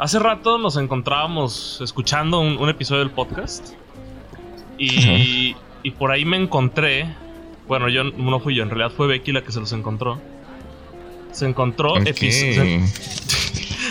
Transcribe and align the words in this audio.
hace 0.00 0.18
rato 0.18 0.58
nos 0.58 0.76
encontrábamos 0.76 1.80
escuchando 1.82 2.40
un, 2.40 2.68
episodio 2.68 3.00
del 3.00 3.10
podcast. 3.10 3.74
Y, 4.78 5.54
y 5.82 5.90
por 5.92 6.10
ahí 6.10 6.24
me 6.24 6.38
encontré. 6.38 7.14
Bueno, 7.68 7.88
yo 7.88 8.04
no 8.04 8.40
fui 8.40 8.54
yo, 8.54 8.62
en 8.62 8.70
realidad 8.70 8.90
fue 8.96 9.06
Becky 9.06 9.30
la 9.32 9.42
que 9.42 9.52
se 9.52 9.60
los 9.60 9.72
encontró. 9.72 10.18
Se 11.32 11.46
encontró 11.46 11.94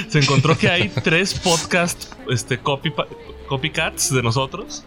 se, 0.09 0.20
encontró 0.20 0.57
que 0.57 0.70
hay 0.70 0.89
tres 1.04 1.36
podcast 1.36 2.12
este, 2.30 2.57
copy, 2.57 2.91
copycats 3.48 4.12
de 4.12 4.23
nosotros. 4.23 4.84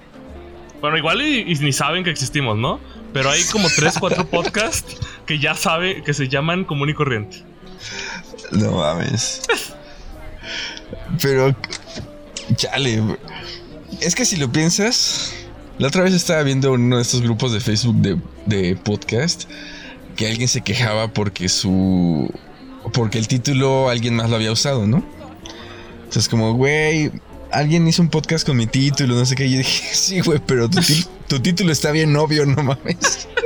Bueno, 0.80 0.98
igual 0.98 1.22
y, 1.22 1.44
ni 1.44 1.72
saben 1.72 2.02
que 2.02 2.10
existimos, 2.10 2.58
¿no? 2.58 2.80
Pero 3.12 3.30
hay 3.30 3.42
como 3.52 3.68
tres, 3.68 3.96
cuatro 3.98 4.26
podcasts 4.26 4.98
que 5.24 5.38
ya 5.38 5.54
sabe 5.54 6.02
que 6.02 6.12
se 6.12 6.28
llaman 6.28 6.64
común 6.64 6.90
y 6.90 6.94
corriente. 6.94 7.44
No 8.50 8.72
mames. 8.72 9.42
Pero, 11.20 11.54
chale. 12.56 13.02
Es 14.00 14.14
que 14.14 14.24
si 14.24 14.36
lo 14.36 14.50
piensas, 14.50 15.32
la 15.78 15.88
otra 15.88 16.02
vez 16.02 16.14
estaba 16.14 16.42
viendo 16.42 16.72
uno 16.72 16.96
de 16.96 17.02
estos 17.02 17.22
grupos 17.22 17.52
de 17.52 17.60
Facebook 17.60 17.96
de, 17.96 18.18
de 18.46 18.76
podcast 18.76 19.44
que 20.16 20.26
alguien 20.26 20.48
se 20.48 20.60
quejaba 20.60 21.08
porque 21.08 21.48
su. 21.48 22.30
porque 22.92 23.18
el 23.18 23.28
título 23.28 23.88
alguien 23.88 24.14
más 24.14 24.30
lo 24.30 24.36
había 24.36 24.52
usado, 24.52 24.86
¿no? 24.86 24.98
O 24.98 26.12
sea, 26.12 26.20
es 26.20 26.28
como, 26.28 26.54
güey, 26.54 27.10
alguien 27.50 27.86
hizo 27.86 28.02
un 28.02 28.08
podcast 28.08 28.46
con 28.46 28.56
mi 28.56 28.66
título, 28.66 29.14
no 29.14 29.24
sé 29.24 29.34
qué. 29.34 29.46
Y 29.46 29.52
yo 29.52 29.58
dije, 29.58 29.88
sí, 29.94 30.20
güey, 30.20 30.40
pero 30.46 30.68
tu, 30.68 30.80
tu 31.28 31.40
título 31.40 31.72
está 31.72 31.90
bien 31.90 32.14
obvio, 32.16 32.46
no 32.46 32.62
mames. 32.62 33.28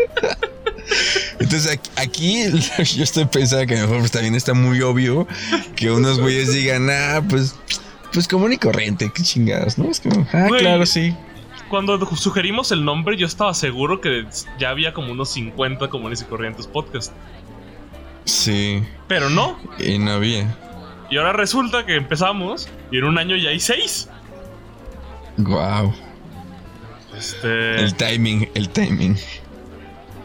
Entonces 1.38 1.80
aquí, 1.96 2.44
yo 2.96 3.04
estoy 3.04 3.26
pensando 3.26 3.66
que 3.66 3.76
a 3.78 3.82
lo 3.82 3.88
mejor 3.88 4.10
también 4.10 4.34
está 4.34 4.54
muy 4.54 4.80
obvio 4.80 5.26
que 5.74 5.90
unos 5.90 6.18
güeyes 6.18 6.52
digan, 6.52 6.88
ah, 6.90 7.22
pues, 7.28 7.54
pues 8.12 8.26
común 8.26 8.52
y 8.52 8.56
corriente, 8.56 9.10
qué 9.14 9.22
chingados, 9.22 9.78
¿no? 9.78 9.90
Es 9.90 10.00
como, 10.00 10.26
ah, 10.32 10.48
claro, 10.58 10.86
sí. 10.86 11.14
Cuando 11.68 11.98
sugerimos 12.16 12.70
el 12.70 12.84
nombre, 12.84 13.16
yo 13.16 13.26
estaba 13.26 13.52
seguro 13.52 14.00
que 14.00 14.24
ya 14.58 14.70
había 14.70 14.94
como 14.94 15.12
unos 15.12 15.30
50 15.30 15.88
comunes 15.88 16.22
y 16.22 16.24
corrientes 16.24 16.66
podcast. 16.66 17.12
Sí. 18.24 18.82
Pero 19.08 19.30
no. 19.30 19.58
Y 19.78 19.98
no 19.98 20.12
había. 20.12 20.56
Y 21.10 21.16
ahora 21.16 21.32
resulta 21.32 21.84
que 21.86 21.96
empezamos 21.96 22.68
y 22.90 22.98
en 22.98 23.04
un 23.04 23.18
año 23.18 23.36
ya 23.36 23.50
hay 23.50 23.60
seis. 23.60 24.08
Wow. 25.38 25.94
Este. 27.16 27.76
El 27.76 27.94
timing, 27.94 28.48
el 28.54 28.68
timing. 28.68 29.16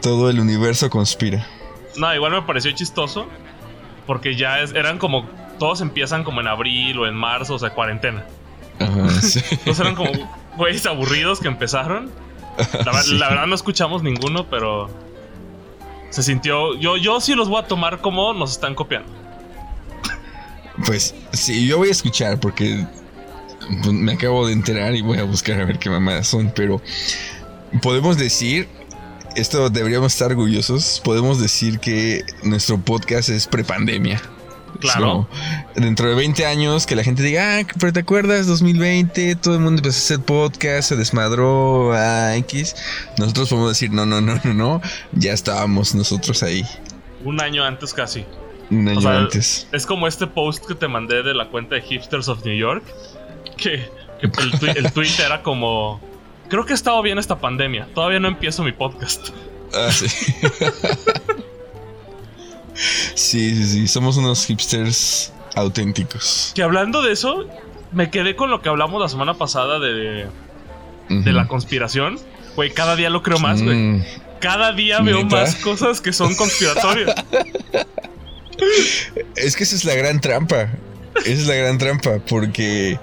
Todo 0.02 0.28
el 0.28 0.40
universo 0.40 0.90
conspira. 0.90 1.46
No, 1.96 2.12
igual 2.14 2.32
me 2.32 2.42
pareció 2.42 2.70
chistoso. 2.72 3.26
Porque 4.06 4.34
ya 4.36 4.58
eran 4.58 4.98
como. 4.98 5.26
Todos 5.58 5.80
empiezan 5.80 6.24
como 6.24 6.40
en 6.40 6.48
abril 6.48 6.98
o 6.98 7.06
en 7.06 7.14
marzo, 7.14 7.54
o 7.54 7.58
sea, 7.58 7.70
cuarentena. 7.70 8.26
Ajá, 8.80 9.10
sí. 9.22 9.40
Entonces 9.50 9.80
eran 9.80 9.94
como 9.94 10.10
güeyes 10.56 10.84
aburridos 10.86 11.38
que 11.38 11.48
empezaron. 11.48 12.10
La, 12.84 13.28
verdad 13.28 13.46
no 13.46 13.54
escuchamos 13.54 14.02
ninguno, 14.02 14.48
pero. 14.50 14.90
Se 16.10 16.22
sintió. 16.22 16.74
Yo, 16.74 16.96
yo 16.96 17.20
sí 17.20 17.34
los 17.34 17.48
voy 17.48 17.62
a 17.62 17.66
tomar 17.66 18.00
como 18.00 18.34
nos 18.34 18.52
están 18.52 18.74
copiando. 18.74 19.08
Pues 20.84 21.14
sí, 21.32 21.66
yo 21.66 21.78
voy 21.78 21.88
a 21.88 21.92
escuchar 21.92 22.40
porque 22.40 22.84
pues, 23.82 23.92
me 23.92 24.12
acabo 24.12 24.46
de 24.46 24.52
enterar 24.52 24.94
y 24.94 25.02
voy 25.02 25.18
a 25.18 25.24
buscar 25.24 25.60
a 25.60 25.64
ver 25.64 25.78
qué 25.78 25.88
mamadas 25.90 26.26
son, 26.26 26.52
pero 26.54 26.80
podemos 27.80 28.16
decir 28.16 28.68
esto 29.36 29.70
deberíamos 29.70 30.12
estar 30.12 30.30
orgullosos. 30.30 31.00
Podemos 31.04 31.40
decir 31.40 31.78
que 31.78 32.24
nuestro 32.42 32.78
podcast 32.78 33.28
es 33.28 33.46
prepandemia. 33.46 34.20
Claro. 34.80 35.28
dentro 35.76 36.08
de 36.08 36.16
20 36.16 36.44
años, 36.44 36.86
que 36.86 36.96
la 36.96 37.04
gente 37.04 37.22
diga, 37.22 37.60
ah, 37.60 37.66
pero 37.78 37.92
te 37.92 38.00
acuerdas, 38.00 38.48
2020, 38.48 39.36
todo 39.36 39.54
el 39.54 39.60
mundo 39.60 39.78
empezó 39.78 39.98
a 39.98 40.16
hacer 40.16 40.24
podcast, 40.24 40.88
se 40.88 40.96
desmadró 40.96 41.92
a 41.92 42.36
X. 42.38 42.74
Nosotros 43.16 43.50
podemos 43.50 43.70
decir, 43.70 43.92
no, 43.92 44.06
no, 44.06 44.20
no, 44.20 44.40
no, 44.42 44.54
no, 44.54 44.82
ya 45.12 45.32
estábamos 45.34 45.94
nosotros 45.94 46.42
ahí. 46.42 46.64
Un 47.24 47.40
año 47.40 47.64
antes 47.64 47.94
casi. 47.94 48.24
Un 48.70 48.88
año 48.88 49.08
antes. 49.08 49.68
Es 49.70 49.86
como 49.86 50.08
este 50.08 50.26
post 50.26 50.66
que 50.66 50.74
te 50.74 50.88
mandé 50.88 51.22
de 51.22 51.34
la 51.34 51.48
cuenta 51.48 51.76
de 51.76 51.82
Hipsters 51.82 52.28
of 52.28 52.44
New 52.44 52.56
York, 52.56 52.82
que, 53.56 53.88
el, 54.20 54.76
el 54.76 54.92
tweet 54.92 55.12
era 55.24 55.42
como 55.42 56.00
creo 56.52 56.66
que 56.66 56.72
ha 56.72 56.74
estado 56.74 57.00
bien 57.00 57.16
esta 57.16 57.38
pandemia. 57.38 57.88
Todavía 57.94 58.20
no 58.20 58.28
empiezo 58.28 58.62
mi 58.62 58.72
podcast. 58.72 59.30
Ah, 59.72 59.90
sí. 59.90 60.06
sí, 63.14 63.56
sí, 63.56 63.64
sí. 63.64 63.88
Somos 63.88 64.18
unos 64.18 64.44
hipsters 64.44 65.32
auténticos. 65.54 66.52
Que 66.54 66.62
hablando 66.62 67.00
de 67.00 67.12
eso, 67.12 67.46
me 67.90 68.10
quedé 68.10 68.36
con 68.36 68.50
lo 68.50 68.60
que 68.60 68.68
hablamos 68.68 69.00
la 69.00 69.08
semana 69.08 69.32
pasada 69.32 69.78
de, 69.78 70.26
de 71.08 71.32
la 71.32 71.48
conspiración. 71.48 72.20
Güey, 72.54 72.74
cada 72.74 72.96
día 72.96 73.08
lo 73.08 73.22
creo 73.22 73.38
más, 73.38 73.62
güey. 73.62 73.74
Mm. 73.74 74.04
Cada 74.38 74.72
día 74.72 75.00
veo 75.00 75.24
más 75.24 75.56
cosas 75.56 76.02
que 76.02 76.12
son 76.12 76.34
conspiratorias. 76.34 77.14
es 79.36 79.56
que 79.56 79.64
esa 79.64 79.74
es 79.74 79.86
la 79.86 79.94
gran 79.94 80.20
trampa. 80.20 80.68
Esa 81.24 81.30
es 81.30 81.46
la 81.46 81.54
gran 81.54 81.78
trampa, 81.78 82.18
porque 82.28 83.00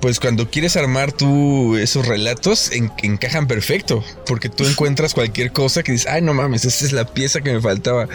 pues 0.00 0.20
cuando 0.20 0.50
quieres 0.50 0.76
armar 0.76 1.12
tú 1.12 1.76
esos 1.76 2.06
relatos, 2.06 2.70
encajan 2.72 3.46
perfecto. 3.46 4.04
Porque 4.26 4.48
tú 4.48 4.64
encuentras 4.64 5.14
cualquier 5.14 5.52
cosa 5.52 5.82
que 5.82 5.92
dices, 5.92 6.10
ay, 6.10 6.22
no 6.22 6.34
mames, 6.34 6.64
esa 6.64 6.84
es 6.84 6.92
la 6.92 7.06
pieza 7.06 7.40
que 7.40 7.52
me 7.52 7.60
faltaba. 7.60 8.08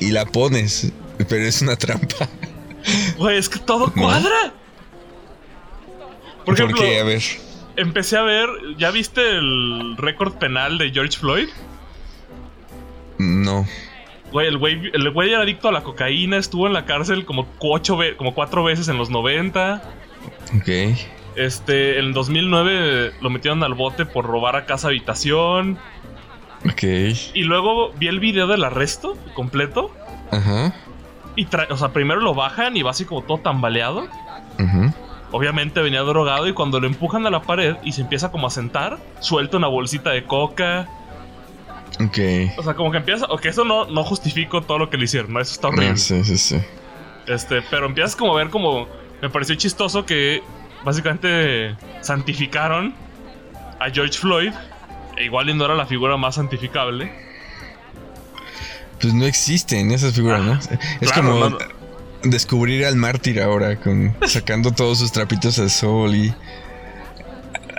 Y 0.00 0.10
la 0.10 0.26
pones, 0.26 0.92
pero 1.28 1.44
es 1.44 1.62
una 1.62 1.76
trampa. 1.76 2.28
Güey, 3.16 3.38
es 3.38 3.48
que 3.48 3.58
todo 3.58 3.92
cuadra. 3.92 4.52
Por, 6.44 6.54
ejemplo, 6.54 6.80
qué? 6.80 7.00
A 7.00 7.04
ver. 7.04 7.22
Empecé 7.76 8.16
a 8.16 8.22
ver, 8.22 8.48
¿ya 8.78 8.90
viste 8.90 9.20
el 9.20 9.96
récord 9.96 10.34
penal 10.34 10.78
de 10.78 10.90
George 10.90 11.18
Floyd? 11.18 11.48
No. 13.18 13.66
Güey, 14.32 14.48
el 14.48 14.58
güey, 14.58 14.90
el 14.92 15.10
güey 15.10 15.30
era 15.30 15.42
adicto 15.42 15.68
a 15.68 15.72
la 15.72 15.82
cocaína, 15.82 16.36
estuvo 16.36 16.66
en 16.66 16.72
la 16.72 16.84
cárcel 16.84 17.24
como, 17.24 17.48
ocho 17.60 17.98
como 18.16 18.34
cuatro 18.34 18.64
veces 18.64 18.88
en 18.88 18.98
los 18.98 19.10
90. 19.10 19.82
Ok. 20.56 20.96
Este, 21.36 22.00
en 22.00 22.12
2009 22.12 23.12
lo 23.20 23.30
metieron 23.30 23.62
al 23.62 23.74
bote 23.74 24.06
por 24.06 24.26
robar 24.26 24.56
a 24.56 24.66
casa 24.66 24.88
habitación. 24.88 25.78
Ok. 26.64 26.82
Y 27.34 27.44
luego 27.44 27.92
vi 27.92 28.08
el 28.08 28.18
video 28.18 28.46
del 28.46 28.64
arresto 28.64 29.16
completo. 29.34 29.94
Ajá. 30.30 30.74
Y 31.36 31.46
o 31.70 31.76
sea, 31.76 31.90
primero 31.90 32.20
lo 32.20 32.34
bajan 32.34 32.76
y 32.76 32.82
va 32.82 32.90
así 32.90 33.04
como 33.04 33.22
todo 33.22 33.38
tambaleado. 33.38 34.08
Ajá. 34.58 34.94
Obviamente 35.30 35.80
venía 35.80 36.00
drogado 36.00 36.48
y 36.48 36.54
cuando 36.54 36.80
lo 36.80 36.86
empujan 36.86 37.26
a 37.26 37.30
la 37.30 37.42
pared 37.42 37.76
y 37.84 37.92
se 37.92 38.00
empieza 38.00 38.30
como 38.30 38.46
a 38.46 38.50
sentar, 38.50 38.98
suelta 39.20 39.58
una 39.58 39.68
bolsita 39.68 40.10
de 40.10 40.24
coca. 40.24 40.88
Ok. 42.00 42.18
O 42.56 42.62
sea, 42.62 42.74
como 42.74 42.90
que 42.90 42.98
empieza. 42.98 43.26
Ok, 43.26 43.46
eso 43.46 43.64
no, 43.64 43.86
no 43.86 44.04
justifico 44.04 44.62
todo 44.62 44.78
lo 44.78 44.90
que 44.90 44.96
le 44.96 45.04
hicieron, 45.04 45.32
¿no? 45.32 45.40
Eso 45.40 45.52
está 45.52 45.68
horrible. 45.68 45.96
sí, 45.98 46.24
sí, 46.24 46.38
sí. 46.38 46.58
Este, 47.26 47.62
pero 47.70 47.86
empiezas 47.86 48.16
como 48.16 48.32
a 48.32 48.36
ver 48.38 48.48
como 48.48 48.88
me 49.20 49.30
pareció 49.30 49.54
chistoso 49.56 50.06
que 50.06 50.42
básicamente 50.84 51.76
santificaron 52.00 52.94
a 53.78 53.90
George 53.90 54.18
Floyd. 54.18 54.52
E 55.16 55.24
igual 55.24 55.56
no 55.56 55.64
era 55.64 55.74
la 55.74 55.86
figura 55.86 56.16
más 56.16 56.36
santificable. 56.36 57.12
Pues 59.00 59.14
no 59.14 59.26
existen 59.26 59.90
esas 59.90 60.14
figuras, 60.14 60.42
¿no? 60.42 60.58
Es 61.00 61.12
como 61.12 61.56
descubrir 62.22 62.84
al 62.84 62.96
mártir 62.96 63.40
ahora, 63.40 63.76
con 63.76 64.14
sacando 64.26 64.72
todos 64.72 64.98
sus 64.98 65.12
trapitos 65.12 65.58
al 65.58 65.70
sol 65.70 66.14
y. 66.14 66.32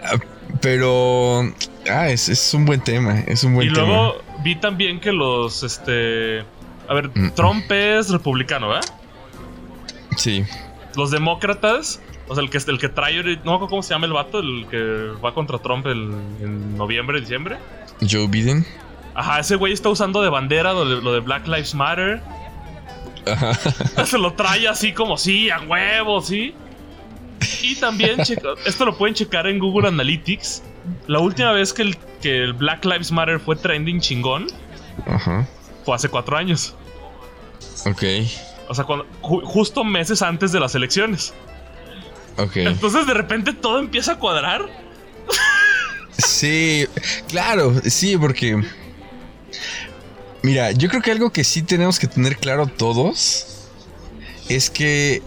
Ah, 0.03 0.17
pero. 0.61 1.53
Ah, 1.89 2.09
es, 2.09 2.53
un 2.53 2.65
buen 2.65 2.81
tema. 2.81 3.19
Es 3.19 3.43
un 3.43 3.53
buen 3.53 3.67
y 3.67 3.73
tema. 3.73 3.85
Y 3.85 3.89
luego 3.89 4.21
vi 4.43 4.55
también 4.55 4.99
que 4.99 5.11
los. 5.11 5.63
Este. 5.63 6.43
A 6.87 6.93
ver, 6.93 7.09
mm. 7.13 7.31
Trump 7.35 7.71
es 7.71 8.09
republicano, 8.09 8.69
¿verdad? 8.69 8.85
Sí 10.17 10.45
los 10.99 11.11
demócratas, 11.11 12.01
o 12.27 12.35
sea, 12.35 12.43
el 12.43 12.49
que, 12.49 12.57
el 12.57 12.77
que 12.77 12.89
trae, 12.89 13.23
no 13.43 13.59
me 13.59 13.67
cómo 13.67 13.81
se 13.81 13.93
llama 13.93 14.05
el 14.05 14.13
vato, 14.13 14.39
el 14.39 14.67
que 14.69 15.13
va 15.23 15.33
contra 15.33 15.57
Trump 15.57 15.87
en 15.87 16.77
noviembre, 16.77 17.19
diciembre. 17.19 17.57
Joe 18.07 18.27
Biden. 18.27 18.65
Ajá, 19.15 19.39
ese 19.39 19.55
güey 19.55 19.73
está 19.73 19.89
usando 19.89 20.21
de 20.21 20.29
bandera 20.29 20.73
lo 20.73 21.13
de, 21.13 21.19
Black 21.19 21.47
Lives 21.47 21.75
Matter. 21.75 22.21
Ajá. 23.25 23.53
Se 24.05 24.17
lo 24.17 24.33
trae 24.33 24.67
así 24.67 24.93
como, 24.93 25.17
sí, 25.17 25.49
a 25.49 25.59
huevo, 25.61 26.21
sí. 26.21 26.53
Y 27.61 27.75
también, 27.75 28.19
esto 28.65 28.85
lo 28.85 28.97
pueden 28.97 29.15
checar 29.15 29.47
en 29.47 29.59
Google 29.59 29.87
Analytics. 29.87 30.63
La 31.07 31.19
última 31.19 31.51
vez 31.51 31.73
que 31.73 31.81
el, 31.81 31.97
que 32.21 32.43
el 32.43 32.53
Black 32.53 32.85
Lives 32.85 33.11
Matter 33.11 33.39
fue 33.39 33.55
trending 33.55 33.99
chingón 33.99 34.47
Ajá. 35.05 35.47
fue 35.83 35.95
hace 35.95 36.07
cuatro 36.09 36.37
años. 36.37 36.75
Ok. 37.85 38.03
O 38.69 38.75
sea, 38.75 38.85
cuando, 38.85 39.05
justo 39.21 39.83
meses 39.83 40.21
antes 40.21 40.51
de 40.51 40.59
las 40.59 40.75
elecciones. 40.75 41.33
Ok. 42.37 42.57
Entonces 42.57 43.05
de 43.05 43.13
repente 43.13 43.51
todo 43.51 43.79
empieza 43.79 44.13
a 44.13 44.19
cuadrar. 44.19 44.69
Sí, 46.17 46.85
claro, 47.27 47.73
sí, 47.83 48.15
porque... 48.17 48.61
Mira, 50.41 50.71
yo 50.71 50.87
creo 50.87 51.01
que 51.01 51.11
algo 51.11 51.31
que 51.31 51.43
sí 51.43 51.63
tenemos 51.63 51.99
que 51.99 52.07
tener 52.07 52.37
claro 52.37 52.67
todos 52.67 53.67
es 54.47 54.69
que 54.69 55.21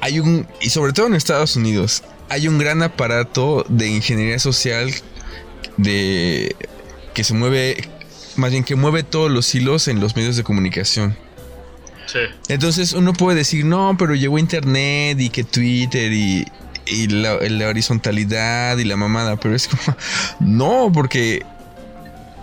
hay 0.00 0.20
un, 0.20 0.46
y 0.60 0.70
sobre 0.70 0.92
todo 0.92 1.06
en 1.06 1.14
Estados 1.14 1.56
Unidos, 1.56 2.02
hay 2.28 2.48
un 2.48 2.58
gran 2.58 2.82
aparato 2.82 3.64
de 3.68 3.88
ingeniería 3.88 4.38
social 4.38 4.90
de 5.76 6.56
que 7.14 7.24
se 7.24 7.34
mueve, 7.34 7.88
más 8.36 8.50
bien 8.50 8.64
que 8.64 8.74
mueve 8.74 9.02
todos 9.02 9.30
los 9.30 9.54
hilos 9.54 9.88
en 9.88 10.00
los 10.00 10.16
medios 10.16 10.36
de 10.36 10.42
comunicación. 10.42 11.16
Sí. 12.12 12.18
Entonces 12.48 12.92
uno 12.92 13.14
puede 13.14 13.38
decir, 13.38 13.64
no, 13.64 13.96
pero 13.98 14.14
llegó 14.14 14.38
Internet 14.38 15.18
y 15.18 15.30
que 15.30 15.44
Twitter 15.44 16.12
y, 16.12 16.46
y 16.86 17.08
la, 17.08 17.38
la 17.40 17.68
horizontalidad 17.68 18.76
y 18.76 18.84
la 18.84 18.96
mamada, 18.96 19.36
pero 19.36 19.54
es 19.54 19.68
como, 19.68 19.96
no, 20.40 20.90
porque, 20.92 21.42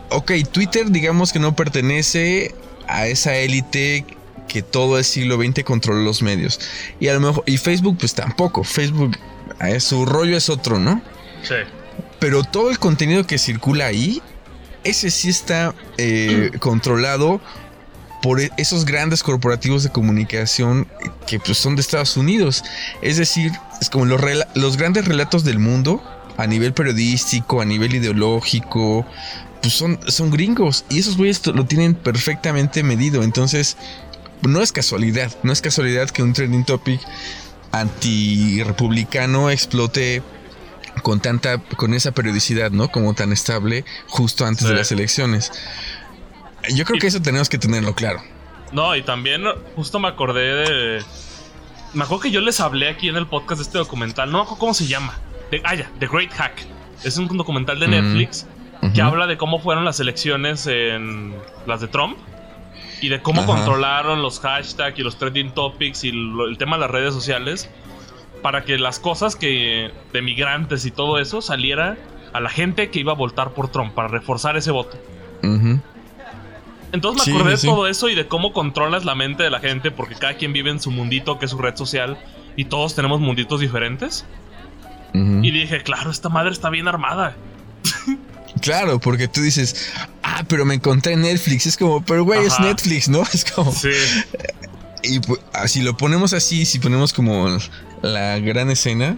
ok, 0.10 0.32
Twitter 0.52 0.90
digamos 0.90 1.32
que 1.32 1.40
no 1.40 1.56
pertenece 1.56 2.56
a 2.88 3.08
esa 3.08 3.36
élite 3.36 4.06
que 4.48 4.64
todo 4.64 4.98
el 4.98 5.06
siglo 5.06 5.38
XX 5.38 5.64
controla 5.64 6.02
los 6.02 6.24
medios. 6.24 6.60
Y 7.00 7.08
a 7.08 7.14
lo 7.14 7.20
mejor, 7.20 7.44
y 7.46 7.58
Facebook 7.58 7.98
pues 8.00 8.16
tampoco, 8.16 8.64
Facebook, 8.64 9.18
eh, 9.62 9.80
su 9.80 10.06
rollo 10.06 10.36
es 10.36 10.50
otro, 10.50 10.80
¿no? 10.80 11.02
Sí. 11.44 11.56
Pero 12.20 12.44
todo 12.44 12.72
el 12.72 12.80
contenido 12.80 13.28
que 13.28 13.38
circula 13.38 13.86
ahí, 13.86 14.22
ese 14.84 15.12
sí 15.12 15.30
está 15.30 15.76
eh, 15.98 16.50
controlado 16.60 17.40
por 18.22 18.40
e- 18.42 18.52
esos 18.58 18.86
grandes 18.86 19.24
corporativos 19.24 19.84
de 19.84 19.90
comunicación 19.92 20.88
que 21.28 21.40
pues, 21.40 21.58
son 21.58 21.76
de 21.76 21.82
Estados 21.82 22.18
Unidos. 22.18 22.64
Es 23.02 23.18
decir, 23.18 23.52
es 23.82 23.90
como 23.90 24.06
los, 24.06 24.20
los 24.56 24.78
grandes 24.78 25.06
relatos 25.06 25.44
del 25.44 25.60
mundo 25.60 26.02
a 26.38 26.48
nivel 26.48 26.74
periodístico, 26.74 27.62
a 27.62 27.66
nivel 27.66 27.96
ideológico, 27.96 29.06
pues 29.62 29.74
son, 29.74 30.00
son 30.08 30.32
gringos 30.32 30.86
y 30.90 31.00
esos 31.00 31.18
güeyes 31.18 31.46
lo 31.48 31.66
tienen 31.66 31.96
perfectamente 31.96 32.82
medido. 32.84 33.24
Entonces, 33.24 33.76
no 34.42 34.62
es 34.62 34.72
casualidad, 34.72 35.32
no 35.44 35.52
es 35.52 35.62
casualidad 35.62 36.10
que 36.10 36.24
un 36.24 36.32
trending 36.34 36.64
topic 36.66 37.02
anti-republicano 37.72 39.50
explote 39.50 40.22
con 41.04 41.22
tanta, 41.22 41.58
con 41.60 41.94
esa 41.94 42.12
periodicidad, 42.12 42.72
¿no? 42.72 42.90
Como 42.90 43.14
tan 43.14 43.32
estable 43.32 43.86
justo 44.08 44.46
antes 44.46 44.64
Sí. 44.66 44.70
de 44.74 44.76
las 44.80 44.92
elecciones. 44.92 45.52
Yo 46.74 46.86
creo 46.86 46.98
Y- 46.98 47.00
que 47.00 47.08
eso 47.08 47.22
tenemos 47.22 47.50
que 47.50 47.58
tenerlo 47.58 47.94
claro. 47.96 48.22
No, 48.72 48.96
y 48.96 49.02
también 49.02 49.44
justo 49.76 50.00
me 50.00 50.08
acordé 50.08 50.54
de. 50.54 51.04
Me 51.94 52.04
acuerdo 52.04 52.22
que 52.24 52.32
yo 52.32 52.42
les 52.42 52.60
hablé 52.60 52.88
aquí 52.90 53.10
en 53.10 53.16
el 53.16 53.26
podcast 53.26 53.60
de 53.60 53.64
este 53.64 53.78
documental. 53.80 54.32
No 54.32 54.38
me 54.40 54.44
acuerdo 54.44 54.60
cómo 54.60 54.74
se 54.74 54.86
llama. 54.88 55.18
De, 55.50 55.62
ah, 55.66 55.74
ya, 55.76 55.90
The 56.00 56.08
Great 56.08 56.32
Hack. 56.34 56.66
Es 57.04 57.18
un 57.18 57.28
documental 57.36 57.80
de 57.80 57.88
Mm. 57.88 57.92
Netflix 57.92 58.46
que 58.94 59.02
habla 59.02 59.26
de 59.28 59.38
cómo 59.38 59.60
fueron 59.60 59.84
las 59.86 60.00
elecciones 60.00 60.66
en 60.68 61.34
las 61.66 61.82
de 61.82 61.88
Trump 61.88 62.18
y 63.02 63.10
de 63.10 63.22
cómo 63.22 63.42
Ajá. 63.42 63.48
controlaron 63.56 64.22
los 64.22 64.40
hashtags 64.40 64.98
y 65.00 65.02
los 65.02 65.18
trending 65.18 65.52
topics 65.52 66.04
y 66.04 66.12
lo- 66.12 66.48
el 66.48 66.58
tema 66.58 66.76
de 66.78 66.82
las 66.82 66.92
redes 66.92 67.14
sociales 67.14 67.70
para 68.42 68.64
que 68.64 68.78
las 68.78 69.00
cosas 69.00 69.36
que 69.36 69.92
de 70.14 70.22
migrantes 70.22 70.86
y 70.86 70.92
todo 70.92 71.20
eso 71.20 71.42
saliera 71.42 71.98
a 72.32 72.40
la 72.40 72.50
gente 72.50 72.90
que 72.90 73.00
iba 73.00 73.12
a 73.14 73.16
votar 73.16 73.52
por 73.54 73.70
Trump 73.70 73.94
para 73.96 74.08
reforzar 74.08 74.56
ese 74.56 74.72
voto. 74.72 74.98
Ujú. 75.44 75.80
Entonces 76.92 77.24
Sí, 77.24 77.32
me 77.32 77.38
acordé 77.40 77.58
sí. 77.58 77.68
de 77.68 77.74
todo 77.74 77.88
eso 77.88 78.10
y 78.10 78.16
de 78.16 78.28
cómo 78.28 78.52
controlas 78.54 79.06
la 79.06 79.16
mente 79.16 79.44
de 79.44 79.50
la 79.50 79.60
gente 79.60 79.92
porque 79.92 80.16
cada 80.16 80.36
quien 80.36 80.54
vive 80.54 80.72
en 80.72 80.80
su 80.80 80.92
mundito 80.92 81.38
que 81.38 81.46
es 81.46 81.52
su 81.52 81.58
red 81.58 81.76
social 81.76 82.18
y 82.56 82.66
todos 82.66 82.96
tenemos 82.96 83.20
munditos 83.20 83.60
diferentes. 83.60 84.26
Y 85.14 85.52
dije, 85.52 85.82
claro, 85.82 86.12
esta 86.12 86.30
madre 86.30 86.52
está 86.52 86.70
bien 86.70 86.88
armada. 86.88 87.36
Claro, 88.62 89.00
porque 89.00 89.28
tú 89.30 89.42
dices, 89.42 89.94
ah, 90.22 90.44
pero 90.48 90.66
me 90.66 90.76
encontré 90.76 91.14
en 91.14 91.22
Netflix. 91.22 91.66
Es 91.66 91.78
como, 91.78 92.04
pero 92.04 92.26
güey, 92.26 92.46
es. 92.46 92.60
Netflix, 92.60 93.08
¿no? 93.08 93.24
Es 93.34 93.46
como. 93.46 93.72
Sí, 93.72 93.90
Y 95.02 95.20
pues, 95.20 95.40
si 95.68 95.82
lo 95.82 95.96
ponemos 95.96 96.34
así, 96.34 96.66
si 96.66 96.80
ponemos 96.80 97.14
como 97.14 97.58
la 98.02 98.40
gran 98.40 98.70
escena, 98.70 99.18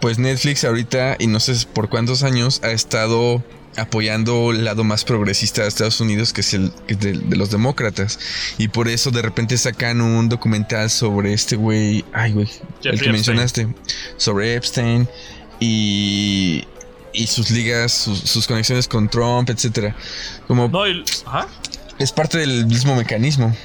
pues 0.00 0.18
Netflix 0.18 0.64
ahorita, 0.64 1.16
y 1.18 1.26
no 1.26 1.40
sé 1.40 1.54
por 1.72 1.88
cuántos 1.88 2.22
años, 2.22 2.60
ha 2.62 2.70
estado 2.70 3.42
apoyando 3.78 4.50
el 4.50 4.64
lado 4.64 4.84
más 4.84 5.04
progresista 5.04 5.62
de 5.62 5.68
Estados 5.68 6.00
Unidos, 6.00 6.32
que 6.32 6.40
es 6.42 6.54
el 6.54 6.72
de, 6.88 7.12
de 7.12 7.36
los 7.36 7.50
demócratas. 7.50 8.18
Y 8.58 8.68
por 8.68 8.88
eso 8.88 9.10
de 9.10 9.22
repente 9.22 9.56
sacan 9.56 10.00
un 10.00 10.28
documental 10.28 10.90
sobre 10.90 11.32
este 11.32 11.56
güey, 11.56 12.04
ay 12.12 12.32
güey, 12.32 12.48
el 12.48 12.82
que 12.82 12.88
Epstein. 12.90 13.12
mencionaste, 13.12 13.68
sobre 14.16 14.54
Epstein 14.54 15.08
y, 15.60 16.64
y 17.12 17.26
sus 17.26 17.50
ligas, 17.50 17.92
sus, 17.92 18.18
sus 18.18 18.46
conexiones 18.46 18.88
con 18.88 19.08
Trump, 19.08 19.48
etcétera. 19.50 19.94
Como 20.46 20.68
no, 20.68 20.86
y, 20.86 21.04
ajá. 21.26 21.46
es 21.98 22.12
parte 22.12 22.38
del 22.38 22.66
mismo 22.66 22.94
mecanismo. 22.96 23.56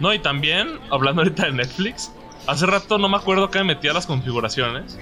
no, 0.00 0.12
y 0.14 0.18
también, 0.20 0.68
hablando 0.90 1.22
ahorita 1.22 1.46
de 1.46 1.52
Netflix, 1.52 2.10
hace 2.46 2.66
rato 2.66 2.98
no 2.98 3.08
me 3.08 3.16
acuerdo 3.16 3.50
que 3.50 3.58
me 3.58 3.74
metí 3.74 3.88
a 3.88 3.92
las 3.92 4.06
configuraciones 4.06 4.96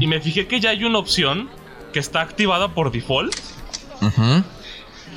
y 0.00 0.06
me 0.08 0.20
fijé 0.20 0.48
que 0.48 0.58
ya 0.58 0.70
hay 0.70 0.82
una 0.82 0.98
opción 0.98 1.48
que 1.92 2.00
está 2.00 2.22
activada 2.22 2.74
por 2.74 2.90
default 2.90 3.34
ujú. 4.00 4.44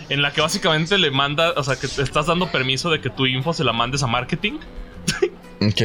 en 0.10 0.22
la 0.22 0.32
que 0.34 0.42
básicamente 0.42 0.98
le 0.98 1.12
manda, 1.12 1.52
o 1.56 1.64
sea, 1.64 1.76
que 1.76 1.88
te 1.88 2.02
estás 2.02 2.26
dando 2.28 2.52
permiso 2.52 2.90
de 2.92 3.00
que 3.02 3.10
tu 3.10 3.26
info 3.26 3.54
se 3.54 3.64
la 3.64 3.74
mandes 3.74 4.04
a 4.04 4.08
marketing. 4.08 4.54
Ok. 5.62 5.82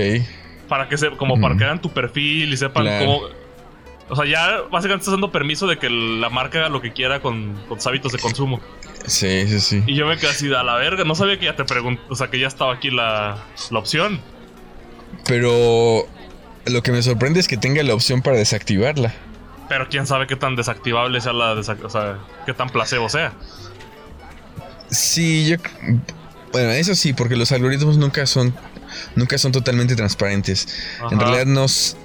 para 0.68 0.88
que 0.88 0.98
se, 0.98 1.10
como 1.12 1.40
para 1.40 1.56
que 1.56 1.62
hagan 1.64 1.80
tu 1.80 1.90
perfil 1.90 2.52
y 2.52 2.56
sepan 2.56 2.82
Claro. 2.84 3.06
cómo. 3.06 3.20
O 4.10 4.16
sea, 4.16 4.24
ya 4.24 4.62
básicamente 4.72 5.02
estás 5.02 5.12
dando 5.12 5.30
permiso 5.30 5.66
de 5.66 5.78
que 5.78 5.88
la 5.88 6.30
marca 6.30 6.58
haga 6.58 6.68
lo 6.68 6.80
que 6.80 6.92
quiera 6.92 7.20
con, 7.20 7.54
con 7.68 7.78
sus 7.78 7.86
hábitos 7.86 8.10
de 8.12 8.18
consumo. 8.18 8.60
Sí, 9.06 9.46
sí, 9.46 9.60
sí. 9.60 9.82
Y 9.86 9.94
yo 9.94 10.06
me 10.06 10.16
quedé 10.16 10.30
así 10.30 10.48
de 10.48 10.56
a 10.56 10.62
la 10.64 10.74
verga. 10.76 11.04
No 11.04 11.14
sabía 11.14 11.38
que 11.38 11.44
ya 11.44 11.54
te 11.56 11.64
pregunto. 11.64 12.02
O 12.08 12.16
sea, 12.16 12.28
que 12.28 12.38
ya 12.40 12.46
estaba 12.48 12.74
aquí 12.74 12.90
la, 12.90 13.38
la 13.70 13.78
opción. 13.78 14.20
Pero 15.26 16.06
lo 16.66 16.82
que 16.82 16.90
me 16.92 17.02
sorprende 17.02 17.38
es 17.40 17.48
que 17.48 17.56
tenga 17.56 17.82
la 17.82 17.94
opción 17.94 18.22
para 18.22 18.36
desactivarla. 18.36 19.12
Pero 19.68 19.88
quién 19.88 20.06
sabe 20.06 20.26
qué 20.26 20.36
tan 20.36 20.56
desactivable 20.56 21.20
sea 21.20 21.32
la. 21.32 21.54
desac- 21.54 21.84
o 21.84 21.90
sea, 21.90 22.18
qué 22.46 22.54
tan 22.54 22.70
placebo 22.70 23.08
sea. 23.08 23.32
Sí, 24.90 25.46
yo. 25.46 25.56
Bueno, 26.52 26.70
eso 26.70 26.94
sí, 26.94 27.12
porque 27.12 27.36
los 27.36 27.52
algoritmos 27.52 27.98
nunca 27.98 28.26
son. 28.26 28.54
Nunca 29.14 29.36
son 29.38 29.52
totalmente 29.52 29.94
transparentes. 29.96 30.66
En 31.10 31.20
realidad 31.20 31.46
nos. 31.46 31.96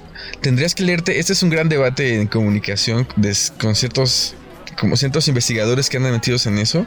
Tendrías 0.41 0.75
que 0.75 0.83
leerte. 0.83 1.19
Este 1.19 1.33
es 1.33 1.43
un 1.43 1.49
gran 1.49 1.69
debate 1.69 2.19
en 2.19 2.27
comunicación 2.27 3.07
des- 3.15 3.53
con 3.59 3.75
ciertos. 3.75 4.35
Como 4.79 4.97
ciertos 4.97 5.27
investigadores 5.27 5.89
que 5.89 5.97
andan 5.97 6.11
metidos 6.13 6.45
en 6.47 6.57
eso. 6.57 6.85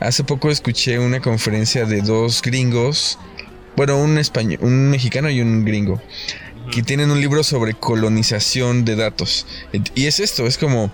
Hace 0.00 0.22
poco 0.24 0.50
escuché 0.50 0.98
una 0.98 1.20
conferencia 1.20 1.84
de 1.84 2.00
dos 2.02 2.40
gringos. 2.40 3.18
Bueno, 3.76 3.98
un 3.98 4.16
español, 4.18 4.58
un 4.62 4.88
mexicano 4.90 5.28
y 5.28 5.40
un 5.40 5.64
gringo. 5.64 6.00
Que 6.70 6.82
tienen 6.82 7.10
un 7.10 7.20
libro 7.20 7.42
sobre 7.42 7.74
colonización 7.74 8.84
de 8.84 8.96
datos. 8.96 9.46
Y 9.94 10.06
es 10.06 10.20
esto, 10.20 10.46
es 10.46 10.58
como 10.58 10.90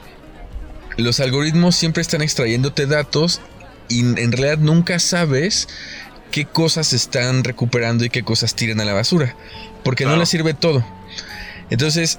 los 0.96 1.20
algoritmos 1.20 1.76
siempre 1.76 2.02
están 2.02 2.22
extrayéndote 2.22 2.86
datos 2.86 3.40
y 3.88 4.00
en 4.00 4.32
realidad 4.32 4.58
nunca 4.58 4.98
sabes 4.98 5.68
qué 6.30 6.46
cosas 6.46 6.92
están 6.92 7.44
recuperando 7.44 8.04
y 8.04 8.10
qué 8.10 8.22
cosas 8.22 8.54
tiran 8.54 8.80
a 8.80 8.84
la 8.84 8.92
basura, 8.92 9.36
porque 9.82 10.04
no 10.04 10.16
les 10.16 10.28
sirve 10.28 10.54
todo. 10.54 10.84
Entonces, 11.70 12.18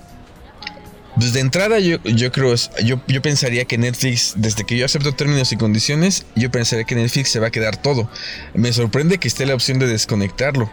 pues 1.16 1.34
de 1.34 1.40
entrada 1.40 1.80
yo, 1.80 1.98
yo 2.04 2.32
creo, 2.32 2.56
yo, 2.84 3.02
yo 3.08 3.22
pensaría 3.22 3.66
que 3.66 3.78
Netflix, 3.78 4.34
desde 4.38 4.66
que 4.66 4.78
yo 4.78 4.86
acepto 4.86 5.14
términos 5.14 5.52
y 5.52 5.58
condiciones, 5.58 6.26
yo 6.36 6.52
pensaría 6.52 6.86
que 6.86 6.96
Netflix 6.96 7.30
se 7.30 7.40
va 7.40 7.48
a 7.48 7.52
quedar 7.52 7.78
todo. 7.78 8.10
Me 8.54 8.72
sorprende 8.74 9.18
que 9.18 9.28
esté 9.28 9.46
la 9.46 9.56
opción 9.56 9.80
de 9.80 9.88
desconectarlo, 9.88 10.70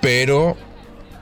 pero 0.00 0.56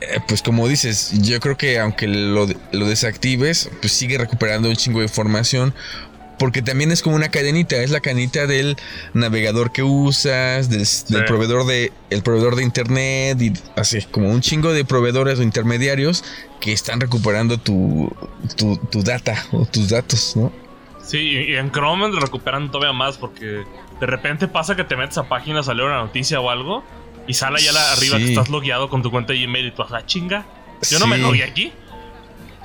eh, 0.00 0.20
pues 0.26 0.42
como 0.42 0.66
dices, 0.66 1.12
yo 1.22 1.40
creo 1.40 1.56
que 1.56 1.78
aunque 1.78 2.08
lo, 2.08 2.46
lo 2.72 2.88
desactives, 2.88 3.70
pues 3.80 3.92
sigue 3.92 4.18
recuperando 4.18 4.68
un 4.68 4.76
chingo 4.76 5.00
de 5.00 5.06
información. 5.06 5.74
Porque 6.38 6.62
también 6.62 6.90
es 6.90 7.02
como 7.02 7.16
una 7.16 7.28
cadenita, 7.28 7.76
es 7.76 7.90
la 7.90 8.00
cadenita 8.00 8.46
del 8.46 8.78
navegador 9.12 9.72
que 9.72 9.82
usas, 9.82 10.70
del, 10.70 10.86
del 11.10 11.26
proveedor 11.26 11.66
de 11.66 11.92
el 12.08 12.22
proveedor 12.22 12.56
de 12.56 12.62
internet 12.62 13.42
y 13.42 13.52
así 13.76 14.00
como 14.10 14.30
un 14.30 14.40
chingo 14.40 14.72
de 14.72 14.86
proveedores 14.86 15.38
o 15.38 15.42
intermediarios 15.42 16.24
que 16.58 16.72
están 16.72 16.98
recuperando 16.98 17.58
tu, 17.58 18.10
tu, 18.56 18.78
tu 18.78 19.02
data 19.02 19.34
o 19.52 19.66
tus 19.66 19.90
datos, 19.90 20.34
¿no? 20.34 20.50
Sí, 21.02 21.18
y 21.18 21.56
en 21.56 21.70
Chrome 21.72 22.08
recuperan 22.18 22.70
todavía 22.70 22.94
más 22.94 23.18
porque 23.18 23.64
de 24.00 24.06
repente 24.06 24.48
pasa 24.48 24.76
que 24.76 24.84
te 24.84 24.96
metes 24.96 25.18
a 25.18 25.28
páginas 25.28 25.66
leer 25.66 25.82
una 25.82 25.98
noticia 25.98 26.40
o 26.40 26.48
algo 26.48 26.82
y 27.30 27.34
sale 27.34 27.62
ya 27.62 27.72
la- 27.72 27.92
arriba 27.92 28.16
Sí. 28.18 28.24
que 28.24 28.28
estás 28.30 28.48
logueado 28.48 28.88
con 28.90 29.02
tu 29.02 29.10
cuenta 29.10 29.32
de 29.32 29.42
Gmail 29.42 29.66
y 29.68 29.70
tú, 29.70 29.82
ah, 29.82 30.02
chinga. 30.04 30.44
Yo 30.90 30.98
no 30.98 31.06
me 31.06 31.16
logué 31.18 31.44
aquí. 31.44 31.72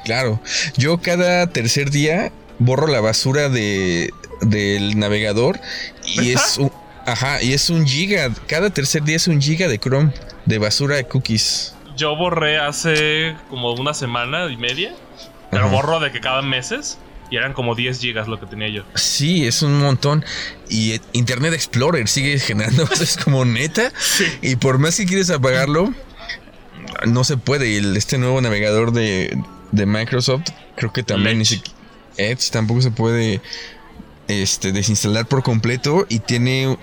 Claro, 0.04 0.40
yo 0.78 0.98
cada 1.00 1.48
tercer 1.48 1.90
día 1.92 2.32
borro 2.60 2.88
la 2.88 3.02
basura 3.02 3.50
de 3.50 4.12
del 4.42 4.98
navegador 5.00 5.60
y 6.06 6.32
es 6.34 6.58
un, 6.58 6.72
ajá, 7.06 7.42
y 7.42 7.54
es 7.54 7.70
un 7.70 7.86
giga, 7.88 8.30
cada 8.48 8.70
tercer 8.70 9.04
día 9.04 9.16
es 9.16 9.28
un 9.28 9.42
giga 9.42 9.68
de 9.68 9.80
Chrome 9.80 10.12
de 10.46 10.58
basura 10.60 10.96
de 10.98 11.06
cookies. 11.06 11.74
Yo 11.98 12.16
borré 12.16 12.60
hace 12.60 13.36
como 13.50 13.74
una 13.74 13.94
semana 13.94 14.48
y 14.52 14.58
media, 14.58 14.94
pero 15.52 15.66
Ajá. 15.66 15.74
borro 15.76 16.00
de 16.00 16.12
que 16.12 16.20
cada 16.20 16.42
meses 16.42 16.98
y 17.29 17.38
eran 17.38 17.53
como 17.53 17.75
10 17.75 18.00
gigas 18.00 18.27
lo 18.27 18.39
que 18.39 18.46
tenía 18.46 18.70
yo. 18.70 18.84
Sí, 18.96 19.46
es 19.46 19.62
un 19.62 19.79
montón 19.79 20.24
y 20.70 20.91
eh, 20.91 21.01
Internet 21.13 21.53
Explorer 21.53 22.08
sigue 22.08 22.39
generando 22.39 22.88
es 23.01 23.17
como 23.17 23.46
neta 23.46 23.91
y 24.41 24.55
por 24.55 24.77
más 24.77 24.98
que 24.98 25.05
quieres 25.05 25.29
apagarlo 25.29 25.94
no 27.05 27.24
se 27.24 27.38
puede. 27.38 27.70
Y 27.70 27.98
este 27.98 28.17
nuevo 28.17 28.41
navegador 28.41 28.91
de, 28.91 29.38
de 29.72 29.86
Microsoft, 29.86 30.50
creo 30.75 30.94
que 30.94 31.03
también 31.03 31.41
Edge. 31.41 31.62
Edge 32.17 32.50
tampoco 32.51 32.82
se 32.82 32.91
puede 32.91 33.41
este, 34.27 34.72
desinstalar 34.72 35.27
por 35.27 35.44
completo 35.44 36.05
y 36.10 36.20
tiene 36.20 36.77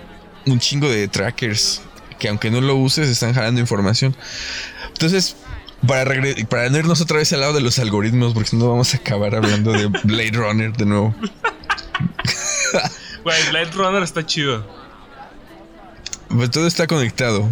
un 0.45 0.59
chingo 0.59 0.89
de 0.89 1.07
trackers 1.07 1.81
que 2.19 2.29
aunque 2.29 2.51
no 2.51 2.61
lo 2.61 2.75
uses 2.75 3.09
están 3.09 3.33
jalando 3.33 3.59
información. 3.59 4.15
Entonces, 4.89 5.35
para, 5.87 6.15
para 6.49 6.67
irnos 6.67 7.01
otra 7.01 7.17
vez 7.17 7.31
al 7.33 7.41
lado 7.41 7.53
de 7.53 7.61
los 7.61 7.79
algoritmos, 7.79 8.33
porque 8.33 8.49
si 8.49 8.55
no 8.55 8.69
vamos 8.69 8.93
a 8.93 8.97
acabar 8.97 9.35
hablando 9.35 9.71
de 9.71 9.87
Blade 10.03 10.31
Runner 10.31 10.73
de 10.73 10.85
nuevo. 10.85 11.15
Güey, 13.23 13.49
Blade 13.49 13.71
Runner 13.71 14.03
está 14.03 14.25
chido. 14.25 14.65
Pues 16.29 16.51
todo 16.51 16.67
está 16.67 16.87
conectado. 16.87 17.47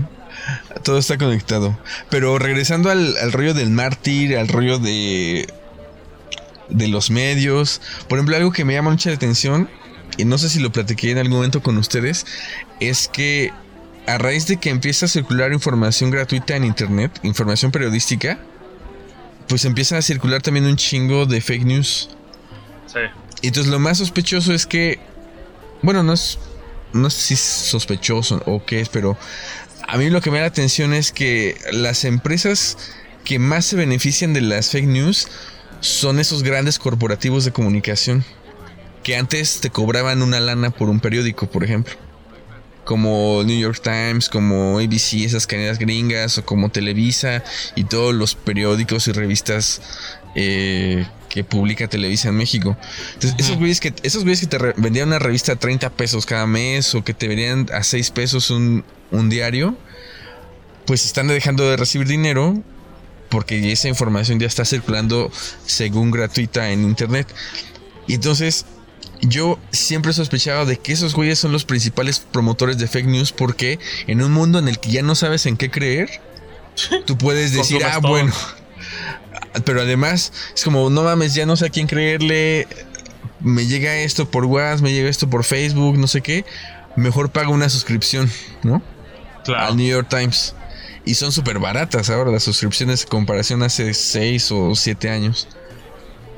Todo 0.83 0.97
está 0.97 1.17
conectado. 1.17 1.77
Pero 2.09 2.39
regresando 2.39 2.89
al, 2.89 3.15
al 3.17 3.31
rollo 3.31 3.53
del 3.53 3.69
mártir, 3.69 4.37
al 4.37 4.47
rollo 4.47 4.79
de. 4.79 5.47
de 6.69 6.87
los 6.87 7.11
medios. 7.11 7.81
Por 8.09 8.17
ejemplo, 8.17 8.35
algo 8.35 8.51
que 8.51 8.65
me 8.65 8.73
llama 8.73 8.91
mucha 8.91 9.11
atención. 9.11 9.69
Y 10.17 10.25
no 10.25 10.37
sé 10.37 10.49
si 10.49 10.59
lo 10.59 10.71
platiqué 10.71 11.11
en 11.11 11.19
algún 11.19 11.37
momento 11.37 11.61
con 11.61 11.77
ustedes. 11.77 12.25
Es 12.79 13.07
que 13.07 13.53
a 14.07 14.17
raíz 14.17 14.47
de 14.47 14.57
que 14.57 14.69
empieza 14.69 15.05
a 15.05 15.09
circular 15.09 15.53
información 15.53 16.09
gratuita 16.09 16.55
en 16.55 16.63
internet, 16.63 17.19
información 17.23 17.71
periodística, 17.71 18.39
pues 19.47 19.65
empieza 19.65 19.97
a 19.97 20.01
circular 20.01 20.41
también 20.41 20.65
un 20.65 20.75
chingo 20.75 21.25
de 21.25 21.41
fake 21.41 21.65
news. 21.65 22.09
Sí. 22.87 22.99
Y 23.41 23.47
entonces 23.47 23.71
lo 23.71 23.79
más 23.79 23.99
sospechoso 23.99 24.53
es 24.53 24.65
que, 24.65 24.99
bueno, 25.81 26.03
no 26.03 26.13
es, 26.13 26.39
no 26.93 27.09
sé 27.09 27.21
si 27.21 27.33
es 27.35 27.39
sospechoso 27.39 28.41
o 28.45 28.65
qué 28.65 28.81
es, 28.81 28.89
pero 28.89 29.17
a 29.87 29.97
mí 29.97 30.09
lo 30.09 30.21
que 30.21 30.31
me 30.31 30.37
da 30.37 30.43
la 30.43 30.47
atención 30.47 30.93
es 30.93 31.11
que 31.11 31.57
las 31.71 32.05
empresas 32.05 32.77
que 33.23 33.39
más 33.39 33.65
se 33.65 33.75
benefician 33.75 34.33
de 34.33 34.41
las 34.41 34.71
fake 34.71 34.87
news 34.87 35.27
son 35.79 36.19
esos 36.19 36.43
grandes 36.43 36.79
corporativos 36.79 37.45
de 37.45 37.51
comunicación 37.51 38.23
que 39.03 39.15
antes 39.15 39.61
te 39.61 39.71
cobraban 39.71 40.21
una 40.21 40.39
lana 40.39 40.69
por 40.69 40.89
un 40.89 40.99
periódico, 40.99 41.49
por 41.49 41.63
ejemplo 41.63 42.10
como 42.85 43.43
New 43.43 43.59
York 43.59 43.81
Times, 43.81 44.29
como 44.29 44.79
ABC, 44.79 45.25
esas 45.25 45.47
cadenas 45.47 45.77
gringas, 45.77 46.37
o 46.37 46.45
como 46.45 46.69
Televisa 46.69 47.43
y 47.75 47.83
todos 47.83 48.13
los 48.13 48.35
periódicos 48.35 49.07
y 49.07 49.11
revistas 49.11 49.81
eh, 50.35 51.05
que 51.29 51.43
publica 51.43 51.87
Televisa 51.87 52.29
en 52.29 52.35
México. 52.35 52.77
Entonces, 53.13 53.35
esos 53.39 53.57
güeyes 53.57 53.79
que, 53.79 53.93
esos 54.03 54.23
güeyes 54.23 54.41
que 54.41 54.47
te 54.47 54.57
vendían 54.77 55.09
una 55.09 55.19
revista 55.19 55.53
a 55.53 55.55
30 55.55 55.89
pesos 55.91 56.25
cada 56.25 56.47
mes 56.47 56.93
o 56.95 57.03
que 57.03 57.13
te 57.13 57.27
vendían 57.27 57.67
a 57.73 57.83
6 57.83 58.11
pesos 58.11 58.49
un, 58.49 58.83
un 59.11 59.29
diario, 59.29 59.77
pues 60.85 61.05
están 61.05 61.27
dejando 61.27 61.69
de 61.69 61.77
recibir 61.77 62.07
dinero 62.07 62.61
porque 63.29 63.71
esa 63.71 63.87
información 63.87 64.39
ya 64.39 64.47
está 64.47 64.65
circulando 64.65 65.31
según 65.65 66.11
gratuita 66.11 66.71
en 66.71 66.83
internet. 66.83 67.27
Y 68.07 68.15
entonces 68.15 68.65
yo 69.21 69.59
siempre 69.71 70.11
he 70.11 70.13
sospechado 70.13 70.65
de 70.65 70.77
que 70.77 70.93
esos 70.93 71.13
güeyes 71.13 71.39
son 71.39 71.51
los 71.51 71.65
principales 71.65 72.19
promotores 72.19 72.77
de 72.77 72.87
fake 72.87 73.05
news 73.05 73.31
porque 73.31 73.79
en 74.07 74.21
un 74.21 74.31
mundo 74.31 74.59
en 74.59 74.67
el 74.67 74.79
que 74.79 74.91
ya 74.91 75.03
no 75.03 75.15
sabes 75.15 75.45
en 75.45 75.57
qué 75.57 75.69
creer, 75.69 76.09
tú 77.05 77.17
puedes 77.17 77.53
decir, 77.53 77.83
ah, 77.83 77.99
bueno. 77.99 78.33
Pero 79.65 79.81
además 79.81 80.31
es 80.55 80.63
como, 80.63 80.89
no 80.89 81.03
mames, 81.03 81.33
ya 81.33 81.45
no 81.45 81.55
sé 81.55 81.67
a 81.67 81.69
quién 81.69 81.87
creerle. 81.87 82.67
Me 83.39 83.65
llega 83.65 83.95
esto 83.97 84.29
por 84.29 84.45
WhatsApp, 84.45 84.81
me 84.81 84.93
llega 84.93 85.09
esto 85.09 85.29
por 85.29 85.43
Facebook, 85.43 85.97
no 85.97 86.07
sé 86.07 86.21
qué. 86.21 86.45
Mejor 86.95 87.31
pago 87.31 87.51
una 87.53 87.69
suscripción, 87.69 88.31
¿no? 88.63 88.81
Claro. 89.43 89.67
Al 89.67 89.77
New 89.77 89.87
York 89.87 90.07
Times. 90.09 90.55
Y 91.05 91.15
son 91.15 91.31
súper 91.31 91.59
baratas 91.59 92.09
ahora 92.09 92.31
las 92.31 92.43
suscripciones 92.43 93.03
en 93.03 93.09
comparación 93.09 93.63
hace 93.63 93.93
6 93.93 94.51
o 94.51 94.75
7 94.75 95.09
años. 95.09 95.47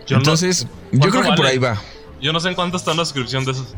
Entonces, 0.07 0.67
yo 0.91 1.09
creo 1.09 1.23
que 1.23 1.33
por 1.33 1.45
ahí 1.45 1.57
va. 1.57 1.81
Yo 2.23 2.31
no 2.31 2.39
sé 2.39 2.47
en 2.47 2.55
cuánto 2.55 2.77
está 2.77 2.93
la 2.93 3.03
suscripción 3.03 3.43
de 3.43 3.51
esos. 3.51 3.75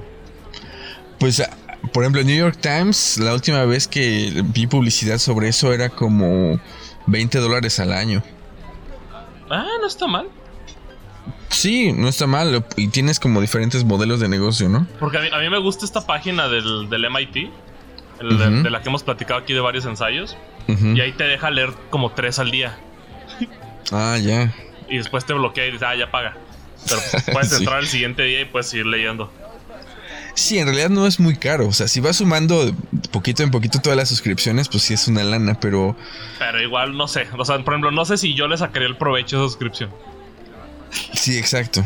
Pues, 1.20 1.40
ah, 1.40 1.50
por 1.92 2.04
ejemplo, 2.04 2.24
New 2.24 2.38
York 2.38 2.60
Times, 2.62 3.18
la 3.18 3.34
última 3.34 3.66
vez 3.66 3.88
que 3.88 4.44
vi 4.46 4.68
publicidad 4.68 5.18
sobre 5.18 5.48
eso 5.48 5.74
era 5.74 5.90
como 5.90 6.60
20 7.08 7.40
dólares 7.40 7.80
al 7.80 7.92
año. 7.92 8.22
Ah, 9.50 9.66
no 9.82 9.88
está 9.88 10.06
mal. 10.06 10.28
Sí, 11.50 11.92
no 11.92 12.08
está 12.08 12.28
mal. 12.28 12.64
Y 12.78 12.90
tienes 12.90 13.20
como 13.20 13.42
diferentes 13.42 13.84
modelos 13.84 14.20
de 14.20 14.30
negocio, 14.30 14.70
¿no? 14.70 14.86
Porque 15.00 15.18
a 15.18 15.40
mí, 15.40 15.50
me 15.50 15.58
gusta 15.58 15.84
esta 15.84 16.06
página 16.06 16.48
del, 16.48 16.88
del 16.88 17.10
MIT, 17.10 17.50
de, 18.22 18.70
la 18.70 18.84
que 18.84 18.90
hemos 18.90 19.02
platicado 19.02 19.40
aquí 19.40 19.54
de 19.54 19.60
varios 19.62 19.86
ensayos. 19.86 20.38
Y 20.68 21.02
ahí 21.02 21.14
te 21.14 21.24
deja 21.24 21.50
leer 21.50 21.74
como 21.90 22.12
tres 22.12 22.38
al 22.38 22.52
día. 22.52 22.78
Ah, 23.92 24.20
ya. 24.22 24.54
Y 24.88 24.98
después 24.98 25.26
te 25.26 25.34
bloquea 25.34 25.66
y 25.66 25.72
dice, 25.72 25.86
ah, 25.86 25.96
ya 25.96 26.12
paga. 26.12 26.38
Pero 26.88 27.02
puedes 27.34 27.54
entrar 27.60 27.80
el 27.80 27.88
siguiente 27.88 28.24
día 28.24 28.42
y 28.42 28.46
puedes 28.46 28.68
seguir 28.68 28.86
leyendo. 28.86 29.32
Sí, 30.36 30.60
en 30.60 30.66
realidad 30.66 30.90
no 30.90 31.08
es 31.08 31.20
muy 31.20 31.38
caro. 31.38 31.68
O 31.68 31.74
sea, 31.74 31.88
si 31.88 32.02
vas 32.02 32.18
sumando 32.18 32.76
poquito 33.12 33.42
en 33.42 33.52
poquito 33.52 33.80
todas 33.80 33.98
las 33.98 34.10
suscripciones, 34.10 34.68
pues 34.68 34.84
sí 34.84 34.94
es 34.94 35.08
una 35.08 35.24
lana, 35.24 35.60
pero. 35.60 35.96
Pero 36.40 36.62
igual 36.62 36.98
no 36.98 37.08
sé. 37.08 37.26
O 37.38 37.46
sea, 37.46 37.58
por 37.64 37.74
ejemplo, 37.74 37.92
no 37.92 38.04
sé 38.04 38.18
si 38.18 38.34
yo 38.34 38.48
le 38.48 38.58
sacaría 38.58 38.88
el 38.88 38.98
provecho 38.98 39.42
de 39.42 39.48
suscripción. 39.48 39.90
Sí, 41.14 41.38
exacto. 41.38 41.84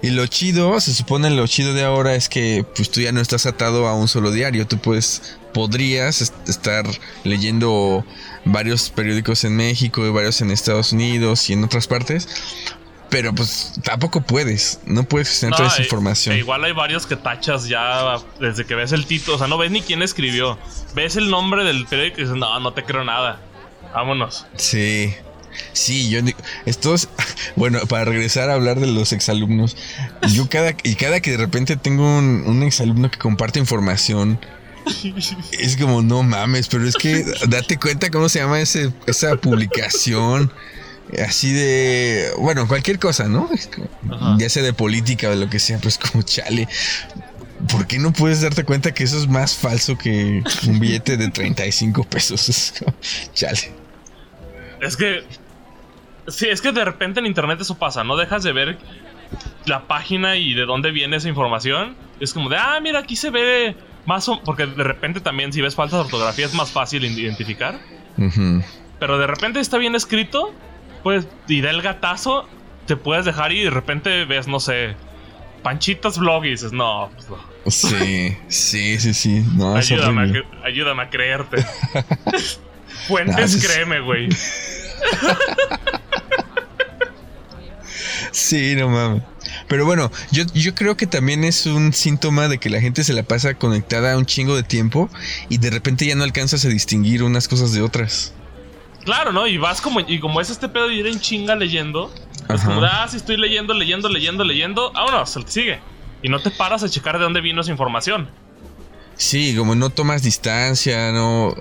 Y 0.00 0.10
lo 0.10 0.26
chido, 0.26 0.78
se 0.80 0.94
supone 0.94 1.28
lo 1.30 1.46
chido 1.46 1.74
de 1.74 1.82
ahora 1.82 2.14
es 2.14 2.28
que 2.28 2.64
pues 2.76 2.88
tú 2.90 3.00
ya 3.00 3.10
no 3.10 3.20
estás 3.20 3.46
atado 3.46 3.88
a 3.88 3.94
un 3.94 4.06
solo 4.06 4.30
diario. 4.30 4.66
Tú 4.66 4.78
puedes, 4.78 5.38
podrías 5.52 6.32
estar 6.46 6.84
leyendo 7.24 8.04
varios 8.44 8.90
periódicos 8.90 9.42
en 9.42 9.56
México 9.56 10.06
y 10.06 10.10
varios 10.10 10.40
en 10.40 10.52
Estados 10.52 10.92
Unidos 10.92 11.50
y 11.50 11.54
en 11.54 11.64
otras 11.64 11.88
partes. 11.88 12.28
Pero 13.10 13.34
pues 13.34 13.80
tampoco 13.82 14.20
puedes, 14.20 14.80
no 14.84 15.02
puedes 15.04 15.40
tener 15.40 15.56
toda 15.56 15.68
esa 15.68 15.82
información. 15.82 16.36
igual 16.36 16.64
hay 16.64 16.72
varios 16.72 17.06
que 17.06 17.16
tachas 17.16 17.66
ya 17.66 18.16
desde 18.38 18.66
que 18.66 18.74
ves 18.74 18.92
el 18.92 19.06
título, 19.06 19.36
o 19.36 19.38
sea, 19.38 19.46
no 19.46 19.56
ves 19.56 19.70
ni 19.70 19.80
quién 19.80 20.02
escribió. 20.02 20.58
Ves 20.94 21.16
el 21.16 21.30
nombre 21.30 21.64
del 21.64 21.86
periódico 21.86 22.18
y 22.18 22.24
dices, 22.24 22.36
no, 22.36 22.60
no 22.60 22.72
te 22.72 22.84
creo 22.84 23.04
nada. 23.04 23.40
Vámonos. 23.94 24.46
Sí. 24.56 25.14
Sí, 25.72 26.10
yo 26.10 26.20
estos, 26.66 27.08
bueno, 27.56 27.80
para 27.86 28.04
regresar 28.04 28.50
a 28.50 28.54
hablar 28.54 28.78
de 28.78 28.86
los 28.86 29.12
exalumnos, 29.12 29.76
yo 30.32 30.48
cada 30.48 30.74
y 30.82 30.94
cada 30.94 31.20
que 31.20 31.32
de 31.32 31.36
repente 31.38 31.76
tengo 31.76 32.04
un, 32.04 32.44
un 32.46 32.62
exalumno 32.62 33.10
que 33.10 33.18
comparte 33.18 33.58
información, 33.58 34.38
es 35.52 35.76
como 35.76 36.02
no 36.02 36.22
mames, 36.22 36.68
pero 36.68 36.86
es 36.86 36.94
que 36.96 37.24
date 37.48 37.78
cuenta 37.78 38.10
cómo 38.10 38.28
se 38.28 38.40
llama 38.40 38.60
ese, 38.60 38.92
esa 39.06 39.36
publicación 39.36 40.52
así 41.24 41.52
de, 41.52 42.30
bueno, 42.38 42.68
cualquier 42.68 42.98
cosa, 42.98 43.28
¿no? 43.28 43.48
Ya 44.38 44.48
sea 44.48 44.62
de 44.62 44.72
política 44.72 45.28
o 45.28 45.30
de 45.30 45.36
lo 45.36 45.48
que 45.48 45.58
sea, 45.58 45.78
pues 45.78 45.98
como 46.12 46.22
chale. 46.22 46.68
¿Por 47.72 47.86
qué 47.86 47.98
no 47.98 48.12
puedes 48.12 48.40
darte 48.40 48.64
cuenta 48.64 48.94
que 48.94 49.04
eso 49.04 49.18
es 49.18 49.26
más 49.26 49.56
falso 49.56 49.98
que 49.98 50.42
un 50.68 50.78
billete 50.78 51.16
de 51.16 51.28
35 51.28 52.04
pesos? 52.04 52.74
chale. 53.34 53.72
Es 54.80 54.96
que, 54.96 55.24
sí, 56.28 56.46
es 56.48 56.60
que 56.60 56.70
de 56.72 56.84
repente 56.84 57.20
en 57.20 57.26
internet 57.26 57.60
eso 57.60 57.76
pasa, 57.76 58.04
¿no? 58.04 58.16
Dejas 58.16 58.44
de 58.44 58.52
ver 58.52 58.78
la 59.66 59.88
página 59.88 60.36
y 60.36 60.54
de 60.54 60.66
dónde 60.66 60.92
viene 60.92 61.16
esa 61.16 61.28
información. 61.28 61.96
Es 62.20 62.32
como 62.32 62.48
de, 62.48 62.56
ah, 62.56 62.78
mira, 62.80 63.00
aquí 63.00 63.16
se 63.16 63.30
ve 63.30 63.74
más 64.06 64.28
o... 64.28 64.40
Porque 64.42 64.66
de 64.66 64.84
repente 64.84 65.20
también 65.20 65.52
si 65.52 65.60
ves 65.60 65.74
faltas 65.74 65.98
de 65.98 66.04
ortografía 66.04 66.46
es 66.46 66.54
más 66.54 66.70
fácil 66.70 67.04
identificar. 67.04 67.80
Pero 69.00 69.18
de 69.18 69.26
repente 69.26 69.58
está 69.58 69.78
bien 69.78 69.94
escrito 69.94 70.54
pues, 71.02 71.26
y 71.46 71.60
da 71.60 71.70
el 71.70 71.82
gatazo, 71.82 72.48
te 72.86 72.96
puedes 72.96 73.24
dejar 73.24 73.52
y 73.52 73.64
de 73.64 73.70
repente 73.70 74.24
ves, 74.24 74.48
no 74.48 74.60
sé, 74.60 74.96
Panchitas 75.62 76.18
Vlog 76.18 76.44
y 76.46 76.50
dices, 76.50 76.72
no, 76.72 77.10
pues 77.14 77.28
no. 77.28 77.38
Sí, 77.70 78.36
sí, 78.48 78.98
sí, 78.98 79.14
sí. 79.14 79.44
No, 79.54 79.76
ayúdame, 79.76 80.22
a, 80.22 80.66
ayúdame 80.66 81.02
a 81.02 81.10
creerte. 81.10 81.64
Fuentes, 83.06 83.64
créeme, 83.64 84.00
güey. 84.00 84.28
sí, 88.32 88.74
no 88.76 88.88
mames. 88.88 89.22
Pero 89.68 89.84
bueno, 89.84 90.10
yo, 90.30 90.44
yo 90.54 90.74
creo 90.74 90.96
que 90.96 91.06
también 91.06 91.44
es 91.44 91.66
un 91.66 91.92
síntoma 91.92 92.48
de 92.48 92.58
que 92.58 92.70
la 92.70 92.80
gente 92.80 93.04
se 93.04 93.12
la 93.12 93.22
pasa 93.22 93.54
conectada 93.54 94.16
un 94.16 94.26
chingo 94.26 94.56
de 94.56 94.62
tiempo 94.62 95.10
y 95.48 95.58
de 95.58 95.70
repente 95.70 96.06
ya 96.06 96.14
no 96.14 96.24
alcanzas 96.24 96.64
a 96.64 96.68
distinguir 96.68 97.22
unas 97.22 97.48
cosas 97.48 97.72
de 97.72 97.82
otras. 97.82 98.32
Claro, 99.08 99.32
¿no? 99.32 99.46
Y 99.46 99.56
vas 99.56 99.80
como, 99.80 100.00
y 100.00 100.20
como 100.20 100.38
es 100.38 100.50
este 100.50 100.68
pedo 100.68 100.88
de 100.88 100.96
ir 100.96 101.06
en 101.06 101.18
chinga 101.18 101.56
leyendo, 101.56 102.12
es 102.46 102.60
como, 102.60 102.82
ah, 102.82 103.06
si 103.08 103.16
estoy 103.16 103.38
leyendo, 103.38 103.72
leyendo, 103.72 104.06
leyendo, 104.06 104.44
leyendo, 104.44 104.92
vámonos, 104.92 105.34
el 105.34 105.46
que 105.46 105.50
sigue. 105.50 105.80
Y 106.22 106.28
no 106.28 106.40
te 106.40 106.50
paras 106.50 106.82
a 106.82 106.90
checar 106.90 107.16
de 107.16 107.24
dónde 107.24 107.40
vino 107.40 107.62
esa 107.62 107.70
información. 107.70 108.28
Sí, 109.16 109.54
como 109.56 109.74
no 109.74 109.88
tomas 109.88 110.22
distancia, 110.22 111.10
no. 111.12 111.54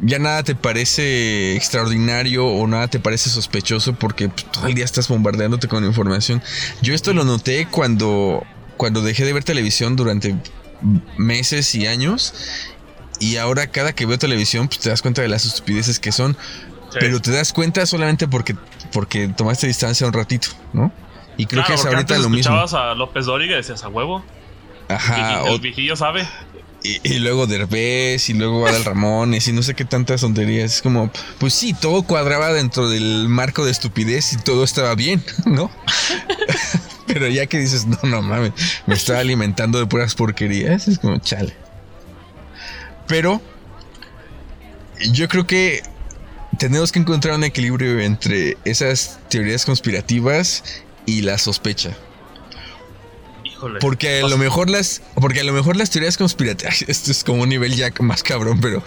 Ya 0.00 0.18
nada 0.18 0.42
te 0.44 0.54
parece 0.54 1.56
extraordinario 1.56 2.46
o 2.46 2.66
nada 2.66 2.88
te 2.88 2.98
parece 2.98 3.28
sospechoso 3.28 3.92
porque 3.92 4.30
pues, 4.30 4.50
todo 4.50 4.66
el 4.66 4.74
día 4.74 4.86
estás 4.86 5.08
bombardeándote 5.08 5.68
con 5.68 5.84
información. 5.84 6.40
Yo 6.80 6.94
esto 6.94 7.12
lo 7.12 7.24
noté 7.24 7.68
cuando, 7.70 8.46
cuando 8.78 9.02
dejé 9.02 9.26
de 9.26 9.34
ver 9.34 9.44
televisión 9.44 9.94
durante 9.94 10.34
meses 11.18 11.74
y 11.74 11.86
años 11.86 12.32
y 13.20 13.36
ahora 13.36 13.66
cada 13.66 13.92
que 13.92 14.06
veo 14.06 14.18
televisión, 14.18 14.68
pues 14.68 14.80
te 14.80 14.90
das 14.90 15.02
cuenta 15.02 15.22
de 15.22 15.28
las 15.28 15.44
estupideces 15.44 15.98
que 15.98 16.12
son. 16.12 16.36
Pero 16.92 17.20
te 17.20 17.30
das 17.30 17.52
cuenta 17.52 17.84
solamente 17.86 18.28
porque, 18.28 18.56
porque 18.92 19.28
tomaste 19.28 19.66
distancia 19.66 20.06
un 20.06 20.12
ratito, 20.12 20.48
¿no? 20.72 20.92
Y 21.36 21.46
creo 21.46 21.64
que 21.64 21.74
es 21.74 21.84
ahorita 21.84 22.18
lo 22.18 22.30
mismo. 22.30 22.54
escuchabas 22.54 22.74
a 22.74 22.94
López 22.94 23.26
Dóriga 23.26 23.54
y 23.54 23.56
decías 23.58 23.84
a 23.84 23.88
huevo. 23.88 24.24
Ajá. 24.88 25.44
El, 25.46 25.60
vigillo 25.60 25.94
sabe. 25.94 26.26
Y, 26.82 27.18
luego 27.18 27.46
Derbez 27.46 28.28
y 28.28 28.34
luego 28.34 28.66
Adal 28.66 28.84
Ramones 28.84 29.46
y 29.48 29.52
no 29.52 29.62
sé 29.62 29.74
qué 29.74 29.84
tantas 29.84 30.22
tonterías. 30.22 30.76
Es 30.76 30.82
como, 30.82 31.10
pues 31.38 31.54
sí, 31.54 31.74
todo 31.74 32.02
cuadraba 32.02 32.52
dentro 32.52 32.88
del 32.88 33.28
marco 33.28 33.64
de 33.64 33.70
estupidez 33.70 34.32
y 34.32 34.38
todo 34.38 34.64
estaba 34.64 34.94
bien, 34.94 35.22
¿no? 35.46 35.70
Pero 37.06 37.28
ya 37.28 37.46
que 37.46 37.58
dices, 37.58 37.86
no, 37.86 37.98
no 38.04 38.20
mames, 38.20 38.52
me 38.86 38.94
estaba 38.94 39.20
alimentando 39.20 39.78
de 39.78 39.86
puras 39.86 40.14
porquerías, 40.14 40.88
es 40.88 40.98
como, 40.98 41.18
chale. 41.18 41.56
Pero 43.06 43.40
yo 45.12 45.28
creo 45.28 45.46
que 45.46 45.82
tenemos 46.58 46.92
que 46.92 46.98
encontrar 46.98 47.36
un 47.36 47.44
equilibrio 47.44 48.00
entre 48.00 48.56
esas 48.64 49.18
teorías 49.28 49.64
conspirativas 49.64 50.82
y 51.06 51.22
la 51.22 51.38
sospecha. 51.38 51.96
Porque 53.80 54.20
a 54.20 54.28
lo 54.28 54.38
mejor 54.38 54.70
las. 54.70 55.02
Porque 55.14 55.40
a 55.40 55.44
lo 55.44 55.52
mejor 55.52 55.76
las 55.76 55.90
teorías 55.90 56.16
conspirativas. 56.16 56.82
Esto 56.88 57.10
es 57.10 57.24
como 57.24 57.42
un 57.42 57.48
nivel 57.48 57.74
ya 57.74 57.90
más 58.00 58.22
cabrón, 58.22 58.60
pero. 58.60 58.82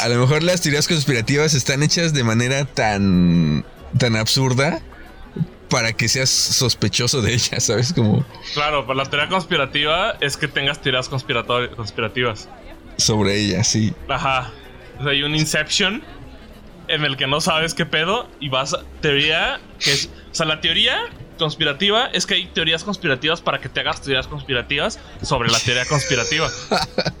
A 0.00 0.08
lo 0.08 0.18
mejor 0.18 0.42
las 0.42 0.60
teorías 0.62 0.88
conspirativas 0.88 1.54
están 1.54 1.82
hechas 1.82 2.14
de 2.14 2.24
manera 2.24 2.64
tan. 2.64 3.64
tan 3.98 4.16
absurda. 4.16 4.80
Para 5.68 5.92
que 5.92 6.08
seas 6.08 6.30
sospechoso 6.30 7.20
de 7.20 7.34
ellas, 7.34 7.64
¿sabes? 7.64 7.92
Como. 7.92 8.24
Claro, 8.52 8.86
pero 8.86 8.94
la 8.94 9.06
teoría 9.06 9.28
conspirativa 9.28 10.16
es 10.20 10.36
que 10.36 10.46
tengas 10.46 10.80
teorías 10.80 11.08
conspirativas. 11.08 12.48
Sobre 12.96 13.40
ellas, 13.40 13.66
sí. 13.66 13.92
Ajá. 14.08 14.52
O 14.98 15.02
sea, 15.02 15.12
hay 15.12 15.22
un 15.22 15.34
Inception 15.34 16.02
en 16.88 17.04
el 17.04 17.16
que 17.16 17.26
no 17.26 17.40
sabes 17.40 17.74
qué 17.74 17.86
pedo 17.86 18.28
y 18.40 18.48
vas 18.48 18.74
a 18.74 18.82
teoría 19.00 19.60
que 19.78 19.92
es, 19.92 20.08
o 20.30 20.34
sea, 20.34 20.46
la 20.46 20.60
teoría 20.60 20.98
conspirativa 21.38 22.06
es 22.06 22.26
que 22.26 22.34
hay 22.34 22.46
teorías 22.46 22.84
conspirativas 22.84 23.40
para 23.40 23.60
que 23.60 23.68
te 23.68 23.80
hagas 23.80 24.00
teorías 24.00 24.26
conspirativas 24.26 24.98
sobre 25.22 25.50
la 25.50 25.58
teoría 25.58 25.84
conspirativa. 25.86 26.50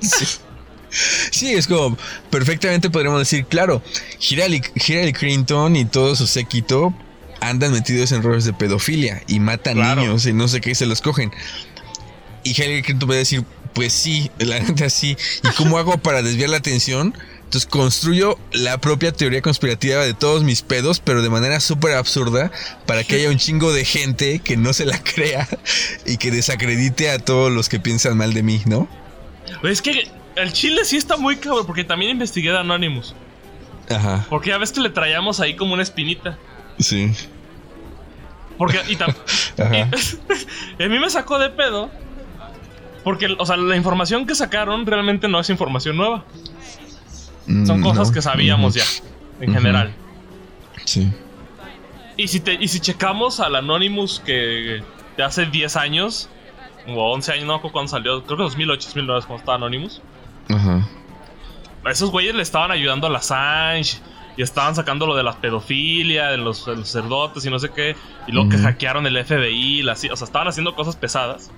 sí. 1.30 1.52
es 1.52 1.66
como 1.66 1.96
perfectamente 2.30 2.90
podríamos 2.90 3.20
decir, 3.20 3.46
claro, 3.46 3.82
Hillary, 4.20 5.12
Clinton 5.12 5.76
y 5.76 5.84
todo 5.84 6.14
su 6.16 6.26
séquito 6.26 6.94
andan 7.40 7.72
metidos 7.72 8.12
en 8.12 8.22
roles 8.22 8.44
de 8.44 8.52
pedofilia 8.52 9.22
y 9.26 9.40
matan 9.40 9.78
niños 9.78 10.26
y 10.26 10.32
no 10.32 10.48
sé 10.48 10.60
qué 10.60 10.74
se 10.74 10.86
los 10.86 11.00
cogen. 11.00 11.30
Y 12.42 12.50
Hillary 12.50 12.82
Clinton 12.82 13.06
puede 13.06 13.20
decir, 13.20 13.44
pues 13.74 13.92
sí, 13.92 14.30
la 14.38 14.62
gente 14.62 14.84
así. 14.84 15.16
¿Y 15.42 15.48
cómo 15.56 15.78
hago 15.78 15.98
para 15.98 16.22
desviar 16.22 16.50
la 16.50 16.58
atención? 16.58 17.14
Entonces 17.44 17.66
construyo 17.66 18.38
la 18.52 18.78
propia 18.78 19.12
teoría 19.12 19.40
conspirativa 19.40 20.02
de 20.02 20.14
todos 20.14 20.42
mis 20.42 20.62
pedos, 20.62 21.00
pero 21.00 21.22
de 21.22 21.30
manera 21.30 21.60
súper 21.60 21.94
absurda, 21.94 22.50
para 22.86 23.04
que 23.04 23.16
haya 23.16 23.30
un 23.30 23.38
chingo 23.38 23.72
de 23.72 23.84
gente 23.84 24.40
que 24.40 24.56
no 24.56 24.72
se 24.72 24.86
la 24.86 25.02
crea 25.14 25.48
y 26.04 26.16
que 26.16 26.30
desacredite 26.30 27.10
a 27.10 27.18
todos 27.18 27.52
los 27.52 27.68
que 27.68 27.78
piensan 27.78 28.16
mal 28.16 28.34
de 28.34 28.42
mí, 28.42 28.62
¿no? 28.66 28.88
Es 29.62 29.82
que 29.82 30.08
el 30.36 30.52
chile 30.52 30.84
sí 30.84 30.96
está 30.96 31.16
muy 31.16 31.36
cabrón, 31.36 31.66
porque 31.66 31.84
también 31.84 32.10
investigué 32.10 32.50
de 32.50 32.58
Anonymous. 32.58 33.14
Ajá. 33.88 34.26
Porque 34.28 34.52
a 34.52 34.58
veces 34.58 34.74
que 34.74 34.80
le 34.80 34.90
traíamos 34.90 35.40
ahí 35.40 35.56
como 35.56 35.74
una 35.74 35.82
espinita. 35.82 36.38
Sí. 36.78 37.12
Porque, 38.58 38.80
y, 38.88 40.82
a 40.82 40.88
mí 40.88 40.98
me 40.98 41.10
sacó 41.10 41.38
de 41.38 41.50
pedo. 41.50 41.90
Porque, 43.02 43.28
o 43.38 43.46
sea, 43.46 43.56
la 43.56 43.76
información 43.76 44.26
que 44.26 44.34
sacaron 44.34 44.86
realmente 44.86 45.28
no 45.28 45.38
es 45.38 45.50
información 45.50 45.96
nueva. 45.96 46.24
Son 47.46 47.80
mm, 47.80 47.82
cosas 47.82 48.10
que 48.10 48.22
sabíamos 48.22 48.74
ya, 48.74 48.84
en 49.40 49.52
general. 49.52 49.92
Sí. 50.84 51.12
Y 52.16 52.28
si, 52.28 52.40
te, 52.40 52.54
y 52.54 52.68
si 52.68 52.80
checamos 52.80 53.40
al 53.40 53.56
Anonymous 53.56 54.20
que 54.24 54.82
de 55.16 55.22
hace 55.22 55.46
10 55.46 55.76
años, 55.76 56.28
o 56.86 57.12
11 57.12 57.32
años, 57.32 57.46
no 57.46 57.60
cuando 57.60 57.88
salió, 57.88 58.24
creo 58.24 58.36
que 58.38 58.42
2008, 58.44 58.86
2009 58.88 59.20
cuando 59.26 59.40
estaba 59.40 59.56
Anonymous. 59.56 60.00
Ajá. 60.48 60.86
esos 61.90 62.10
güeyes 62.10 62.34
le 62.34 62.42
estaban 62.42 62.70
ayudando 62.70 63.06
a 63.06 63.10
la 63.10 63.18
Assange 63.18 63.98
y 64.36 64.42
estaban 64.42 64.74
sacando 64.74 65.06
lo 65.06 65.14
de 65.14 65.22
la 65.22 65.32
pedofilia, 65.40 66.28
de 66.28 66.38
los, 66.38 66.58
sacerdotes 66.64 67.44
y 67.44 67.50
no 67.50 67.58
sé 67.58 67.70
qué, 67.70 67.96
y 68.26 68.32
luego 68.32 68.50
que 68.50 68.58
hackearon 68.58 69.06
el 69.06 69.24
FBI, 69.24 69.86
o 69.88 69.94
sea, 69.94 70.10
estaban 70.12 70.48
haciendo 70.48 70.74
cosas 70.74 70.96
pesadas. 70.96 71.50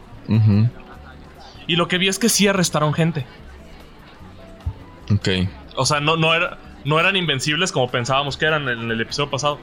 Y 1.66 1.76
lo 1.76 1.88
que 1.88 1.98
vi 1.98 2.08
es 2.08 2.18
que 2.18 2.28
sí 2.28 2.46
arrestaron 2.46 2.92
gente. 2.92 3.26
Ok. 5.10 5.28
O 5.76 5.86
sea, 5.86 6.00
no, 6.00 6.16
no, 6.16 6.34
era, 6.34 6.58
no 6.84 6.98
eran 6.98 7.16
invencibles 7.16 7.72
como 7.72 7.90
pensábamos 7.90 8.36
que 8.36 8.46
eran 8.46 8.68
en 8.68 8.90
el 8.90 9.00
episodio 9.00 9.30
pasado. 9.30 9.58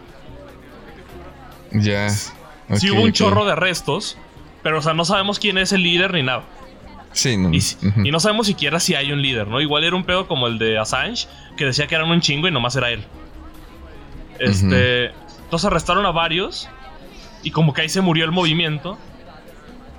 Ya. 1.71 2.09
sí 2.09 2.91
hubo 2.91 3.01
un 3.01 3.13
chorro 3.13 3.45
de 3.45 3.53
arrestos, 3.53 4.17
pero 4.61 4.79
o 4.79 4.81
sea, 4.81 4.93
no 4.93 5.05
sabemos 5.05 5.39
quién 5.39 5.57
es 5.57 5.71
el 5.71 5.83
líder 5.83 6.13
ni 6.13 6.23
nada. 6.23 6.43
Sí, 7.13 7.37
no. 7.37 7.51
Y, 7.53 8.11
no 8.11 8.19
sabemos 8.19 8.47
siquiera 8.47 8.79
si 8.79 8.95
hay 8.95 9.11
un 9.11 9.21
líder, 9.21 9.47
¿no? 9.47 9.61
Igual 9.61 9.83
era 9.83 9.95
un 9.95 10.03
pedo 10.03 10.27
como 10.27 10.47
el 10.47 10.57
de 10.57 10.79
Assange, 10.79 11.27
que 11.57 11.65
decía 11.65 11.87
que 11.87 11.95
eran 11.95 12.09
un 12.09 12.21
chingo 12.21 12.47
y 12.47 12.51
nomás 12.51 12.75
era 12.75 12.89
él. 12.89 13.03
Este. 14.39 15.11
Entonces 15.43 15.65
arrestaron 15.65 16.05
a 16.05 16.11
varios. 16.11 16.67
Y 17.43 17.51
como 17.51 17.73
que 17.73 17.81
ahí 17.81 17.89
se 17.89 18.01
murió 18.01 18.25
el 18.25 18.31
movimiento. 18.31 18.97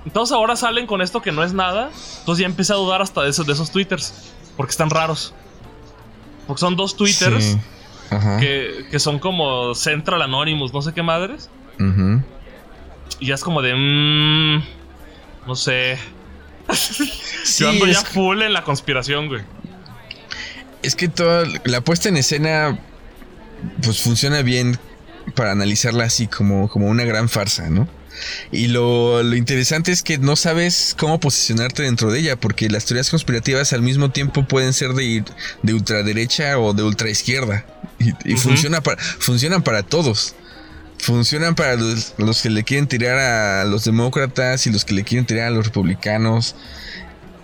Entonces 0.05 0.35
ahora 0.35 0.55
salen 0.55 0.87
con 0.87 1.01
esto 1.01 1.21
que 1.21 1.31
no 1.31 1.43
es 1.43 1.53
nada. 1.53 1.89
Entonces 2.19 2.41
ya 2.41 2.45
empecé 2.45 2.73
a 2.73 2.75
dudar 2.75 3.01
hasta 3.01 3.23
de 3.23 3.29
esos, 3.29 3.47
de 3.47 3.53
esos 3.53 3.71
twitters. 3.71 4.33
Porque 4.57 4.71
están 4.71 4.89
raros. 4.89 5.33
Porque 6.47 6.59
son 6.59 6.75
dos 6.75 6.95
twitters 6.95 7.57
que, 8.39 8.99
son 8.99 9.19
como 9.19 9.73
Central 9.75 10.21
Anonymous, 10.21 10.73
no 10.73 10.81
sé 10.81 10.93
qué 10.93 11.03
madres. 11.03 11.49
Y 13.19 13.27
ya 13.27 13.35
es 13.35 13.43
como 13.43 13.61
de. 13.61 13.73
Mmm, 13.75 14.63
no 15.47 15.55
sé. 15.55 15.97
Yo 17.59 17.69
ando 17.69 17.85
ya 17.85 18.01
full 18.01 18.41
en 18.41 18.53
la 18.53 18.63
conspiración, 18.63 19.27
güey. 19.27 19.41
Es 20.81 20.95
que 20.95 21.07
toda 21.07 21.45
la 21.63 21.81
puesta 21.81 22.09
en 22.09 22.17
escena. 22.17 22.77
Pues 23.81 24.01
funciona 24.01 24.41
bien 24.41 24.77
para 25.33 25.51
analizarla 25.51 26.03
así 26.03 26.27
como, 26.27 26.69
como 26.69 26.87
una 26.87 27.03
gran 27.03 27.29
farsa, 27.29 27.69
¿no? 27.69 27.87
Y 28.51 28.67
lo, 28.67 29.21
interesante 29.35 29.91
es 29.91 30.03
que 30.03 30.17
no 30.17 30.35
sabes 30.35 30.95
cómo 30.97 31.19
posicionarte 31.19 31.83
dentro 31.83 32.11
de 32.11 32.19
ella, 32.19 32.35
porque 32.35 32.69
las 32.69 32.85
teorías 32.85 33.09
conspirativas 33.09 33.73
al 33.73 33.81
mismo 33.81 34.11
tiempo 34.11 34.47
pueden 34.47 34.73
ser 34.73 34.93
de, 34.93 35.23
de 35.63 35.73
ultraderecha 35.73 36.57
o 36.59 36.73
de 36.73 36.83
ultraizquierda. 36.83 37.65
Y, 37.99 38.33
y 38.33 38.37
funciona 38.37 38.81
para, 38.81 39.01
funcionan 39.01 39.63
para 39.63 39.83
todos. 39.83 40.35
Funcionan 40.97 41.55
para 41.55 41.75
los, 41.75 42.41
que 42.41 42.49
le 42.49 42.63
quieren 42.63 42.87
tirar 42.87 43.17
a 43.17 43.65
los 43.65 43.83
demócratas 43.83 44.65
y 44.65 44.71
los 44.71 44.85
que 44.85 44.93
le 44.93 45.03
quieren 45.03 45.25
tirar 45.25 45.47
a 45.47 45.51
los 45.51 45.65
republicanos. 45.65 46.55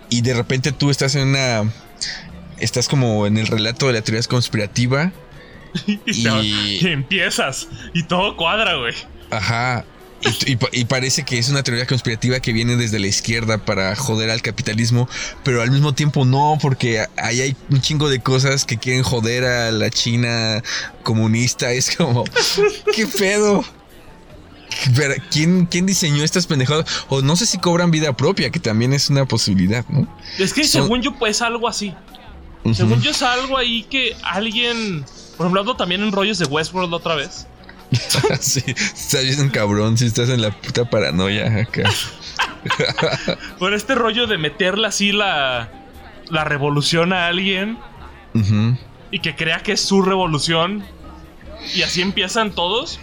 Y 0.08 0.22
de 0.22 0.34
repente 0.34 0.72
tú 0.72 0.90
estás 0.90 1.14
en 1.14 1.28
una. 1.28 1.70
Estás 2.58 2.88
como 2.88 3.26
en 3.26 3.38
el 3.38 3.46
relato 3.46 3.86
de 3.86 3.94
la 3.94 4.02
teoría 4.02 4.22
conspirativa. 4.24 5.12
y, 5.86 6.28
y 6.28 6.86
empiezas. 6.88 7.68
Y 7.94 8.04
todo 8.04 8.36
cuadra, 8.36 8.74
güey. 8.76 8.94
Ajá. 9.30 9.84
Y, 10.72 10.84
parece 10.84 11.24
que 11.24 11.38
es 11.38 11.48
una 11.48 11.62
teoría 11.62 11.86
conspirativa 11.86 12.38
que 12.40 12.52
viene 12.52 12.76
desde 12.76 12.98
la 12.98 13.08
izquierda 13.08 13.58
para 13.58 13.94
joder 13.96 14.30
al 14.30 14.40
capitalismo, 14.40 15.08
pero 15.42 15.62
al 15.62 15.70
mismo 15.70 15.94
tiempo 15.94 16.24
no, 16.24 16.58
porque 16.60 17.04
ahí 17.16 17.40
hay 17.40 17.56
un 17.70 17.80
chingo 17.80 18.08
de 18.08 18.20
cosas 18.20 18.64
que 18.64 18.78
quieren 18.78 19.02
joder 19.02 19.44
a 19.44 19.70
la 19.72 19.90
China 19.90 20.62
comunista. 21.02 21.72
Es 21.72 21.96
como, 21.96 22.24
¿qué 22.94 23.06
pedo? 23.06 23.64
¿quién, 25.30 25.66
¿Quién 25.66 25.86
diseñó 25.86 26.22
estas 26.22 26.46
pendejadas? 26.46 26.86
O 27.08 27.22
no 27.22 27.36
sé 27.36 27.46
si 27.46 27.58
cobran 27.58 27.90
vida 27.90 28.16
propia, 28.16 28.50
que 28.50 28.60
también 28.60 28.92
es 28.92 29.10
una 29.10 29.26
posibilidad, 29.26 29.84
¿no? 29.88 30.06
Es 30.38 30.52
que 30.52 30.64
según 30.64 31.02
yo, 31.02 31.18
pues 31.18 31.42
algo 31.42 31.68
así. 31.68 31.94
Según 32.72 33.02
yo, 33.02 33.10
es 33.10 33.22
algo 33.22 33.58
ahí 33.58 33.82
que 33.84 34.16
alguien. 34.22 35.04
Por 35.36 35.46
ejemplo, 35.46 35.74
también 35.76 36.02
en 36.02 36.12
rollos 36.12 36.38
de 36.38 36.44
Westworld 36.44 36.94
otra 36.94 37.16
vez 37.16 37.46
sí, 38.40 38.62
estás 38.66 39.22
bien 39.22 39.50
cabrón 39.50 39.98
si 39.98 40.06
estás 40.06 40.28
en 40.28 40.40
la 40.40 40.50
puta 40.50 40.88
paranoia 40.88 41.62
acá. 41.62 41.90
Por 43.58 43.74
este 43.74 43.94
rollo 43.94 44.26
de 44.26 44.38
meterle 44.38 44.86
así 44.86 45.12
la, 45.12 45.70
la 46.30 46.44
revolución 46.44 47.12
a 47.12 47.26
alguien 47.26 47.78
y 49.10 49.18
que 49.18 49.36
crea 49.36 49.60
que 49.60 49.72
es 49.72 49.80
su 49.80 50.02
revolución 50.02 50.84
y 51.74 51.82
así 51.82 52.00
empiezan 52.00 52.52
todos. 52.52 52.98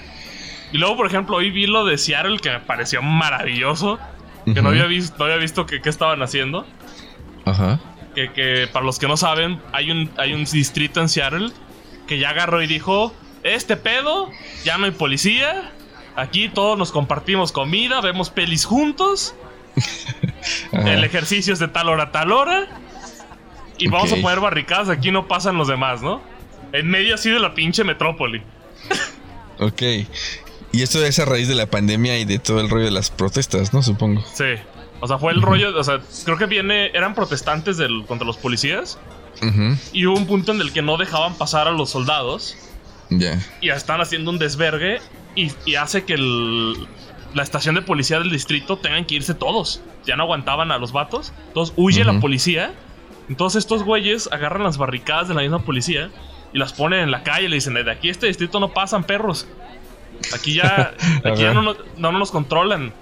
Y 0.72 0.78
luego, 0.78 0.98
por 0.98 1.08
ejemplo, 1.08 1.38
hoy 1.38 1.52
vi 1.52 1.68
lo 1.68 1.86
de 1.86 1.98
Seattle 1.98 2.40
que 2.40 2.50
me 2.50 2.60
pareció 2.60 3.02
maravilloso. 3.02 4.00
Que 4.46 4.64
no 4.64 4.70
había 4.70 4.86
visto, 4.86 5.16
no 5.20 5.26
había 5.26 5.38
visto 5.38 5.68
que, 5.68 5.80
estaban 5.84 6.24
haciendo. 6.24 6.66
Ajá. 7.46 7.80
Que, 8.16 8.32
que, 8.32 8.68
para 8.72 8.84
los 8.84 8.98
que 8.98 9.08
no 9.08 9.16
saben, 9.16 9.62
hay 9.74 9.92
un, 9.92 10.10
hay 10.18 10.34
un 10.34 10.44
distrito 10.46 11.02
en 11.02 11.10
Seattle 11.10 11.52
que 12.08 12.18
ya 12.18 12.32
agarró 12.32 12.64
y 12.64 12.68
dijo: 12.68 13.14
este 13.44 13.78
pedo, 13.78 14.30
ya 14.64 14.78
no 14.78 14.86
hay 14.86 14.92
policía. 14.92 15.72
Aquí 16.16 16.50
todos 16.50 16.78
nos 16.78 16.92
compartimos 16.92 17.52
comida, 17.52 18.02
vemos 18.02 18.30
pelis 18.30 18.66
juntos. 18.66 19.36
el 20.72 21.04
ejercicio 21.04 21.54
es 21.54 21.60
de 21.60 21.68
tal 21.68 21.90
hora 21.90 22.04
a 22.04 22.12
tal 22.12 22.32
hora. 22.32 22.68
Y 23.78 23.88
vamos 23.88 24.12
a 24.12 24.18
poner 24.18 24.40
barricadas, 24.42 24.90
aquí 24.90 25.12
no 25.12 25.28
pasan 25.28 25.58
los 25.58 25.68
demás, 25.68 26.02
¿no? 26.02 26.22
En 26.74 26.90
medio 26.90 27.16
así 27.16 27.30
de 27.30 27.40
la 27.40 27.54
pinche 27.54 27.84
metrópoli. 27.84 28.42
Ok. 29.62 29.82
Y 30.72 30.84
esto 30.84 31.04
es 31.04 31.20
a 31.20 31.26
raíz 31.26 31.50
de 31.50 31.56
la 31.56 31.66
pandemia 31.66 32.18
y 32.18 32.24
de 32.24 32.40
todo 32.40 32.62
el 32.62 32.70
rollo 32.70 32.86
de 32.86 32.92
las 32.92 33.12
protestas, 33.12 33.74
¿no? 33.74 33.84
Supongo. 33.84 34.24
Sí. 34.34 34.56
O 35.02 35.08
sea, 35.08 35.18
fue 35.18 35.34
el 35.34 35.42
rollo, 35.42 35.78
o 35.78 35.84
sea, 35.84 36.00
creo 36.24 36.38
que 36.38 36.46
viene, 36.46 36.88
eran 36.94 37.16
protestantes 37.16 37.78
del, 37.78 38.06
contra 38.06 38.26
los 38.26 38.38
policías. 38.38 38.98
Y 39.94 40.06
hubo 40.06 40.18
un 40.18 40.28
punto 40.28 40.52
en 40.52 40.60
el 40.60 40.74
que 40.74 40.82
no 40.82 40.98
dejaban 40.98 41.36
pasar 41.36 41.68
a 41.68 41.72
los 41.72 41.90
soldados. 41.90 42.58
Ya. 43.10 43.40
Y 43.62 43.70
están 43.70 44.02
haciendo 44.02 44.32
un 44.32 44.40
desvergue 44.40 45.00
y, 45.36 45.76
hace 45.76 46.04
que 46.04 46.18
la 46.18 47.44
estación 47.44 47.76
de 47.76 47.82
policía 47.82 48.20
del 48.20 48.30
distrito 48.30 48.78
tengan 48.78 49.06
que 49.06 49.16
irse 49.16 49.34
todos. 49.34 49.82
Ya 50.06 50.16
no 50.16 50.24
aguantaban 50.24 50.72
a 50.72 50.78
los 50.78 50.92
vatos. 50.92 51.34
Entonces 51.48 51.74
huye 51.78 52.04
la 52.04 52.20
policía. 52.20 52.74
Entonces 53.30 53.64
estos 53.64 53.84
güeyes 53.84 54.30
agarran 54.32 54.64
las 54.64 54.78
barricadas 54.78 55.28
de 55.28 55.36
la 55.36 55.42
misma 55.42 55.60
policía 55.60 56.10
y 56.52 56.58
las 56.58 56.74
ponen 56.74 57.02
en 57.02 57.12
la 57.12 57.24
calle 57.24 57.46
y 57.46 57.50
le 57.50 57.56
dicen, 57.56 57.76
de 57.76 57.92
aquí 57.92 58.10
este 58.10 58.28
distrito 58.28 58.60
no 58.60 58.70
pasan 58.70 59.04
perros. 59.04 59.48
Aquí 60.34 60.54
ya, 60.54 60.94
aquí 61.24 61.42
ya 61.42 61.54
no, 61.54 61.76
no, 61.98 62.12
nos 62.12 62.32
controlan. 62.32 62.94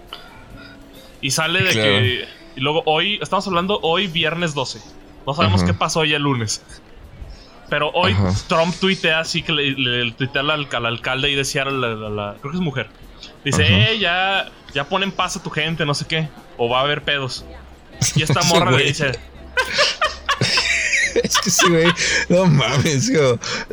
Y 1.22 1.32
sale 1.32 1.64
de 1.64 1.72
que... 1.72 2.28
Y 2.56 2.60
luego 2.60 2.82
hoy, 2.86 3.20
estamos 3.22 3.48
hablando 3.48 3.80
hoy 3.84 4.08
viernes 4.08 4.56
12. 4.56 4.82
No 5.28 5.34
sabemos 5.36 5.64
qué 5.64 5.74
pasó 5.74 6.04
ya 6.06 6.18
el 6.18 6.24
lunes. 6.24 6.64
Pero 7.70 7.92
hoy 7.92 8.16
Trump 8.48 8.76
tuitea 8.80 9.20
así 9.20 9.42
que 9.42 9.52
le, 9.52 9.72
le 9.72 10.12
tuitea 10.14 10.42
al, 10.42 10.86
alcalde 10.86 11.30
y 11.30 11.36
decía 11.36 11.64
a 11.64 11.66
la, 11.66 12.36
creo 12.40 12.52
que 12.52 12.58
es 12.58 12.64
mujer. 12.64 12.90
Dice, 13.44 13.66
eh, 13.66 14.00
ya, 14.00 14.50
ya 14.74 14.86
ponen 14.86 15.12
paz 15.12 15.38
a 15.38 15.44
tu 15.44 15.50
gente, 15.50 15.86
no 15.86 15.94
sé 15.94 16.06
qué. 16.06 16.30
O 16.58 16.70
va 16.70 16.80
a 16.80 16.84
haber 16.84 17.04
pedos. 17.04 17.46
Y 18.16 18.24
esta 18.24 18.42
morra 18.44 18.72
le 18.72 18.84
dice, 18.84 19.12
es 21.24 21.38
que 21.38 21.50
ese 21.50 21.70
güey, 21.70 21.92
no 22.30 22.46
mames, 22.46 23.12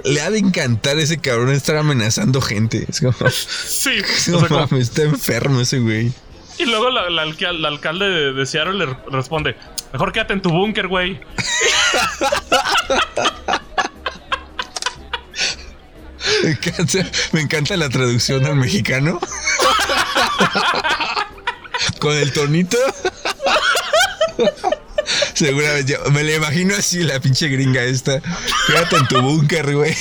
le 0.05 0.21
ha 0.21 0.31
de 0.31 0.39
encantar 0.39 0.99
ese 0.99 1.19
cabrón 1.19 1.53
estar 1.53 1.77
amenazando 1.77 2.41
gente. 2.41 2.87
Es 2.89 3.01
como, 3.01 3.13
sí, 3.31 4.03
no 4.29 4.41
mames, 4.41 4.89
está 4.89 5.03
enfermo 5.03 5.61
ese 5.61 5.79
güey. 5.79 6.13
Y 6.57 6.67
luego 6.67 6.89
el 6.89 7.65
alcalde 7.65 8.09
de, 8.09 8.33
de, 8.33 8.47
Seattle 8.47 8.75
le 8.75 8.87
responde: 9.11 9.57
Mejor 9.93 10.13
quédate 10.13 10.35
en 10.35 10.43
tu 10.43 10.51
búnker, 10.51 10.87
güey. 10.87 11.21
Me, 16.43 16.51
encanta, 16.51 17.11
me 17.33 17.41
encanta 17.41 17.77
la 17.77 17.89
traducción 17.89 18.45
al 18.47 18.57
mexicano. 18.57 19.21
Con 21.99 22.17
el 22.17 22.33
tonito. 22.33 22.79
Seguramente, 25.35 25.99
me 26.13 26.23
la 26.23 26.35
imagino 26.35 26.75
así, 26.75 27.03
la 27.03 27.21
pinche 27.21 27.49
gringa 27.49 27.83
esta. 27.83 28.21
Quédate 28.67 28.97
en 28.97 29.07
tu 29.07 29.21
búnker, 29.21 29.75
güey. 29.75 29.95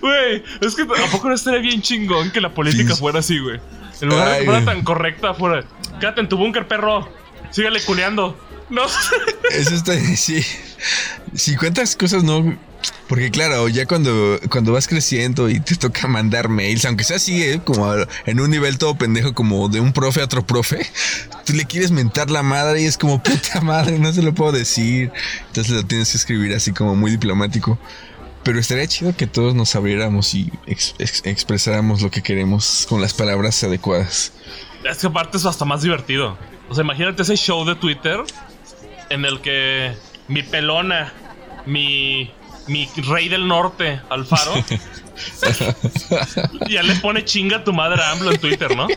Güey, 0.00 0.42
es 0.60 0.74
que 0.74 0.82
¿a 0.82 1.10
poco 1.10 1.28
no 1.28 1.34
estaría 1.34 1.60
bien 1.60 1.82
chingón 1.82 2.30
que 2.30 2.40
la 2.40 2.52
política 2.52 2.96
fuera 2.96 3.20
así, 3.20 3.38
güey? 3.38 3.60
En 4.00 4.08
lugar 4.08 4.32
de 4.32 4.38
que 4.38 4.44
fuera 4.44 4.64
tan 4.64 4.82
correcta, 4.82 5.34
fuera. 5.34 5.64
Quédate 6.00 6.20
en 6.20 6.28
tu 6.28 6.36
búnker, 6.36 6.66
perro. 6.66 7.08
Sígale 7.50 7.80
culeando. 7.82 8.38
No 8.70 8.84
Eso 9.50 9.74
está, 9.74 9.98
sí. 10.16 10.44
Si 11.34 11.56
cuentas 11.56 11.96
cosas 11.96 12.22
no 12.22 12.56
porque 13.08 13.30
claro, 13.30 13.68
ya 13.68 13.86
cuando, 13.86 14.38
cuando 14.50 14.72
vas 14.72 14.86
creciendo 14.86 15.48
y 15.48 15.58
te 15.58 15.74
toca 15.74 16.06
mandar 16.06 16.48
mails, 16.48 16.84
aunque 16.84 17.02
sea 17.02 17.16
así, 17.16 17.42
¿eh? 17.42 17.60
como 17.64 17.92
en 18.24 18.40
un 18.40 18.50
nivel 18.50 18.78
todo 18.78 18.96
pendejo, 18.96 19.34
como 19.34 19.68
de 19.68 19.80
un 19.80 19.92
profe 19.92 20.20
a 20.20 20.24
otro 20.24 20.46
profe, 20.46 20.86
tú 21.44 21.52
le 21.54 21.64
quieres 21.64 21.90
mentar 21.90 22.30
la 22.30 22.42
madre 22.42 22.82
y 22.82 22.84
es 22.84 22.96
como 22.96 23.22
puta 23.22 23.60
madre, 23.62 23.98
no 23.98 24.12
se 24.12 24.22
lo 24.22 24.32
puedo 24.32 24.52
decir. 24.52 25.10
Entonces 25.48 25.74
lo 25.74 25.84
tienes 25.84 26.10
que 26.12 26.18
escribir 26.18 26.54
así 26.54 26.72
como 26.72 26.94
muy 26.94 27.10
diplomático. 27.10 27.78
Pero 28.42 28.58
estaría 28.58 28.86
chido 28.86 29.14
que 29.14 29.26
todos 29.26 29.54
nos 29.54 29.74
abriéramos 29.76 30.32
y 30.34 30.50
expresáramos 30.66 32.00
lo 32.00 32.10
que 32.10 32.22
queremos 32.22 32.86
con 32.88 33.02
las 33.02 33.12
palabras 33.12 33.62
adecuadas. 33.64 34.32
Es 34.88 34.98
que 34.98 35.08
aparte 35.08 35.36
es 35.36 35.44
hasta 35.44 35.64
más 35.66 35.82
divertido. 35.82 36.38
O 36.70 36.74
sea, 36.74 36.84
imagínate 36.84 37.22
ese 37.22 37.36
show 37.36 37.66
de 37.66 37.74
Twitter 37.74 38.20
en 39.10 39.24
el 39.24 39.40
que 39.40 39.94
mi 40.28 40.42
pelona, 40.42 41.12
mi 41.66 42.30
mi 42.66 42.88
rey 43.08 43.28
del 43.28 43.46
norte, 43.46 44.00
Alfaro. 44.08 44.54
ya 46.68 46.82
le 46.82 46.94
pone 46.96 47.24
chinga 47.24 47.58
a 47.58 47.64
tu 47.64 47.72
madre 47.72 48.02
a 48.02 48.12
AMLO 48.12 48.32
en 48.32 48.38
Twitter, 48.38 48.76
¿no? 48.76 48.88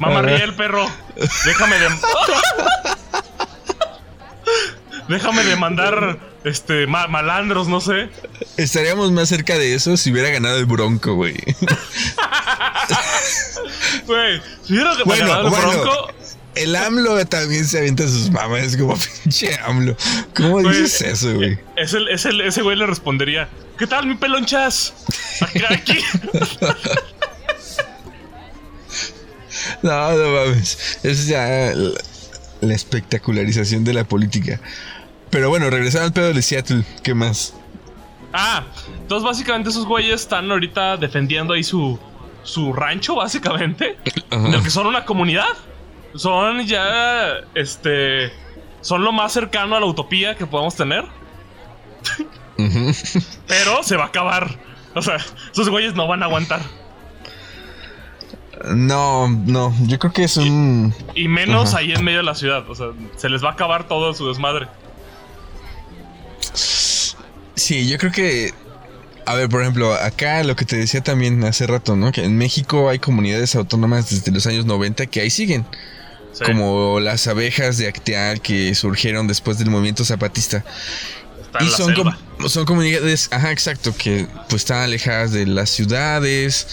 Mamá 0.00 0.22
ríe 0.22 0.42
el 0.42 0.54
perro. 0.54 0.86
Déjame 1.44 1.78
de. 1.78 1.88
Déjame 5.08 5.44
de 5.44 5.56
mandar 5.56 6.18
este 6.44 6.86
malandros, 6.86 7.68
no 7.68 7.80
sé. 7.80 8.10
Estaríamos 8.56 9.10
más 9.12 9.28
cerca 9.28 9.58
de 9.58 9.74
eso 9.74 9.96
si 9.96 10.12
hubiera 10.12 10.28
ganado 10.30 10.58
el 10.58 10.66
Bronco, 10.66 11.14
güey. 11.14 11.36
Güey, 14.06 14.40
si 14.64 14.72
hubiera 14.74 14.94
ganado 14.94 15.48
el 15.48 15.54
Bronco, 15.54 16.08
el 16.58 16.74
AMLO 16.74 17.24
también 17.26 17.64
se 17.64 17.78
avienta 17.78 18.08
sus 18.08 18.30
mamás 18.30 18.76
como 18.76 18.96
pinche 19.22 19.56
AMLO. 19.64 19.96
¿Cómo 20.34 20.60
dices 20.60 21.02
eso, 21.02 21.32
güey? 21.34 21.58
ese 21.76 22.62
güey 22.62 22.76
le 22.76 22.86
respondería: 22.86 23.48
¿Qué 23.78 23.86
tal, 23.86 24.06
mi 24.06 24.16
pelonchas? 24.16 24.92
Aquí. 25.70 25.98
no, 29.82 30.12
no 30.12 30.30
mames. 30.30 30.98
Es 31.04 31.28
ya 31.28 31.72
la, 32.60 32.74
espectacularización 32.74 33.84
de 33.84 33.94
la 33.94 34.04
política. 34.04 34.60
Pero 35.30 35.50
bueno, 35.50 35.70
regresando 35.70 36.06
al 36.06 36.12
pedo 36.12 36.32
de 36.32 36.42
Seattle, 36.42 36.84
¿qué 37.04 37.14
más? 37.14 37.54
Ah, 38.32 38.64
entonces 39.00 39.24
básicamente 39.24 39.70
esos 39.70 39.86
güeyes 39.86 40.22
están 40.22 40.50
ahorita 40.50 40.96
defendiendo 40.96 41.54
ahí 41.54 41.62
su, 41.62 42.00
su 42.42 42.72
rancho, 42.72 43.14
básicamente. 43.14 43.96
En 44.30 44.52
el 44.52 44.62
que 44.62 44.70
son 44.70 44.86
una 44.86 45.04
comunidad 45.04 45.46
son 46.18 46.66
ya, 46.66 47.38
este, 47.54 48.32
son 48.80 49.04
lo 49.04 49.12
más 49.12 49.32
cercano 49.32 49.76
a 49.76 49.80
la 49.80 49.86
utopía 49.86 50.34
que 50.36 50.46
podemos 50.46 50.74
tener. 50.74 51.04
Pero 53.46 53.82
se 53.82 53.96
va 53.96 54.04
a 54.04 54.08
acabar. 54.08 54.58
O 54.94 55.02
sea, 55.02 55.16
esos 55.52 55.68
güeyes 55.68 55.94
no 55.94 56.08
van 56.08 56.22
a 56.22 56.26
aguantar. 56.26 56.60
No, 58.74 59.28
no, 59.28 59.72
yo 59.86 59.98
creo 60.00 60.12
que 60.12 60.24
es 60.24 60.36
un... 60.36 60.92
Y, 61.14 61.28
menos 61.28 61.74
ahí 61.74 61.92
en 61.92 62.02
medio 62.04 62.18
de 62.18 62.24
la 62.24 62.34
ciudad. 62.34 62.68
O 62.68 62.74
sea, 62.74 62.88
se 63.16 63.28
les 63.28 63.44
va 63.44 63.50
a 63.50 63.52
acabar 63.52 63.86
todo 63.86 64.12
su 64.14 64.26
desmadre. 64.26 64.66
Sí, 67.54 67.88
yo 67.88 67.98
creo 67.98 68.10
que... 68.10 68.52
A 69.26 69.34
ver, 69.34 69.48
por 69.48 69.60
ejemplo, 69.60 69.94
acá 69.94 70.42
lo 70.42 70.56
que 70.56 70.64
te 70.64 70.76
decía 70.76 71.02
también 71.02 71.44
hace 71.44 71.66
rato, 71.66 71.94
¿no? 71.94 72.10
Que 72.10 72.24
en 72.24 72.36
México 72.36 72.88
hay 72.88 72.98
comunidades 72.98 73.54
autónomas 73.54 74.10
desde 74.10 74.32
los 74.32 74.46
años 74.46 74.64
90 74.64 75.06
que 75.06 75.20
ahí 75.20 75.30
siguen. 75.30 75.64
Como 76.44 77.00
las 77.00 77.26
abejas 77.26 77.78
de 77.78 77.88
Acteal 77.88 78.40
que 78.40 78.74
surgieron 78.74 79.26
después 79.26 79.58
del 79.58 79.70
movimiento 79.70 80.04
zapatista. 80.04 80.64
y 81.60 81.68
son, 81.68 81.94
son 82.48 82.64
comunidades, 82.64 83.28
ajá, 83.32 83.50
exacto, 83.50 83.94
que 83.96 84.26
pues 84.48 84.62
están 84.62 84.82
alejadas 84.82 85.32
de 85.32 85.46
las 85.46 85.70
ciudades, 85.70 86.66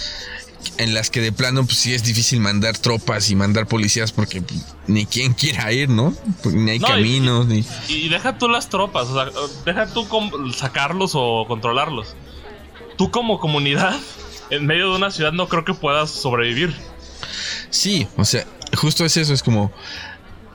en 0.78 0.93
las 0.93 1.10
que 1.10 1.21
de 1.21 1.32
plano 1.32 1.65
pues 1.65 1.78
sí 1.78 1.93
es 1.93 2.04
difícil 2.04 2.39
mandar 2.39 2.78
tropas 2.78 3.30
y 3.30 3.36
mandar 3.36 3.67
policías 3.67 4.12
porque 4.12 4.43
ni 4.88 5.06
quien 5.06 5.34
quiera 5.34 5.71
ir, 5.71 5.89
¿no? 5.89 6.15
ni 6.45 6.71
hay 6.71 6.80
caminos, 6.80 7.45
y, 7.45 7.49
ni... 7.49 7.65
Y 7.88 8.10
deja 8.10 8.38
tú 8.38 8.47
las 8.47 8.69
tropas, 8.69 9.08
o 9.08 9.13
sea, 9.13 9.32
deja 9.65 9.88
tú 9.88 10.08
sacarlos 10.56 11.12
o 11.15 11.45
controlarlos. 11.47 12.15
Tú 12.97 13.12
como 13.12 13.39
comunidad, 13.39 13.95
en 14.49 14.65
medio 14.65 14.91
de 14.91 14.97
una 14.97 15.12
ciudad 15.12 15.32
no 15.32 15.47
creo 15.47 15.65
que 15.65 15.73
puedas 15.73 16.12
sobrevivir. 16.12 16.73
Sí, 17.69 18.08
o 18.15 18.23
sea, 18.23 18.45
justo 18.75 19.05
es 19.05 19.17
eso, 19.17 19.33
es 19.33 19.43
como, 19.43 19.71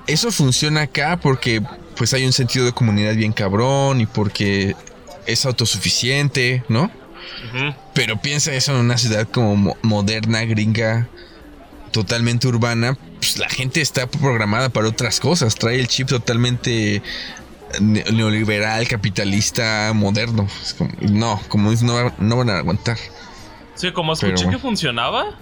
eso 0.07 0.31
funciona 0.33 0.83
acá 0.83 1.19
porque 1.21 1.63
pues 1.97 2.15
hay 2.15 2.25
un 2.25 2.33
sentido 2.33 2.65
de 2.65 2.73
comunidad 2.73 3.15
bien 3.15 3.33
cabrón 3.33 4.01
y 4.01 4.07
porque 4.07 4.75
es 5.27 5.47
autosuficiente, 5.47 6.65
¿no? 6.69 6.91
Pero 7.95 8.21
piensa 8.21 8.53
eso 8.53 8.73
en 8.73 8.79
una 8.79 8.99
ciudad 8.99 9.29
como 9.29 9.77
moderna, 9.83 10.43
gringa, 10.45 11.09
totalmente 11.91 12.49
urbana, 12.49 12.97
pues 13.19 13.39
la 13.39 13.49
gente 13.49 13.81
está 13.81 14.07
programada 14.07 14.69
para 14.69 14.89
otras 14.89 15.21
cosas, 15.21 15.55
trae 15.55 15.79
el 15.79 15.89
chip 15.89 16.09
totalmente 16.09 17.03
neoliberal, 17.81 18.89
capitalista, 18.89 19.93
moderno. 19.95 20.49
no, 21.01 21.41
como 21.49 21.71
no, 21.71 22.13
no 22.19 22.37
van 22.37 22.51
a 22.51 22.59
aguantar. 22.59 22.99
Sí, 23.75 23.93
como 23.93 24.13
escuché 24.13 24.49
que 24.49 24.59
funcionaba, 24.59 25.39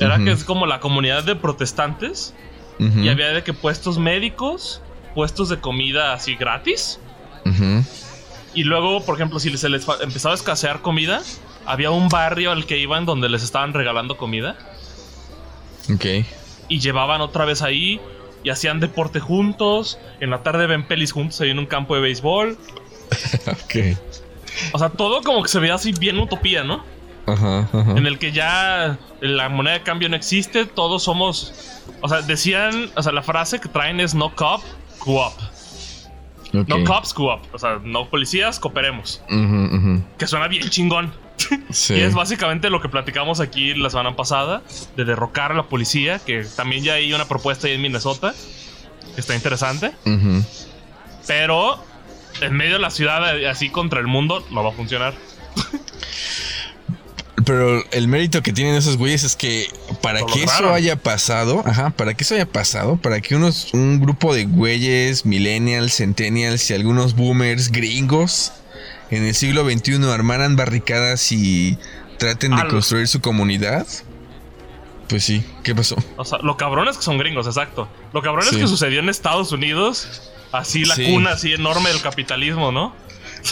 era 0.00 0.18
que 0.18 0.32
es 0.32 0.44
como 0.44 0.66
la 0.66 0.80
comunidad 0.80 1.24
de 1.24 1.36
protestantes. 1.36 2.34
Y 2.78 3.08
había 3.08 3.28
de 3.28 3.42
que 3.42 3.54
puestos 3.54 3.98
médicos, 3.98 4.82
puestos 5.14 5.48
de 5.48 5.58
comida 5.58 6.12
así 6.12 6.36
gratis. 6.36 7.00
Y 8.54 8.64
luego, 8.64 9.04
por 9.04 9.16
ejemplo, 9.16 9.38
si 9.38 9.56
se 9.56 9.68
les 9.68 9.86
empezaba 10.00 10.34
a 10.34 10.36
escasear 10.36 10.80
comida, 10.82 11.22
había 11.66 11.90
un 11.90 12.08
barrio 12.08 12.52
al 12.52 12.66
que 12.66 12.78
iban 12.78 13.04
donde 13.04 13.28
les 13.28 13.42
estaban 13.42 13.74
regalando 13.74 14.16
comida. 14.16 14.56
Ok. 15.92 16.04
Y 16.68 16.80
llevaban 16.80 17.20
otra 17.20 17.44
vez 17.44 17.62
ahí 17.62 18.00
y 18.42 18.50
hacían 18.50 18.80
deporte 18.80 19.20
juntos. 19.20 19.98
En 20.20 20.30
la 20.30 20.42
tarde 20.42 20.66
ven 20.66 20.86
pelis 20.86 21.12
juntos 21.12 21.40
ahí 21.40 21.50
en 21.50 21.58
un 21.58 21.66
campo 21.66 21.94
de 21.94 22.00
béisbol. 22.00 22.58
ok. 23.46 23.96
O 24.72 24.78
sea, 24.78 24.90
todo 24.90 25.22
como 25.22 25.42
que 25.42 25.48
se 25.48 25.58
veía 25.58 25.74
así 25.74 25.92
bien 25.92 26.18
utopía, 26.18 26.64
¿no? 26.64 26.84
En 27.26 28.06
el 28.06 28.18
que 28.18 28.32
ya 28.32 28.98
la 29.20 29.48
moneda 29.48 29.74
de 29.74 29.82
cambio 29.82 30.08
no 30.08 30.16
existe, 30.16 30.64
todos 30.64 31.02
somos, 31.02 31.82
o 32.00 32.08
sea, 32.08 32.22
decían, 32.22 32.90
o 32.94 33.02
sea, 33.02 33.12
la 33.12 33.22
frase 33.22 33.58
que 33.60 33.68
traen 33.68 34.00
es 34.00 34.14
no 34.14 34.34
cop, 34.34 34.62
coop. 34.98 35.32
No 36.52 36.84
cops, 36.84 37.12
coop. 37.12 37.40
O 37.52 37.58
sea, 37.58 37.80
no 37.82 38.08
policías, 38.08 38.58
cooperemos. 38.60 39.22
Que 40.18 40.26
suena 40.26 40.48
bien 40.48 40.68
chingón. 40.70 41.12
y 41.90 42.00
es 42.00 42.14
básicamente 42.14 42.70
lo 42.70 42.80
que 42.80 42.88
platicamos 42.88 43.40
aquí 43.40 43.74
la 43.74 43.90
semana 43.90 44.16
pasada, 44.16 44.62
de 44.96 45.04
derrocar 45.04 45.52
a 45.52 45.54
la 45.54 45.64
policía, 45.64 46.18
que 46.18 46.44
también 46.56 46.82
ya 46.82 46.94
hay 46.94 47.12
una 47.12 47.26
propuesta 47.26 47.66
ahí 47.66 47.74
en 47.74 47.82
Minnesota, 47.82 48.34
que 49.14 49.20
está 49.20 49.34
interesante. 49.34 49.92
Pero 51.26 51.78
en 52.40 52.54
medio 52.54 52.74
de 52.74 52.78
la 52.80 52.90
ciudad, 52.90 53.44
así 53.46 53.68
contra 53.70 54.00
el 54.00 54.06
mundo, 54.06 54.46
no 54.50 54.62
va 54.62 54.70
a 54.70 54.72
funcionar. 54.72 55.14
Pero 57.44 57.84
el 57.90 58.08
mérito 58.08 58.42
que 58.42 58.52
tienen 58.52 58.74
esos 58.76 58.96
güeyes 58.96 59.22
es 59.22 59.36
que 59.36 59.68
para 60.00 60.24
que 60.24 60.44
eso 60.44 60.72
haya 60.72 60.96
pasado, 60.96 61.62
ajá, 61.66 61.90
para 61.90 62.14
que 62.14 62.24
eso 62.24 62.34
haya 62.34 62.46
pasado, 62.46 62.96
para 62.96 63.20
que 63.20 63.36
unos, 63.36 63.74
un 63.74 64.00
grupo 64.00 64.34
de 64.34 64.46
güeyes, 64.46 65.26
millennials, 65.26 65.96
centennials 65.96 66.70
y 66.70 66.74
algunos 66.74 67.14
boomers 67.14 67.70
gringos 67.70 68.52
en 69.10 69.24
el 69.24 69.34
siglo 69.34 69.68
XXI 69.68 70.02
armaran 70.10 70.56
barricadas 70.56 71.30
y 71.30 71.78
traten 72.18 72.56
de 72.56 72.66
construir 72.68 73.06
su 73.06 73.20
comunidad. 73.20 73.86
Pues 75.08 75.24
sí, 75.24 75.44
¿qué 75.62 75.74
pasó? 75.74 75.96
O 76.16 76.24
sea, 76.24 76.38
lo 76.38 76.56
cabrón 76.56 76.88
es 76.88 76.96
que 76.96 77.02
son 77.02 77.18
gringos, 77.18 77.46
exacto. 77.46 77.88
Lo 78.12 78.22
cabrón 78.22 78.44
es 78.50 78.56
que 78.56 78.66
sucedió 78.66 79.00
en 79.00 79.08
Estados 79.08 79.52
Unidos, 79.52 80.22
así 80.52 80.84
la 80.84 80.96
cuna 80.96 81.32
así 81.32 81.52
enorme 81.52 81.90
del 81.90 82.00
capitalismo, 82.00 82.72
¿no? 82.72 82.94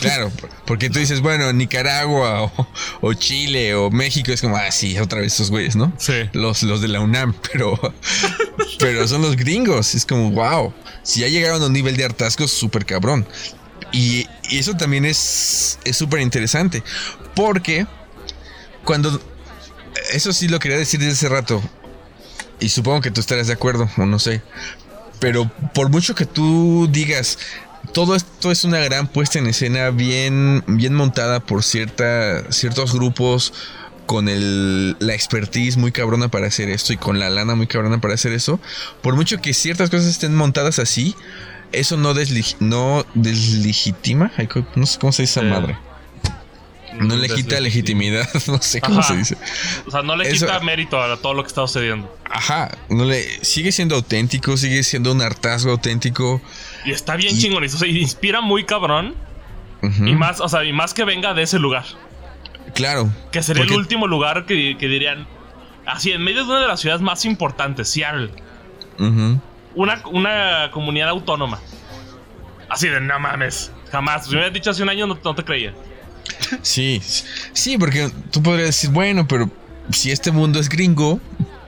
Claro, 0.00 0.32
porque 0.66 0.90
tú 0.90 0.98
dices, 0.98 1.20
bueno, 1.20 1.52
Nicaragua 1.52 2.52
o, 3.00 3.14
Chile 3.14 3.74
o 3.74 3.90
México 3.90 4.32
es 4.32 4.40
como, 4.40 4.56
ah, 4.56 4.70
sí, 4.70 4.98
otra 4.98 5.20
vez 5.20 5.34
esos 5.34 5.50
güeyes, 5.50 5.76
¿no? 5.76 5.92
Sí. 5.98 6.28
Los, 6.32 6.62
los 6.62 6.80
de 6.80 6.88
la 6.88 7.00
UNAM, 7.00 7.34
pero, 7.52 7.78
pero 8.78 9.06
son 9.08 9.22
los 9.22 9.36
gringos. 9.36 9.94
Es 9.94 10.06
como, 10.06 10.30
wow, 10.30 10.72
si 11.02 11.20
ya 11.20 11.28
llegaron 11.28 11.62
a 11.62 11.66
un 11.66 11.72
nivel 11.72 11.96
de 11.96 12.04
hartazgo 12.04 12.48
súper 12.48 12.84
cabrón. 12.84 13.26
Y, 13.92 14.26
eso 14.50 14.74
también 14.74 15.04
es 15.04 15.78
súper 15.92 16.20
interesante, 16.20 16.82
porque 17.34 17.86
cuando, 18.84 19.20
eso 20.12 20.32
sí 20.32 20.48
lo 20.48 20.58
quería 20.58 20.76
decir 20.76 21.00
desde 21.00 21.12
hace 21.12 21.28
rato, 21.28 21.62
y 22.60 22.68
supongo 22.68 23.00
que 23.00 23.10
tú 23.10 23.20
estarás 23.20 23.46
de 23.46 23.54
acuerdo, 23.54 23.88
o 23.96 24.06
no 24.06 24.18
sé, 24.18 24.42
pero 25.18 25.50
por 25.72 25.88
mucho 25.88 26.14
que 26.14 26.26
tú 26.26 26.88
digas, 26.90 27.38
todo 27.94 28.14
esto 28.16 28.50
es 28.50 28.64
una 28.64 28.80
gran 28.80 29.06
puesta 29.06 29.38
en 29.38 29.46
escena 29.46 29.88
bien, 29.90 30.62
bien 30.66 30.94
montada 30.94 31.40
por 31.40 31.62
cierta, 31.62 32.52
ciertos 32.52 32.92
grupos 32.92 33.54
con 34.04 34.28
el, 34.28 34.96
la 34.98 35.14
expertise 35.14 35.78
muy 35.78 35.92
cabrona 35.92 36.28
para 36.28 36.48
hacer 36.48 36.68
esto 36.68 36.92
y 36.92 36.98
con 36.98 37.18
la 37.18 37.30
lana 37.30 37.54
muy 37.54 37.66
cabrona 37.66 38.00
para 38.00 38.14
hacer 38.14 38.32
eso. 38.32 38.60
Por 39.00 39.14
mucho 39.14 39.40
que 39.40 39.54
ciertas 39.54 39.88
cosas 39.88 40.08
estén 40.08 40.34
montadas 40.34 40.78
así, 40.78 41.14
eso 41.72 41.96
no, 41.96 42.12
no 42.60 43.06
deslegitima. 43.14 44.30
No 44.74 44.86
sé 44.86 44.98
cómo 44.98 45.12
se 45.12 45.22
dice 45.22 45.40
esa 45.40 45.42
madre. 45.42 45.78
No 46.98 47.16
le 47.16 47.28
quita 47.28 47.58
legitimidad, 47.60 48.28
no 48.46 48.60
sé 48.60 48.80
cómo 48.80 49.02
se 49.02 49.16
dice. 49.16 49.36
O 49.86 49.90
sea, 49.90 50.02
no 50.02 50.16
le 50.16 50.30
quita 50.30 50.60
mérito 50.60 51.00
a 51.00 51.16
todo 51.16 51.34
lo 51.34 51.42
que 51.42 51.48
está 51.48 51.62
sucediendo. 51.62 52.14
Ajá, 52.30 52.76
no 52.88 53.04
le 53.04 53.22
sigue 53.44 53.72
siendo 53.72 53.96
auténtico, 53.96 54.56
sigue 54.56 54.82
siendo 54.82 55.12
un 55.12 55.22
hartazgo 55.22 55.72
auténtico. 55.72 56.40
Y 56.84 56.92
está 56.92 57.16
bien 57.16 57.36
chingón, 57.38 57.64
o 57.64 57.68
sea, 57.68 57.88
inspira 57.88 58.40
muy 58.40 58.64
cabrón. 58.64 59.14
Y 59.82 60.14
más, 60.14 60.40
o 60.40 60.48
sea, 60.48 60.64
y 60.64 60.72
más 60.72 60.94
que 60.94 61.04
venga 61.04 61.34
de 61.34 61.42
ese 61.42 61.58
lugar. 61.58 61.84
Claro. 62.74 63.12
Que 63.30 63.42
sería 63.42 63.64
el 63.64 63.72
último 63.72 64.06
lugar 64.06 64.46
que, 64.46 64.76
dirían. 64.80 65.26
Así, 65.86 66.12
en 66.12 66.22
medio 66.22 66.44
de 66.44 66.50
una 66.50 66.60
de 66.60 66.68
las 66.68 66.80
ciudades 66.80 67.02
más 67.02 67.26
importantes, 67.26 67.90
Seattle. 67.90 68.30
una, 69.74 70.02
una 70.06 70.70
comunidad 70.70 71.10
autónoma. 71.10 71.60
Así 72.70 72.88
de 72.88 73.00
no 73.00 73.18
mames. 73.20 73.70
Jamás. 73.92 74.24
Si 74.24 74.30
me 74.30 74.36
hubieras 74.36 74.54
dicho 74.54 74.70
hace 74.70 74.82
un 74.82 74.88
año, 74.88 75.06
no 75.06 75.34
te 75.34 75.44
creía. 75.44 75.74
Sí, 76.62 77.00
sí, 77.52 77.76
porque 77.78 78.10
tú 78.30 78.42
podrías 78.42 78.68
decir, 78.68 78.90
bueno, 78.90 79.28
pero 79.28 79.50
si 79.90 80.10
este 80.10 80.32
mundo 80.32 80.58
es 80.58 80.68
gringo, 80.68 81.20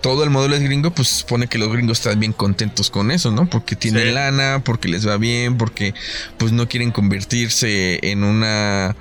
todo 0.06 0.22
el 0.22 0.30
modelo 0.30 0.54
es 0.54 0.62
gringo, 0.62 0.92
pues 0.92 1.08
supone 1.08 1.48
que 1.48 1.58
los 1.58 1.68
gringos 1.72 1.98
están 1.98 2.20
bien 2.20 2.32
contentos 2.32 2.90
con 2.90 3.10
eso, 3.10 3.32
¿no? 3.32 3.50
Porque 3.50 3.74
tienen 3.74 4.14
lana, 4.14 4.62
porque 4.64 4.86
les 4.86 5.04
va 5.04 5.16
bien, 5.16 5.58
porque 5.58 5.94
pues 6.38 6.52
no 6.52 6.68
quieren 6.68 6.92
convertirse 6.92 7.98
en 8.08 8.22
una 8.22 8.94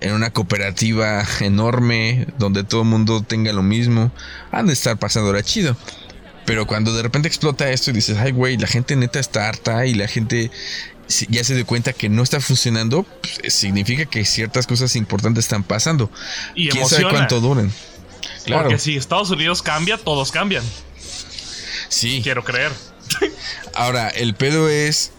en 0.00 0.12
una 0.12 0.30
cooperativa 0.30 1.24
enorme 1.40 2.28
donde 2.38 2.62
todo 2.62 2.82
el 2.82 2.86
mundo 2.86 3.20
tenga 3.24 3.52
lo 3.52 3.64
mismo. 3.64 4.12
Han 4.52 4.68
de 4.68 4.74
estar 4.74 4.96
pasando 4.96 5.30
ahora 5.30 5.42
chido. 5.42 5.76
Pero 6.46 6.68
cuando 6.68 6.94
de 6.94 7.02
repente 7.02 7.26
explota 7.26 7.68
esto 7.70 7.90
y 7.90 7.94
dices, 7.94 8.16
ay, 8.18 8.30
güey, 8.30 8.56
la 8.56 8.68
gente 8.68 8.94
neta 8.94 9.18
está 9.18 9.48
harta 9.48 9.86
y 9.86 9.94
la 9.94 10.06
gente 10.06 10.52
ya 11.30 11.42
se 11.42 11.56
dio 11.56 11.66
cuenta 11.66 11.92
que 11.92 12.08
no 12.08 12.22
está 12.22 12.38
funcionando, 12.40 13.04
pues, 13.40 13.52
significa 13.52 14.04
que 14.04 14.24
ciertas 14.24 14.68
cosas 14.68 14.94
importantes 14.94 15.46
están 15.46 15.64
pasando. 15.64 16.12
Y 16.54 16.68
¿Quién 16.68 16.86
sabe 16.86 17.08
cuánto 17.10 17.40
duren? 17.40 17.72
Claro. 18.44 18.64
Porque 18.64 18.78
si 18.78 18.96
Estados 18.96 19.30
Unidos 19.30 19.62
cambia, 19.62 19.96
todos 19.98 20.30
cambian. 20.30 20.64
Sí. 21.88 22.20
Quiero 22.22 22.44
creer. 22.44 22.72
Ahora, 23.74 24.08
el 24.08 24.34
pedo 24.34 24.68
es, 24.68 25.12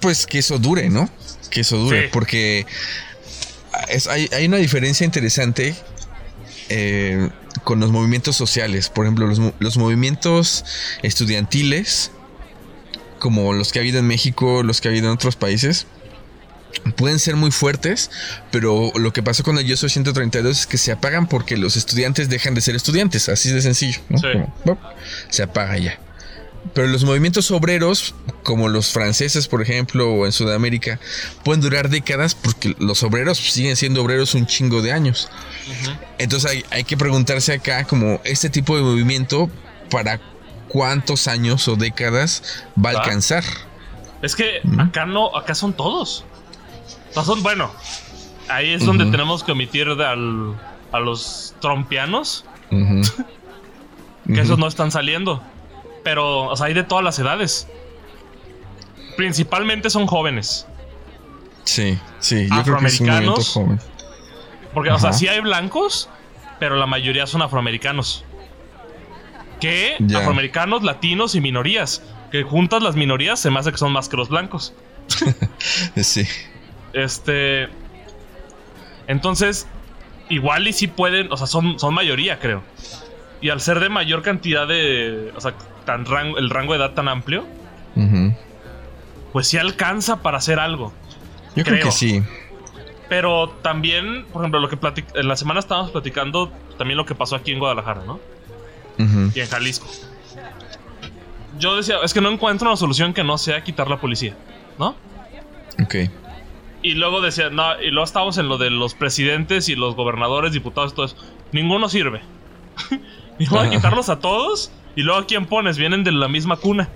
pues, 0.00 0.26
que 0.26 0.38
eso 0.38 0.58
dure, 0.58 0.88
¿no? 0.88 1.10
Que 1.50 1.60
eso 1.60 1.76
dure. 1.76 2.08
Porque 2.08 2.66
hay, 4.08 4.46
una 4.46 4.58
diferencia 4.58 5.04
interesante 5.04 5.74
eh, 6.68 7.30
con 7.64 7.80
los 7.80 7.90
movimientos 7.90 8.36
sociales. 8.36 8.88
Por 8.88 9.06
ejemplo, 9.06 9.26
los, 9.26 9.40
los 9.58 9.76
movimientos 9.76 10.64
estudiantiles 11.02 12.10
como 13.18 13.52
los 13.52 13.72
que 13.72 13.78
ha 13.78 13.82
habido 13.82 13.98
en 13.98 14.06
México, 14.06 14.62
los 14.62 14.80
que 14.80 14.88
ha 14.88 14.90
habido 14.90 15.06
en 15.06 15.12
otros 15.12 15.36
países, 15.36 15.86
pueden 16.96 17.18
ser 17.18 17.36
muy 17.36 17.50
fuertes, 17.50 18.10
pero 18.50 18.92
lo 18.94 19.12
que 19.12 19.22
pasó 19.22 19.42
con 19.42 19.58
el 19.58 19.76
soy 19.76 19.90
132 19.90 20.60
es 20.60 20.66
que 20.66 20.78
se 20.78 20.92
apagan 20.92 21.28
porque 21.28 21.56
los 21.56 21.76
estudiantes 21.76 22.28
dejan 22.28 22.54
de 22.54 22.60
ser 22.60 22.74
estudiantes, 22.74 23.28
así 23.28 23.50
de 23.50 23.62
sencillo. 23.62 24.00
se 25.28 25.42
apaga 25.42 25.78
ya. 25.78 25.98
Pero 26.74 26.88
los 26.88 27.04
movimientos 27.04 27.50
obreros, 27.50 28.14
como 28.42 28.68
los 28.68 28.88
franceses, 28.92 29.48
por 29.48 29.62
ejemplo, 29.62 30.12
o 30.12 30.26
en 30.26 30.32
Sudamérica, 30.32 31.00
pueden 31.44 31.60
durar 31.60 31.88
décadas 31.88 32.34
porque 32.34 32.74
los 32.78 33.02
obreros 33.02 33.38
siguen 33.38 33.76
siendo 33.76 34.02
obreros 34.02 34.34
un 34.34 34.46
chingo 34.46 34.82
de 34.82 34.92
años. 34.92 35.30
Entonces 36.18 36.50
hay, 36.50 36.64
hay 36.70 36.84
que 36.84 36.96
preguntarse 36.96 37.52
acá 37.52 37.84
como 37.84 38.20
este 38.24 38.50
tipo 38.50 38.76
de 38.76 38.82
movimiento 38.82 39.50
para 39.90 40.20
cuántos 40.68 41.28
años 41.28 41.66
o 41.68 41.76
décadas 41.76 42.64
va 42.76 42.90
a 42.90 42.98
alcanzar. 42.98 43.44
Es 44.20 44.34
que 44.34 44.60
acá 44.78 45.06
no, 45.06 45.34
acá 45.36 45.54
son 45.54 45.72
todos. 45.72 46.24
Son, 47.12 47.42
bueno, 47.42 47.70
ahí 48.48 48.72
es 48.72 48.84
donde 48.84 49.06
tenemos 49.06 49.44
que 49.44 49.52
omitir 49.52 49.88
al, 49.88 50.54
a 50.92 50.98
los 51.00 51.54
trompianos. 51.60 52.44
que 52.70 54.40
esos 54.40 54.58
no 54.58 54.66
están 54.66 54.90
saliendo. 54.90 55.42
Pero, 56.04 56.44
o 56.44 56.56
sea, 56.56 56.66
hay 56.66 56.74
de 56.74 56.84
todas 56.84 57.04
las 57.04 57.18
edades. 57.18 57.66
Principalmente 59.16 59.90
son 59.90 60.06
jóvenes. 60.06 60.66
Sí, 61.64 61.98
sí, 62.18 62.48
yo 62.48 62.62
creo 62.62 62.78
que 62.78 62.86
es 62.86 63.00
un 63.00 63.34
joven. 63.36 63.80
Porque, 64.72 64.90
o 64.90 64.98
sea, 64.98 65.12
sí 65.12 65.28
hay 65.28 65.40
blancos, 65.40 66.08
pero 66.58 66.76
la 66.76 66.86
mayoría 66.86 67.26
son 67.26 67.42
afroamericanos 67.42 68.24
que 69.58 69.96
afroamericanos, 70.14 70.82
latinos 70.82 71.34
y 71.34 71.40
minorías. 71.40 72.02
Que 72.30 72.42
juntas 72.42 72.82
las 72.82 72.94
minorías 72.94 73.40
se 73.40 73.50
me 73.50 73.58
hace 73.58 73.72
que 73.72 73.78
son 73.78 73.92
más 73.92 74.08
que 74.08 74.16
los 74.16 74.28
blancos. 74.28 74.74
sí. 75.96 76.26
Este. 76.92 77.68
Entonces, 79.06 79.66
igual 80.28 80.66
y 80.68 80.72
sí 80.72 80.86
pueden, 80.86 81.32
o 81.32 81.36
sea, 81.36 81.46
son, 81.46 81.78
son 81.78 81.94
mayoría, 81.94 82.38
creo. 82.38 82.62
Y 83.40 83.50
al 83.50 83.60
ser 83.60 83.80
de 83.80 83.88
mayor 83.88 84.22
cantidad 84.22 84.66
de. 84.66 85.32
O 85.36 85.40
sea, 85.40 85.54
tan 85.84 86.04
rango, 86.04 86.38
el 86.38 86.50
rango 86.50 86.72
de 86.72 86.80
edad 86.80 86.92
tan 86.92 87.08
amplio, 87.08 87.46
pues 89.32 89.48
sí 89.48 89.56
alcanza 89.56 90.22
para 90.22 90.38
hacer 90.38 90.58
algo. 90.58 90.92
Yo 91.56 91.64
creo, 91.64 91.84
que 91.84 91.90
sí. 91.90 92.22
Pero 93.08 93.48
también, 93.62 94.26
por 94.32 94.42
ejemplo, 94.42 94.60
lo 94.60 94.68
que 94.68 94.78
en 95.14 95.28
la 95.28 95.36
semana 95.36 95.60
estábamos 95.60 95.90
platicando, 95.90 96.52
también 96.76 96.96
lo 96.96 97.06
que 97.06 97.14
pasó 97.14 97.36
aquí 97.36 97.52
en 97.52 97.58
Guadalajara, 97.58 98.02
¿no? 98.04 98.20
y 98.98 99.40
en 99.40 99.46
Jalisco. 99.46 99.86
Yo 101.58 101.76
decía, 101.76 101.96
es 102.02 102.12
que 102.12 102.20
no 102.20 102.30
encuentro 102.30 102.68
una 102.68 102.76
solución 102.76 103.14
que 103.14 103.24
no 103.24 103.38
sea 103.38 103.62
quitar 103.62 103.88
la 103.88 104.00
policía, 104.00 104.34
¿no? 104.78 104.94
Ok. 105.82 105.94
Y 106.88 106.94
luego 106.94 107.20
decía, 107.20 107.50
no, 107.50 107.78
y 107.82 107.90
luego 107.90 108.06
estábamos 108.06 108.38
en 108.38 108.48
lo 108.48 108.56
de 108.56 108.70
los 108.70 108.94
presidentes 108.94 109.68
y 109.68 109.76
los 109.76 109.94
gobernadores, 109.94 110.54
diputados 110.54 110.94
todo 110.94 111.04
eso. 111.04 111.16
Ninguno 111.52 111.86
sirve. 111.90 112.22
y 113.38 113.44
luego 113.44 113.60
a 113.66 113.68
quitarlos 113.68 114.08
a 114.08 114.20
todos. 114.20 114.72
Y 114.96 115.02
luego 115.02 115.20
a 115.20 115.26
quién 115.26 115.44
pones, 115.44 115.76
vienen 115.76 116.02
de 116.02 116.12
la 116.12 116.28
misma 116.28 116.56
cuna. 116.56 116.88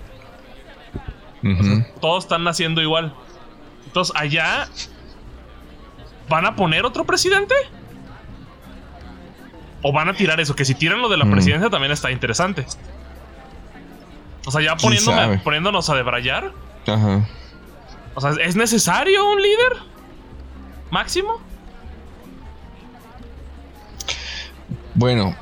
todos 2.01 2.23
están 2.23 2.43
naciendo 2.43 2.81
igual. 2.81 3.13
Entonces, 3.85 4.15
allá. 4.19 4.67
¿Van 6.27 6.47
a 6.47 6.55
poner 6.55 6.85
otro 6.85 7.05
presidente? 7.05 7.53
O 9.83 9.93
van 9.93 10.09
a 10.09 10.15
tirar 10.15 10.39
eso, 10.39 10.55
que 10.55 10.65
si 10.65 10.73
tiran 10.73 11.03
lo 11.03 11.09
de 11.09 11.17
la 11.17 11.25
mm. 11.25 11.31
presidencia 11.31 11.69
también 11.69 11.91
está 11.91 12.09
interesante. 12.09 12.65
O 14.43 14.49
sea, 14.49 14.59
ya 14.61 14.75
poniéndonos 14.75 15.87
a 15.87 15.93
debrayar. 15.93 16.51
Ajá. 16.87 17.27
O 18.15 18.21
sea, 18.21 18.31
¿es 18.43 18.55
necesario 18.55 19.29
un 19.29 19.41
líder? 19.41 19.73
¿Máximo? 20.91 21.41
Bueno, 24.95 25.35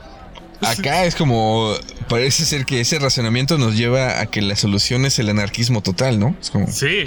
acá 0.62 1.06
es 1.06 1.16
como. 1.16 1.74
Parece 2.08 2.46
ser 2.46 2.66
que 2.66 2.82
ese 2.82 3.00
razonamiento 3.00 3.58
nos 3.58 3.76
lleva 3.76 4.22
a 4.22 4.26
que 4.26 4.42
la 4.42 4.56
solución 4.56 5.06
es 5.06 5.20
el 5.20 5.30
anarquismo 5.30 5.82
total, 5.82 6.20
¿no? 6.20 6.36
Es 6.40 6.52
como. 6.52 6.68
Sí. 6.68 7.04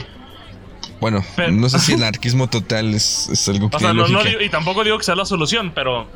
Bueno, 1.00 1.24
no 1.50 1.68
sé 1.68 1.78
si 1.78 1.92
el 1.94 2.02
anarquismo 2.02 2.48
total 2.48 2.94
es, 2.94 3.48
algo 3.48 3.70
que. 3.70 3.76
O 3.76 3.78
sea, 3.78 3.94
no, 3.94 4.06
y 4.40 4.48
tampoco 4.50 4.84
digo 4.84 4.98
que 4.98 5.04
sea 5.04 5.16
la 5.16 5.24
solución, 5.24 5.72
pero. 5.74 6.06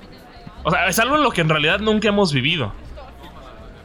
O 0.64 0.70
sea, 0.70 0.88
es 0.88 0.98
algo 0.98 1.16
en 1.16 1.22
lo 1.22 1.30
que 1.30 1.40
en 1.40 1.48
realidad 1.48 1.80
nunca 1.80 2.08
hemos 2.08 2.32
vivido. 2.32 2.72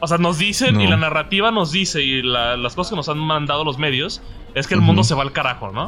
O 0.00 0.06
sea, 0.06 0.18
nos 0.18 0.36
dicen 0.36 0.78
y 0.82 0.86
la 0.86 0.98
narrativa 0.98 1.50
nos 1.50 1.72
dice 1.72 2.02
y 2.02 2.20
las 2.20 2.74
cosas 2.74 2.90
que 2.90 2.96
nos 2.96 3.08
han 3.08 3.16
mandado 3.16 3.64
los 3.64 3.78
medios 3.78 4.20
es 4.54 4.66
que 4.66 4.74
el 4.74 4.80
mundo 4.80 5.04
se 5.04 5.14
va 5.14 5.22
al 5.22 5.32
carajo, 5.32 5.72
¿no? 5.72 5.86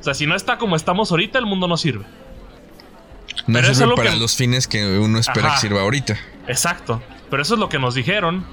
O 0.00 0.02
sea, 0.02 0.14
si 0.14 0.26
no 0.26 0.34
está 0.34 0.58
como 0.58 0.76
estamos 0.76 1.10
ahorita, 1.10 1.38
el 1.38 1.46
mundo 1.46 1.68
no 1.68 1.76
sirve. 1.76 2.04
No 3.46 3.60
Pero 3.60 3.74
sirve 3.74 3.94
para 3.94 4.14
los 4.14 4.34
fines 4.34 4.66
que 4.66 4.98
uno 4.98 5.18
espera 5.18 5.54
que 5.54 5.60
sirva 5.60 5.82
ahorita. 5.82 6.18
Exacto. 6.48 7.02
Pero 7.28 7.42
eso 7.42 7.54
es 7.54 7.60
lo 7.60 7.68
que 7.68 7.78
nos 7.78 7.94
dijeron. 7.94 8.44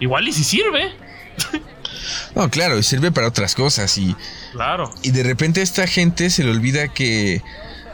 Igual 0.00 0.28
y 0.28 0.32
si 0.32 0.44
sirve. 0.44 0.92
no, 2.34 2.50
claro, 2.50 2.78
y 2.78 2.82
sirve 2.82 3.12
para 3.12 3.28
otras 3.28 3.54
cosas. 3.54 3.96
Y, 3.98 4.16
claro. 4.52 4.92
Y 5.02 5.12
de 5.12 5.22
repente 5.22 5.60
a 5.60 5.62
esta 5.62 5.86
gente 5.86 6.30
se 6.30 6.44
le 6.44 6.50
olvida 6.50 6.88
que 6.88 7.42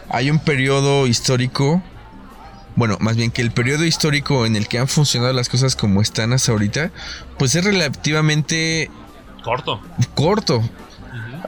hay 0.09 0.31
un 0.31 0.38
periodo 0.38 1.07
histórico 1.07 1.83
bueno, 2.77 2.99
más 3.01 3.16
bien 3.16 3.31
que 3.31 3.40
el 3.40 3.51
periodo 3.51 3.85
histórico 3.85 4.45
en 4.45 4.55
el 4.55 4.69
que 4.69 4.79
han 4.79 4.87
funcionado 4.87 5.33
las 5.33 5.49
cosas 5.49 5.75
como 5.75 6.03
están 6.03 6.35
hasta 6.35 6.53
ahorita, 6.53 6.90
pues 7.38 7.55
es 7.55 7.64
relativamente 7.64 8.90
corto. 9.42 9.81
Corto. 10.14 10.62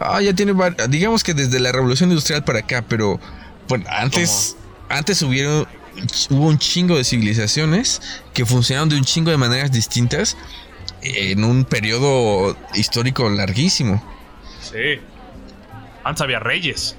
Ah, 0.00 0.20
ya 0.20 0.32
tiene, 0.32 0.54
digamos 0.88 1.24
que 1.24 1.34
desde 1.34 1.58
la 1.58 1.72
revolución 1.72 2.10
industrial 2.10 2.44
para 2.44 2.60
acá, 2.60 2.84
pero 2.88 3.18
bueno, 3.68 3.84
antes, 3.88 4.56
antes 4.88 5.20
hubieron, 5.22 5.66
hubo 6.30 6.46
un 6.46 6.58
chingo 6.58 6.96
de 6.96 7.04
civilizaciones 7.04 8.00
que 8.32 8.46
funcionaron 8.46 8.88
de 8.88 8.96
un 8.96 9.04
chingo 9.04 9.30
de 9.30 9.36
maneras 9.36 9.72
distintas 9.72 10.36
en 11.02 11.44
un 11.44 11.64
periodo 11.64 12.56
histórico 12.74 13.28
larguísimo. 13.28 14.02
Sí. 14.60 15.00
Antes 16.04 16.22
había 16.22 16.38
reyes. 16.38 16.96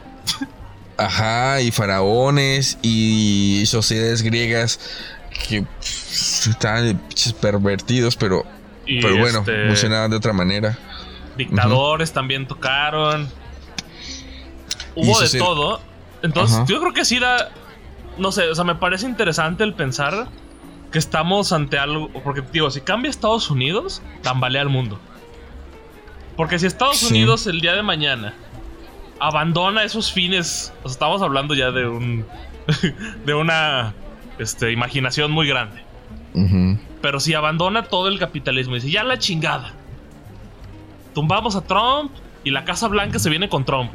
Ajá, 0.98 1.62
y 1.62 1.72
faraones 1.72 2.78
y 2.82 3.64
sociedades 3.66 4.22
griegas 4.22 4.80
que 5.48 5.66
estaban 6.12 7.02
pervertidos, 7.40 8.18
pero, 8.18 8.46
pero 8.86 9.18
bueno, 9.18 9.40
este, 9.40 9.68
funcionaban 9.68 10.12
de 10.12 10.18
otra 10.18 10.34
manera. 10.34 10.78
Dictadores 11.40 12.12
también 12.12 12.48
tocaron. 12.48 13.30
Hubo 14.94 15.20
de 15.20 15.40
todo. 15.40 15.82
Entonces, 16.22 16.60
yo 16.68 16.80
creo 16.82 16.94
que 16.94 17.06
sí 17.06 17.18
da. 17.18 17.50
No 18.18 18.32
sé, 18.34 18.50
o 18.50 18.56
sea, 18.56 18.66
me 18.66 18.76
parece 18.76 19.06
interesante 19.06 19.64
el 19.64 19.74
pensar 19.74 20.28
que 20.92 21.00
estamos 21.00 21.54
ante 21.54 21.80
algo. 21.80 22.10
Porque, 22.24 22.44
digo, 22.52 22.70
si 22.70 22.82
cambia 22.82 23.10
Estados 23.10 23.50
Unidos, 23.50 24.02
tambalea 24.22 24.62
el 24.62 24.70
mundo. 24.70 25.00
Porque 26.36 26.60
si 26.60 26.66
Estados 26.66 27.02
Unidos 27.04 27.48
el 27.48 27.62
día 27.62 27.74
de 27.74 27.84
mañana 27.84 28.34
abandona 29.20 29.84
esos 29.84 30.12
fines. 30.12 30.74
estamos 30.86 31.22
hablando 31.22 31.54
ya 31.54 31.72
de 31.72 31.88
un. 31.88 32.26
de 33.26 33.34
una 33.34 33.94
este, 34.40 34.72
imaginación 34.72 35.32
muy 35.32 35.48
grande. 35.48 35.84
Pero 37.02 37.20
si 37.22 37.34
abandona 37.34 37.84
todo 37.84 38.10
el 38.10 38.20
capitalismo 38.20 38.76
y 38.76 38.80
dice, 38.80 38.92
ya 38.92 39.04
la 39.04 39.18
chingada. 39.18 39.74
Tumbamos 41.20 41.58
a 41.58 41.62
Trump 41.62 42.14
y 42.46 42.50
la 42.50 42.64
Casa 42.64 42.88
Blanca 42.88 43.20
se 43.20 43.30
viene 43.30 43.50
con 43.50 43.66
Trump. 43.66 43.92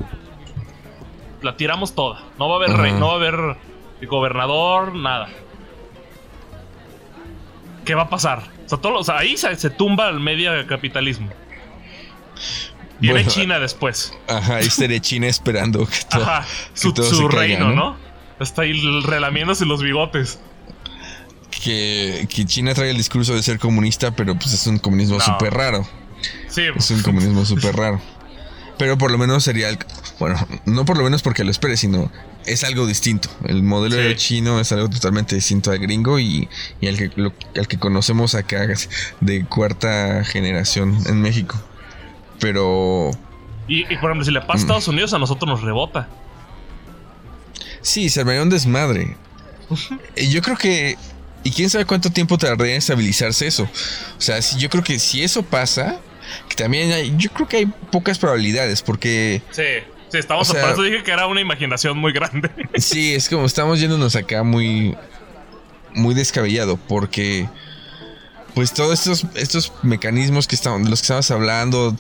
La 1.41 1.57
tiramos 1.57 1.95
toda. 1.95 2.23
No 2.39 2.51
va 2.51 2.57
a 2.57 2.59
haber 2.59 2.77
rey, 2.77 2.93
no 2.93 3.07
va 3.07 3.13
a 3.15 3.17
haber 3.17 3.57
gobernador, 4.07 4.95
nada. 4.95 5.31
¿Qué 7.87 7.95
va 7.95 8.03
a 8.03 8.11
pasar? 8.11 8.43
O 8.71 9.05
sea, 9.05 9.17
ahí 9.17 9.39
se, 9.39 9.57
se 9.57 9.71
tumba 9.71 10.11
el 10.11 10.21
media 10.21 10.67
capitalismo. 10.67 11.31
Viene 13.01 13.27
China 13.27 13.59
después. 13.59 14.13
Ajá, 14.29 14.57
ahí 14.57 14.67
estaría 14.67 15.01
China 15.01 15.27
esperando 15.27 15.87
que 15.87 16.01
todo, 16.11 16.25
ajá, 16.25 16.47
su, 16.75 16.93
reino, 17.27 17.73
¿no? 17.73 17.97
Está 18.39 18.63
ahí 18.63 18.79
relamiéndose 19.03 19.65
los 19.65 19.83
bigotes. 19.83 20.41
Que, 21.51 22.29
que, 22.29 22.45
China 22.45 22.75
trae 22.75 22.91
el 22.91 22.99
discurso 22.99 23.35
de 23.35 23.43
ser 23.43 23.59
comunista, 23.59 24.11
pero 24.11 24.35
pues 24.35 24.53
es 24.53 24.67
un 24.67 24.79
comunismo 24.79 25.19
súper 25.21 25.55
raro. 25.55 25.87
Sí. 26.55 26.63
Es 26.77 26.91
un 26.91 27.03
comunismo 27.03 27.45
súper 27.45 27.75
raro. 27.75 28.01
Pero 28.79 28.99
por 28.99 29.11
lo 29.11 29.19
menos 29.19 29.45
sería 29.45 29.69
el, 29.69 29.79
Bueno, 30.19 30.37
no 30.67 30.85
por 30.85 30.97
lo 30.97 31.05
menos 31.05 31.23
porque 31.23 31.45
lo 31.45 31.51
espere, 31.51 31.77
sino 31.77 32.11
es 32.47 32.65
algo 32.65 32.87
distinto. 32.87 33.29
El 33.45 33.63
modelo 33.63 34.13
chino 34.15 34.61
es 34.61 34.73
algo 34.73 34.89
totalmente 34.89 35.35
distinto 35.35 35.71
al 35.71 35.79
gringo 35.79 36.19
y, 36.19 36.49
y 36.81 36.89
al, 36.89 36.97
que, 36.97 37.11
al 37.57 37.69
que 37.69 37.79
conocemos 37.79 38.35
acá 38.35 38.67
de 39.21 39.45
cuarta 39.45 40.25
generación 40.25 40.97
en 41.07 41.21
México. 41.21 41.61
Pero. 42.41 43.11
Y, 43.67 43.85
por 43.85 44.11
ejemplo, 44.11 44.25
si 44.25 44.31
le 44.31 44.41
pasa 44.41 44.53
a 44.53 44.57
mm. 44.57 44.61
Estados 44.61 44.89
Unidos, 44.89 45.15
a 45.15 45.19
nosotros 45.19 45.49
nos 45.49 45.63
rebota. 45.63 46.09
Sí, 47.81 48.09
se 48.09 48.21
armaría 48.21 48.43
un 48.43 48.51
desmadre. 48.51 49.17
y 50.17 50.31
yo 50.31 50.43
creo 50.43 50.57
que. 50.57 50.97
Y 51.43 51.51
quién 51.51 51.69
sabe 51.69 51.85
cuánto 51.85 52.11
tiempo 52.11 52.39
tardaría 52.39 52.73
en 52.73 52.79
estabilizarse 52.79 53.47
eso. 53.47 53.65
O 53.65 54.21
sea, 54.21 54.41
si, 54.41 54.59
yo 54.59 54.71
creo 54.71 54.83
que 54.83 54.99
si 54.99 55.23
eso 55.23 55.43
pasa, 55.43 56.01
que 56.49 56.55
también 56.57 56.93
hay, 56.93 57.15
yo 57.17 57.31
creo 57.31 57.49
que 57.49 57.57
hay 57.59 57.67
pocas 57.67 58.19
probabilidades, 58.19 58.83
porque. 58.83 59.43
Sí, 59.51 59.63
sí, 60.11 60.19
estamos. 60.19 60.49
por 60.49 60.71
eso 60.71 60.83
dije 60.83 61.03
que 61.03 61.11
era 61.11 61.27
una 61.27 61.41
imaginación 61.41 61.99
muy 61.99 62.13
grande. 62.13 62.51
sí, 62.77 63.15
es 63.15 63.29
como 63.29 63.47
estamos 63.47 63.81
yéndonos 63.81 64.17
acá 64.17 64.43
muy. 64.43 64.97
Muy 65.97 66.13
descabellado, 66.13 66.77
porque 66.77 67.49
pues 68.55 68.73
todos 68.73 68.99
estos, 68.99 69.27
estos 69.35 69.73
mecanismos 69.83 70.47
que 70.47 70.55
estamos, 70.55 70.83
de 70.83 70.91
los 70.91 71.01
que 71.01 71.05
estamos 71.05 71.31
hablando, 71.31 71.97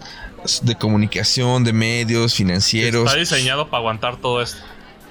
de 0.63 0.75
comunicación, 0.77 1.65
de 1.65 1.73
medios, 1.73 2.35
financieros. 2.35 3.07
Está 3.07 3.19
diseñado 3.19 3.69
para 3.69 3.79
aguantar 3.79 4.17
todo 4.17 4.43
esto. 4.43 4.63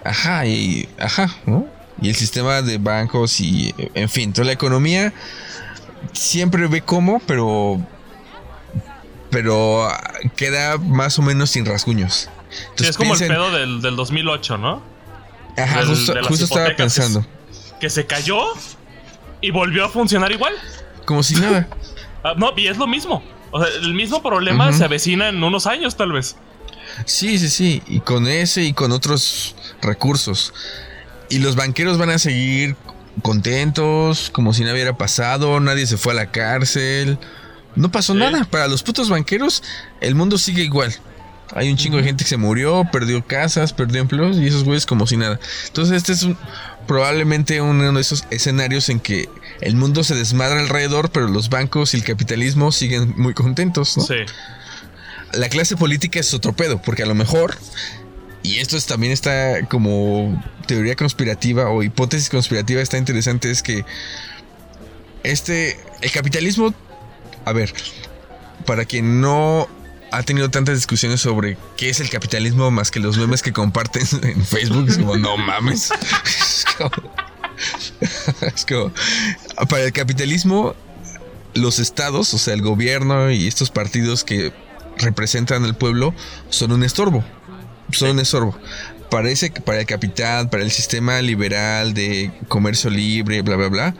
Ajá, 0.03 0.45
y, 0.45 0.87
ajá, 0.99 1.29
¿no? 1.45 1.67
Y 2.01 2.09
el 2.09 2.15
sistema 2.15 2.61
de 2.61 2.77
bancos 2.77 3.39
y, 3.39 3.73
en 3.93 4.09
fin, 4.09 4.33
toda 4.33 4.45
la 4.45 4.53
economía 4.53 5.13
siempre 6.11 6.67
ve 6.67 6.81
cómo, 6.81 7.21
pero, 7.25 7.85
pero 9.33 9.89
queda 10.37 10.77
más 10.77 11.17
o 11.17 11.23
menos 11.23 11.49
sin 11.49 11.65
rasguños. 11.65 12.29
es 12.77 12.95
como 12.95 13.15
el 13.15 13.19
pedo 13.19 13.51
del, 13.51 13.81
del 13.81 13.95
2008, 13.95 14.57
¿no? 14.59 14.81
Ajá, 15.57 15.85
justo, 15.85 16.45
estaba 16.45 16.75
pensando. 16.75 17.25
que 17.81 17.89
se 17.89 18.05
cayó 18.05 18.39
y 19.41 19.51
volvió 19.51 19.85
a 19.85 19.89
funcionar 19.89 20.31
igual. 20.31 20.53
Como 21.05 21.21
si 21.23 21.35
nada. 21.35 21.67
Ah, 22.25 22.35
no, 22.37 22.53
y 22.55 22.67
es 22.67 22.77
lo 22.77 22.87
mismo. 22.87 23.21
O 23.51 23.61
sea, 23.61 23.67
el 23.81 23.93
mismo 23.93 24.23
problema 24.23 24.71
se 24.71 24.85
avecina 24.85 25.27
en 25.27 25.43
unos 25.43 25.67
años, 25.67 25.97
tal 25.97 26.13
vez. 26.13 26.37
Sí, 27.03 27.37
sí, 27.37 27.49
sí. 27.49 27.83
Y 27.85 27.99
con 27.99 28.29
ese 28.29 28.63
y 28.63 28.71
con 28.71 28.93
otros 28.93 29.57
recursos. 29.81 30.53
Y 31.29 31.39
los 31.39 31.57
banqueros 31.57 31.97
van 31.97 32.11
a 32.11 32.19
seguir 32.19 32.77
contentos, 33.21 34.29
como 34.29 34.53
si 34.53 34.61
nada 34.61 34.75
hubiera 34.75 34.97
pasado, 34.97 35.59
nadie 35.59 35.85
se 35.85 35.97
fue 35.97 36.13
a 36.13 36.15
la 36.15 36.31
cárcel. 36.31 37.19
No 37.75 37.91
pasó 37.91 38.13
nada. 38.13 38.45
Para 38.45 38.67
los 38.67 38.83
putos 38.83 39.09
banqueros, 39.09 39.63
el 40.01 40.15
mundo 40.15 40.37
sigue 40.37 40.63
igual. 40.63 40.93
Hay 41.55 41.69
un 41.69 41.77
chingo 41.77 41.97
de 41.97 42.03
gente 42.03 42.23
que 42.23 42.29
se 42.29 42.37
murió, 42.37 42.87
perdió 42.91 43.25
casas, 43.25 43.73
perdió 43.73 44.01
empleos 44.01 44.37
y 44.37 44.47
esos 44.47 44.63
güeyes 44.63 44.85
como 44.85 45.05
si 45.05 45.17
nada. 45.17 45.39
Entonces 45.67 45.97
este 45.97 46.13
es 46.13 46.27
probablemente 46.87 47.61
uno 47.61 47.91
de 47.91 48.01
esos 48.01 48.25
escenarios 48.31 48.89
en 48.89 48.99
que 48.99 49.29
el 49.61 49.75
mundo 49.75 50.03
se 50.03 50.15
desmadra 50.15 50.59
alrededor, 50.59 51.11
pero 51.11 51.27
los 51.27 51.49
bancos 51.49 51.93
y 51.93 51.97
el 51.97 52.03
capitalismo 52.03 52.71
siguen 52.71 53.13
muy 53.17 53.33
contentos, 53.33 53.97
¿no? 53.97 54.03
Sí. 54.03 54.15
La 55.33 55.49
clase 55.49 55.77
política 55.77 56.19
es 56.19 56.33
otro 56.33 56.53
pedo, 56.53 56.81
porque 56.81 57.03
a 57.03 57.05
lo 57.05 57.15
mejor, 57.15 57.57
y 58.43 58.57
esto 58.57 58.79
también 58.81 59.13
está 59.13 59.65
como 59.67 60.43
teoría 60.67 60.95
conspirativa 60.95 61.69
o 61.69 61.83
hipótesis 61.83 62.29
conspirativa, 62.29 62.81
está 62.81 62.97
interesante, 62.97 63.49
es 63.49 63.63
que 63.63 63.85
este, 65.23 65.79
el 66.01 66.11
capitalismo, 66.11 66.73
a 67.45 67.53
ver, 67.53 67.73
para 68.65 68.85
quien 68.85 69.21
no 69.21 69.67
ha 70.11 70.23
tenido 70.23 70.49
tantas 70.49 70.75
discusiones 70.75 71.21
sobre 71.21 71.57
qué 71.75 71.89
es 71.89 71.99
el 71.99 72.09
capitalismo 72.09 72.69
más 72.69 72.91
que 72.91 72.99
los 72.99 73.17
memes 73.17 73.41
que 73.41 73.51
comparten 73.51 74.03
en 74.23 74.45
Facebook. 74.45 74.89
Es 74.89 74.97
como, 74.97 75.17
no 75.17 75.37
mames. 75.37 75.89
Es 78.55 78.65
como, 78.65 78.91
para 79.69 79.83
el 79.83 79.93
capitalismo, 79.93 80.75
los 81.53 81.79
estados, 81.79 82.33
o 82.33 82.37
sea, 82.37 82.53
el 82.53 82.61
gobierno 82.61 83.31
y 83.31 83.47
estos 83.47 83.69
partidos 83.69 84.23
que 84.23 84.51
representan 84.97 85.63
al 85.63 85.75
pueblo 85.75 86.13
son 86.49 86.71
un 86.71 86.83
estorbo. 86.83 87.23
Son 87.91 88.11
un 88.11 88.19
estorbo. 88.19 88.57
parece 89.09 89.51
que 89.51 89.61
para 89.61 89.79
el 89.79 89.85
capital, 89.85 90.49
para 90.49 90.63
el 90.63 90.71
sistema 90.71 91.21
liberal 91.21 91.93
de 91.93 92.31
comercio 92.47 92.89
libre, 92.89 93.41
bla, 93.41 93.55
bla, 93.55 93.67
bla, 93.67 93.95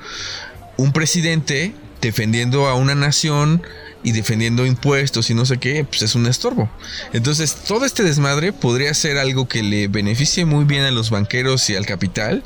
un 0.78 0.92
presidente 0.92 1.76
defendiendo 2.08 2.68
a 2.68 2.76
una 2.76 2.96
nación 2.96 3.64
y 4.04 4.12
defendiendo 4.12 4.66
impuestos 4.66 5.30
y 5.30 5.34
no 5.34 5.46
sé 5.46 5.58
qué, 5.58 5.86
pues 5.86 6.02
es 6.02 6.16
un 6.16 6.28
estorbo. 6.28 6.70
Entonces, 7.14 7.56
todo 7.68 7.86
este 7.86 8.04
desmadre 8.04 8.54
podría 8.54 8.94
ser 8.94 9.18
algo 9.18 9.48
que 9.48 9.64
le 9.64 9.88
beneficie 9.88 10.46
muy 10.46 10.66
bien 10.66 10.84
a 10.84 10.92
los 10.92 11.10
banqueros 11.10 11.70
y 11.70 11.76
al 11.76 11.86
capital 11.86 12.44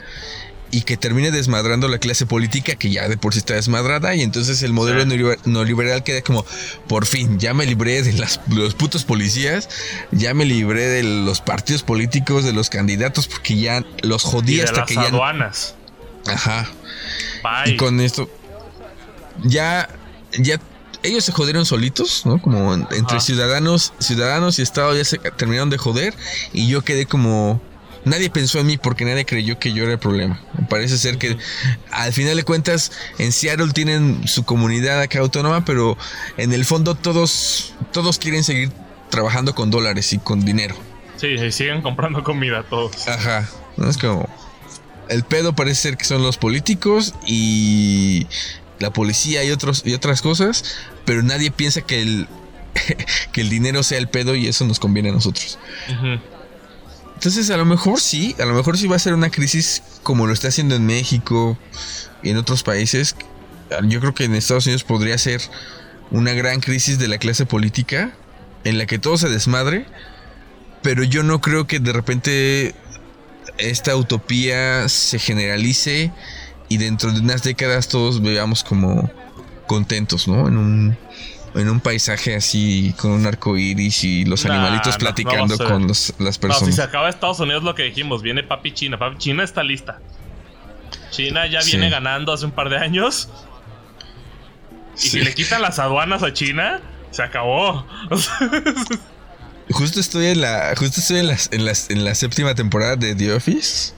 y 0.70 0.82
que 0.82 0.98
termine 0.98 1.32
desmadrando 1.32 1.88
la 1.88 1.98
clase 1.98 2.26
política 2.26 2.76
que 2.76 2.90
ya 2.90 3.08
de 3.08 3.18
por 3.18 3.34
sí 3.34 3.40
está 3.40 3.54
desmadrada 3.54 4.16
y 4.16 4.22
entonces 4.22 4.62
el 4.64 4.74
modelo 4.74 5.06
neoliberal 5.46 6.04
queda 6.04 6.22
como 6.22 6.46
por 6.88 7.06
fin 7.06 7.40
ya 7.40 7.54
me 7.54 7.66
libré 7.66 8.04
de, 8.04 8.12
los 8.50 8.76
putos 8.76 9.06
policías 9.06 9.70
ya 10.12 10.34
me 10.34 10.44
libré 10.44 10.88
de 10.88 11.04
los 11.04 11.40
partidos 11.40 11.84
políticos 11.84 12.44
de 12.44 12.52
los 12.52 12.70
candidatos 12.70 13.30
porque 13.30 13.56
ya 13.56 13.86
los 14.02 14.24
jodí 14.24 14.60
hasta 14.60 14.84
que 14.84 14.96
ya 14.96 15.04
aduanas. 15.04 15.76
ajá 16.26 16.68
y 17.66 17.78
con 17.78 18.02
esto 18.02 18.30
ya 19.44 19.90
ya 20.40 20.60
ellos 21.04 21.24
se 21.24 21.32
jodieron 21.32 21.66
solitos, 21.66 22.26
¿no? 22.26 22.42
Como 22.42 22.74
entre 22.74 23.20
ciudadanos, 23.20 23.94
ciudadanos 24.00 24.60
y 24.60 24.62
Estado 24.62 24.96
ya 24.96 25.06
se 25.06 25.18
terminaron 25.18 25.70
de 25.70 25.78
joder 25.78 26.14
y 26.54 26.68
yo 26.68 26.84
quedé 26.84 27.06
como 27.06 27.62
nadie 28.06 28.30
pensó 28.30 28.60
en 28.60 28.68
mí 28.68 28.78
porque 28.78 29.06
nadie 29.06 29.26
creyó 29.26 29.60
que 29.60 29.74
yo 29.74 29.84
era 29.84 29.94
el 29.94 30.00
problema. 30.00 30.42
Parece 30.70 30.98
ser 30.98 31.18
que 31.18 31.38
al 31.92 32.14
final 32.14 32.36
de 32.36 32.44
cuentas 32.44 32.92
en 33.20 33.32
Seattle 33.32 33.72
tienen 33.74 34.28
su 34.28 34.44
comunidad 34.44 35.02
acá 35.02 35.20
autónoma, 35.20 35.66
pero 35.66 35.98
en 36.38 36.54
el 36.54 36.66
fondo 36.66 36.96
todos 36.96 37.74
todos 37.92 38.18
quieren 38.18 38.44
seguir 38.44 38.72
trabajando 39.10 39.56
con 39.56 39.70
dólares 39.70 40.12
y 40.14 40.20
con 40.20 40.44
dinero. 40.44 40.76
Sí, 41.18 41.52
siguen 41.52 41.82
comprando 41.82 42.24
comida 42.24 42.64
todos. 42.64 43.08
Ajá. 43.08 43.48
Es 43.88 43.98
como 43.98 44.28
el 45.10 45.24
pedo 45.24 45.54
parece 45.54 45.82
ser 45.82 45.98
que 45.98 46.06
son 46.06 46.24
los 46.24 46.38
políticos 46.38 47.14
y 47.26 48.28
la 48.80 48.92
policía 48.92 49.44
y 49.44 49.52
otros 49.52 49.84
y 49.86 49.94
otras 49.94 50.22
cosas, 50.22 50.64
pero 51.06 51.24
nadie 51.24 51.52
piensa 51.52 51.82
que 51.82 52.02
el 52.02 52.28
que 53.32 53.42
el 53.42 53.50
dinero 53.50 53.84
sea 53.84 53.98
el 53.98 54.08
pedo 54.08 54.36
y 54.36 54.48
eso 54.48 54.66
nos 54.66 54.80
conviene 54.80 55.10
a 55.10 55.14
nosotros. 55.14 55.58
Entonces, 57.16 57.50
a 57.50 57.58
lo 57.58 57.66
mejor 57.66 58.00
sí, 58.00 58.36
a 58.40 58.46
lo 58.46 58.54
mejor 58.54 58.78
sí 58.78 58.88
va 58.88 58.96
a 58.96 59.00
ser 59.00 59.14
una 59.14 59.30
crisis 59.30 59.82
como 60.04 60.28
lo 60.28 60.34
está 60.34 60.50
haciendo 60.50 60.76
en 60.76 60.86
México 60.86 61.58
y 62.22 62.30
en 62.30 62.38
otros 62.38 62.64
países. 62.64 63.16
Yo 63.84 64.00
creo 64.00 64.14
que 64.14 64.26
en 64.26 64.36
Estados 64.36 64.66
Unidos 64.66 64.84
podría 64.84 65.18
ser 65.18 65.42
una 66.12 66.34
gran 66.34 66.60
crisis 66.60 67.00
de 67.00 67.08
la 67.08 67.18
clase 67.18 67.46
política 67.46 68.14
en 68.64 68.78
la 68.78 68.86
que 68.86 69.00
todo 69.00 69.18
se 69.18 69.30
desmadre, 69.30 69.86
pero 70.84 71.04
yo 71.04 71.24
no 71.24 71.42
creo 71.42 71.68
que 71.68 71.80
de 71.80 71.92
repente 71.92 72.76
esta 73.58 73.96
utopía 73.96 74.88
se 74.88 75.20
generalice 75.20 76.12
y 76.70 76.78
dentro 76.78 77.12
de 77.12 77.20
unas 77.20 77.44
décadas 77.44 77.88
todos 77.88 78.22
veamos 78.22 78.64
como 78.64 79.10
contentos, 79.68 80.28
¿no? 80.28 80.48
En 80.48 80.58
un 80.58 80.98
en 81.56 81.70
un 81.70 81.80
paisaje 81.80 82.36
así 82.36 82.94
con 82.98 83.12
un 83.12 83.26
arco 83.26 83.58
iris 83.58 84.04
y 84.04 84.26
los 84.26 84.46
animalitos 84.46 84.98
platicando 84.98 85.58
con 85.58 85.88
las 85.88 86.38
personas. 86.38 86.62
No, 86.62 86.68
si 86.68 86.74
se 86.74 86.84
acaba 86.84 87.10
Estados 87.10 87.40
Unidos 87.40 87.64
lo 87.64 87.74
que 87.74 87.84
dijimos, 87.84 88.22
viene 88.22 88.44
papi 88.44 88.74
China. 88.74 89.00
Papi 89.00 89.18
China 89.18 89.44
está 89.44 89.64
lista. 89.64 90.00
China 91.10 91.48
ya 91.48 91.62
viene 91.62 91.90
ganando 91.90 92.32
hace 92.34 92.46
un 92.46 92.52
par 92.52 92.70
de 92.70 92.78
años. 92.78 93.30
Y 94.98 95.10
si 95.10 95.22
le 95.22 95.34
quitan 95.34 95.62
las 95.62 95.80
aduanas 95.80 96.22
a 96.24 96.34
China, 96.34 96.82
se 97.12 97.24
acabó. 97.24 97.86
justo 99.72 100.00
estoy 100.00 100.28
en 100.28 100.42
la. 100.42 100.74
Justo 100.78 101.00
estoy 101.00 101.20
en, 101.20 101.28
las, 101.28 101.50
en, 101.52 101.62
en 101.98 102.06
la 102.06 102.16
séptima 102.16 102.56
temporada 102.56 102.96
de 102.96 103.16
The 103.16 103.34
Office. 103.34 103.94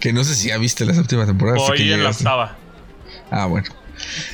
Que 0.00 0.12
no 0.12 0.24
sé 0.24 0.34
si 0.34 0.48
ya 0.48 0.58
viste 0.58 0.84
la 0.84 0.94
séptima 0.94 1.26
temporada. 1.26 1.58
Hoy 1.58 1.92
en 1.92 2.02
la 2.02 2.10
octava. 2.10 2.56
Ah, 3.30 3.46
bueno. 3.46 3.66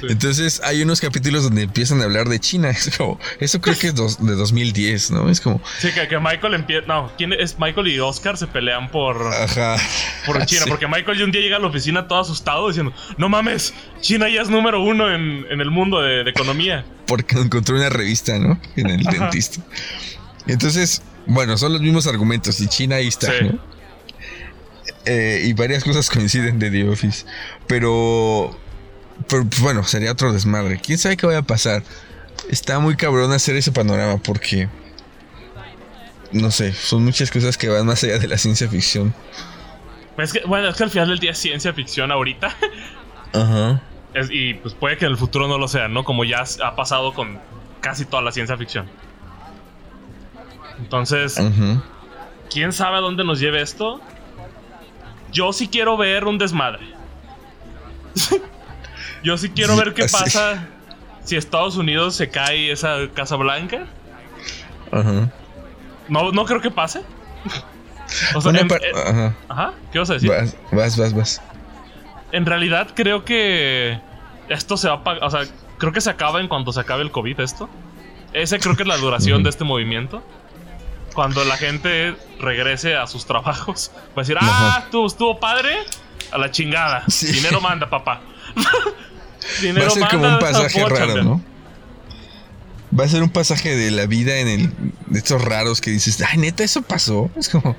Entonces 0.03 0.61
hay 0.65 0.83
unos 0.83 1.01
capítulos 1.01 1.43
donde 1.43 1.63
empiezan 1.63 2.01
a 2.01 2.05
hablar 2.05 2.29
de 2.29 2.39
China. 2.39 2.71
Es 2.77 2.97
como, 2.97 3.19
eso 3.41 3.61
creo 3.61 3.79
que 3.79 3.89
es 3.89 3.95
de 3.95 4.35
2010, 4.35 5.11
¿no? 5.11 5.31
Es 5.31 5.41
como. 5.41 5.61
Sí, 5.79 5.89
que, 5.93 6.19
Michael 6.19 6.55
empieza. 6.55 6.87
No, 6.87 7.11
¿quién 7.17 7.33
es? 7.33 7.59
Michael 7.59 7.89
y 7.89 7.99
Oscar 7.99 8.37
se 8.37 8.47
pelean 8.47 8.91
por. 8.91 9.27
Ajá. 9.27 9.77
Por 10.25 10.45
China. 10.47 10.65
Porque 10.69 10.87
Michael 10.87 11.19
ya 11.19 11.25
un 11.25 11.33
día 11.33 11.41
llega 11.41 11.57
a 11.57 11.61
la 11.61 11.67
oficina 11.67 12.07
todo 12.07 12.21
asustado 12.21 12.69
diciendo: 12.69 12.93
No 13.19 13.29
mames, 13.29 13.75
China 14.01 14.29
ya 14.29 14.43
es 14.43 14.51
número 14.51 14.83
uno 14.83 15.13
en, 15.13 15.47
el 15.49 15.71
mundo 15.71 16.01
de, 16.01 16.29
economía. 16.29 16.85
Porque 17.07 17.39
encontró 17.39 17.77
una 17.77 17.89
revista, 17.89 18.39
¿no? 18.39 18.61
En 18.77 18.91
el 18.91 19.03
dentista. 19.03 19.61
Entonces, 20.47 21.03
bueno, 21.27 21.57
son 21.57 21.73
los 21.73 21.83
mismos 21.83 22.07
argumentos. 22.07 22.61
Y 22.61 22.69
China 22.69 22.97
ahí 22.97 23.09
está, 23.09 23.33
¿no? 23.41 23.59
Eh, 25.07 25.43
y 25.45 25.53
varias 25.53 25.85
cosas 25.85 26.11
coinciden 26.11 26.59
de 26.59 26.71
The 26.71 26.89
Office. 26.89 27.25
Pero 27.67 28.57
pero 29.29 29.45
pues, 29.45 29.61
bueno, 29.61 29.83
sería 29.85 30.13
otro 30.13 30.33
desmadre. 30.33 30.81
¿Quién 30.81 30.99
sabe 30.99 31.17
qué 31.17 31.27
vaya 31.27 31.39
a 31.39 31.43
pasar? 31.43 31.83
Está 32.51 32.79
muy 32.79 32.97
cabrón 32.97 33.33
hacer 33.33 33.57
ese 33.57 33.73
panorama 33.73 34.19
porque... 34.19 34.69
No 36.33 36.51
sé, 36.51 36.73
son 36.73 37.05
muchas 37.05 37.31
cosas 37.31 37.57
que 37.57 37.69
van 37.69 37.87
más 37.87 38.03
allá 38.05 38.19
de 38.19 38.29
la 38.29 38.37
ciencia 38.37 38.69
ficción. 38.69 39.15
bueno, 40.47 40.69
es 40.69 40.77
que 40.77 40.85
al 40.85 40.91
final 40.91 41.09
del 41.09 41.19
día 41.19 41.31
es 41.31 41.39
ciencia 41.39 41.73
ficción 41.73 42.11
ahorita. 42.11 42.55
Ajá. 43.33 43.83
y 44.31 44.55
pues 44.55 44.75
puede 44.75 44.97
que 44.97 45.05
en 45.05 45.13
el 45.13 45.19
futuro 45.19 45.47
no 45.47 45.59
lo 45.59 45.69
sea, 45.69 45.89
¿no? 45.89 46.05
Como 46.05 46.25
ya 46.25 46.45
ha 46.63 46.77
pasado 46.77 47.15
con 47.15 47.39
casi 47.81 48.05
toda 48.05 48.23
la 48.23 48.33
ciencia 48.33 48.57
ficción. 48.57 48.89
Entonces, 50.79 51.41
¿quién 52.51 52.73
sabe 52.73 52.97
a 52.97 53.01
dónde 53.01 53.25
nos 53.25 53.41
lleve 53.41 53.63
esto? 53.63 54.01
Yo 55.37 55.53
sí 55.53 55.69
quiero 55.69 55.99
ver 55.99 56.25
un 56.25 56.39
desmadre. 56.39 56.87
Yo 59.23 59.37
sí 59.37 59.51
quiero 59.51 59.77
ver 59.77 59.93
qué 59.93 60.07
pasa 60.07 60.67
si 61.25 61.37
Estados 61.37 61.77
Unidos 61.77 62.17
se 62.17 62.31
cae 62.31 62.73
esa 62.73 62.97
Casa 63.13 63.37
Blanca. 63.37 63.85
Ajá. 64.91 65.31
No, 66.09 66.33
no 66.33 66.47
creo 66.47 66.63
que 66.63 66.71
pase. 66.71 67.03
o 68.35 68.41
sea, 68.41 68.51
ajá. 69.51 69.75
¿Qué 69.93 69.99
vas 69.99 70.09
a 70.09 70.15
decir? 70.15 70.31
Vas, 70.73 70.97
vas, 70.97 71.15
vas, 71.15 71.43
En 72.33 72.47
realidad 72.47 72.89
creo 72.95 73.27
que 73.27 74.01
esto 74.49 74.79
se 74.79 74.89
va 74.89 75.03
a 75.05 75.27
O 75.27 75.31
sea, 75.31 75.43
creo 75.77 75.93
que 75.93 76.01
se 76.01 76.09
acaba 76.09 76.41
en 76.41 76.49
cuanto 76.49 76.73
se 76.73 76.81
acabe 76.81 77.03
el 77.03 77.11
COVID 77.11 77.41
esto. 77.41 77.69
Ese 78.33 78.59
creo 78.59 78.75
que 78.75 78.85
es 78.85 78.89
la 78.89 78.97
duración 78.97 79.43
de 79.43 79.51
este 79.51 79.65
movimiento. 79.65 80.23
Cuando 81.17 81.47
la 81.47 81.57
gente 81.57 82.15
regrese 82.39 82.95
a 82.95 83.07
sus 83.07 83.25
trabajos. 83.25 83.91
Va 84.11 84.17
a 84.17 84.21
decir, 84.21 84.37
ah, 84.39 84.87
tú 84.91 85.07
estuvo 85.07 85.41
padre. 85.41 85.79
A 86.31 86.37
la 86.37 86.51
chingada. 86.51 87.05
Dinero 87.23 87.61
manda, 87.61 87.89
papá. 87.89 88.21
Va 89.63 89.87
a 89.87 89.91
ser 89.91 90.09
como 90.09 90.29
un 90.29 90.39
pasaje 90.39 90.85
raro, 90.85 91.25
¿no? 91.25 91.43
Va 92.99 93.05
a 93.05 93.09
ser 93.09 93.23
un 93.23 93.31
pasaje 93.31 93.77
de 93.77 93.91
la 93.91 94.07
vida 94.07 94.39
en 94.39 94.49
el 94.49 94.73
de 95.07 95.19
estos 95.19 95.43
raros 95.43 95.81
que 95.81 95.91
dices, 95.91 96.21
ay, 96.21 96.39
neta, 96.39 96.65
eso 96.65 96.83
pasó. 96.83 97.31
Es 97.37 97.49
como, 97.49 97.77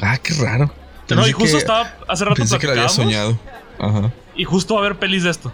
ah, 0.00 0.16
qué 0.18 0.32
raro. 0.34 0.72
no, 1.10 1.26
y 1.26 1.32
justo 1.32 1.58
estaba 1.58 1.94
hace 2.08 2.24
rato 2.24 2.36
Pensé 2.36 2.58
que 2.58 2.66
lo 2.66 2.72
había 2.72 2.88
soñado. 2.88 3.38
Ajá. 3.78 4.12
Y 4.34 4.44
justo 4.44 4.74
va 4.74 4.80
a 4.80 4.86
haber 4.86 4.98
pelis 4.98 5.24
de 5.24 5.30
esto. 5.30 5.52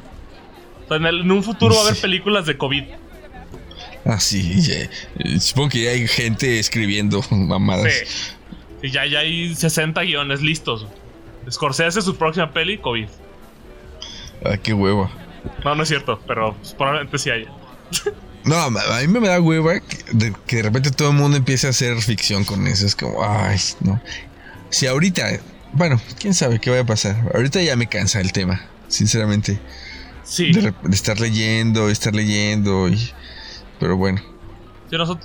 O 0.84 0.88
sea, 0.88 0.96
en, 1.08 1.30
un 1.30 1.42
futuro 1.42 1.74
va 1.74 1.80
a 1.80 1.84
haber 1.88 2.00
películas 2.00 2.46
de 2.46 2.56
COVID. 2.56 2.84
Ah, 4.08 4.18
sí. 4.18 4.64
Supongo 5.38 5.68
que 5.68 5.82
ya 5.82 5.90
hay 5.90 6.08
gente 6.08 6.58
escribiendo 6.58 7.22
mamadas. 7.30 7.92
Sí. 7.92 8.86
Y 8.88 8.90
ya, 8.90 9.04
ya 9.04 9.18
hay 9.20 9.54
60 9.54 10.00
guiones 10.02 10.40
listos. 10.40 10.86
Scorsese 11.50 12.00
su 12.00 12.16
próxima 12.16 12.50
peli, 12.50 12.78
COVID. 12.78 13.06
Ah, 14.46 14.56
qué 14.56 14.72
hueva. 14.72 15.10
No, 15.62 15.74
no 15.74 15.82
es 15.82 15.90
cierto, 15.90 16.18
pero 16.26 16.56
probablemente 16.78 17.18
sí 17.18 17.28
hay. 17.28 17.46
No, 18.44 18.56
a 18.56 18.70
mí 18.70 19.08
me 19.08 19.28
da 19.28 19.42
hueva 19.42 19.80
que 19.80 19.98
de, 20.12 20.34
que 20.46 20.56
de 20.56 20.62
repente 20.62 20.90
todo 20.90 21.10
el 21.10 21.16
mundo 21.16 21.36
empiece 21.36 21.66
a 21.66 21.70
hacer 21.70 22.00
ficción 22.00 22.44
con 22.44 22.66
eso. 22.66 22.86
Es 22.86 22.96
como, 22.96 23.22
ay, 23.22 23.58
no. 23.80 24.00
Si 24.70 24.86
ahorita, 24.86 25.38
bueno, 25.72 26.00
quién 26.18 26.32
sabe 26.32 26.58
qué 26.60 26.70
va 26.70 26.80
a 26.80 26.86
pasar. 26.86 27.30
Ahorita 27.34 27.60
ya 27.60 27.76
me 27.76 27.88
cansa 27.88 28.22
el 28.22 28.32
tema, 28.32 28.64
sinceramente. 28.88 29.58
Sí. 30.24 30.50
De, 30.52 30.72
estar 30.92 31.20
leyendo, 31.20 31.90
estar 31.90 32.14
leyendo. 32.14 32.88
Y, 32.88 33.12
pero 33.78 33.96
bueno. 33.96 34.20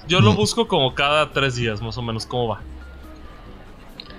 Yo, 0.08 0.20
lo 0.20 0.34
busco 0.34 0.68
como 0.68 0.93
cada 0.93 1.32
tres 1.32 1.56
días, 1.56 1.82
más 1.82 1.97
o 1.97 2.01
menos, 2.01 2.26
cómo 2.26 2.49
va. 2.49 2.62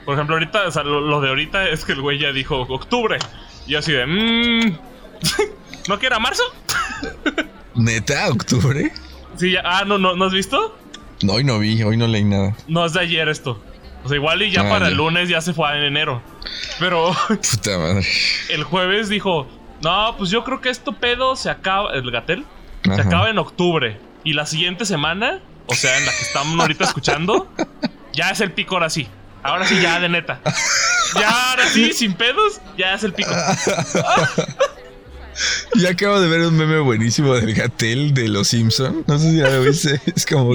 Por 0.05 0.15
ejemplo, 0.15 0.37
ahorita, 0.37 0.69
o 0.69 0.71
sea, 0.71 0.83
lo, 0.85 1.21
de 1.21 1.29
ahorita 1.29 1.69
es 1.69 1.85
que 1.85 1.93
el 1.93 2.01
güey 2.01 2.19
ya 2.19 2.33
dijo 2.33 2.63
octubre. 2.63 3.19
Y 3.67 3.75
así 3.75 3.93
de, 3.93 4.07
mmm. 4.07 4.79
¿No 5.89 5.99
que 5.99 6.07
era 6.07 6.19
marzo? 6.19 6.43
¿Neta? 7.75 8.31
¿Octubre? 8.31 8.93
Sí, 9.37 9.53
ya. 9.53 9.63
Ah, 9.65 9.85
no, 9.85 9.99
no, 9.99 10.15
¿no 10.17 10.25
has 10.27 10.33
visto? 10.33 10.77
No, 11.23 11.35
hoy 11.35 11.45
no 11.45 11.59
vi, 11.59 11.83
hoy 11.83 11.97
no 11.97 12.07
leí 12.07 12.25
nada. 12.25 12.57
No, 12.69 12.85
es 12.85 12.95
de 12.95 13.01
ayer 13.01 13.29
esto. 13.29 13.61
O 14.05 14.09
sea, 14.09 14.17
igual 14.17 14.43
y 14.43 14.51
ya 14.51 14.63
ah, 14.63 14.69
para 14.69 14.89
el 14.89 14.95
lunes 14.95 15.29
ya 15.29 15.41
se 15.41 15.53
fue 15.53 15.77
en 15.77 15.85
enero. 15.85 16.23
Pero. 16.79 17.13
Puta 17.29 17.79
madre. 17.79 18.07
El 18.49 18.65
jueves 18.65 19.09
dijo: 19.09 19.47
No, 19.83 20.15
pues 20.17 20.31
yo 20.31 20.45
creo 20.45 20.61
que 20.61 20.71
esto 20.71 20.93
pedo 20.93 21.37
se 21.37 21.51
acaba. 21.51 21.93
El 21.95 22.11
gatel. 22.11 22.45
Se 22.83 23.01
acaba 23.01 23.31
en 23.31 23.39
octubre. 23.39 23.99
Y 24.25 24.33
la 24.33 24.47
siguiente 24.47 24.87
semana, 24.87 25.41
o 25.67 25.75
sea, 25.75 25.99
en 25.99 26.07
la 26.07 26.13
que 26.13 26.23
estamos 26.23 26.59
ahorita 26.59 26.85
escuchando, 26.85 27.53
ya 28.13 28.31
es 28.31 28.41
el 28.41 28.53
pico 28.53 28.75
ahora 28.75 28.91
sí. 28.91 29.07
Ahora 29.43 29.67
sí, 29.67 29.79
ya, 29.81 30.01
de 30.01 30.09
neta. 30.09 30.41
Ya, 31.15 31.51
ahora 31.51 31.69
sí, 31.69 31.93
sin 31.93 32.15
pedos, 32.15 32.61
ya 32.79 32.95
es 32.95 33.05
el 33.05 33.13
pico. 33.13 33.31
Y 35.75 35.87
acabo 35.87 36.21
de 36.21 36.29
ver 36.29 36.43
un 36.43 36.57
meme 36.57 36.79
buenísimo 36.79 37.35
del 37.35 37.55
Gatel 37.55 38.15
de 38.15 38.29
los 38.29 38.49
Simpson. 38.49 39.05
No 39.07 39.19
sé 39.19 39.31
si 39.33 39.39
ya 39.39 39.51
lo 39.51 39.63
viste. 39.63 40.01
Es 40.15 40.27
como 40.27 40.55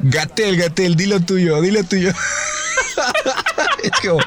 Gatel, 0.00 0.56
Gatel, 0.56 0.96
dilo 0.96 1.20
tuyo, 1.20 1.60
dilo 1.62 1.82
tuyo. 1.84 2.10
es 3.82 3.90
como 4.06 4.20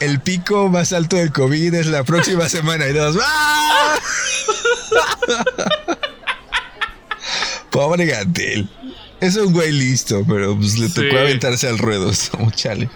el 0.00 0.20
pico 0.20 0.68
más 0.68 0.92
alto 0.92 1.16
del 1.16 1.32
COVID 1.32 1.74
es 1.74 1.86
la 1.86 2.04
próxima 2.04 2.48
semana 2.48 2.86
y 2.86 2.92
dos. 2.92 3.16
¡Ah! 3.22 3.98
Pobre 7.70 8.06
Gatel. 8.06 8.68
Es 9.20 9.36
un 9.36 9.52
güey 9.52 9.70
listo, 9.70 10.24
pero 10.26 10.56
pues 10.56 10.78
le 10.78 10.88
tocó 10.88 11.18
aventarse 11.18 11.68
al 11.68 11.78
ruedo. 11.78 12.10
chale. 12.54 12.88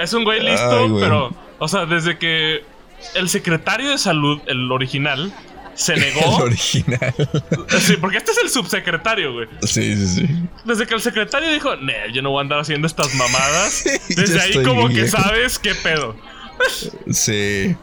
Es 0.00 0.12
un 0.12 0.24
güey 0.24 0.42
listo, 0.42 0.96
pero, 0.98 1.34
o 1.58 1.68
sea, 1.68 1.84
desde 1.84 2.18
que 2.18 2.64
el 3.14 3.28
secretario 3.28 3.90
de 3.90 3.98
salud, 3.98 4.40
el 4.46 4.70
original, 4.72 5.32
se 5.74 5.94
negó. 5.96 6.20
El 6.38 6.42
original. 6.44 7.14
Sí, 7.80 7.96
porque 8.00 8.16
este 8.16 8.32
es 8.32 8.38
el 8.38 8.48
subsecretario, 8.48 9.34
güey. 9.34 9.48
Sí, 9.62 9.94
sí, 9.94 10.06
sí. 10.06 10.28
Desde 10.64 10.86
que 10.86 10.94
el 10.94 11.02
secretario 11.02 11.50
dijo, 11.50 11.76
no, 11.76 11.92
yo 12.12 12.22
no 12.22 12.30
voy 12.30 12.38
a 12.38 12.42
andar 12.42 12.60
haciendo 12.60 12.86
estas 12.86 13.14
mamadas. 13.14 13.84
Desde 14.08 14.40
ahí 14.40 14.62
como 14.62 14.88
que 14.88 15.06
sabes 15.06 15.58
qué 15.58 15.74
pedo. 15.74 16.16
Sí. 17.10 17.76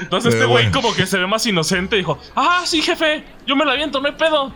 Entonces 0.00 0.34
este 0.34 0.46
güey 0.46 0.70
como 0.72 0.94
que 0.94 1.06
se 1.06 1.18
ve 1.18 1.26
más 1.26 1.46
inocente 1.46 1.96
y 1.96 2.00
dijo, 2.00 2.18
ah, 2.34 2.62
sí, 2.66 2.82
jefe, 2.82 3.24
yo 3.46 3.54
me 3.54 3.64
la 3.64 3.72
aviento, 3.72 4.00
no 4.00 4.08
hay 4.08 4.14
pedo. 4.14 4.52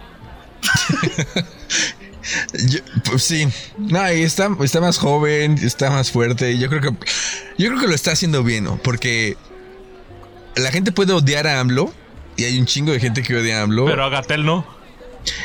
pues 3.04 3.22
sí, 3.22 3.48
no, 3.78 4.12
y 4.12 4.22
está, 4.22 4.50
está 4.62 4.80
más 4.80 4.98
joven, 4.98 5.58
está 5.62 5.90
más 5.90 6.10
fuerte. 6.10 6.58
Yo 6.58 6.68
creo 6.68 6.80
que 6.80 6.90
yo 7.58 7.68
creo 7.68 7.80
que 7.80 7.88
lo 7.88 7.94
está 7.94 8.12
haciendo 8.12 8.42
bien, 8.42 8.64
¿no? 8.64 8.76
Porque 8.78 9.36
la 10.56 10.70
gente 10.70 10.92
puede 10.92 11.12
odiar 11.12 11.46
a 11.46 11.60
AMLO 11.60 11.92
y 12.36 12.44
hay 12.44 12.58
un 12.58 12.66
chingo 12.66 12.92
de 12.92 13.00
gente 13.00 13.22
que 13.22 13.36
odia 13.36 13.60
a 13.60 13.62
AMLO. 13.62 13.86
Pero 13.86 14.04
a 14.04 14.08
Gatel 14.08 14.44
no. 14.44 14.66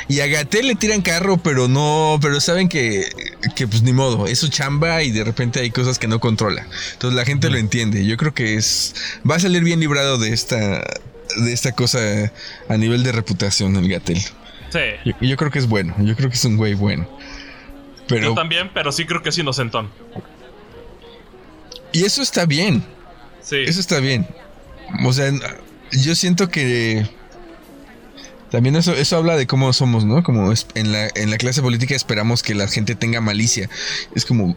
Y 0.08 0.22
a 0.22 0.28
Gatel 0.28 0.68
le 0.68 0.76
tiran 0.76 1.02
carro, 1.02 1.38
pero 1.38 1.68
no, 1.68 2.18
pero 2.22 2.42
saben 2.42 2.68
que, 2.68 3.08
que 3.56 3.68
pues 3.68 3.84
ni 3.84 3.94
modo, 3.94 4.26
es 4.26 4.40
su 4.40 4.48
chamba 4.48 5.04
y 5.04 5.12
de 5.12 5.24
repente 5.24 5.60
hay 5.60 5.70
cosas 5.70 6.00
que 6.00 6.08
no 6.08 6.20
controla. 6.20 6.66
Entonces 6.94 7.16
la 7.16 7.26
gente 7.26 7.50
lo 7.50 7.58
entiende. 7.58 8.06
Yo 8.06 8.18
creo 8.18 8.34
que 8.34 8.56
es 8.56 8.96
va 9.30 9.36
a 9.36 9.40
salir 9.40 9.64
bien 9.64 9.80
librado 9.80 10.18
de 10.18 10.34
esta 10.34 10.84
de 11.36 11.54
esta 11.54 11.74
cosa 11.74 12.00
a 12.70 12.78
nivel 12.78 13.04
de 13.04 13.12
reputación 13.12 13.76
el 13.76 13.90
Gatel. 13.90 14.22
Sí. 14.70 15.14
Yo, 15.22 15.38
creo 15.38 15.52
que 15.52 15.60
es 15.60 15.68
bueno, 15.68 15.96
yo 16.00 16.16
creo 16.16 16.30
que 16.30 16.36
es 16.36 16.46
un 16.46 16.58
güey 16.58 16.74
bueno. 16.74 17.08
Pero, 18.08 18.30
yo 18.30 18.34
también, 18.34 18.70
pero 18.74 18.92
sí 18.92 19.06
creo 19.06 19.22
que 19.22 19.30
es 19.30 19.38
inocentón. 19.38 19.90
Y 21.92 22.04
eso 22.04 22.22
está 22.22 22.46
bien. 22.46 22.84
Sí. 23.42 23.58
Eso 23.66 23.80
está 23.80 24.00
bien. 24.00 24.28
O 25.06 25.14
sea, 25.14 25.32
yo 25.92 26.16
siento 26.16 26.50
que 26.50 27.06
también 28.50 28.76
eso, 28.78 28.94
eso 28.94 29.18
habla 29.18 29.36
de 29.36 29.46
cómo 29.46 29.72
somos, 29.74 30.06
¿no? 30.06 30.24
Como 30.24 30.54
en 30.76 30.92
la, 30.92 31.10
en 31.16 31.30
la 31.30 31.38
clase 31.38 31.62
política 31.62 31.96
esperamos 31.96 32.44
que 32.44 32.56
la 32.56 32.68
gente 32.68 32.96
tenga 32.96 33.20
malicia. 33.20 33.70
Es 34.16 34.26
como, 34.26 34.56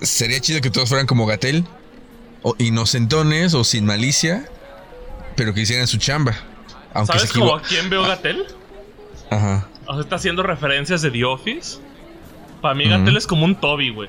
sería 0.00 0.40
chido 0.40 0.60
que 0.60 0.70
todos 0.70 0.88
fueran 0.88 1.06
como 1.06 1.26
Gatel, 1.26 1.64
o 2.42 2.54
inocentones 2.58 3.54
o 3.54 3.64
sin 3.64 3.84
malicia, 3.84 4.48
pero 5.34 5.54
que 5.54 5.62
hicieran 5.62 5.88
su 5.88 5.96
chamba. 5.96 6.36
Aunque 6.92 7.18
¿Sabes 7.18 7.32
como 7.32 7.56
a 7.56 7.62
quién 7.62 7.90
veo 7.90 8.02
Gatel? 8.02 8.46
Ajá. 9.34 9.66
O 9.86 9.92
sea, 9.94 10.02
está 10.02 10.16
haciendo 10.16 10.42
referencias 10.42 11.02
de 11.02 11.10
The 11.10 11.24
Office. 11.24 11.78
Para 12.60 12.74
mí 12.74 12.88
Gatel 12.88 13.16
es 13.16 13.26
como 13.26 13.44
un 13.44 13.54
Toby, 13.54 13.90
güey. 13.90 14.08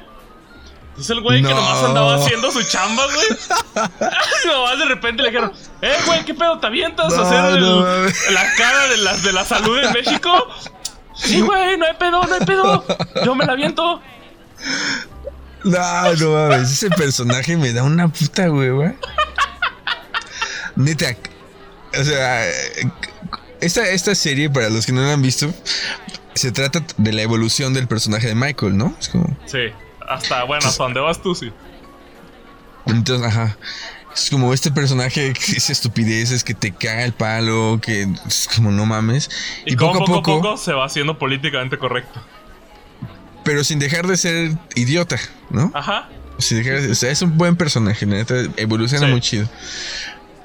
Es 0.97 1.09
el 1.09 1.19
güey 1.19 1.41
que 1.41 1.49
nomás 1.49 1.83
andaba 1.83 2.15
haciendo 2.15 2.49
su 2.51 2.63
chamba, 2.63 3.03
güey. 3.05 3.87
y 4.43 4.47
nomás 4.47 4.79
de 4.79 4.85
repente 4.85 5.23
le 5.23 5.29
dijeron, 5.29 5.51
eh, 5.81 5.95
güey, 6.05 6.23
¿qué 6.23 6.33
pedo? 6.33 6.57
¿Te 6.59 6.67
avientas 6.67 7.13
a 7.13 7.21
hacer 7.21 7.61
la 8.31 8.53
cara 8.57 8.87
de 8.87 8.97
la, 8.97 9.17
de 9.17 9.33
la 9.33 9.43
salud 9.43 9.77
en 9.77 9.91
México? 9.91 10.47
Sí, 11.15 11.41
güey, 11.41 11.77
no 11.77 11.85
hay 11.85 11.93
pedo, 11.95 12.23
no 12.23 12.33
hay 12.33 12.45
pedo. 12.45 12.85
Yo 13.25 13.35
me 13.35 13.45
la 13.45 13.53
aviento. 13.53 14.01
No, 15.65 16.13
no 16.13 16.31
mames, 16.31 16.71
ese 16.71 16.89
personaje 16.91 17.57
me 17.57 17.73
da 17.73 17.83
una 17.83 18.07
puta 18.07 18.47
güey. 18.47 18.95
Neta, 20.75 21.15
o 21.99 22.03
sea, 22.03 22.45
esta, 23.61 23.89
esta 23.89 24.15
serie, 24.15 24.49
para 24.49 24.69
los 24.69 24.85
que 24.85 24.91
no 24.91 25.01
la 25.01 25.13
han 25.13 25.21
visto, 25.21 25.53
se 26.33 26.51
trata 26.51 26.83
de 26.97 27.13
la 27.13 27.21
evolución 27.21 27.73
del 27.73 27.87
personaje 27.87 28.27
de 28.27 28.35
Michael, 28.35 28.77
¿no? 28.77 28.95
Es 28.99 29.09
como... 29.09 29.37
Sí. 29.45 29.71
Hasta, 30.07 30.43
bueno, 30.43 30.67
hasta 30.67 30.83
donde 30.83 30.99
vas 30.99 31.21
tú, 31.21 31.33
sí. 31.33 31.51
Entonces, 32.85 33.25
ajá. 33.25 33.57
Es 34.13 34.29
como 34.29 34.53
este 34.53 34.71
personaje 34.71 35.33
que 35.33 35.53
dice 35.53 35.73
estupideces, 35.73 36.43
que 36.43 36.53
te 36.53 36.71
caga 36.71 37.03
el 37.03 37.13
palo, 37.13 37.79
que 37.81 38.07
es 38.25 38.47
como 38.55 38.71
no 38.71 38.85
mames. 38.85 39.29
Y, 39.65 39.75
poco, 39.75 40.03
a 40.03 40.21
poco, 40.23 40.57
se 40.57 40.71
va 40.71 40.85
haciendo 40.85 41.17
políticamente 41.17 41.77
correcto. 41.77 42.21
Pero 43.43 43.63
sin 43.63 43.79
dejar 43.79 44.07
de 44.07 44.17
ser 44.17 44.51
idiota, 44.75 45.19
¿no? 45.49 45.71
Ajá. 45.73 46.09
Sin 46.37 46.63
dejar 46.63 46.89
o 46.89 46.95
sea, 46.95 47.11
es 47.11 47.21
un 47.21 47.37
buen 47.37 47.55
personaje, 47.55 48.05
la 48.05 48.15
neta, 48.15 48.35
evoluciona 48.57 49.07
muy 49.07 49.21
chido. 49.21 49.49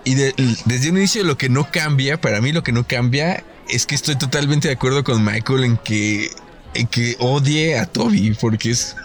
Y 0.04 0.14
desde 0.14 0.90
un 0.90 0.96
inicio 0.96 1.24
lo 1.24 1.36
que 1.36 1.48
no 1.48 1.70
cambia, 1.70 2.20
para 2.20 2.40
mí 2.40 2.52
lo 2.52 2.62
que 2.62 2.72
no 2.72 2.86
cambia 2.86 3.44
es 3.68 3.86
que 3.86 3.94
estoy 3.94 4.16
totalmente 4.16 4.68
de 4.68 4.74
acuerdo 4.74 5.04
con 5.04 5.24
Michael 5.24 5.64
en 5.64 5.76
que, 5.76 6.30
en 6.74 6.86
que 6.86 7.16
odie 7.18 7.78
a 7.78 7.86
Toby, 7.86 8.36
porque 8.40 8.70
es 8.70 8.96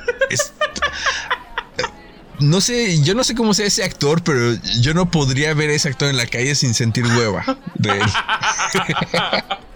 no 2.39 2.61
sé, 2.61 3.01
yo 3.01 3.13
no 3.15 3.23
sé 3.23 3.35
cómo 3.35 3.53
sea 3.53 3.65
ese 3.65 3.83
actor, 3.83 4.21
pero 4.23 4.55
yo 4.81 4.93
no 4.93 5.09
podría 5.09 5.53
ver 5.53 5.69
a 5.69 5.73
ese 5.73 5.89
actor 5.89 6.09
en 6.09 6.17
la 6.17 6.25
calle 6.25 6.55
sin 6.55 6.73
sentir 6.73 7.05
hueva 7.05 7.57
de 7.75 7.91
él. 7.91 8.01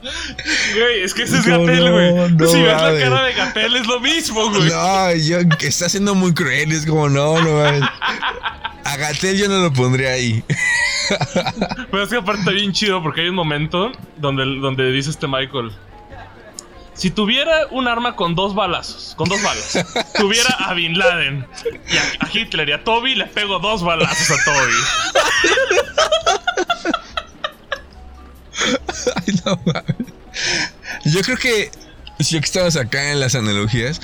Güey, 0.02 1.02
es 1.04 1.14
que 1.14 1.24
ese 1.24 1.40
es 1.40 1.46
Gatel, 1.46 1.92
güey. 1.92 2.50
si 2.50 2.62
ves 2.62 2.82
la 2.82 2.98
cara 2.98 3.24
de 3.24 3.34
Gatel 3.34 3.76
es 3.76 3.86
lo 3.86 4.00
mismo, 4.00 4.50
güey. 4.50 4.70
No, 4.70 5.14
yo, 5.14 5.40
está 5.60 5.90
siendo 5.90 6.16
muy 6.16 6.34
cruel, 6.34 6.72
es 6.72 6.86
como, 6.86 7.10
no, 7.10 7.42
no 7.42 7.66
A 8.90 8.98
Gatel 8.98 9.38
yo 9.38 9.48
no 9.48 9.60
lo 9.60 9.72
pondría 9.72 10.14
ahí. 10.14 10.44
Pero 11.92 12.04
es 12.04 12.10
que 12.10 12.18
aparte 12.18 12.42
está 12.42 12.52
bien 12.52 12.74
chido 12.74 13.04
porque 13.04 13.22
hay 13.22 13.30
un 13.30 13.36
momento 13.36 13.92
donde, 14.18 14.44
donde 14.60 14.92
dice 14.92 15.12
este 15.12 15.28
Michael. 15.28 15.72
Si 16.96 17.12
tuviera 17.12 17.68
un 17.70 17.88
arma 17.88 18.16
con 18.16 18.34
dos 18.34 18.56
balazos, 18.56 19.14
con 19.16 19.30
dos 19.30 19.42
balas, 19.44 19.86
tuviera 20.18 20.50
a 20.60 20.74
Bin 20.74 20.98
Laden 20.98 21.48
y 21.88 21.98
a, 21.98 22.30
Hitler 22.34 22.68
y 22.68 22.72
a 22.72 22.84
Toby, 22.84 23.14
le 23.14 23.28
pego 23.28 23.60
dos 23.60 23.84
balazos 23.84 24.32
a 24.32 24.44
Toby. 24.44 24.74
Ay, 29.16 29.40
no 29.46 29.62
Yo 31.06 31.22
creo 31.22 31.38
que 31.38 31.72
si 32.20 32.38
estamos 32.38 32.76
acá 32.76 33.12
en 33.12 33.20
las 33.20 33.36
analogías, 33.36 34.02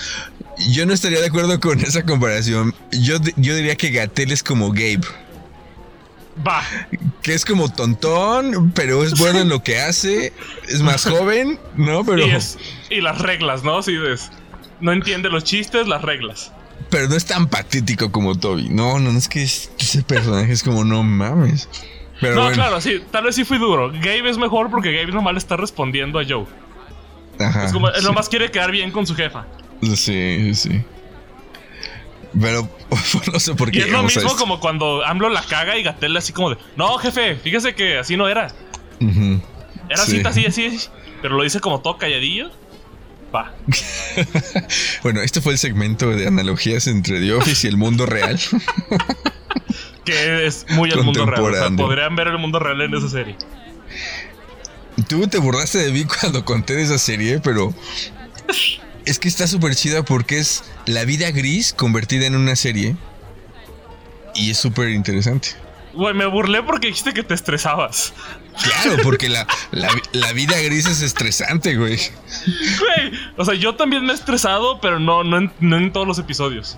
yo 0.58 0.86
no 0.86 0.94
estaría 0.94 1.20
de 1.20 1.28
acuerdo 1.28 1.60
con 1.60 1.80
esa 1.82 2.04
comparación. 2.04 2.74
Yo, 2.92 3.18
yo 3.36 3.56
diría 3.56 3.76
que 3.76 3.90
Gatel 3.90 4.32
es 4.32 4.44
como 4.44 4.70
Gabe. 4.70 5.02
Va. 6.46 6.64
Que 7.22 7.34
es 7.34 7.46
como 7.46 7.72
tontón, 7.72 8.72
pero 8.72 9.04
es 9.04 9.18
bueno 9.18 9.40
en 9.40 9.50
lo 9.50 9.64
que 9.64 9.80
hace. 9.80 10.34
Es 10.68 10.82
más 10.82 11.06
joven, 11.10 11.60
¿no? 11.76 12.04
Pero. 12.04 12.26
Y, 12.90 13.02
las 13.02 13.20
reglas, 13.20 13.64
¿no? 13.64 13.82
Sí, 13.82 13.96
es, 14.12 14.32
no 14.82 14.92
entiende 14.92 15.30
los 15.30 15.44
chistes, 15.44 15.88
las 15.88 16.02
reglas. 16.02 16.52
Pero 16.90 17.08
no 17.08 17.16
es 17.16 17.26
tan 17.26 17.48
patético 17.48 18.12
como 18.12 18.38
Toby. 18.38 18.70
No, 18.70 19.00
no, 19.00 19.18
es 19.18 19.30
que 19.30 19.44
ese 19.44 20.04
personaje 20.06 20.52
es 20.52 20.62
como 20.62 20.84
no 20.84 21.04
mames. 21.04 21.70
Pero 22.22 22.36
no, 22.36 22.52
claro, 22.52 22.80
sí, 22.80 23.02
tal 23.12 23.26
vez 23.26 23.36
sí 23.36 23.44
fui 23.44 23.58
duro. 23.58 23.92
Gabe 23.92 24.30
es 24.30 24.38
mejor 24.38 24.70
porque 24.70 24.94
Gabe 24.94 25.12
nomás 25.12 25.34
le 25.34 25.40
está 25.40 25.58
respondiendo 25.58 26.20
a 26.20 26.24
Joe. 26.28 26.46
Ajá. 27.40 27.66
Es 27.66 27.74
como, 27.74 27.90
él 27.90 28.04
nomás 28.04 28.30
quiere 28.30 28.52
quedar 28.52 28.72
bien 28.72 28.92
con 28.92 29.06
su 29.06 29.16
jefa. 29.16 29.46
Sí, 29.82 30.54
sí. 30.56 30.84
Pero 32.40 32.70
no 33.34 33.40
sé 33.40 33.56
por 33.56 33.72
qué. 33.72 33.80
Y 33.80 33.82
es 33.84 33.90
lo 33.90 34.04
mismo 34.04 34.36
como 34.36 34.60
cuando 34.60 35.06
AMLO 35.06 35.30
la 35.30 35.44
caga 35.44 35.78
y 35.78 35.84
Gatel 35.84 36.16
así 36.18 36.34
como 36.34 36.52
de, 36.52 36.58
no, 36.76 36.98
jefe, 36.98 37.36
fíjese 37.36 37.76
que 37.76 37.98
así 37.98 38.18
no 38.18 38.28
era. 38.28 38.54
Era 39.00 40.02
así, 40.02 40.22
así, 40.26 40.46
así, 40.46 40.80
pero 41.22 41.36
lo 41.36 41.44
dice 41.44 41.60
como 41.60 41.82
todo 41.82 41.98
calladillo. 41.98 42.52
Va. 43.34 43.54
bueno, 45.04 45.22
este 45.22 45.42
fue 45.42 45.54
el 45.54 45.60
segmento 45.60 46.10
de 46.12 46.28
analogías 46.28 46.88
entre 46.88 47.20
The 47.20 47.34
Office 47.34 47.68
y 47.68 47.70
el 47.70 47.78
mundo 47.78 48.06
real. 48.06 48.40
que 50.06 50.46
es 50.46 50.66
muy 50.70 50.92
el 50.92 51.04
mundo 51.04 51.26
real. 51.26 51.44
O 51.44 51.54
sea, 51.54 51.70
podrían 51.76 52.16
ver 52.16 52.28
el 52.28 52.38
mundo 52.38 52.60
real 52.60 52.82
en 52.82 52.94
esa 52.94 53.10
serie. 53.10 53.36
Tú 55.10 55.28
te 55.28 55.40
burlaste 55.40 55.80
de 55.80 55.92
mí 55.92 56.06
cuando 56.06 56.46
conté 56.46 56.76
de 56.76 56.84
esa 56.84 56.98
serie, 56.98 57.40
pero 57.40 57.74
es 59.06 59.20
que 59.20 59.28
está 59.28 59.48
súper 59.48 59.76
chida 59.76 60.04
porque 60.04 60.40
es 60.40 60.64
la 60.86 61.06
vida 61.06 61.32
gris 61.32 61.74
convertida 61.74 62.26
en 62.26 62.36
una 62.36 62.56
serie. 62.56 62.96
Y 64.34 64.52
es 64.52 64.58
súper 64.58 64.90
interesante. 64.90 65.50
Güey, 65.94 66.14
me 66.14 66.26
burlé 66.26 66.62
porque 66.62 66.88
dijiste 66.88 67.14
que 67.14 67.24
te 67.24 67.34
estresabas. 67.34 68.14
Claro, 68.62 69.02
porque 69.04 69.30
la, 69.30 69.46
vida 70.34 70.60
gris 70.62 70.86
es 70.88 71.02
estresante, 71.02 71.76
güey. 71.78 71.98
Güey, 71.98 73.12
o 73.38 73.46
sea, 73.46 73.54
yo 73.54 73.76
también 73.76 74.06
me 74.06 74.12
he 74.12 74.16
estresado, 74.16 74.80
pero 74.82 75.00
no, 75.00 75.24
no, 75.24 75.38
en, 75.38 75.94
todos 75.94 76.08
los 76.08 76.20
episodios. 76.20 76.78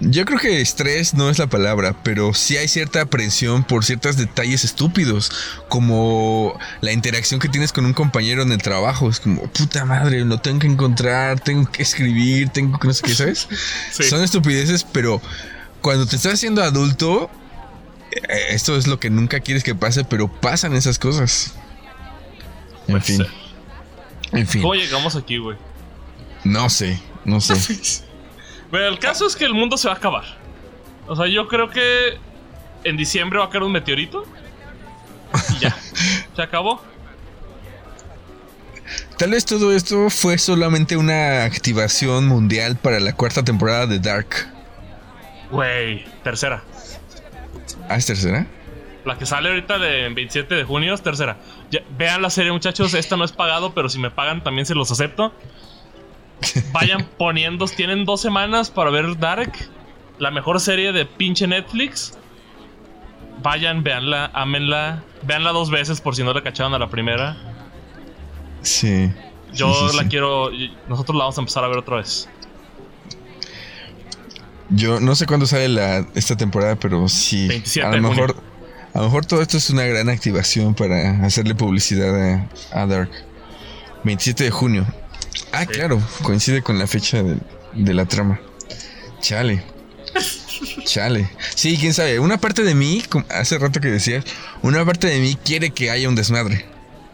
Yo 0.00 0.24
creo 0.24 0.38
que 0.38 0.60
estrés 0.60 1.14
no 1.14 1.30
es 1.30 1.38
la 1.38 1.46
palabra, 1.48 2.02
pero 2.02 2.34
sí 2.34 2.56
hay 2.56 2.68
cierta 2.68 3.02
aprensión 3.02 3.64
por 3.64 3.84
ciertos 3.84 4.16
detalles 4.16 4.64
estúpidos, 4.64 5.30
como 5.68 6.58
la 6.80 6.92
interacción 6.92 7.40
que 7.40 7.48
tienes 7.48 7.72
con 7.72 7.84
un 7.84 7.92
compañero 7.92 8.42
en 8.42 8.52
el 8.52 8.58
trabajo. 8.58 9.08
Es 9.08 9.20
como, 9.20 9.42
puta 9.48 9.84
madre, 9.84 10.24
lo 10.24 10.40
tengo 10.40 10.60
que 10.60 10.66
encontrar, 10.66 11.40
tengo 11.40 11.70
que 11.70 11.82
escribir, 11.82 12.48
tengo 12.50 12.78
que 12.78 12.88
no 12.88 12.94
sé 12.94 13.02
qué, 13.02 13.14
¿sabes? 13.14 13.48
Son 13.90 14.22
estupideces, 14.22 14.84
pero 14.84 15.20
cuando 15.80 16.06
te 16.06 16.16
estás 16.16 16.34
haciendo 16.34 16.62
adulto, 16.62 17.30
eh, 18.10 18.20
esto 18.50 18.76
es 18.76 18.86
lo 18.86 18.98
que 18.98 19.10
nunca 19.10 19.40
quieres 19.40 19.64
que 19.64 19.74
pase, 19.74 20.04
pero 20.04 20.28
pasan 20.28 20.74
esas 20.74 20.98
cosas. 20.98 21.54
En 22.86 23.02
fin. 23.02 23.26
En 24.32 24.46
fin. 24.46 24.62
¿Cómo 24.62 24.74
llegamos 24.74 25.16
aquí, 25.16 25.38
güey? 25.38 25.56
No 26.44 26.70
sé, 26.70 27.00
no 27.24 27.40
sé. 27.40 27.54
Pero 28.70 28.88
el 28.88 28.98
caso 28.98 29.26
es 29.26 29.36
que 29.36 29.44
el 29.44 29.54
mundo 29.54 29.76
se 29.76 29.88
va 29.88 29.94
a 29.94 29.96
acabar. 29.96 30.24
O 31.06 31.16
sea, 31.16 31.26
yo 31.26 31.48
creo 31.48 31.70
que 31.70 32.18
en 32.84 32.96
diciembre 32.96 33.38
va 33.38 33.46
a 33.46 33.50
caer 33.50 33.64
un 33.64 33.72
meteorito. 33.72 34.24
Y 35.54 35.58
ya. 35.58 35.76
se 36.36 36.42
acabó. 36.42 36.82
Tal 39.18 39.30
vez 39.30 39.44
todo 39.44 39.72
esto 39.72 40.08
fue 40.10 40.38
solamente 40.38 40.96
una 40.96 41.44
activación 41.44 42.26
mundial 42.26 42.76
para 42.76 43.00
la 43.00 43.12
cuarta 43.14 43.44
temporada 43.44 43.86
de 43.86 43.98
Dark. 43.98 44.28
Güey, 45.50 46.04
tercera. 46.22 46.62
¿Ah, 47.88 47.96
es 47.96 48.06
tercera? 48.06 48.46
La 49.04 49.18
que 49.18 49.26
sale 49.26 49.48
ahorita 49.48 49.78
de 49.78 50.08
27 50.10 50.54
de 50.54 50.64
junio 50.64 50.94
es 50.94 51.02
tercera. 51.02 51.38
vean 51.96 52.22
la 52.22 52.30
serie, 52.30 52.52
muchachos. 52.52 52.94
Esta 52.94 53.16
no 53.16 53.24
es 53.24 53.32
pagado, 53.32 53.72
pero 53.74 53.88
si 53.88 53.98
me 53.98 54.10
pagan 54.10 54.42
también 54.42 54.66
se 54.66 54.74
los 54.74 54.90
acepto. 54.90 55.32
Vayan 56.72 57.08
poniendo. 57.16 57.66
Tienen 57.66 58.04
dos 58.04 58.20
semanas 58.20 58.70
para 58.70 58.90
ver 58.90 59.18
Dark. 59.18 59.52
La 60.18 60.30
mejor 60.30 60.60
serie 60.60 60.92
de 60.92 61.04
pinche 61.06 61.46
Netflix. 61.46 62.18
Vayan, 63.42 63.82
véanla, 63.82 64.30
ámenla. 64.34 65.02
Véanla 65.22 65.52
dos 65.52 65.70
veces 65.70 66.00
por 66.00 66.16
si 66.16 66.22
no 66.22 66.32
la 66.32 66.42
cacharon 66.42 66.74
a 66.74 66.78
la 66.78 66.88
primera. 66.88 67.36
Sí. 68.62 69.10
Yo 69.52 69.92
la 69.92 70.08
quiero. 70.08 70.50
Nosotros 70.88 71.16
la 71.16 71.24
vamos 71.24 71.38
a 71.38 71.40
empezar 71.40 71.64
a 71.64 71.68
ver 71.68 71.78
otra 71.78 71.96
vez. 71.96 72.28
Yo 74.70 75.00
no 75.00 75.14
sé 75.14 75.26
cuándo 75.26 75.46
sale 75.46 75.68
la, 75.68 76.06
esta 76.14 76.36
temporada, 76.36 76.76
pero 76.76 77.08
sí. 77.08 77.48
27 77.48 77.86
a 77.86 77.96
lo 77.96 78.08
mejor. 78.08 78.36
A 78.94 78.98
lo 78.98 79.04
mejor 79.04 79.26
todo 79.26 79.42
esto 79.42 79.58
es 79.58 79.70
una 79.70 79.84
gran 79.84 80.08
activación 80.08 80.74
para 80.74 81.24
hacerle 81.24 81.54
publicidad 81.54 82.48
a, 82.72 82.86
Dark. 82.86 83.10
27 84.04 84.44
de 84.44 84.50
junio. 84.50 84.86
Ah, 85.52 85.66
claro, 85.66 86.02
coincide 86.22 86.62
con 86.62 86.78
la 86.78 86.86
fecha 86.86 87.22
de, 87.22 87.94
la 87.94 88.06
trama. 88.06 88.40
Chale. 89.20 89.62
Chale. 90.84 91.30
Sí, 91.54 91.76
quién 91.78 91.94
sabe. 91.94 92.18
Una 92.18 92.38
parte 92.38 92.62
de 92.62 92.74
mí, 92.74 93.02
hace 93.30 93.58
rato 93.58 93.80
que 93.80 93.88
decías, 93.88 94.24
una 94.62 94.84
parte 94.84 95.06
de 95.06 95.20
mí 95.20 95.36
quiere 95.44 95.70
que 95.70 95.90
haya 95.90 96.08
un 96.08 96.14
desmadre. 96.14 96.66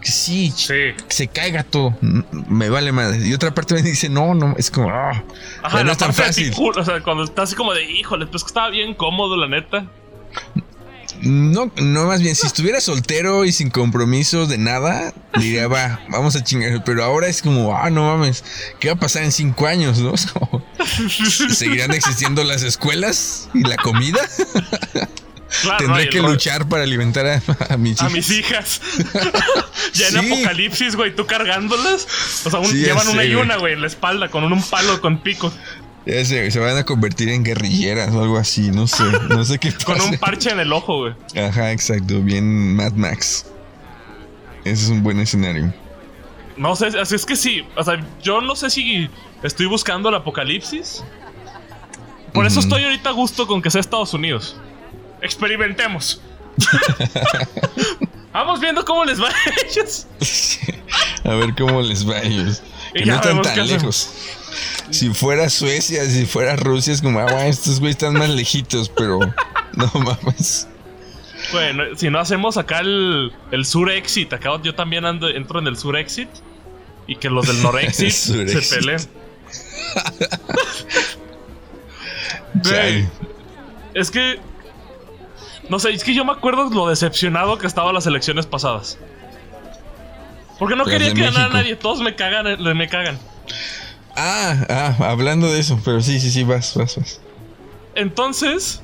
Sí, 0.03 0.53
sí, 0.55 0.93
se 1.09 1.29
caiga 1.29 1.62
todo. 1.62 1.97
Me 2.01 2.68
vale 2.68 2.93
madre. 2.93 3.27
Y 3.27 3.33
otra 3.33 3.55
parte 3.55 3.75
me 3.75 3.83
dice, 3.83 4.11
no, 4.11 4.35
no, 4.35 4.55
es 4.59 4.70
como, 4.70 4.91
Ajá, 4.91 5.83
no 5.83 5.93
es 5.93 5.99
tan 5.99 6.12
fácil. 6.12 6.53
o 6.57 6.85
sea, 6.85 7.03
cuando 7.03 7.25
estás 7.25 7.45
así 7.45 7.57
como 7.57 7.72
de, 7.72 7.85
híjole, 7.91 8.27
pues 8.27 8.43
que 8.45 8.49
estaba 8.49 8.68
bien 8.68 8.95
cómodo, 8.95 9.37
la 9.37 9.49
neta. 9.49 9.87
No, 11.22 11.70
no, 11.76 12.06
más 12.06 12.20
bien, 12.20 12.34
si 12.34 12.46
estuviera 12.46 12.80
soltero 12.80 13.44
y 13.44 13.52
sin 13.52 13.70
compromiso 13.70 14.46
de 14.46 14.58
nada, 14.58 15.14
diría, 15.38 15.68
va, 15.68 16.00
vamos 16.08 16.36
a 16.36 16.44
chingar. 16.44 16.84
Pero 16.84 17.04
ahora 17.04 17.28
es 17.28 17.42
como, 17.42 17.76
ah, 17.76 17.90
no 17.90 18.04
mames, 18.04 18.44
¿qué 18.80 18.88
va 18.88 18.94
a 18.94 18.98
pasar 18.98 19.22
en 19.22 19.32
cinco 19.32 19.66
años, 19.66 19.98
no? 19.98 20.14
¿Seguirán 21.50 21.92
existiendo 21.92 22.44
las 22.44 22.62
escuelas 22.62 23.48
y 23.54 23.62
la 23.62 23.76
comida? 23.76 24.20
Tendré 25.78 26.08
que 26.08 26.20
luchar 26.20 26.68
para 26.68 26.82
alimentar 26.82 27.26
a, 27.26 27.76
mis 27.76 27.92
hijas. 28.00 28.02
A 28.02 28.08
mis 28.08 28.30
hijas. 28.30 28.80
ya 29.92 30.08
en 30.08 30.16
apocalipsis, 30.18 30.96
güey, 30.96 31.14
tú 31.14 31.26
cargándolas. 31.26 32.06
O 32.44 32.50
sea, 32.50 32.60
llevan 32.72 33.08
una 33.08 33.24
y 33.24 33.34
una, 33.34 33.56
güey, 33.56 33.74
en 33.74 33.80
la 33.80 33.86
espalda 33.86 34.30
con 34.30 34.44
un, 34.44 34.62
palo 34.62 35.00
con 35.00 35.18
pico. 35.22 35.52
Ya 36.07 36.24
sé, 36.24 36.50
se 36.50 36.59
van 36.59 36.76
a 36.76 36.84
convertir 36.84 37.30
en 37.30 37.42
guerrilleras 37.42 38.12
o 38.12 38.22
algo 38.22 38.36
así, 38.36 38.70
no 38.70 38.86
sé, 38.86 39.05
no 39.30 39.44
sé 39.44 39.59
qué 39.59 39.72
Con 39.86 40.00
un 40.00 40.18
parche 40.18 40.50
en 40.50 40.61
el 40.61 40.72
ojo, 40.72 40.98
güey. 40.98 41.14
Ajá, 41.42 41.72
exacto, 41.72 42.20
bien 42.20 42.76
Mad 42.76 42.92
Max. 42.92 43.46
Ese 44.64 44.84
es 44.84 44.88
un 44.90 45.02
buen 45.02 45.18
escenario. 45.20 45.72
No 46.57 46.76
sé, 46.76 46.86
así 46.86 47.14
es 47.14 47.24
que 47.24 47.36
sí, 47.36 47.64
o 47.76 47.82
sea, 47.82 48.05
yo 48.22 48.40
no 48.40 48.55
sé 48.55 48.70
si 48.70 49.09
estoy 49.42 49.66
buscando 49.66 50.09
el 50.11 50.14
apocalipsis. 50.14 51.02
Por 52.32 52.46
eso 52.46 52.61
estoy 52.61 52.84
ahorita 52.84 53.11
a 53.11 53.12
gusto 53.12 53.46
con 53.46 53.62
que 53.62 53.70
sea 53.70 53.80
Estados 53.80 54.12
Unidos 54.12 54.57
experimentemos. 55.24 56.20
Vamos 58.32 58.61
viendo 58.61 58.84
cómo 58.84 59.05
les 59.05 59.20
va 59.20 59.28
a 59.28 59.32
ellos. 59.66 60.07
a 61.24 61.34
ver 61.34 61.55
cómo 61.55 61.80
les 61.82 62.09
va 62.09 62.16
a 62.16 62.22
ellos. 62.22 62.62
Que 62.92 63.07
no 63.07 63.14
están 63.14 63.42
tan 63.42 63.66
lejos. 63.66 64.11
Si 64.90 65.12
fuera 65.12 65.48
Suecia, 65.50 66.05
si 66.05 66.26
fuera 66.26 66.57
Rusia, 66.57 66.92
es 66.92 67.02
como, 67.02 67.20
ah, 67.20 67.46
estos 67.46 67.80
güeyes 67.80 67.96
están 67.96 68.14
más 68.14 68.30
lejitos, 68.30 68.88
pero 68.88 69.18
no 69.74 69.90
mames. 69.94 70.68
Bueno, 71.52 71.84
si 71.96 72.11
no 72.11 72.18
hacemos 72.18 72.57
acá 72.57 72.80
el, 72.80 73.32
el 73.50 73.64
sur 73.66 73.90
exit, 73.90 74.32
acá 74.32 74.50
yo 74.62 74.74
también 74.74 75.05
ando, 75.05 75.28
entro 75.28 75.59
en 75.59 75.66
el 75.66 75.76
sur 75.76 75.96
exit 75.96 76.28
y 77.07 77.16
que 77.16 77.28
los 77.28 77.46
del 77.46 77.62
norexit 77.62 78.11
se 78.11 78.76
peleen. 78.76 79.00
es 83.94 84.11
que 84.11 84.40
no 85.68 85.78
sé, 85.78 85.90
es 85.90 86.05
que 86.05 86.14
yo 86.14 86.24
me 86.24 86.32
acuerdo 86.32 86.68
lo 86.70 86.88
decepcionado 86.88 87.59
que 87.59 87.66
estaba 87.66 87.92
las 87.92 88.07
elecciones 88.07 88.46
pasadas. 88.46 88.98
Porque 90.59 90.76
no 90.76 90.84
quería 90.84 91.12
que 91.12 91.22
ganara 91.22 91.48
nadie, 91.48 91.76
todos 91.76 92.00
me 92.00 92.14
cagan, 92.14 92.46
eh, 92.46 92.74
me 92.74 92.88
cagan. 92.88 93.18
Ah, 94.16 94.66
ah, 94.68 95.10
hablando 95.10 95.52
de 95.52 95.60
eso, 95.60 95.80
pero 95.84 96.00
sí, 96.00 96.20
sí, 96.20 96.30
sí, 96.30 96.44
vas, 96.44 96.74
vas, 96.76 96.96
vas. 96.96 97.20
Entonces, 97.94 98.82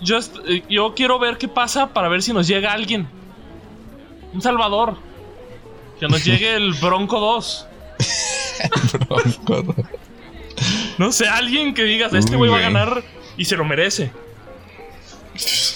yo, 0.00 0.18
eh, 0.46 0.62
yo 0.68 0.94
quiero 0.94 1.18
ver 1.18 1.38
qué 1.38 1.48
pasa 1.48 1.92
para 1.92 2.08
ver 2.08 2.22
si 2.22 2.32
nos 2.32 2.46
llega 2.46 2.72
alguien. 2.72 3.08
Un 4.32 4.42
Salvador. 4.42 4.96
Que 5.98 6.08
nos 6.08 6.24
llegue 6.24 6.54
el 6.54 6.72
Bronco 6.80 7.20
2. 7.20 7.66
Bronco 9.08 9.62
2. 9.62 9.76
No 10.98 11.12
sé, 11.12 11.26
alguien 11.28 11.74
que 11.74 11.84
digas, 11.84 12.12
este 12.12 12.36
güey 12.36 12.50
va 12.50 12.58
a 12.58 12.62
ganar 12.62 13.02
y 13.36 13.44
se 13.44 13.56
lo 13.56 13.64
merece. 13.64 14.12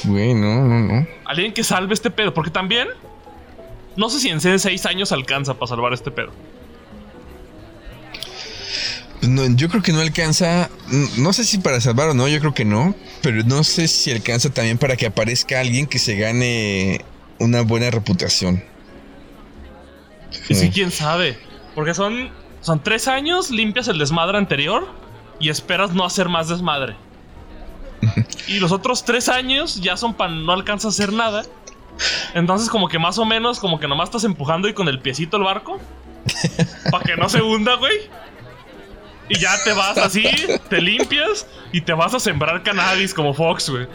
Güey, 0.05 0.35
no, 0.35 0.65
no, 0.65 0.81
no. 0.81 1.07
Alguien 1.25 1.53
que 1.53 1.65
salve 1.65 1.95
este 1.95 2.11
pedo. 2.11 2.33
Porque 2.35 2.51
también. 2.51 2.89
No 3.97 4.11
sé 4.11 4.21
si 4.21 4.29
en 4.29 4.41
seis 4.41 4.85
años 4.85 5.11
alcanza 5.11 5.55
para 5.55 5.69
salvar 5.69 5.93
este 5.95 6.11
pedo. 6.11 6.31
No, 9.29 9.47
yo 9.57 9.69
creo 9.69 9.83
que 9.83 9.93
no 9.93 10.01
alcanza. 10.01 10.71
No 11.17 11.33
sé 11.33 11.45
si 11.45 11.59
para 11.59 11.81
salvar 11.81 12.09
o 12.11 12.15
no, 12.15 12.29
yo 12.29 12.39
creo 12.41 12.55
que 12.55 12.65
no. 12.65 12.95
Pero 13.23 13.43
no 13.45 13.65
sé 13.65 13.89
si 13.89 14.11
alcanza 14.13 14.51
también 14.51 14.79
para 14.79 14.97
que 14.97 15.07
aparezca 15.07 15.61
alguien 15.61 15.87
que 15.87 15.99
se 15.99 16.17
gane 16.17 17.05
una 17.39 17.63
buena 17.63 17.91
reputación. 17.91 18.63
Y 20.49 20.55
sí, 20.55 20.71
quién 20.71 20.91
sabe. 20.91 21.39
Porque 21.75 21.95
son, 21.95 22.31
son 22.61 22.83
tres 22.83 23.09
años, 23.09 23.51
limpias 23.51 23.89
el 23.89 23.99
desmadre 23.99 24.39
anterior 24.39 24.87
y 25.41 25.51
esperas 25.51 25.93
no 25.93 26.05
hacer 26.05 26.29
más 26.29 26.49
desmadre. 26.49 26.97
Y 28.49 28.61
los 28.61 28.71
otros 28.71 29.05
tres 29.05 29.29
años 29.29 29.81
ya 29.81 29.97
son 29.97 30.15
para 30.15 30.31
no 30.31 30.53
alcanza 30.53 30.87
a 30.87 30.91
hacer 30.91 31.13
nada. 31.13 31.43
Entonces, 32.35 32.69
como 32.69 32.89
que 32.89 32.99
más 32.99 33.19
o 33.19 33.25
menos, 33.25 33.59
como 33.59 33.81
que 33.81 33.89
nomás 33.89 34.09
estás 34.09 34.23
empujando 34.25 34.69
y 34.69 34.75
con 34.75 34.87
el 34.87 35.01
piecito 35.01 35.37
el 35.37 35.43
barco. 35.43 35.81
para 36.91 37.03
que 37.03 37.17
no 37.17 37.29
se 37.29 37.43
hunda, 37.43 37.75
güey. 37.75 37.95
Y 39.29 39.39
ya 39.39 39.57
te 39.65 39.73
vas 39.73 39.99
así, 39.99 40.25
te 40.71 40.81
limpias 40.81 41.47
y 41.73 41.81
te 41.81 41.93
vas 41.93 42.15
a 42.15 42.21
sembrar 42.21 42.63
cannabis 42.63 43.13
como 43.13 43.35
Fox, 43.35 43.69
güey. 43.69 43.87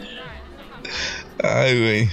Ay, 1.42 1.80
güey. 1.80 2.10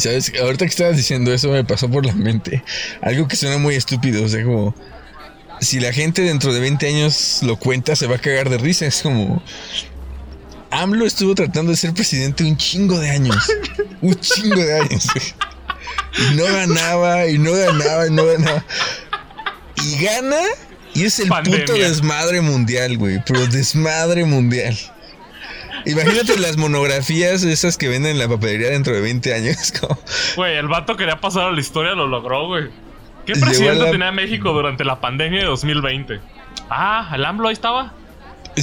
¿Sabes? 0.00 0.32
Ahorita 0.40 0.64
que 0.64 0.70
estabas 0.70 0.96
diciendo 0.96 1.32
eso 1.32 1.50
me 1.50 1.64
pasó 1.64 1.90
por 1.90 2.06
la 2.06 2.14
mente. 2.14 2.62
Algo 3.02 3.28
que 3.28 3.36
suena 3.36 3.58
muy 3.58 3.74
estúpido. 3.74 4.24
O 4.24 4.28
sea, 4.28 4.42
como. 4.44 4.74
Si 5.60 5.78
la 5.80 5.92
gente 5.92 6.22
dentro 6.22 6.52
de 6.52 6.60
20 6.60 6.88
años 6.88 7.40
lo 7.42 7.56
cuenta, 7.56 7.94
se 7.94 8.06
va 8.06 8.16
a 8.16 8.18
cagar 8.18 8.48
de 8.48 8.58
risa. 8.58 8.86
Es 8.86 9.02
como. 9.02 9.42
AMLO 10.70 11.04
estuvo 11.04 11.34
tratando 11.34 11.70
de 11.70 11.76
ser 11.76 11.92
presidente 11.92 12.44
un 12.44 12.56
chingo 12.56 12.98
de 12.98 13.10
años. 13.10 13.36
Un 14.00 14.18
chingo 14.18 14.56
de 14.56 14.80
años. 14.80 15.06
Y 16.18 16.34
no 16.34 16.44
ganaba, 16.44 17.28
y 17.28 17.38
no 17.38 17.52
ganaba, 17.52 18.08
y 18.08 18.10
no 18.10 18.26
ganaba. 18.26 18.64
Y 19.76 20.02
gana, 20.02 20.40
y 20.94 21.04
es 21.04 21.18
el 21.20 21.28
puto 21.28 21.74
desmadre 21.74 22.40
mundial, 22.40 22.98
güey. 22.98 23.22
Pero 23.26 23.46
desmadre 23.46 24.24
mundial. 24.24 24.76
Imagínate 25.84 26.38
las 26.38 26.56
monografías 26.56 27.42
esas 27.42 27.76
que 27.76 27.88
venden 27.88 28.12
en 28.12 28.18
la 28.18 28.28
papelería 28.28 28.70
dentro 28.70 28.94
de 28.94 29.00
20 29.00 29.34
años. 29.34 29.72
Güey, 30.36 30.56
el 30.56 30.68
vato 30.68 30.96
quería 30.96 31.20
pasar 31.20 31.48
a 31.48 31.52
la 31.52 31.60
historia, 31.60 31.92
lo 31.92 32.06
logró, 32.06 32.46
güey. 32.46 32.70
¿Qué 33.26 33.34
presidente 33.34 33.90
tenía 33.90 34.12
México 34.12 34.52
durante 34.52 34.84
la 34.84 35.00
pandemia 35.00 35.40
de 35.40 35.46
2020? 35.46 36.20
Ah, 36.70 37.10
el 37.14 37.24
AMLO 37.24 37.48
ahí 37.48 37.52
estaba. 37.52 37.92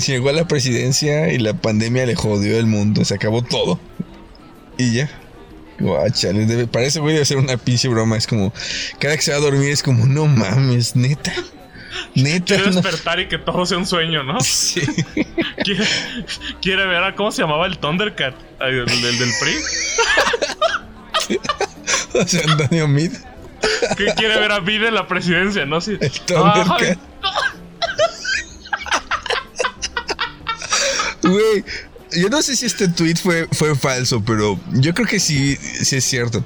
llegó 0.07 0.29
a 0.29 0.33
la 0.33 0.47
presidencia 0.47 1.31
y 1.31 1.37
la 1.37 1.53
pandemia 1.53 2.05
le 2.05 2.15
jodió 2.15 2.57
el 2.57 2.65
mundo, 2.65 3.05
se 3.05 3.15
acabó 3.15 3.41
todo. 3.41 3.79
Y 4.77 4.93
ya. 4.93 5.09
Guachale, 5.79 6.45
debe, 6.45 6.67
parece 6.67 6.99
güey 6.99 7.13
debe 7.13 7.25
ser 7.25 7.37
una 7.37 7.57
pinche 7.57 7.87
broma. 7.87 8.17
Es 8.17 8.27
como, 8.27 8.53
cada 8.99 9.15
que 9.15 9.21
se 9.21 9.31
va 9.31 9.37
a 9.37 9.41
dormir 9.41 9.69
es 9.69 9.83
como, 9.83 10.05
no 10.05 10.25
mames, 10.25 10.95
neta. 10.95 11.33
Neta. 12.15 12.45
Quiere 12.55 12.65
no- 12.67 12.71
despertar 12.81 13.19
y 13.19 13.27
que 13.27 13.37
todo 13.37 13.65
sea 13.65 13.77
un 13.77 13.85
sueño, 13.85 14.23
¿no? 14.23 14.39
Sí. 14.41 14.81
Quiere, 15.63 15.85
quiere 16.61 16.85
ver 16.85 17.03
a 17.03 17.15
cómo 17.15 17.31
se 17.31 17.41
llamaba 17.41 17.65
el 17.67 17.77
Thundercat, 17.79 18.33
el, 18.61 18.79
el 18.89 19.19
del 19.19 19.29
PRI. 19.39 19.55
O 22.13 22.27
sea, 22.27 22.41
Antonio 22.49 22.87
Mid. 22.87 23.11
Que 23.97 24.05
quiere 24.15 24.39
ver 24.39 24.51
a 24.51 24.59
Biden 24.59 24.87
en 24.87 24.95
la 24.95 25.07
presidencia, 25.07 25.65
¿no? 25.65 25.79
Sí. 25.79 25.97
El 25.99 26.11
Thundercat. 26.11 26.97
Güey, 31.21 31.63
yo 32.13 32.29
no 32.29 32.41
sé 32.41 32.55
si 32.55 32.65
este 32.65 32.87
tweet 32.87 33.15
fue, 33.17 33.47
fue 33.51 33.75
falso, 33.75 34.23
pero 34.25 34.59
yo 34.73 34.93
creo 34.93 35.07
que 35.07 35.19
sí, 35.19 35.55
sí 35.57 35.97
es 35.97 36.03
cierto. 36.05 36.43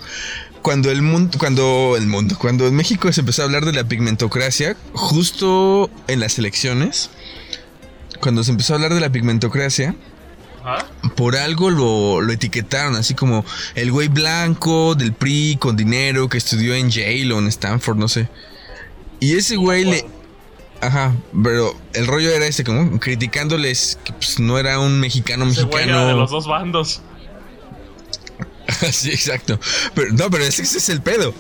Cuando 0.64 0.90
el 0.90 1.02
mundo, 1.04 1.38
cuando 1.38 1.96
el 1.98 2.08
mundo, 2.08 2.36
cuando 2.40 2.66
en 2.68 2.76
México 2.76 3.12
se 3.12 3.20
empezó 3.20 3.44
a 3.44 3.46
hablar 3.46 3.66
de 3.66 3.74
la 3.74 3.84
pigmentocracia, 3.84 4.76
justo 4.94 5.92
en 6.08 6.20
las 6.20 6.40
elecciones, 6.40 7.10
cuando 8.22 8.44
se 8.44 8.52
empezó 8.52 8.74
a 8.74 8.78
hablar 8.78 8.94
de 8.94 9.02
la 9.02 9.12
pigmentocracia, 9.12 9.94
Ajá. 10.64 10.88
por 11.16 11.36
algo 11.36 11.70
lo, 11.70 12.22
lo 12.22 12.32
etiquetaron, 12.34 12.96
así 12.96 13.14
como 13.14 13.44
el 13.76 13.92
güey 13.92 14.08
blanco 14.08 14.96
del 14.96 15.14
PRI 15.14 15.58
con 15.60 15.76
dinero 15.76 16.30
que 16.30 16.38
estudió 16.38 16.74
en 16.74 16.90
Yale 16.90 17.34
o 17.34 17.40
en 17.40 17.48
Stanford, 17.48 17.98
no 17.98 18.08
sé. 18.08 18.30
Y 19.20 19.36
ese 19.36 19.58
güey 19.58 19.84
le, 19.84 20.06
Ajá, 20.84 21.14
pero 21.44 21.74
el 21.94 22.08
rollo 22.08 22.30
era 22.30 22.46
ese, 22.46 22.66
como 22.66 23.00
criticándoles 23.00 23.98
que 24.04 24.12
pues, 24.12 24.40
no 24.40 24.58
era 24.58 24.80
un 24.80 25.00
mexicano 25.00 25.46
Ese 25.46 25.64
güey 25.64 25.84
era 25.84 25.92
de 25.94 26.00
mexicano. 26.00 26.20
los 26.22 26.32
dos 26.32 26.48
bandos. 26.48 27.02
sí, 28.92 29.12
exacto. 29.12 29.60
Pero 29.94 30.12
no, 30.14 30.30
pero 30.30 30.44
ese, 30.44 30.64
ese 30.64 30.78
es 30.78 30.90
el 30.90 31.02
pedo. 31.02 31.34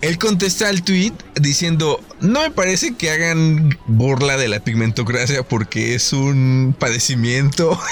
Él 0.00 0.18
contesta 0.18 0.68
al 0.68 0.82
tweet 0.82 1.12
diciendo: 1.34 2.00
No 2.20 2.42
me 2.42 2.50
parece 2.50 2.96
que 2.96 3.10
hagan 3.10 3.76
burla 3.86 4.36
de 4.36 4.48
la 4.48 4.60
pigmentocracia 4.60 5.42
porque 5.42 5.94
es 5.94 6.12
un 6.12 6.74
padecimiento 6.78 7.78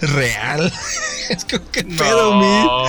real. 0.00 0.72
es 1.30 1.44
como 1.44 1.70
que 1.70 1.84
pedo. 1.84 2.34
No. 2.34 2.84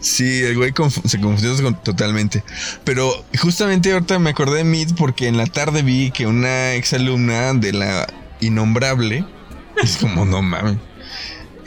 Sí, 0.00 0.42
el 0.42 0.56
güey 0.56 0.72
se 1.06 1.20
confundió 1.20 1.62
con- 1.62 1.82
totalmente. 1.82 2.42
Pero 2.84 3.24
justamente 3.40 3.92
ahorita 3.92 4.18
me 4.18 4.30
acordé 4.30 4.58
de 4.58 4.64
Mid 4.64 4.94
porque 4.96 5.28
en 5.28 5.36
la 5.36 5.46
tarde 5.46 5.82
vi 5.82 6.10
que 6.10 6.26
una 6.26 6.74
exalumna 6.74 7.54
de 7.54 7.72
la 7.72 8.06
innombrable, 8.40 9.24
es 9.82 9.96
como, 9.96 10.24
no 10.24 10.42
mames, 10.42 10.76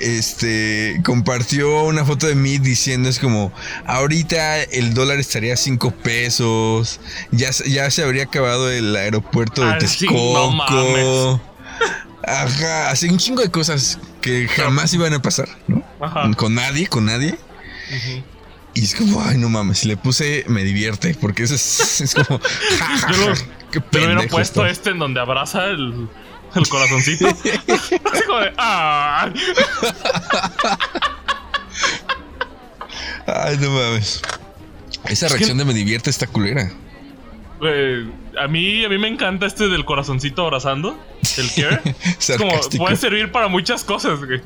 este, 0.02 1.00
compartió 1.06 1.84
una 1.84 2.04
foto 2.06 2.28
de 2.28 2.36
Mid 2.36 2.62
diciendo, 2.62 3.10
es 3.10 3.20
como, 3.20 3.54
ahorita 3.86 4.64
el 4.64 4.94
dólar 4.94 5.20
estaría 5.20 5.54
a 5.54 5.58
5 5.58 5.92
pesos, 5.92 7.00
ya, 7.32 7.54
se- 7.54 7.70
ya 7.70 7.90
se 7.92 8.04
habría 8.04 8.24
acabado 8.24 8.70
el 8.72 8.96
aeropuerto 8.96 9.64
de 9.64 9.72
Ah, 9.74 9.78
Texcoco. 9.78 10.52
no. 10.68 11.42
Ajá, 12.24 12.92
así 12.92 13.10
un 13.10 13.18
chingo 13.18 13.42
de 13.42 13.50
cosas 13.50 13.98
que 14.22 14.48
jamás 14.48 14.94
iban 14.94 15.14
a 15.14 15.22
pasar, 15.22 15.50
¿no? 15.68 15.84
Ajá. 16.00 16.30
Con 16.38 16.54
nadie, 16.56 16.88
con 16.88 17.06
nadie. 17.06 17.36
Y 18.74 18.84
es 18.86 18.96
como, 18.96 19.22
ay, 19.24 19.38
no 19.38 19.50
mames, 19.50 19.84
le 19.86 19.98
puse 19.98 20.46
me 20.48 20.64
divierte, 20.64 21.14
porque 21.16 21.44
eso 21.44 21.56
es, 21.56 22.02
es 22.02 22.14
como, 22.14 22.40
ja, 22.80 22.98
ja, 22.98 23.12
Yo 23.12 23.18
lo- 23.18 23.34
Yo 23.36 23.42
hubiera 23.72 23.82
pendejo 24.20 24.28
puesto 24.30 24.66
este 24.66 24.92
en 24.92 25.00
donde 25.00 25.20
abraza 25.20 25.66
el, 25.66 26.08
el 26.56 26.68
corazoncito. 26.68 27.28
Así 28.12 28.24
como 28.28 28.40
de. 28.40 28.54
¡Ah! 28.58 29.32
Ay, 33.28 33.58
no 33.60 33.72
mames. 33.72 34.22
Esa 35.06 35.28
reacción 35.28 35.58
de 35.58 35.66
me 35.66 35.74
divierte 35.74 36.10
está 36.10 36.28
culera. 36.28 36.72
Güey, 37.60 38.08
a 38.40 38.48
mí, 38.48 38.84
a 38.84 38.90
mí 38.90 38.98
me 38.98 39.08
encanta 39.08 39.46
este 39.46 39.68
del 39.68 39.86
corazoncito 39.86 40.44
abrazando. 40.44 40.98
El 41.38 41.50
care. 41.54 41.82
Es 42.20 42.38
como, 42.38 42.60
puede 42.78 42.96
servir 42.96 43.32
para 43.32 43.48
muchas 43.48 43.84
cosas, 43.84 44.20
güey. 44.24 44.42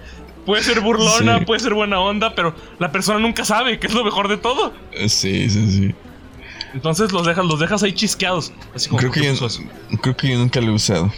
Puede 0.46 0.64
ser 0.64 0.82
burlona, 0.82 1.40
Sí. 1.40 1.46
puede 1.46 1.60
ser 1.60 1.74
buena 1.74 2.00
onda, 2.00 2.36
pero 2.36 2.54
la 2.78 2.92
persona 2.92 3.20
nunca 3.20 3.44
sabe 3.46 3.80
que 3.80 3.88
es 3.88 3.94
lo 3.94 4.04
mejor 4.04 4.28
de 4.28 4.38
todo. 4.38 4.74
Sí, 5.08 5.50
sí, 5.50 5.72
sí. 5.72 5.96
Entonces 6.74 7.12
los 7.14 7.26
dejas, 7.26 7.46
los 7.46 7.60
dejas 7.60 7.82
ahí 7.84 7.94
chisqueados. 7.94 8.52
Así 8.76 8.90
como 8.90 9.00
Creo 9.00 9.12
que, 9.12 9.22
¿por 9.22 9.50
qué 9.50 9.56
yo, 9.92 10.02
creo 10.02 10.18
que 10.18 10.30
yo 10.30 10.38
nunca 10.38 10.62
lo 10.62 10.68
he 10.68 10.76
usado. 10.76 11.12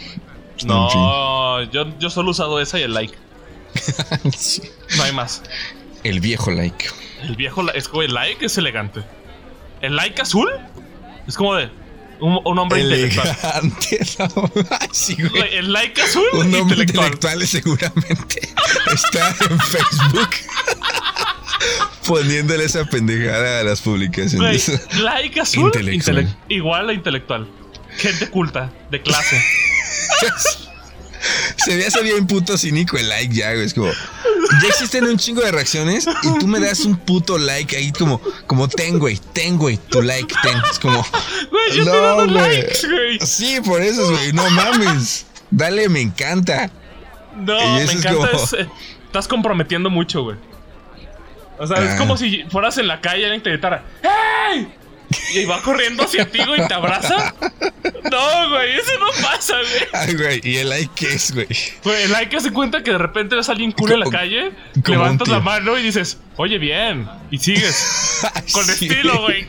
No, 0.66 1.62
yo, 1.70 1.86
yo 1.98 2.10
solo 2.10 2.28
he 2.28 2.30
usado 2.32 2.60
esa 2.60 2.78
y 2.78 2.82
el 2.82 2.94
like. 2.94 3.14
Sí. 4.36 4.62
No 4.96 5.02
hay 5.04 5.12
más. 5.12 5.42
El 6.04 6.20
viejo 6.20 6.50
like. 6.50 6.86
El 7.22 7.36
viejo, 7.36 7.68
es 7.72 7.88
como 7.88 8.02
el 8.02 8.14
like 8.14 8.44
es 8.46 8.56
elegante. 8.58 9.02
El 9.80 9.96
like 9.96 10.20
azul 10.22 10.48
es 11.26 11.36
como 11.36 11.54
de 11.54 11.68
un, 12.20 12.40
un 12.44 12.58
hombre 12.58 12.80
intelectual. 12.80 13.28
Elegante. 13.28 14.00
no. 14.18 14.50
Sí, 14.92 15.14
güey. 15.14 15.28
Güey, 15.30 15.56
El 15.56 15.72
like 15.72 16.00
azul 16.02 16.24
Un 16.32 16.40
hombre 16.54 16.58
intelectual. 16.82 17.06
intelectual 17.12 17.46
seguramente 17.46 18.40
está 18.94 19.28
en 19.48 19.58
Facebook 19.60 20.30
poniéndole 22.06 22.64
esa 22.64 22.84
pendejada 22.84 23.60
a 23.60 23.64
las 23.64 23.82
Güey, 23.84 23.94
publicaciones. 23.96 24.98
like 25.00 25.40
azul 25.40 25.66
Intelectual. 25.66 26.18
intele- 26.24 26.36
igual 26.48 26.88
a 26.88 26.92
intelectual. 26.94 27.46
Gente 27.98 28.28
culta, 28.30 28.70
de 28.90 29.02
clase. 29.02 29.42
Se 31.56 31.74
me 31.76 31.84
hace 31.84 32.00
bien 32.02 32.26
puto 32.26 32.56
cínico 32.56 32.96
el 32.96 33.08
like 33.08 33.34
ya, 33.34 33.52
güey. 33.52 33.66
Es 33.66 33.74
como, 33.74 33.88
ya 33.90 34.68
existen 34.68 35.04
un 35.04 35.16
chingo 35.18 35.42
de 35.42 35.50
reacciones 35.50 36.06
y 36.22 36.38
tú 36.38 36.46
me 36.46 36.60
das 36.60 36.80
un 36.80 36.96
puto 36.96 37.36
like 37.38 37.76
ahí 37.76 37.90
como, 37.92 38.20
como 38.46 38.68
ten, 38.68 38.98
güey, 39.00 39.18
ten, 39.32 39.58
güey, 39.58 39.76
tu 39.76 40.00
like, 40.00 40.32
ten. 40.42 40.56
Es 40.70 40.78
como, 40.78 41.04
Güey, 41.50 41.76
yo 41.76 41.84
te 41.84 41.90
No, 41.90 41.96
dado 41.96 42.26
güey. 42.28 42.34
likes, 42.34 42.86
güey. 42.88 43.18
sí, 43.20 43.60
por 43.64 43.82
eso, 43.82 44.08
güey, 44.10 44.32
no 44.32 44.48
mames. 44.50 45.26
Dale, 45.50 45.88
me 45.88 46.00
encanta. 46.00 46.70
No, 47.36 47.74
me 47.74 47.82
es 47.84 47.90
encanta. 47.90 48.30
como- 48.30 48.44
es, 48.44 48.52
eh, 48.52 48.68
estás 49.06 49.26
comprometiendo 49.26 49.90
mucho, 49.90 50.22
güey. 50.22 50.36
O 51.58 51.66
sea, 51.66 51.78
es 51.82 51.90
Ah. 51.94 51.96
como 51.98 52.16
si 52.16 52.44
fueras 52.44 52.78
en 52.78 52.86
la 52.86 53.00
calle 53.00 53.22
y 53.22 53.24
alguien 53.24 53.42
te 53.42 53.50
gritara 53.50 53.82
¡Hey! 54.02 54.68
Y 55.34 55.44
va 55.44 55.60
corriendo 55.62 56.04
hacia 56.04 56.30
ti, 56.30 56.38
güey, 56.44 56.62
y 56.62 56.68
te 56.68 56.74
abraza. 56.74 57.34
No, 58.10 58.50
güey, 58.50 58.78
eso 58.78 58.92
no 58.98 59.08
pasa, 59.22 59.54
güey. 59.56 59.88
Ay, 59.92 60.14
güey, 60.14 60.40
y 60.42 60.56
el 60.56 60.68
like 60.68 61.06
es, 61.06 61.32
güey. 61.32 61.46
Güey, 61.84 62.02
el 62.04 62.12
like 62.12 62.36
hace 62.36 62.52
cuenta 62.52 62.82
que 62.82 62.92
de 62.92 62.98
repente 62.98 63.36
ves 63.36 63.48
a 63.48 63.52
alguien 63.52 63.72
cool 63.72 63.92
en 63.92 64.00
la 64.00 64.10
calle, 64.10 64.52
levantas 64.86 65.28
la 65.28 65.40
mano 65.40 65.78
y 65.78 65.82
dices, 65.82 66.18
oye, 66.36 66.58
bien, 66.58 67.08
y 67.30 67.38
sigues. 67.38 68.20
Con 68.52 68.64
sí. 68.64 68.86
estilo, 68.86 69.20
güey. 69.22 69.46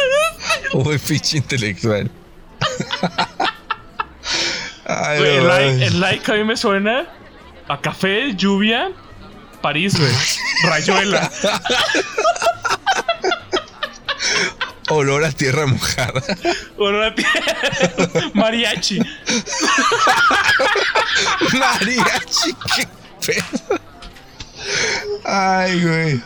Uy, 0.72 0.98
pinche 0.98 1.38
intelectual. 1.38 2.10
Ay, 4.84 5.18
Güey, 5.18 5.36
no 5.36 5.40
el, 5.40 5.48
like, 5.48 5.86
el 5.86 6.00
like 6.00 6.32
a 6.32 6.34
mí 6.36 6.44
me 6.44 6.56
suena 6.56 7.06
a 7.68 7.80
café, 7.80 8.34
lluvia, 8.36 8.90
París, 9.60 9.98
güey. 9.98 10.12
Rayuela. 10.64 11.30
Olor 14.88 15.24
a 15.24 15.32
tierra 15.32 15.66
mojada. 15.66 16.22
Olor 16.78 17.04
a 17.04 17.14
tie- 17.14 18.30
Mariachi. 18.34 19.00
Mariachi, 21.58 22.54
qué 22.76 22.88
pedo. 23.26 23.80
Ay, 25.24 25.82
güey. 25.82 26.22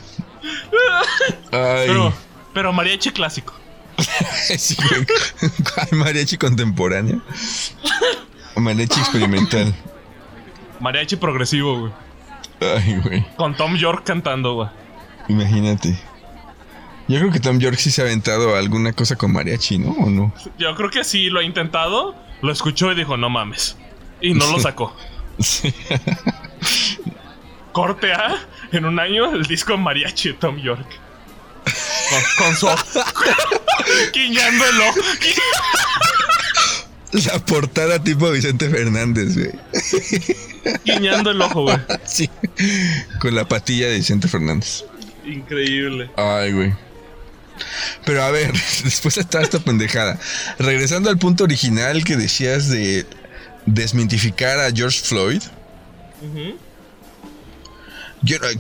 Ay. 1.52 1.86
Pero, 1.88 2.12
pero 2.54 2.72
mariachi 2.72 3.11
clásico. 3.11 3.54
Sí, 4.58 4.76
mariachi 5.92 6.36
contemporáneo. 6.38 7.20
Mariachi 8.56 9.00
experimental. 9.00 9.74
Mariachi 10.80 11.16
progresivo, 11.16 11.78
güey. 11.80 11.92
Ay, 12.61 13.00
güey. 13.04 13.26
Con 13.36 13.56
Tom 13.56 13.76
York 13.76 14.04
cantando, 14.06 14.54
güey. 14.54 14.68
Imagínate. 15.28 15.98
Yo 17.09 17.18
creo 17.18 17.32
que 17.32 17.40
Tom 17.40 17.59
York 17.59 17.76
sí 17.76 17.90
se 17.90 18.03
ha 18.03 18.05
aventado 18.05 18.57
alguna 18.57 18.92
cosa 18.92 19.16
con 19.16 19.32
mariachi, 19.32 19.78
¿no? 19.78 19.90
¿O 19.90 20.09
no? 20.11 20.32
Yo 20.59 20.74
creo 20.76 20.90
que 20.90 21.03
sí 21.05 21.28
lo 21.28 21.40
ha 21.40 21.42
intentado, 21.42 22.14
lo 22.42 22.53
escuchó 22.53 22.92
y 22.92 22.94
dijo, 22.94 23.16
no 23.16 23.30
mames. 23.30 23.76
Y 24.20 24.34
no 24.34 24.51
lo 24.51 24.61
sacó. 24.61 24.94
Sí. 25.38 25.72
Corte 27.72 28.12
A, 28.12 28.36
en 28.72 28.84
un 28.84 28.98
año, 29.01 29.32
el 29.32 29.44
disco 29.44 29.78
mariachi 29.78 30.28
de 30.28 30.34
Tom 30.34 30.59
York. 30.59 30.86
Con, 32.11 32.22
con 32.46 32.57
su... 32.57 32.66
Ojo. 32.66 32.84
La 37.12 37.38
portada 37.44 38.03
tipo 38.03 38.30
Vicente 38.30 38.68
Fernández, 38.68 39.36
güey. 39.36 39.51
Guiñando 40.84 41.30
el 41.30 41.42
ojo, 41.42 41.62
güey. 41.62 41.76
Sí. 42.05 42.30
Con 43.20 43.34
la 43.34 43.48
patilla 43.48 43.88
de 43.88 43.96
Vicente 43.96 44.28
Fernández. 44.28 44.84
Increíble. 45.24 46.11
Ay, 46.16 46.53
güey. 46.53 46.72
Pero 48.04 48.22
a 48.22 48.30
ver, 48.30 48.52
después 48.84 49.14
de 49.14 49.24
toda 49.24 49.44
esta 49.44 49.58
pendejada, 49.58 50.18
regresando 50.58 51.11
al 51.11 51.18
punto 51.18 51.44
original 51.44 52.04
que 52.04 52.16
decías 52.16 52.68
de 52.68 53.06
desmitificar 53.66 54.58
a 54.58 54.70
George 54.72 55.00
Floyd. 55.00 55.42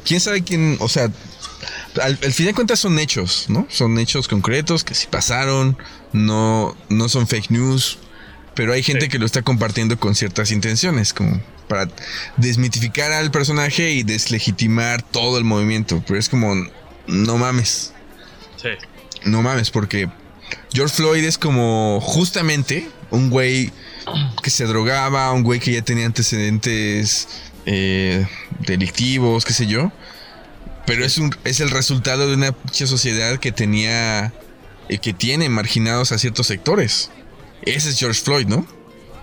¿Quién 0.04 0.20
sabe 0.20 0.42
quién? 0.42 0.76
O 0.80 0.88
sea, 0.88 1.10
al, 2.00 2.16
fin 2.16 2.46
de 2.46 2.54
cuentas 2.54 2.80
son 2.80 2.98
hechos, 2.98 3.46
¿no? 3.48 3.66
Son 3.68 3.98
hechos 3.98 4.28
concretos 4.28 4.84
que 4.84 4.94
si 4.94 5.06
pasaron, 5.06 5.76
no, 6.12 6.76
no 6.88 7.08
son 7.08 7.26
fake 7.26 7.50
news, 7.50 7.98
pero 8.54 8.72
hay 8.72 8.82
gente 8.82 9.08
que 9.08 9.18
lo 9.18 9.26
está 9.26 9.42
compartiendo 9.42 9.98
con 9.98 10.14
ciertas 10.14 10.50
intenciones, 10.50 11.12
como 11.12 11.40
para 11.68 11.88
desmitificar 12.36 13.12
al 13.12 13.30
personaje 13.30 13.92
y 13.92 14.02
deslegitimar 14.02 15.02
todo 15.02 15.38
el 15.38 15.44
movimiento. 15.44 16.02
Pero 16.06 16.18
es 16.18 16.28
como, 16.28 16.54
no 17.06 17.38
mames. 17.38 17.92
Sí. 18.60 18.70
No 19.24 19.42
mames, 19.42 19.70
porque 19.70 20.08
George 20.72 20.94
Floyd 20.94 21.24
es 21.24 21.38
como 21.38 22.00
justamente 22.00 22.88
un 23.10 23.30
güey 23.30 23.72
que 24.42 24.50
se 24.50 24.64
drogaba, 24.66 25.32
un 25.32 25.42
güey 25.42 25.60
que 25.60 25.72
ya 25.72 25.82
tenía 25.82 26.06
antecedentes 26.06 27.28
eh, 27.66 28.26
delictivos, 28.60 29.44
qué 29.44 29.52
sé 29.52 29.66
yo. 29.66 29.92
Pero 30.86 31.04
es, 31.04 31.18
un, 31.18 31.34
es 31.44 31.60
el 31.60 31.70
resultado 31.70 32.28
de 32.28 32.34
una 32.34 32.54
sociedad 32.72 33.38
que 33.38 33.52
tenía, 33.52 34.32
eh, 34.88 34.98
que 34.98 35.12
tiene 35.12 35.48
marginados 35.48 36.12
a 36.12 36.18
ciertos 36.18 36.46
sectores. 36.46 37.10
Ese 37.62 37.90
es 37.90 37.98
George 37.98 38.20
Floyd, 38.22 38.46
¿no? 38.46 38.66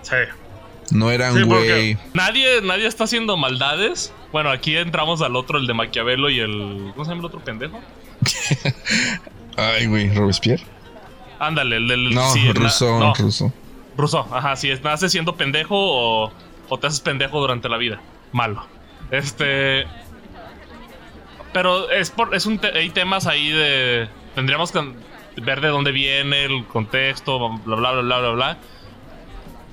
Sí. 0.02 0.16
No 0.90 1.10
era 1.10 1.32
un 1.32 1.44
güey. 1.44 1.98
Nadie, 2.14 2.62
nadie 2.62 2.86
está 2.86 3.04
haciendo 3.04 3.36
maldades. 3.36 4.12
Bueno, 4.32 4.50
aquí 4.50 4.76
entramos 4.76 5.20
al 5.20 5.36
otro, 5.36 5.58
el 5.58 5.66
de 5.66 5.74
Maquiavelo 5.74 6.30
y 6.30 6.40
el. 6.40 6.92
¿Cómo 6.94 7.04
se 7.04 7.10
llama 7.10 7.20
el 7.20 7.26
otro 7.26 7.40
pendejo? 7.40 7.80
Ay, 9.56 9.86
güey, 9.86 10.14
Robespierre. 10.14 10.64
Ándale, 11.38 11.76
el 11.76 11.88
del. 11.88 12.14
No, 12.14 12.30
sí, 12.32 12.52
ruso, 12.52 12.98
no. 12.98 13.14
ruso. 13.14 13.52
Ruso, 13.96 14.28
ajá, 14.32 14.56
si 14.56 14.72
naces 14.82 15.12
siendo 15.12 15.36
pendejo 15.36 15.74
o, 15.76 16.32
o 16.68 16.78
te 16.78 16.86
haces 16.86 17.00
pendejo 17.00 17.40
durante 17.40 17.68
la 17.68 17.76
vida. 17.76 18.00
Malo. 18.32 18.66
Este. 19.10 19.86
Pero 21.52 21.90
es 21.90 22.10
por. 22.10 22.34
Es 22.34 22.46
un 22.46 22.60
hay 22.74 22.90
temas 22.90 23.26
ahí 23.26 23.50
de. 23.50 24.08
Tendríamos 24.34 24.72
que 24.72 24.80
ver 25.40 25.60
de 25.60 25.68
dónde 25.68 25.92
viene 25.92 26.44
el 26.44 26.66
contexto, 26.66 27.38
bla, 27.64 27.76
bla, 27.76 27.92
bla, 27.92 28.02
bla, 28.02 28.18
bla, 28.18 28.30
bla. 28.30 28.58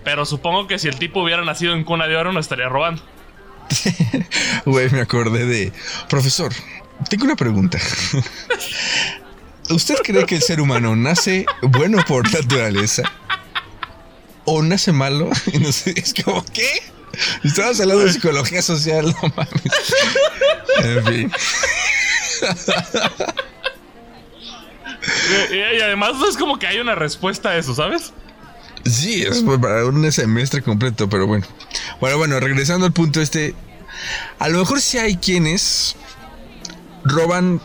Pero 0.04 0.26
supongo 0.26 0.68
que 0.68 0.78
si 0.80 0.88
el 0.88 0.98
tipo 0.98 1.22
hubiera 1.22 1.44
nacido 1.44 1.74
en 1.74 1.84
cuna 1.84 2.08
de 2.08 2.16
oro, 2.16 2.32
no 2.32 2.40
estaría 2.40 2.70
robando. 2.70 3.02
Güey, 4.66 4.90
me 4.92 5.02
acordé 5.02 5.46
de. 5.46 5.74
Profesor, 6.08 6.52
tengo 7.10 7.26
una 7.26 7.36
pregunta. 7.36 7.80
¿Usted 9.70 9.96
cree 10.04 10.26
que 10.26 10.36
el 10.36 10.42
ser 10.42 10.62
humano 10.62 10.96
nace 10.96 11.46
bueno 11.62 11.98
por 12.08 12.32
naturaleza? 12.32 13.04
¿O 14.46 14.62
nace 14.62 14.92
malo? 14.92 15.30
No 15.60 15.72
sé, 15.72 15.94
es 15.96 16.14
como, 16.14 16.44
¿qué? 16.46 16.70
Estamos 17.44 17.80
hablando 17.80 18.04
de 18.04 18.14
psicología 18.14 18.62
social, 18.62 19.06
no 19.06 19.34
mames. 19.36 19.94
En 20.84 21.06
fin. 21.06 21.32
Y, 25.52 25.82
además 25.82 26.14
es 26.28 26.38
como 26.38 26.60
que 26.60 26.68
hay 26.68 26.80
una 26.80 26.96
respuesta 26.96 27.50
a 27.50 27.58
eso, 27.58 27.74
¿sabes? 27.76 28.14
Sí, 28.86 29.24
es 29.24 29.44
para 29.62 29.86
un 29.86 30.12
semestre 30.12 30.62
completo, 30.62 31.10
pero 31.10 31.26
bueno. 31.26 31.46
Bueno, 32.00 32.18
bueno, 32.18 32.40
regresando 32.40 32.86
al 32.86 32.94
punto 32.94 33.22
este. 33.22 33.56
A 34.40 34.50
lo 34.50 34.60
mejor 34.60 34.82
sí 34.82 34.98
hay 34.98 35.18
quienes 35.18 35.96
roban. 37.06 37.62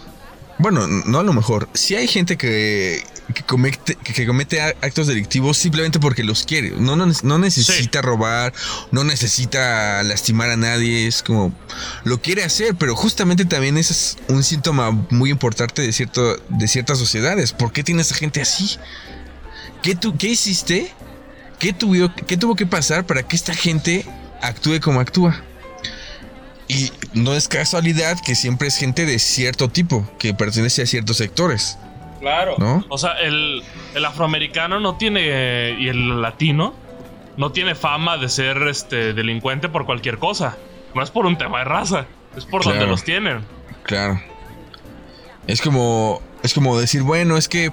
Bueno, 0.58 0.86
no 0.86 1.18
a 1.18 1.22
lo 1.22 1.32
mejor. 1.32 1.68
Sí 1.72 1.96
hay 1.96 2.06
gente 2.06 2.36
que, 2.36 3.02
que, 3.34 3.42
comete, 3.44 3.94
que 3.94 4.26
comete 4.26 4.60
actos 4.60 5.06
delictivos 5.06 5.56
simplemente 5.56 5.98
porque 5.98 6.22
los 6.22 6.44
quiere. 6.44 6.72
No, 6.72 6.96
no, 6.96 7.38
necesita 7.38 8.02
robar, 8.02 8.52
no 8.90 9.02
necesita 9.02 10.02
lastimar 10.02 10.50
a 10.50 10.56
nadie. 10.56 11.06
Es 11.06 11.22
como 11.22 11.54
lo 12.04 12.20
quiere 12.20 12.44
hacer, 12.44 12.74
pero 12.74 12.94
justamente 12.94 13.46
también 13.46 13.78
ese 13.78 13.92
es 13.92 14.16
un 14.28 14.44
síntoma 14.44 14.90
muy 15.10 15.30
importante 15.30 15.80
de, 15.80 15.92
cierto, 15.92 16.36
de 16.50 16.68
ciertas 16.68 16.98
sociedades. 16.98 17.52
¿Por 17.52 17.72
qué 17.72 17.82
tiene 17.82 18.02
esa 18.02 18.14
gente 18.14 18.42
así? 18.42 18.76
¿Qué, 19.82 19.94
tu, 19.94 20.16
qué 20.18 20.28
hiciste? 20.28 20.92
¿Qué 21.58 21.72
tuvo, 21.72 22.12
¿Qué 22.26 22.36
tuvo 22.36 22.54
que 22.54 22.66
pasar 22.66 23.06
para 23.06 23.22
que 23.22 23.36
esta 23.36 23.54
gente 23.54 24.04
actúe 24.42 24.80
como 24.80 25.00
actúa? 25.00 25.42
Y 26.70 26.92
no 27.14 27.34
es 27.34 27.48
casualidad 27.48 28.16
que 28.24 28.36
siempre 28.36 28.68
es 28.68 28.76
gente 28.76 29.04
de 29.04 29.18
cierto 29.18 29.68
tipo, 29.68 30.08
que 30.20 30.34
pertenece 30.34 30.82
a 30.82 30.86
ciertos 30.86 31.16
sectores. 31.16 31.76
Claro. 32.20 32.54
¿No? 32.58 32.84
O 32.88 32.96
sea, 32.96 33.14
el, 33.14 33.64
afroamericano 34.06 34.78
no 34.78 34.96
tiene. 34.96 35.76
y 35.80 35.88
el 35.88 36.22
latino 36.22 36.72
no 37.36 37.50
tiene 37.50 37.74
fama 37.74 38.18
de 38.18 38.28
ser 38.28 38.58
este 38.68 39.14
delincuente 39.14 39.68
por 39.68 39.84
cualquier 39.84 40.18
cosa. 40.18 40.56
No 40.94 41.02
es 41.02 41.10
por 41.10 41.26
un 41.26 41.36
tema 41.36 41.58
de 41.58 41.64
raza, 41.64 42.06
es 42.36 42.44
por 42.44 42.62
donde 42.62 42.86
los 42.86 43.02
tienen. 43.02 43.40
Claro. 43.82 44.22
Es 45.48 45.60
como. 45.60 46.22
Es 46.42 46.54
como 46.54 46.78
decir, 46.78 47.02
bueno, 47.02 47.36
es 47.36 47.48
que 47.48 47.70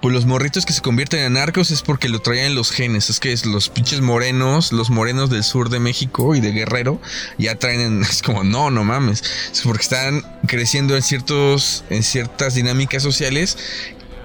pues 0.00 0.14
los 0.14 0.26
morritos 0.26 0.64
que 0.64 0.72
se 0.72 0.80
convierten 0.80 1.20
en 1.20 1.34
narcos 1.34 1.70
es 1.70 1.82
porque 1.82 2.08
lo 2.08 2.20
traían 2.20 2.54
los 2.54 2.70
genes. 2.70 3.10
Es 3.10 3.20
que 3.20 3.32
es 3.32 3.46
los 3.46 3.68
pinches 3.68 4.00
morenos, 4.00 4.72
los 4.72 4.90
morenos 4.90 5.30
del 5.30 5.44
sur 5.44 5.68
de 5.68 5.78
México 5.78 6.34
y 6.34 6.40
de 6.40 6.52
Guerrero, 6.52 7.00
ya 7.38 7.56
traen. 7.56 8.02
es 8.08 8.22
como, 8.22 8.42
no, 8.42 8.70
no 8.70 8.82
mames. 8.84 9.22
Es 9.52 9.62
porque 9.62 9.82
están 9.82 10.22
creciendo 10.46 10.96
en, 10.96 11.02
ciertos, 11.02 11.84
en 11.90 12.02
ciertas 12.02 12.54
dinámicas 12.54 13.02
sociales 13.02 13.58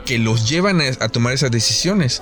que 0.05 0.17
los 0.19 0.47
llevan 0.47 0.81
a, 0.81 1.09
tomar 1.09 1.33
esas 1.33 1.51
decisiones. 1.51 2.21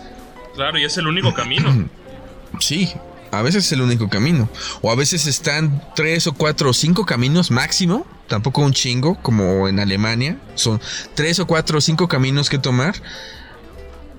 Claro, 0.56 0.80
y 0.80 0.86
es 0.86 0.98
el 0.98 1.08
único 1.08 1.34
camino. 1.34 1.90
sí, 2.60 2.92
a 3.32 3.42
veces 3.42 3.66
es 3.66 3.72
el 3.72 3.82
único 3.82 4.10
camino. 4.10 4.50
O 4.82 4.92
a 4.92 4.96
veces 4.96 5.28
están 5.28 5.84
tres 5.96 6.28
o 6.28 6.34
cuatro 6.34 6.70
o 6.70 6.74
cinco 6.74 7.06
caminos 7.06 7.52
máximo. 7.52 8.06
Tampoco 8.28 8.62
un 8.62 8.74
chingo, 8.74 9.16
como 9.22 9.68
en 9.68 9.80
Alemania. 9.80 10.38
Son 10.56 10.82
tres 11.14 11.40
o 11.40 11.48
cuatro 11.48 11.78
o 11.78 11.82
cinco 11.82 12.08
caminos 12.08 12.50
que 12.50 12.58
tomar 12.58 12.96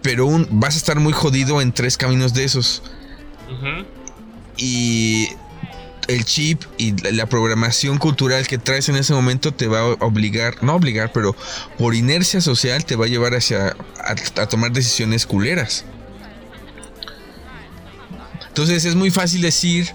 pero 0.04 0.26
un, 0.26 0.46
vas 0.50 0.74
a 0.74 0.76
estar 0.76 1.00
muy 1.00 1.14
jodido 1.14 1.62
en 1.62 1.72
tres 1.72 1.96
caminos 1.96 2.34
de 2.34 2.44
esos. 2.44 2.82
Y 4.58 5.30
el 6.08 6.26
chip 6.26 6.62
y 6.76 6.92
la 7.12 7.24
programación 7.24 7.96
cultural 7.96 8.46
que 8.46 8.58
traes 8.58 8.90
en 8.90 8.96
ese 8.96 9.14
momento 9.14 9.54
te 9.54 9.66
va 9.66 9.78
a 9.80 10.04
obligar, 10.04 10.62
no 10.62 10.74
obligar, 10.74 11.10
pero 11.10 11.34
por 11.78 11.94
inercia 11.94 12.42
social 12.42 12.84
te 12.84 12.96
va 12.96 13.06
a 13.06 13.08
llevar 13.08 13.34
hacia 13.34 13.74
a 14.36 14.46
tomar 14.46 14.72
decisiones 14.72 15.24
culeras. 15.24 15.86
Entonces 18.48 18.84
es 18.84 18.94
muy 18.96 19.10
fácil 19.10 19.40
decir, 19.40 19.88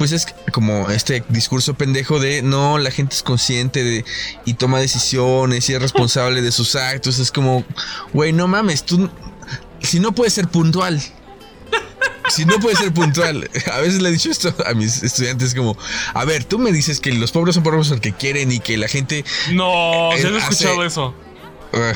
pues 0.00 0.12
es 0.12 0.26
como 0.50 0.88
este 0.88 1.22
discurso 1.28 1.74
pendejo 1.74 2.18
de 2.18 2.40
no, 2.40 2.78
la 2.78 2.90
gente 2.90 3.14
es 3.14 3.22
consciente 3.22 3.84
de 3.84 4.02
y 4.46 4.54
toma 4.54 4.80
decisiones 4.80 5.68
y 5.68 5.74
es 5.74 5.82
responsable 5.82 6.40
de 6.40 6.52
sus 6.52 6.74
actos. 6.74 7.18
Es 7.18 7.30
como, 7.30 7.66
güey, 8.14 8.32
no 8.32 8.48
mames, 8.48 8.86
tú, 8.86 9.10
si 9.82 10.00
no 10.00 10.12
puedes 10.12 10.32
ser 10.32 10.48
puntual. 10.48 11.02
Si 12.30 12.46
no 12.46 12.58
puedes 12.60 12.78
ser 12.78 12.94
puntual, 12.94 13.50
a 13.74 13.80
veces 13.80 14.00
le 14.00 14.08
he 14.08 14.12
dicho 14.12 14.30
esto 14.30 14.54
a 14.64 14.72
mis 14.72 15.02
estudiantes 15.02 15.54
como, 15.54 15.76
a 16.14 16.24
ver, 16.24 16.44
tú 16.44 16.58
me 16.58 16.72
dices 16.72 16.98
que 16.98 17.12
los 17.12 17.30
pobres 17.30 17.56
son 17.56 17.62
pobres 17.62 17.88
porque 17.88 18.14
quieren 18.14 18.50
y 18.52 18.60
que 18.60 18.78
la 18.78 18.88
gente... 18.88 19.22
No, 19.52 20.14
eh, 20.14 20.22
he 20.22 20.38
escuchado 20.38 20.82
eso. 20.82 21.14
Uh, 21.74 21.92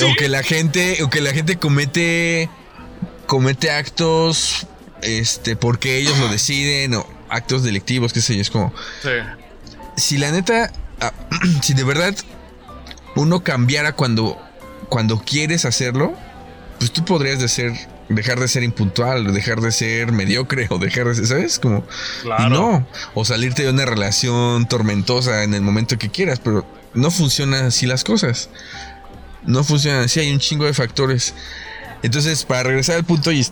O 0.10 0.14
que 0.16 0.30
la 0.30 0.42
gente, 0.42 1.02
o 1.02 1.10
que 1.10 1.20
la 1.20 1.32
gente 1.32 1.56
comete, 1.56 2.48
comete 3.26 3.70
actos 3.70 4.66
este, 5.02 5.56
porque 5.56 5.98
ellos 5.98 6.18
lo 6.18 6.28
deciden 6.28 6.94
o 6.94 7.06
actos 7.28 7.62
delictivos, 7.62 8.12
qué 8.12 8.20
sé 8.20 8.34
yo, 8.34 8.42
es 8.42 8.50
como... 8.50 8.72
Si 9.96 10.16
la 10.16 10.30
neta, 10.30 10.72
ah, 11.00 11.12
si 11.62 11.74
de 11.74 11.84
verdad 11.84 12.14
uno 13.14 13.44
cambiara 13.44 13.94
cuando, 13.94 14.40
cuando 14.88 15.20
quieres 15.20 15.64
hacerlo, 15.64 16.14
pues 16.78 16.92
tú 16.92 17.04
podrías 17.04 17.38
de 17.40 17.48
ser, 17.48 17.72
dejar 18.08 18.40
de 18.40 18.48
ser 18.48 18.62
impuntual, 18.62 19.32
dejar 19.34 19.60
de 19.60 19.70
ser 19.72 20.12
mediocre 20.12 20.66
o 20.70 20.78
dejar 20.78 21.08
de 21.08 21.14
ser, 21.14 21.26
¿sabes? 21.26 21.58
Como... 21.58 21.84
Y 22.24 22.50
no, 22.50 22.86
o 23.14 23.24
salirte 23.24 23.64
de 23.64 23.70
una 23.70 23.84
relación 23.84 24.66
tormentosa 24.66 25.44
en 25.44 25.54
el 25.54 25.62
momento 25.62 25.98
que 25.98 26.08
quieras, 26.08 26.40
pero 26.42 26.66
no 26.94 27.10
funcionan 27.10 27.66
así 27.66 27.86
las 27.86 28.04
cosas. 28.04 28.48
No 29.44 29.64
funcionan 29.64 30.04
así, 30.04 30.20
hay 30.20 30.32
un 30.32 30.38
chingo 30.38 30.64
de 30.64 30.74
factores. 30.74 31.34
Entonces, 32.02 32.44
para 32.44 32.64
regresar 32.64 32.96
al 32.96 33.04
punto 33.04 33.30
y, 33.32 33.46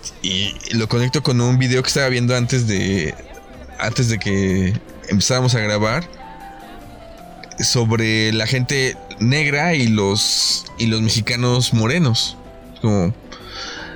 lo 0.73 0.89
conecto 0.89 1.23
con 1.23 1.41
un 1.41 1.59
video 1.59 1.83
que 1.83 1.89
estaba 1.89 2.09
viendo 2.09 2.37
antes 2.37 2.67
de 2.67 3.15
antes 3.79 4.09
de 4.09 4.19
que 4.19 4.79
empezáramos 5.09 5.55
a 5.55 5.61
grabar 5.61 6.09
sobre 7.61 8.33
la 8.33 8.47
gente 8.47 8.97
negra 9.21 9.75
y 9.75 9.87
los 9.87 10.67
y 10.79 10.87
los 10.87 11.01
mexicanos 11.01 11.73
morenos. 11.73 12.37
Como 12.83 13.15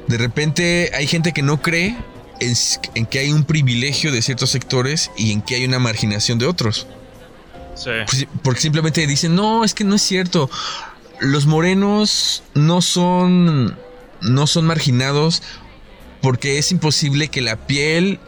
de 0.06 0.18
repente 0.18 0.90
hay 0.94 1.06
gente 1.06 1.32
que 1.32 1.42
no 1.42 1.60
cree 1.60 1.96
en, 2.40 3.06
que 3.06 3.18
hay 3.18 3.32
un 3.32 3.44
privilegio 3.44 4.12
de 4.12 4.22
ciertos 4.22 4.50
sectores 4.50 5.10
y 5.16 5.32
en 5.32 5.42
que 5.42 5.56
hay 5.56 5.64
una 5.64 5.78
marginación 5.78 6.38
de 6.38 6.46
otros. 6.46 6.86
Sí. 7.74 7.90
Pues, 8.06 8.26
porque 8.42 8.60
simplemente 8.60 9.04
dicen, 9.06 9.34
no, 9.34 9.64
es 9.64 9.74
que 9.74 9.82
no 9.82 9.96
es 9.96 10.02
cierto. 10.02 10.48
Los 11.20 11.46
morenos 11.46 12.42
no 12.54 12.82
son 12.82 13.76
no 14.24 14.46
son 14.46 14.66
marginados 14.66 15.42
porque 16.20 16.58
es 16.58 16.72
imposible 16.72 17.28
que 17.28 17.40
la 17.40 17.56
piel 17.66 18.18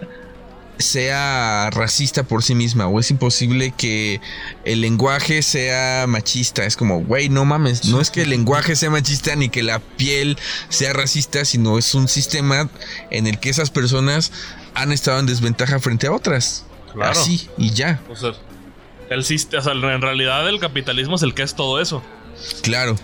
sea 0.78 1.70
racista 1.70 2.22
por 2.24 2.42
sí 2.42 2.54
misma 2.54 2.86
o 2.86 3.00
es 3.00 3.10
imposible 3.10 3.72
que 3.76 4.20
el 4.64 4.82
lenguaje 4.82 5.42
sea 5.42 6.04
machista. 6.06 6.66
Es 6.66 6.76
como, 6.76 7.02
güey, 7.02 7.28
no 7.28 7.44
mames, 7.44 7.86
no 7.86 8.00
es 8.00 8.10
que 8.10 8.22
el 8.22 8.30
lenguaje 8.30 8.76
sea 8.76 8.90
machista 8.90 9.34
ni 9.36 9.48
que 9.48 9.62
la 9.62 9.78
piel 9.78 10.36
sea 10.68 10.92
racista, 10.92 11.44
sino 11.44 11.78
es 11.78 11.94
un 11.94 12.08
sistema 12.08 12.68
en 13.10 13.26
el 13.26 13.38
que 13.38 13.48
esas 13.48 13.70
personas 13.70 14.32
han 14.74 14.92
estado 14.92 15.18
en 15.20 15.26
desventaja 15.26 15.80
frente 15.80 16.06
a 16.06 16.12
otras. 16.12 16.66
Claro. 16.92 17.12
Así 17.12 17.48
y 17.56 17.70
ya. 17.70 18.00
O 18.10 18.16
sea, 18.16 18.32
el, 19.10 19.84
en 19.84 20.02
realidad 20.02 20.48
el 20.48 20.60
capitalismo 20.60 21.16
es 21.16 21.22
el 21.22 21.34
que 21.34 21.42
es 21.42 21.54
todo 21.54 21.80
eso. 21.80 22.02
Claro. 22.62 22.96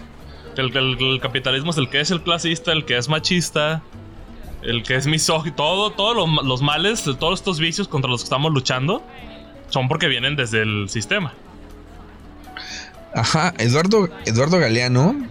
El, 0.57 1.21
capitalismo 1.21 1.71
es 1.71 1.79
el 1.79 1.89
que 1.89 2.01
es 2.01 2.11
el 2.11 2.23
clasista, 2.23 2.73
el 2.73 2.85
que 2.85 2.97
es 2.97 3.09
machista, 3.09 3.83
el 4.63 4.83
que 4.83 4.97
es 4.97 5.07
misógino. 5.07 5.57
Todo, 5.57 5.91
todos 5.93 6.29
los, 6.45 6.63
males, 6.63 7.05
todos 7.19 7.41
estos 7.41 7.59
vicios 7.59 7.89
contra 7.89 8.11
los 8.11 8.21
que 8.21 8.25
estamos 8.25 8.53
luchando 8.53 9.03
son 9.69 9.89
porque 9.89 10.09
vienen 10.09 10.37
desde 10.37 10.63
el 10.63 10.89
sistema. 10.89 11.33
Ajá, 13.15 13.55
Eduardo, 13.59 14.09
Eduardo 14.27 14.59
Galeano, 14.59 15.29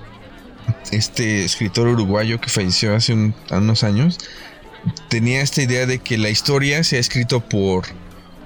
este 0.92 1.46
escritor 1.46 1.88
uruguayo 1.88 2.40
que 2.40 2.50
falleció 2.50 2.96
hace 2.96 3.14
unos 3.14 3.84
años, 3.84 4.18
tenía 5.10 5.42
esta 5.42 5.62
idea 5.62 5.86
de 5.86 6.00
que 6.00 6.18
la 6.18 6.30
historia 6.30 6.84
se 6.84 6.98
ha 6.98 7.00
escrito 7.00 7.40
por 7.40 7.86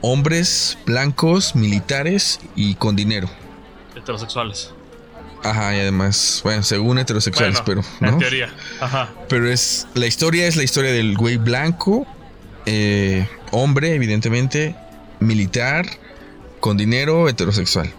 hombres 0.01 0.77
blancos, 0.85 1.55
militares 1.55 2.39
y 2.55 2.75
con 2.75 2.95
dinero. 2.95 3.29
Heterosexuales. 3.95 4.74
Ajá, 5.45 5.75
y 5.75 5.79
además, 5.79 6.41
bueno, 6.43 6.63
según 6.63 6.97
heterosexuales, 6.97 7.61
pero. 7.63 7.83
¿no? 7.99 8.09
En 8.09 8.17
teoría. 8.17 8.53
Ajá. 8.79 9.13
Pero 9.29 9.49
es. 9.49 9.85
La 9.93 10.07
historia 10.07 10.47
es 10.47 10.55
la 10.55 10.63
historia 10.63 10.91
del 10.91 11.15
güey 11.15 11.37
blanco, 11.37 12.07
eh, 12.65 13.27
hombre, 13.51 13.93
evidentemente, 13.93 14.75
militar, 15.19 15.85
con 16.59 16.77
dinero, 16.77 17.29
heterosexual. 17.29 17.93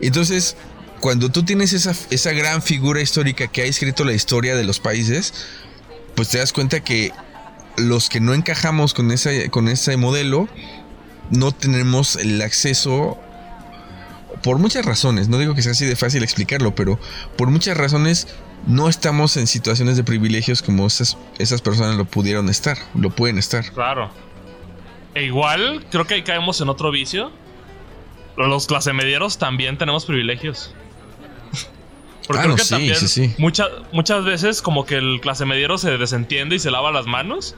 Entonces, 0.00 0.56
cuando 1.00 1.30
tú 1.30 1.44
tienes 1.44 1.74
esa, 1.74 1.94
esa 2.08 2.32
gran 2.32 2.62
figura 2.62 3.02
histórica 3.02 3.46
que 3.46 3.60
ha 3.62 3.66
escrito 3.66 4.04
la 4.04 4.14
historia 4.14 4.56
de 4.56 4.64
los 4.64 4.80
países, 4.80 5.34
pues 6.14 6.30
te 6.30 6.38
das 6.38 6.54
cuenta 6.54 6.80
que 6.80 7.12
los 7.76 8.08
que 8.08 8.20
no 8.20 8.32
encajamos 8.32 8.94
con, 8.94 9.10
esa, 9.10 9.30
con 9.50 9.68
ese 9.68 9.98
modelo, 9.98 10.48
no 11.30 11.52
tenemos 11.52 12.16
el 12.16 12.40
acceso 12.40 13.18
por 14.44 14.58
muchas 14.58 14.84
razones, 14.84 15.28
no 15.30 15.38
digo 15.38 15.54
que 15.54 15.62
sea 15.62 15.72
así 15.72 15.86
de 15.86 15.96
fácil 15.96 16.22
explicarlo, 16.22 16.74
pero 16.74 17.00
por 17.36 17.48
muchas 17.50 17.78
razones 17.78 18.28
no 18.66 18.90
estamos 18.90 19.38
en 19.38 19.46
situaciones 19.46 19.96
de 19.96 20.04
privilegios 20.04 20.60
como 20.60 20.86
esas, 20.86 21.16
esas 21.38 21.62
personas 21.62 21.96
lo 21.96 22.04
pudieron 22.04 22.50
estar, 22.50 22.76
lo 22.94 23.08
pueden 23.08 23.38
estar. 23.38 23.64
Claro. 23.72 24.10
E 25.14 25.24
igual, 25.24 25.86
creo 25.90 26.06
que 26.06 26.14
ahí 26.14 26.22
caemos 26.22 26.60
en 26.60 26.68
otro 26.68 26.90
vicio. 26.90 27.32
Los 28.36 28.66
clase 28.66 28.92
medieros 28.92 29.38
también 29.38 29.78
tenemos 29.78 30.04
privilegios. 30.04 30.74
Porque 32.26 32.42
ah, 32.42 32.44
creo 32.44 32.56
que 32.56 32.64
también 32.64 33.34
Muchas, 33.38 33.68
muchas 33.92 34.24
veces 34.24 34.60
como 34.60 34.84
que 34.84 34.96
el 34.96 35.20
clase 35.22 35.46
mediero 35.46 35.78
se 35.78 35.96
desentiende 35.96 36.56
y 36.56 36.58
se 36.58 36.70
lava 36.70 36.92
las 36.92 37.06
manos. 37.06 37.54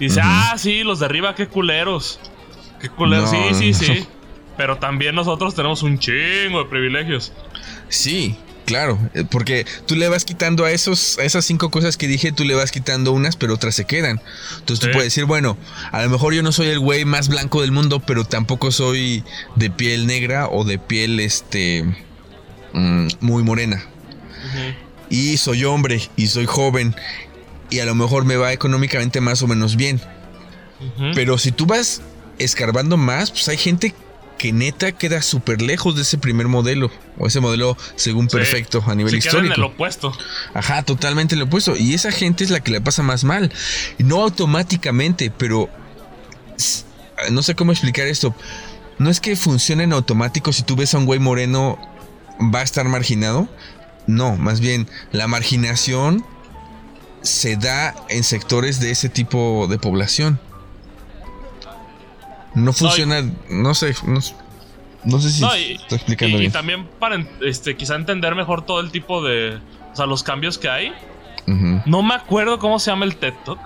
Y 0.00 0.04
dice, 0.04 0.20
ah, 0.22 0.54
sí, 0.56 0.82
los 0.82 1.00
de 1.00 1.04
arriba, 1.04 1.34
qué 1.34 1.46
culeros. 1.46 2.18
Qué 2.80 2.88
culero. 2.88 3.26
sí, 3.26 3.36
sí, 3.52 3.74
sí. 3.74 4.06
Pero 4.62 4.78
también 4.78 5.16
nosotros 5.16 5.56
tenemos 5.56 5.82
un 5.82 5.98
chingo 5.98 6.62
de 6.62 6.70
privilegios. 6.70 7.32
Sí, 7.88 8.36
claro. 8.64 8.96
Eh, 9.12 9.24
porque 9.28 9.66
tú 9.86 9.96
le 9.96 10.08
vas 10.08 10.24
quitando 10.24 10.64
a, 10.64 10.70
esos, 10.70 11.18
esas 11.18 11.44
cinco 11.44 11.68
cosas 11.72 11.96
que 11.96 12.06
dije, 12.06 12.30
tú 12.30 12.44
le 12.44 12.54
vas 12.54 12.70
quitando 12.70 13.10
unas, 13.10 13.34
pero 13.34 13.54
otras 13.54 13.74
se 13.74 13.86
quedan. 13.86 14.20
Entonces 14.60 14.86
tú 14.86 14.92
puedes 14.92 15.06
decir, 15.06 15.24
bueno, 15.24 15.58
a 15.90 16.04
lo 16.04 16.10
mejor 16.10 16.32
yo 16.32 16.44
no 16.44 16.52
soy 16.52 16.68
el 16.68 16.78
güey 16.78 17.04
más 17.04 17.26
blanco 17.26 17.60
del 17.60 17.72
mundo, 17.72 17.98
pero 17.98 18.24
tampoco 18.24 18.70
soy 18.70 19.24
de 19.56 19.68
piel 19.68 20.06
negra 20.06 20.46
o 20.46 20.62
de 20.62 20.78
piel 20.78 21.18
este 21.18 21.84
mm, 22.72 23.08
muy 23.18 23.42
morena. 23.42 23.84
Y 25.10 25.38
soy 25.38 25.64
hombre 25.64 26.00
y 26.14 26.28
soy 26.28 26.46
joven. 26.46 26.94
Y 27.68 27.80
a 27.80 27.84
lo 27.84 27.96
mejor 27.96 28.26
me 28.26 28.36
va 28.36 28.52
económicamente 28.52 29.20
más 29.20 29.42
o 29.42 29.48
menos 29.48 29.74
bien. 29.74 30.00
Pero 31.16 31.36
si 31.36 31.50
tú 31.50 31.66
vas 31.66 32.00
escarbando 32.38 32.96
más, 32.96 33.32
pues 33.32 33.48
hay 33.48 33.56
gente 33.56 33.92
que 34.42 34.52
neta 34.52 34.90
queda 34.90 35.22
súper 35.22 35.62
lejos 35.62 35.94
de 35.94 36.02
ese 36.02 36.18
primer 36.18 36.48
modelo. 36.48 36.90
O 37.16 37.28
ese 37.28 37.38
modelo 37.38 37.76
según 37.94 38.26
perfecto 38.26 38.82
a 38.84 38.96
nivel 38.96 39.14
histórico. 39.14 39.54
En 39.54 39.60
el 39.60 39.62
opuesto. 39.62 40.12
Ajá, 40.52 40.82
totalmente 40.82 41.36
el 41.36 41.42
opuesto. 41.42 41.76
Y 41.76 41.94
esa 41.94 42.10
gente 42.10 42.42
es 42.42 42.50
la 42.50 42.58
que 42.58 42.72
le 42.72 42.80
pasa 42.80 43.04
más 43.04 43.22
mal. 43.22 43.52
No 43.98 44.20
automáticamente, 44.20 45.30
pero. 45.30 45.70
No 47.30 47.44
sé 47.44 47.54
cómo 47.54 47.70
explicar 47.70 48.08
esto. 48.08 48.34
No 48.98 49.10
es 49.10 49.20
que 49.20 49.36
funcione 49.36 49.84
en 49.84 49.92
automático 49.92 50.52
si 50.52 50.64
tú 50.64 50.74
ves 50.74 50.92
a 50.94 50.98
un 50.98 51.06
güey 51.06 51.20
moreno 51.20 51.78
va 52.52 52.58
a 52.58 52.64
estar 52.64 52.88
marginado. 52.88 53.48
No, 54.08 54.34
más 54.34 54.58
bien 54.58 54.88
la 55.12 55.28
marginación 55.28 56.26
se 57.22 57.54
da 57.54 57.94
en 58.08 58.24
sectores 58.24 58.80
de 58.80 58.90
ese 58.90 59.08
tipo 59.08 59.68
de 59.70 59.78
población. 59.78 60.40
No 62.54 62.72
funciona, 62.72 63.22
no, 63.48 63.74
sé, 63.74 63.94
no, 64.06 64.20
sé 65.20 65.30
si 65.30 65.42
y, 65.42 65.72
estoy 65.74 65.96
explicando 65.96 66.38
bien. 66.38 66.50
Y 66.50 66.52
también 66.52 66.86
para 66.98 67.24
este, 67.40 67.76
quizá 67.76 67.94
entender 67.94 68.34
mejor 68.34 68.64
todo 68.66 68.80
el 68.80 68.90
tipo 68.90 69.22
de, 69.22 69.58
o 69.92 69.96
sea, 69.96 70.06
los 70.06 70.22
cambios 70.22 70.58
que 70.58 70.68
hay. 70.68 70.92
No 71.46 72.02
me 72.02 72.14
acuerdo 72.14 72.58
cómo 72.58 72.78
se 72.78 72.90
llama 72.90 73.04
el 73.04 73.16
TED 73.16 73.34
Talk. 73.44 73.58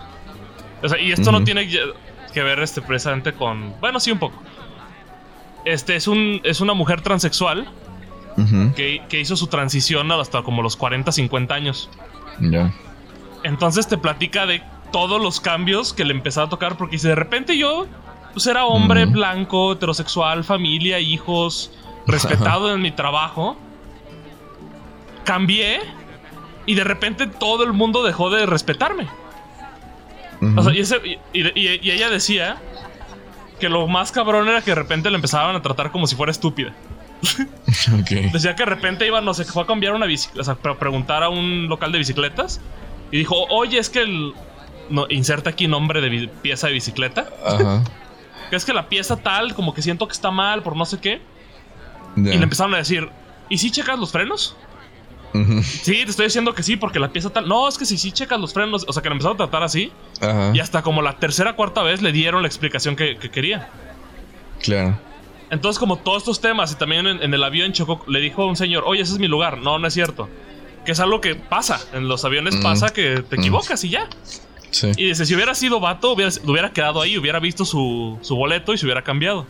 O 0.82 0.88
sea, 0.88 1.00
y 1.00 1.12
esto 1.12 1.30
no 1.30 1.44
tiene 1.44 1.68
que 1.68 2.42
ver 2.42 2.60
este, 2.60 2.80
precisamente 2.80 3.32
con, 3.32 3.74
bueno, 3.80 4.00
sí 4.00 4.10
un 4.10 4.18
poco. 4.18 4.40
Este 5.64 5.96
es 5.96 6.06
un 6.06 6.40
es 6.44 6.60
una 6.60 6.74
mujer 6.74 7.00
transexual 7.00 7.68
que, 8.76 9.02
que, 9.08 9.20
hizo 9.20 9.36
su 9.36 9.46
transición 9.48 10.12
hasta 10.12 10.42
como 10.42 10.62
los 10.62 10.76
40, 10.76 11.10
50 11.10 11.54
años. 11.54 11.90
Ya. 12.40 12.72
Entonces 13.42 13.88
te 13.88 13.98
platica 13.98 14.46
de 14.46 14.62
todos 14.92 15.20
los 15.20 15.40
cambios 15.40 15.92
que 15.92 16.04
le 16.04 16.12
empezaba 16.12 16.46
a 16.46 16.50
tocar 16.50 16.76
porque 16.76 16.98
si 16.98 17.08
de 17.08 17.14
repente 17.14 17.56
yo 17.56 17.86
pues 18.36 18.48
era 18.48 18.66
hombre 18.66 19.06
blanco, 19.06 19.72
heterosexual, 19.72 20.44
familia, 20.44 21.00
hijos, 21.00 21.72
respetado 22.06 22.74
en 22.74 22.82
mi 22.82 22.90
trabajo. 22.90 23.56
Cambié 25.24 25.80
y 26.66 26.74
de 26.74 26.84
repente 26.84 27.28
todo 27.28 27.64
el 27.64 27.72
mundo 27.72 28.02
dejó 28.02 28.28
de 28.28 28.44
respetarme. 28.44 29.08
y, 31.32 31.90
ella 31.90 32.10
decía 32.10 32.58
que 33.58 33.70
lo 33.70 33.86
más 33.86 34.12
cabrón 34.12 34.46
era 34.50 34.60
que 34.60 34.72
de 34.72 34.74
repente 34.74 35.08
le 35.08 35.16
empezaban 35.16 35.56
a 35.56 35.62
tratar 35.62 35.90
como 35.90 36.06
si 36.06 36.14
fuera 36.14 36.30
estúpida. 36.30 36.74
Decía 38.34 38.54
que 38.54 38.64
de 38.64 38.70
repente 38.70 39.06
iba, 39.06 39.22
no 39.22 39.32
sé, 39.32 39.46
fue 39.46 39.62
a 39.62 39.66
cambiar 39.66 39.94
una 39.94 40.04
bicicleta, 40.04 40.42
o 40.42 40.44
sea, 40.44 40.56
para 40.56 40.78
preguntar 40.78 41.22
a 41.22 41.30
un 41.30 41.68
local 41.68 41.90
de 41.90 41.96
bicicletas. 41.96 42.60
Y 43.10 43.16
dijo, 43.16 43.46
oye, 43.48 43.78
es 43.78 43.88
que 43.88 44.02
el... 44.02 44.34
No, 44.90 45.06
inserta 45.08 45.48
aquí 45.48 45.68
nombre 45.68 46.02
de 46.02 46.28
pieza 46.28 46.66
de 46.66 46.74
bicicleta. 46.74 47.30
Ajá. 47.42 47.82
Que 48.50 48.56
es 48.56 48.64
que 48.64 48.72
la 48.72 48.88
pieza 48.88 49.16
tal, 49.16 49.54
como 49.54 49.74
que 49.74 49.82
siento 49.82 50.06
que 50.06 50.12
está 50.12 50.30
mal 50.30 50.62
por 50.62 50.76
no 50.76 50.84
sé 50.84 50.98
qué. 50.98 51.20
Y 52.16 52.20
le 52.22 52.42
empezaron 52.42 52.74
a 52.74 52.78
decir, 52.78 53.08
¿y 53.48 53.58
si 53.58 53.70
checas 53.70 53.98
los 53.98 54.10
frenos? 54.10 54.56
Sí, 55.62 55.92
te 56.04 56.10
estoy 56.10 56.26
diciendo 56.26 56.54
que 56.54 56.62
sí, 56.62 56.76
porque 56.76 56.98
la 56.98 57.08
pieza 57.08 57.30
tal. 57.30 57.48
No, 57.48 57.68
es 57.68 57.76
que 57.76 57.84
si 57.84 57.98
sí 57.98 58.12
checas 58.12 58.40
los 58.40 58.52
frenos. 58.52 58.84
O 58.88 58.92
sea, 58.92 59.02
que 59.02 59.08
le 59.08 59.14
empezaron 59.14 59.36
a 59.36 59.38
tratar 59.38 59.62
así. 59.62 59.92
Y 60.54 60.60
hasta 60.60 60.82
como 60.82 61.02
la 61.02 61.18
tercera 61.18 61.54
cuarta 61.54 61.82
vez 61.82 62.02
le 62.02 62.12
dieron 62.12 62.42
la 62.42 62.48
explicación 62.48 62.96
que, 62.96 63.18
quería. 63.18 63.68
Claro. 64.62 64.98
Entonces, 65.50 65.78
como 65.78 65.96
todos 65.96 66.18
estos 66.18 66.40
temas, 66.40 66.72
y 66.72 66.74
también 66.74 67.06
en, 67.06 67.34
el 67.34 67.44
avión 67.44 67.72
chocó, 67.72 68.02
le 68.08 68.20
dijo 68.20 68.42
a 68.42 68.46
un 68.46 68.56
señor, 68.56 68.84
oye, 68.86 69.02
ese 69.02 69.12
es 69.12 69.18
mi 69.18 69.28
lugar. 69.28 69.58
No, 69.58 69.78
no 69.78 69.86
es 69.86 69.94
cierto. 69.94 70.28
Que 70.84 70.92
es 70.92 71.00
algo 71.00 71.20
que 71.20 71.34
pasa. 71.34 71.80
En 71.92 72.08
los 72.08 72.24
aviones 72.24 72.56
pasa 72.56 72.90
que 72.90 73.22
te 73.22 73.36
equivocas 73.36 73.84
y 73.84 73.90
ya. 73.90 74.08
Y 74.96 75.08
dice, 75.08 75.26
si 75.26 75.34
hubiera 75.34 75.54
sido 75.54 75.80
vato, 75.80 76.12
hubiera, 76.12 76.30
hubiera 76.44 76.72
quedado 76.72 77.00
ahí, 77.00 77.16
hubiera 77.18 77.38
visto 77.38 77.64
su, 77.64 78.18
boleto 78.30 78.74
y 78.74 78.78
se 78.78 78.86
hubiera 78.86 79.02
cambiado. 79.02 79.46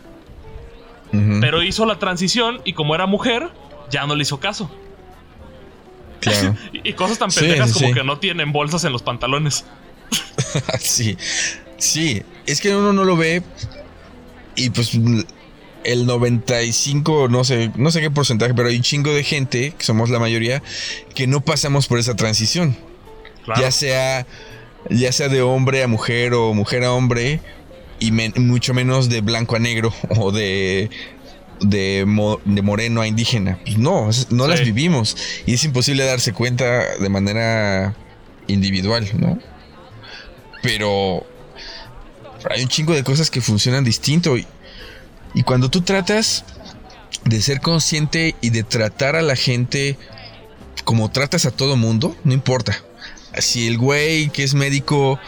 Pero 1.11 1.63
hizo 1.63 1.85
la 1.85 1.99
transición 1.99 2.61
y 2.65 2.73
como 2.73 2.93
era 2.93 3.05
mujer, 3.05 3.49
ya 3.89 4.05
no 4.05 4.15
le 4.15 4.23
hizo 4.23 4.39
caso. 4.39 4.69
Claro. 6.19 6.55
y, 6.73 6.93
cosas 6.93 7.17
tan 7.17 7.31
pendejas 7.31 7.73
como 7.73 7.93
que 7.93 8.03
no 8.03 8.19
tienen 8.19 8.51
bolsas 8.51 8.83
en 8.83 8.91
los 8.91 9.03
pantalones. 9.03 9.65
sí, 10.79 11.17
sí, 11.77 12.23
es 12.45 12.61
que 12.61 12.75
uno 12.75 12.93
no 12.93 13.03
lo 13.03 13.15
ve 13.15 13.41
y 14.55 14.69
pues 14.69 14.97
el 15.83 16.05
95, 16.05 17.29
no 17.29 17.43
sé, 17.43 17.71
no 17.75 17.91
sé 17.91 18.01
qué 18.01 18.11
porcentaje, 18.11 18.53
pero 18.53 18.67
hay 18.67 18.75
un 18.75 18.81
chingo 18.81 19.13
de 19.13 19.23
gente, 19.23 19.73
que 19.77 19.85
somos 19.85 20.09
la 20.09 20.19
mayoría, 20.19 20.61
que 21.15 21.27
no 21.27 21.41
pasamos 21.41 21.87
por 21.87 21.99
esa 21.99 22.15
transición. 22.15 22.75
Ya 23.57 23.71
sea 23.71 24.27
ya 24.89 25.11
sea 25.11 25.29
de 25.29 25.41
hombre 25.41 25.83
a 25.83 25.87
mujer 25.87 26.33
o 26.33 26.53
mujer 26.53 26.83
a 26.83 26.93
hombre, 26.93 27.41
y 27.99 28.11
mucho 28.11 28.73
menos 28.73 29.09
de 29.09 29.21
blanco 29.21 29.55
a 29.55 29.59
negro 29.59 29.93
o 30.17 30.31
de, 30.31 30.89
de, 31.61 32.05
moreno 32.05 33.01
a 33.01 33.07
indígena. 33.07 33.59
Pues 33.63 33.77
no, 33.77 34.09
no 34.29 34.47
las 34.47 34.61
vivimos 34.61 35.17
y 35.45 35.53
es 35.53 35.63
imposible 35.63 36.03
darse 36.03 36.33
cuenta 36.33 36.97
de 36.97 37.09
manera 37.09 37.95
individual, 38.47 39.07
¿no? 39.13 39.39
Pero 40.61 41.25
hay 42.49 42.63
un 42.63 42.69
chingo 42.69 42.93
de 42.93 43.03
cosas 43.03 43.29
que 43.29 43.41
funcionan 43.41 43.83
distinto. 43.83 44.37
Y, 44.37 44.45
y 45.33 45.43
cuando 45.43 45.69
tú 45.69 45.81
tratas 45.81 46.45
de 47.25 47.41
ser 47.41 47.61
consciente 47.61 48.35
y 48.41 48.49
de 48.49 48.63
tratar 48.63 49.15
a 49.15 49.21
la 49.21 49.35
gente 49.35 49.97
como 50.83 51.11
tratas 51.11 51.45
a 51.45 51.51
todo 51.51 51.75
mundo, 51.75 52.15
no 52.23 52.33
importa. 52.33 52.81
Si 53.39 53.67
el 53.67 53.77
güey 53.77 54.29
que 54.29 54.43
es 54.43 54.53
médico 54.53 55.19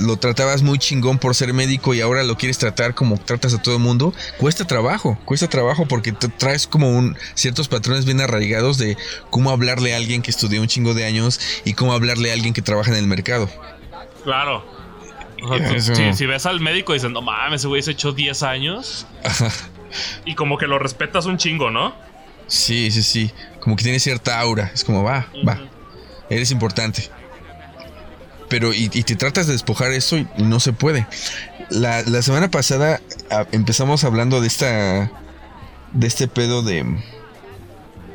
lo 0.00 0.16
tratabas 0.16 0.62
muy 0.62 0.78
chingón 0.78 1.18
por 1.18 1.34
ser 1.34 1.52
médico 1.54 1.94
y 1.94 2.00
ahora 2.00 2.24
lo 2.24 2.36
quieres 2.36 2.58
tratar 2.58 2.94
como 2.94 3.18
tratas 3.18 3.54
a 3.54 3.62
todo 3.62 3.76
el 3.76 3.82
mundo, 3.82 4.12
cuesta 4.36 4.66
trabajo, 4.66 5.18
cuesta 5.24 5.48
trabajo 5.48 5.86
porque 5.86 6.12
te 6.12 6.28
traes 6.28 6.66
como 6.66 6.90
un 6.90 7.16
ciertos 7.34 7.68
patrones 7.68 8.04
bien 8.04 8.20
arraigados 8.20 8.78
de 8.78 8.96
cómo 9.30 9.50
hablarle 9.50 9.94
a 9.94 9.96
alguien 9.96 10.22
que 10.22 10.30
estudió 10.30 10.60
un 10.60 10.66
chingo 10.66 10.94
de 10.94 11.04
años 11.04 11.40
y 11.64 11.74
cómo 11.74 11.92
hablarle 11.92 12.30
a 12.30 12.34
alguien 12.34 12.52
que 12.52 12.62
trabaja 12.62 12.90
en 12.90 12.96
el 12.96 13.06
mercado. 13.06 13.48
Claro. 14.24 14.64
si, 16.14 16.26
ves 16.26 16.46
al 16.46 16.60
médico 16.60 16.92
diciendo, 16.92 17.20
no 17.20 17.26
mames, 17.26 17.60
ese 17.60 17.68
güey 17.68 17.82
se 17.82 17.92
echó 17.92 18.12
10 18.12 18.42
años. 18.42 19.06
Y 20.24 20.34
como 20.34 20.58
que 20.58 20.66
lo 20.66 20.78
respetas 20.78 21.26
un 21.26 21.38
chingo, 21.38 21.70
¿no? 21.70 21.94
Sí, 22.46 22.90
sí, 22.90 23.02
sí. 23.02 23.30
Como 23.60 23.76
que 23.76 23.84
tiene 23.84 24.00
cierta 24.00 24.38
aura. 24.40 24.70
Es 24.74 24.84
como, 24.84 25.02
va, 25.02 25.26
va. 25.46 25.58
Eres 26.30 26.50
importante 26.50 27.10
pero 28.48 28.72
y, 28.72 28.88
te 28.88 29.16
tratas 29.16 29.46
de 29.46 29.52
despojar 29.52 29.92
eso 29.92 30.16
y 30.16 30.26
no 30.38 30.60
se 30.60 30.72
puede. 30.72 31.06
La, 31.70 32.02
semana 32.22 32.50
pasada 32.50 33.00
empezamos 33.52 34.04
hablando 34.04 34.40
de 34.40 34.46
esta 34.46 35.10
de 35.92 36.06
este 36.06 36.28
pedo 36.28 36.62
de 36.62 36.84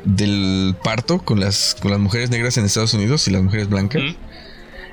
del 0.04 0.76
parto 0.82 1.18
con 1.18 1.40
las 1.40 1.76
con 1.80 1.90
las 1.90 2.00
mujeres 2.00 2.30
negras 2.30 2.56
en 2.56 2.64
Estados 2.64 2.94
Unidos 2.94 3.26
y 3.28 3.30
las 3.30 3.42
mujeres 3.42 3.68
blancas. 3.68 4.02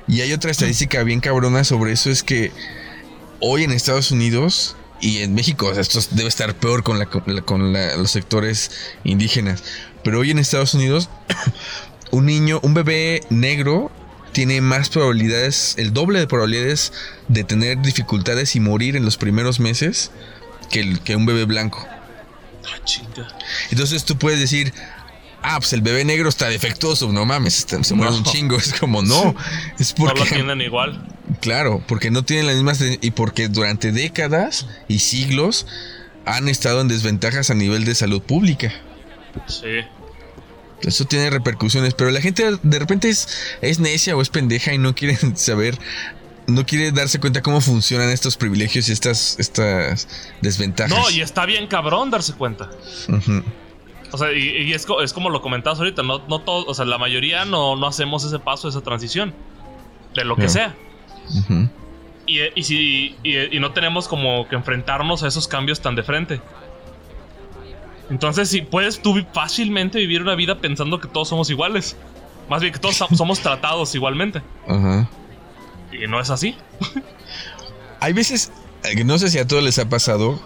Y 0.08 0.20
hay 0.20 0.32
otra 0.32 0.50
estadística 0.50 1.02
bien 1.02 1.20
cabrona 1.20 1.64
sobre 1.64 1.92
eso 1.92 2.10
es 2.10 2.22
que 2.22 2.52
hoy 3.40 3.64
en 3.64 3.72
Estados 3.72 4.10
Unidos 4.10 4.76
y 5.00 5.18
en 5.18 5.34
México, 5.34 5.72
esto 5.72 5.98
debe 6.12 6.28
estar 6.28 6.54
peor 6.54 6.84
con, 6.84 6.98
la, 6.98 7.06
con 7.06 7.72
los 7.72 8.10
sectores 8.10 8.70
indígenas, 9.02 9.64
pero 10.04 10.20
hoy 10.20 10.30
en 10.30 10.38
Estados 10.38 10.74
Unidos 10.74 11.08
un 12.12 12.26
niño, 12.26 12.60
un 12.62 12.74
bebé 12.74 13.22
negro 13.30 13.90
tiene 14.32 14.60
más 14.60 14.88
probabilidades, 14.88 15.74
el 15.78 15.92
doble 15.92 16.20
de 16.20 16.26
probabilidades 16.26 16.92
de 17.28 17.42
tener 17.42 17.80
dificultades 17.82 18.54
y 18.54 18.60
morir 18.60 18.96
en 18.96 19.04
los 19.04 19.16
primeros 19.16 19.60
meses 19.60 20.10
que, 20.70 20.80
el, 20.80 21.00
que 21.00 21.16
un 21.16 21.26
bebé 21.26 21.44
blanco. 21.44 21.86
Ah, 22.64 22.78
Entonces 23.70 24.04
tú 24.04 24.16
puedes 24.16 24.40
decir, 24.40 24.72
ah, 25.42 25.58
pues 25.58 25.72
el 25.72 25.80
bebé 25.80 26.04
negro 26.04 26.28
está 26.28 26.48
defectuoso, 26.48 27.10
no 27.12 27.24
mames, 27.26 27.66
se 27.68 27.94
muere 27.94 28.12
un 28.12 28.24
chingo. 28.24 28.56
Es 28.56 28.74
como, 28.74 29.02
no, 29.02 29.34
es 29.78 29.92
porque... 29.92 30.20
No 30.20 30.24
lo 30.24 30.30
tienen 30.30 30.60
igual. 30.60 31.06
Claro, 31.40 31.82
porque 31.88 32.10
no 32.10 32.24
tienen 32.24 32.46
las 32.46 32.56
mismas... 32.56 32.80
Y 33.00 33.10
porque 33.12 33.48
durante 33.48 33.90
décadas 33.90 34.66
y 34.86 35.00
siglos 35.00 35.66
han 36.24 36.48
estado 36.48 36.82
en 36.82 36.88
desventajas 36.88 37.50
a 37.50 37.54
nivel 37.54 37.84
de 37.84 37.94
salud 37.94 38.22
pública. 38.22 38.72
Sí. 39.46 39.80
Eso 40.82 41.04
tiene 41.04 41.30
repercusiones, 41.30 41.94
pero 41.94 42.10
la 42.10 42.20
gente 42.20 42.58
de 42.62 42.78
repente 42.78 43.08
es, 43.08 43.28
es 43.60 43.78
necia 43.78 44.16
o 44.16 44.22
es 44.22 44.28
pendeja 44.28 44.74
y 44.74 44.78
no 44.78 44.94
quiere 44.94 45.16
saber, 45.36 45.78
no 46.46 46.66
quiere 46.66 46.92
darse 46.92 47.20
cuenta 47.20 47.42
cómo 47.42 47.60
funcionan 47.60 48.10
estos 48.10 48.36
privilegios 48.36 48.88
y 48.88 48.92
estas, 48.92 49.38
estas 49.38 50.08
desventajas. 50.40 50.98
No, 50.98 51.10
y 51.10 51.20
está 51.20 51.46
bien 51.46 51.66
cabrón 51.66 52.10
darse 52.10 52.34
cuenta. 52.34 52.70
O 54.10 54.18
sea, 54.18 54.32
y, 54.32 54.72
es, 54.72 54.86
como 55.12 55.30
lo 55.30 55.40
comentabas 55.40 55.78
ahorita, 55.78 56.02
no, 56.02 56.18
no 56.28 56.40
todo, 56.40 56.66
o 56.66 56.74
sea, 56.74 56.84
la 56.84 56.98
mayoría 56.98 57.44
no, 57.44 57.76
no 57.76 57.86
hacemos 57.86 58.24
ese 58.24 58.38
paso, 58.38 58.68
esa 58.68 58.82
transición, 58.82 59.32
de 60.14 60.24
lo 60.24 60.36
que 60.36 60.48
sea. 60.48 60.74
y, 62.26 62.40
y, 62.54 62.62
si, 62.64 63.16
y 63.22 63.58
no 63.58 63.72
tenemos 63.72 64.08
como 64.08 64.48
que 64.48 64.56
enfrentarnos 64.56 65.22
a 65.22 65.28
esos 65.28 65.48
cambios 65.48 65.80
tan 65.80 65.94
de 65.94 66.02
frente. 66.02 66.40
Entonces, 68.10 68.48
si 68.48 68.62
puedes 68.62 69.00
tú 69.00 69.14
fácilmente 69.32 69.98
vivir 69.98 70.22
una 70.22 70.34
vida 70.34 70.58
pensando 70.58 71.00
que 71.00 71.08
todos 71.08 71.28
somos 71.28 71.50
iguales. 71.50 71.96
Más 72.48 72.60
bien 72.60 72.72
que 72.72 72.78
todos 72.78 72.96
somos 72.96 73.40
tratados 73.40 73.94
igualmente. 73.94 74.42
Ajá. 74.68 75.08
Y 75.92 76.06
no 76.06 76.20
es 76.20 76.30
así. 76.30 76.56
hay 78.00 78.12
veces, 78.12 78.50
no 79.04 79.18
sé 79.18 79.30
si 79.30 79.38
a 79.38 79.46
todos 79.46 79.62
les 79.62 79.78
ha 79.78 79.88
pasado, 79.88 80.40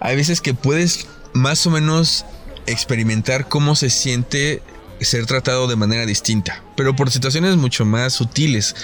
hay 0.00 0.16
veces 0.16 0.40
que 0.40 0.54
puedes 0.54 1.08
más 1.32 1.66
o 1.66 1.70
menos 1.70 2.24
experimentar 2.66 3.48
cómo 3.48 3.74
se 3.74 3.90
siente 3.90 4.62
ser 5.00 5.26
tratado 5.26 5.66
de 5.66 5.76
manera 5.76 6.04
distinta, 6.06 6.62
pero 6.76 6.94
por 6.94 7.10
situaciones 7.10 7.56
mucho 7.56 7.84
más 7.84 8.12
sutiles. 8.12 8.76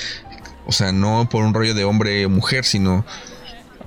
O 0.67 0.73
sea, 0.73 0.93
no 0.93 1.29
por 1.31 1.45
un 1.45 1.55
rollo 1.55 1.75
de 1.75 1.85
hombre 1.85 2.27
o 2.27 2.31
mujer, 2.31 2.65
sino, 2.65 3.05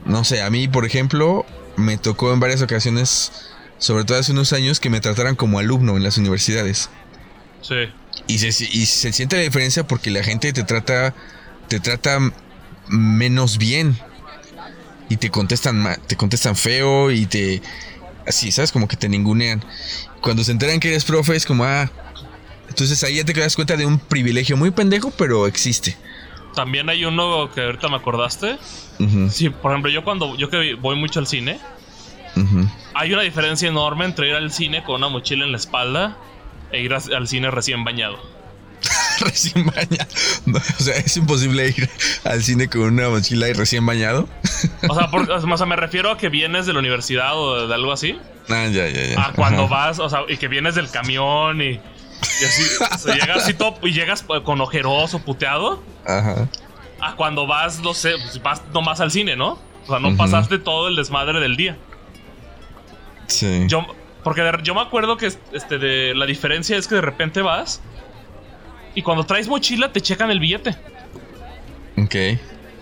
no 0.05 0.23
sé, 0.23 0.41
a 0.41 0.49
mí, 0.49 0.67
por 0.67 0.86
ejemplo, 0.86 1.45
me 1.75 1.97
tocó 1.97 2.32
en 2.32 2.39
varias 2.39 2.61
ocasiones 2.61 3.32
sobre 3.80 4.03
todo 4.03 4.19
hace 4.19 4.34
unos 4.34 4.53
años, 4.53 4.80
que 4.80 4.89
me 4.89 5.01
trataran 5.01 5.36
como 5.36 5.57
alumno 5.57 5.97
en 5.97 6.03
las 6.03 6.17
universidades. 6.17 6.89
Sí. 7.61 7.75
Y 8.27 8.38
se, 8.38 8.51
siente 9.13 9.38
la 9.38 9.41
diferencia 9.41 9.88
porque 9.88 10.11
la 10.11 10.23
gente 10.23 10.53
te 10.53 10.63
trata, 10.63 11.15
te 11.67 11.80
trata 11.80 12.19
menos 12.88 13.57
bien. 13.57 13.97
Y 15.09 15.17
te 15.17 15.32
contestan, 15.32 15.97
te 16.05 16.15
contestan 16.15 16.55
feo 16.55 17.09
y 17.09 17.25
te... 17.25 17.61
Así, 18.27 18.51
¿sabes? 18.51 18.71
Como 18.71 18.88
que 18.88 18.95
te 18.95 19.09
ningunean. 19.09 19.63
Cuando 20.21 20.43
se 20.43 20.51
enteran 20.51 20.80
que 20.80 20.89
eres 20.89 21.03
profe 21.03 21.36
es 21.36 21.45
como, 21.45 21.63
ah... 21.63 21.89
Entonces 22.67 23.03
ahí 23.03 23.15
ya 23.15 23.25
te 23.25 23.34
das 23.34 23.55
cuenta 23.55 23.75
de 23.75 23.88
un 23.88 23.97
privilegio 23.97 24.55
muy 24.55 24.69
pendejo, 24.69 25.09
pero 25.09 25.47
existe. 25.47 25.97
También 26.53 26.88
hay 26.89 27.03
uno 27.05 27.49
que 27.51 27.61
ahorita 27.61 27.89
me 27.89 27.95
acordaste. 27.95 28.59
Sí, 29.32 29.49
por 29.49 29.71
ejemplo, 29.71 29.89
yo 29.89 30.03
cuando 30.03 30.36
yo 30.36 30.49
que 30.49 30.75
voy 30.75 30.95
mucho 30.95 31.19
al 31.19 31.25
cine, 31.25 31.59
hay 32.93 33.13
una 33.13 33.21
diferencia 33.21 33.67
enorme 33.67 34.05
entre 34.05 34.29
ir 34.29 34.35
al 34.35 34.51
cine 34.51 34.83
con 34.83 34.95
una 34.95 35.09
mochila 35.09 35.45
en 35.45 35.51
la 35.51 35.57
espalda 35.57 36.17
e 36.71 36.81
ir 36.81 36.93
al 36.93 37.27
cine 37.27 37.51
recién 37.51 37.83
bañado. 37.83 38.19
recién 39.19 39.65
bañado. 39.65 40.09
o 40.79 40.83
sea, 40.83 40.95
es 40.95 41.17
imposible 41.17 41.67
ir 41.67 41.89
al 42.23 42.43
cine 42.43 42.67
con 42.67 42.81
una 42.81 43.09
mochila 43.09 43.49
y 43.49 43.53
recién 43.53 43.85
bañado. 43.85 44.27
o, 44.87 44.95
sea, 44.95 45.09
o 45.53 45.57
sea, 45.57 45.65
me 45.65 45.75
refiero 45.75 46.11
a 46.11 46.17
que 46.17 46.29
vienes 46.29 46.65
de 46.65 46.73
la 46.73 46.79
universidad 46.79 47.38
o 47.38 47.68
de 47.68 47.73
algo 47.73 47.91
así. 47.91 48.18
Ah, 48.49 48.68
ya, 48.68 48.88
ya, 48.88 49.05
ya. 49.05 49.26
A 49.26 49.34
cuando 49.34 49.68
vas, 49.68 49.99
o 49.99 50.09
sea, 50.09 50.22
y 50.27 50.38
que 50.38 50.47
vienes 50.47 50.76
del 50.76 50.89
camión 50.89 51.61
y, 51.61 51.72
y 51.72 52.45
así, 52.45 52.64
llegas 53.14 53.43
así 53.43 53.53
top 53.53 53.85
y 53.85 53.91
llegas 53.91 54.23
con 54.43 54.61
ojeroso, 54.61 55.19
puteado. 55.19 55.84
Ajá. 56.05 56.47
A 57.01 57.15
cuando 57.15 57.47
vas, 57.47 57.80
no 57.80 57.93
sé, 57.93 58.14
pues, 58.18 58.41
vas 58.41 58.61
nomás 58.73 58.99
al 58.99 59.11
cine, 59.11 59.35
¿no? 59.35 59.59
O 59.84 59.88
sea, 59.88 59.99
no 59.99 60.15
pasaste 60.18 60.59
todo 60.59 60.88
el 60.88 60.95
desmadre 60.95 61.39
del 61.39 61.55
día. 61.55 61.77
Yo, 63.68 63.85
porque 64.23 64.41
yo 64.64 64.76
me 64.76 64.81
acuerdo 64.81 65.18
que 65.18 65.27
este, 65.27 65.77
de, 65.77 66.14
la 66.15 66.26
diferencia 66.26 66.77
es 66.77 66.88
que 66.88 66.95
de 66.95 67.01
repente 67.01 67.41
vas 67.41 67.81
y 68.95 69.01
cuando 69.01 69.26
traes 69.26 69.47
mochila 69.47 69.91
te 69.91 70.01
checan 70.01 70.31
el 70.31 70.39
billete. 70.39 70.76
Ok. 71.97 72.15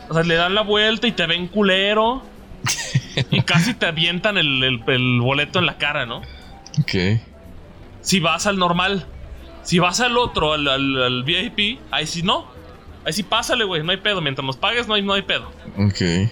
O 0.10 0.14
sea, 0.14 0.24
le 0.24 0.36
dan 0.36 0.56
la 0.56 0.61
vuelta 0.61 1.07
y 1.07 1.11
te 1.11 1.26
ven 1.28 1.48
culero. 1.48 2.24
y 3.32 3.41
casi 3.41 3.74
te 3.74 3.86
avientan 3.86 4.38
el, 4.38 4.84
boleto 5.19 5.60
en 5.60 5.65
la 5.65 5.78
cara, 5.78 6.06
¿no? 6.06 6.22
Ok. 6.80 7.19
Si 8.02 8.19
vas 8.19 8.48
al 8.48 8.57
normal. 8.57 9.06
Si 9.64 9.80
vas 9.80 9.99
al 9.99 10.18
otro, 10.18 10.53
al, 10.53 11.24
VIP, 11.24 11.80
ahí 11.91 12.07
sí 12.07 12.24
no. 12.24 12.48
Ahí 13.06 13.14
sí 13.14 13.24
pásale, 13.24 13.65
güey, 13.65 13.84
no 13.84 13.91
hay 13.91 13.98
pedo. 13.98 14.22
Mientras 14.22 14.45
nos 14.45 14.57
pagues, 14.57 14.88
no 14.88 14.94
hay, 14.94 15.02
no 15.02 15.14
hay 15.14 15.24
pedo. 15.24 15.52
Ok. 15.78 16.30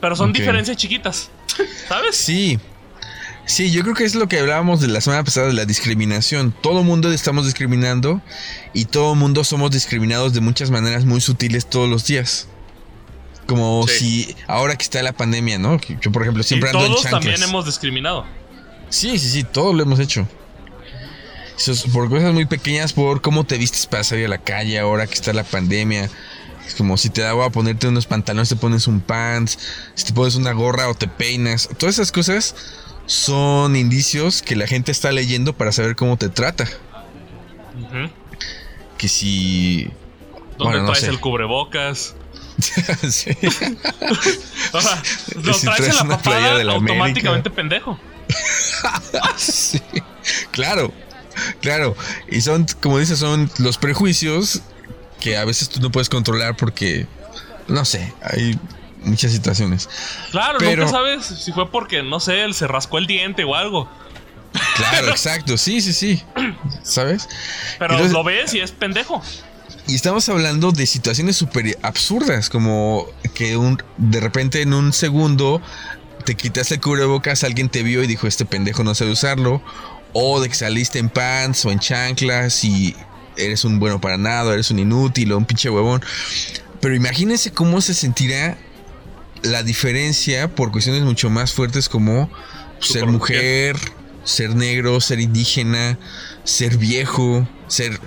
Pero 0.00 0.14
son 0.14 0.32
diferencias 0.32 0.76
chiquitas. 0.76 1.30
¿Sabes? 1.88 2.16
Sí. 2.16 2.58
Sí, 3.48 3.70
yo 3.70 3.82
creo 3.82 3.94
que 3.94 4.04
es 4.04 4.14
lo 4.14 4.28
que 4.28 4.38
hablábamos 4.38 4.78
de 4.78 4.88
la 4.88 5.00
semana 5.00 5.24
pasada 5.24 5.46
de 5.46 5.54
la 5.54 5.64
discriminación. 5.64 6.54
Todo 6.60 6.84
mundo 6.84 7.10
estamos 7.10 7.46
discriminando 7.46 8.20
y 8.74 8.84
todo 8.84 9.14
mundo 9.14 9.42
somos 9.42 9.70
discriminados 9.70 10.34
de 10.34 10.40
muchas 10.40 10.70
maneras 10.70 11.06
muy 11.06 11.22
sutiles 11.22 11.64
todos 11.64 11.88
los 11.88 12.06
días. 12.06 12.46
Como 13.46 13.88
si 13.88 14.36
ahora 14.48 14.76
que 14.76 14.82
está 14.82 15.02
la 15.02 15.14
pandemia, 15.14 15.58
¿no? 15.58 15.80
Yo, 15.80 16.12
por 16.12 16.22
ejemplo, 16.22 16.42
siempre 16.42 16.68
ando 16.68 16.84
en 16.84 16.92
chanclas. 16.92 17.10
también 17.10 17.42
hemos 17.42 17.64
discriminado. 17.64 18.26
Sí, 18.90 19.18
sí, 19.18 19.30
sí, 19.30 19.44
todos 19.44 19.74
lo 19.74 19.82
hemos 19.82 19.98
hecho. 19.98 20.28
por 21.94 22.10
cosas 22.10 22.34
muy 22.34 22.44
pequeñas, 22.44 22.92
por 22.92 23.22
cómo 23.22 23.44
te 23.44 23.56
vistes 23.56 23.86
para 23.86 24.04
salir 24.04 24.26
a 24.26 24.28
la 24.28 24.38
calle 24.38 24.78
ahora 24.78 25.06
que 25.06 25.14
está 25.14 25.32
la 25.32 25.44
pandemia 25.44 26.10
es 26.66 26.74
como 26.74 26.98
si 26.98 27.08
te 27.08 27.22
da 27.22 27.30
a 27.30 27.50
ponerte 27.50 27.88
unos 27.88 28.04
pantalones, 28.04 28.50
te 28.50 28.56
pones 28.56 28.86
un 28.86 29.00
pants, 29.00 29.58
si 29.94 30.04
te 30.04 30.12
pones 30.12 30.34
una 30.34 30.52
gorra 30.52 30.90
o 30.90 30.94
te 30.94 31.08
peinas. 31.08 31.66
Todas 31.78 31.94
esas 31.94 32.12
cosas 32.12 32.54
son 33.08 33.74
indicios 33.74 34.42
que 34.42 34.54
la 34.54 34.66
gente 34.66 34.92
está 34.92 35.10
leyendo 35.10 35.54
para 35.54 35.72
saber 35.72 35.96
cómo 35.96 36.16
te 36.18 36.28
trata. 36.28 36.68
Que 38.98 39.08
si. 39.08 39.90
¿Dónde 40.58 40.80
traes 40.80 41.04
el 41.04 41.18
cubrebocas? 41.18 42.14
sí. 43.08 43.30
o 44.72 44.80
sea, 44.80 45.02
lo 45.42 45.58
traes, 45.58 45.88
en 45.88 45.96
la 45.96 46.16
papada 46.16 46.62
automáticamente 46.72 47.50
pendejo. 47.50 47.98
sí. 49.36 49.80
Claro, 50.50 50.92
claro. 51.62 51.96
Y 52.28 52.42
son, 52.42 52.66
como 52.82 52.98
dices, 52.98 53.20
son 53.20 53.50
los 53.58 53.78
prejuicios 53.78 54.60
que 55.18 55.38
a 55.38 55.46
veces 55.46 55.70
tú 55.70 55.80
no 55.80 55.90
puedes 55.90 56.10
controlar 56.10 56.56
porque, 56.56 57.06
no 57.68 57.86
sé, 57.86 58.12
hay 58.22 58.58
muchas 59.02 59.32
situaciones. 59.32 59.88
Claro, 60.30 60.58
pero, 60.58 60.84
nunca 60.84 60.92
sabes 60.92 61.26
si 61.26 61.52
fue 61.52 61.70
porque, 61.70 62.02
no 62.02 62.20
sé, 62.20 62.44
él 62.44 62.54
se 62.54 62.66
rascó 62.66 62.98
el 62.98 63.06
diente 63.06 63.44
o 63.44 63.54
algo. 63.54 63.88
Claro, 64.76 65.08
exacto, 65.10 65.56
sí, 65.56 65.80
sí, 65.80 65.92
sí. 65.92 66.22
¿Sabes? 66.82 67.28
Pero 67.78 67.98
lo 68.08 68.24
ves 68.24 68.54
y 68.54 68.60
es 68.60 68.72
pendejo. 68.72 69.22
Y 69.86 69.94
estamos 69.94 70.28
hablando 70.28 70.70
de 70.70 70.86
situaciones 70.86 71.36
súper 71.36 71.78
absurdas, 71.82 72.50
como 72.50 73.06
que 73.34 73.56
un, 73.56 73.82
de 73.96 74.20
repente 74.20 74.60
en 74.60 74.74
un 74.74 74.92
segundo 74.92 75.62
te 76.24 76.34
quitaste 76.34 76.74
el 76.74 76.80
cubrebocas, 76.80 77.42
alguien 77.42 77.70
te 77.70 77.82
vio 77.82 78.02
y 78.02 78.06
dijo, 78.06 78.26
este 78.26 78.44
pendejo 78.44 78.84
no 78.84 78.94
sabe 78.94 79.12
usarlo. 79.12 79.62
O 80.12 80.40
de 80.40 80.48
que 80.48 80.54
saliste 80.54 80.98
en 80.98 81.08
pants 81.08 81.64
o 81.64 81.70
en 81.70 81.78
chanclas 81.78 82.64
y 82.64 82.94
eres 83.36 83.64
un 83.64 83.78
bueno 83.78 84.00
para 84.00 84.18
nada, 84.18 84.52
eres 84.52 84.70
un 84.70 84.78
inútil 84.78 85.32
o 85.32 85.38
un 85.38 85.44
pinche 85.44 85.70
huevón. 85.70 86.02
Pero 86.80 86.94
imagínense 86.94 87.52
cómo 87.52 87.80
se 87.80 87.94
sentirá 87.94 88.58
la 89.42 89.62
diferencia 89.62 90.54
por 90.54 90.72
cuestiones 90.72 91.02
mucho 91.02 91.30
más 91.30 91.52
fuertes 91.52 91.88
como 91.88 92.30
ser 92.80 93.06
mujer, 93.06 93.76
ser 94.24 94.54
negro, 94.54 95.00
ser 95.00 95.20
indígena, 95.20 95.98
ser 96.44 96.76
viejo, 96.76 97.48
ser 97.66 98.00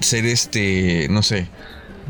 ser 0.00 0.26
este, 0.26 1.08
no 1.10 1.22
sé, 1.22 1.48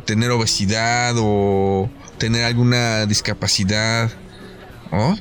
tener 0.05 0.31
obesidad 0.31 1.15
o 1.19 1.91
tener 2.19 2.45
alguna 2.45 3.07
discapacidad. 3.07 4.11
¿Oh? 4.91 5.17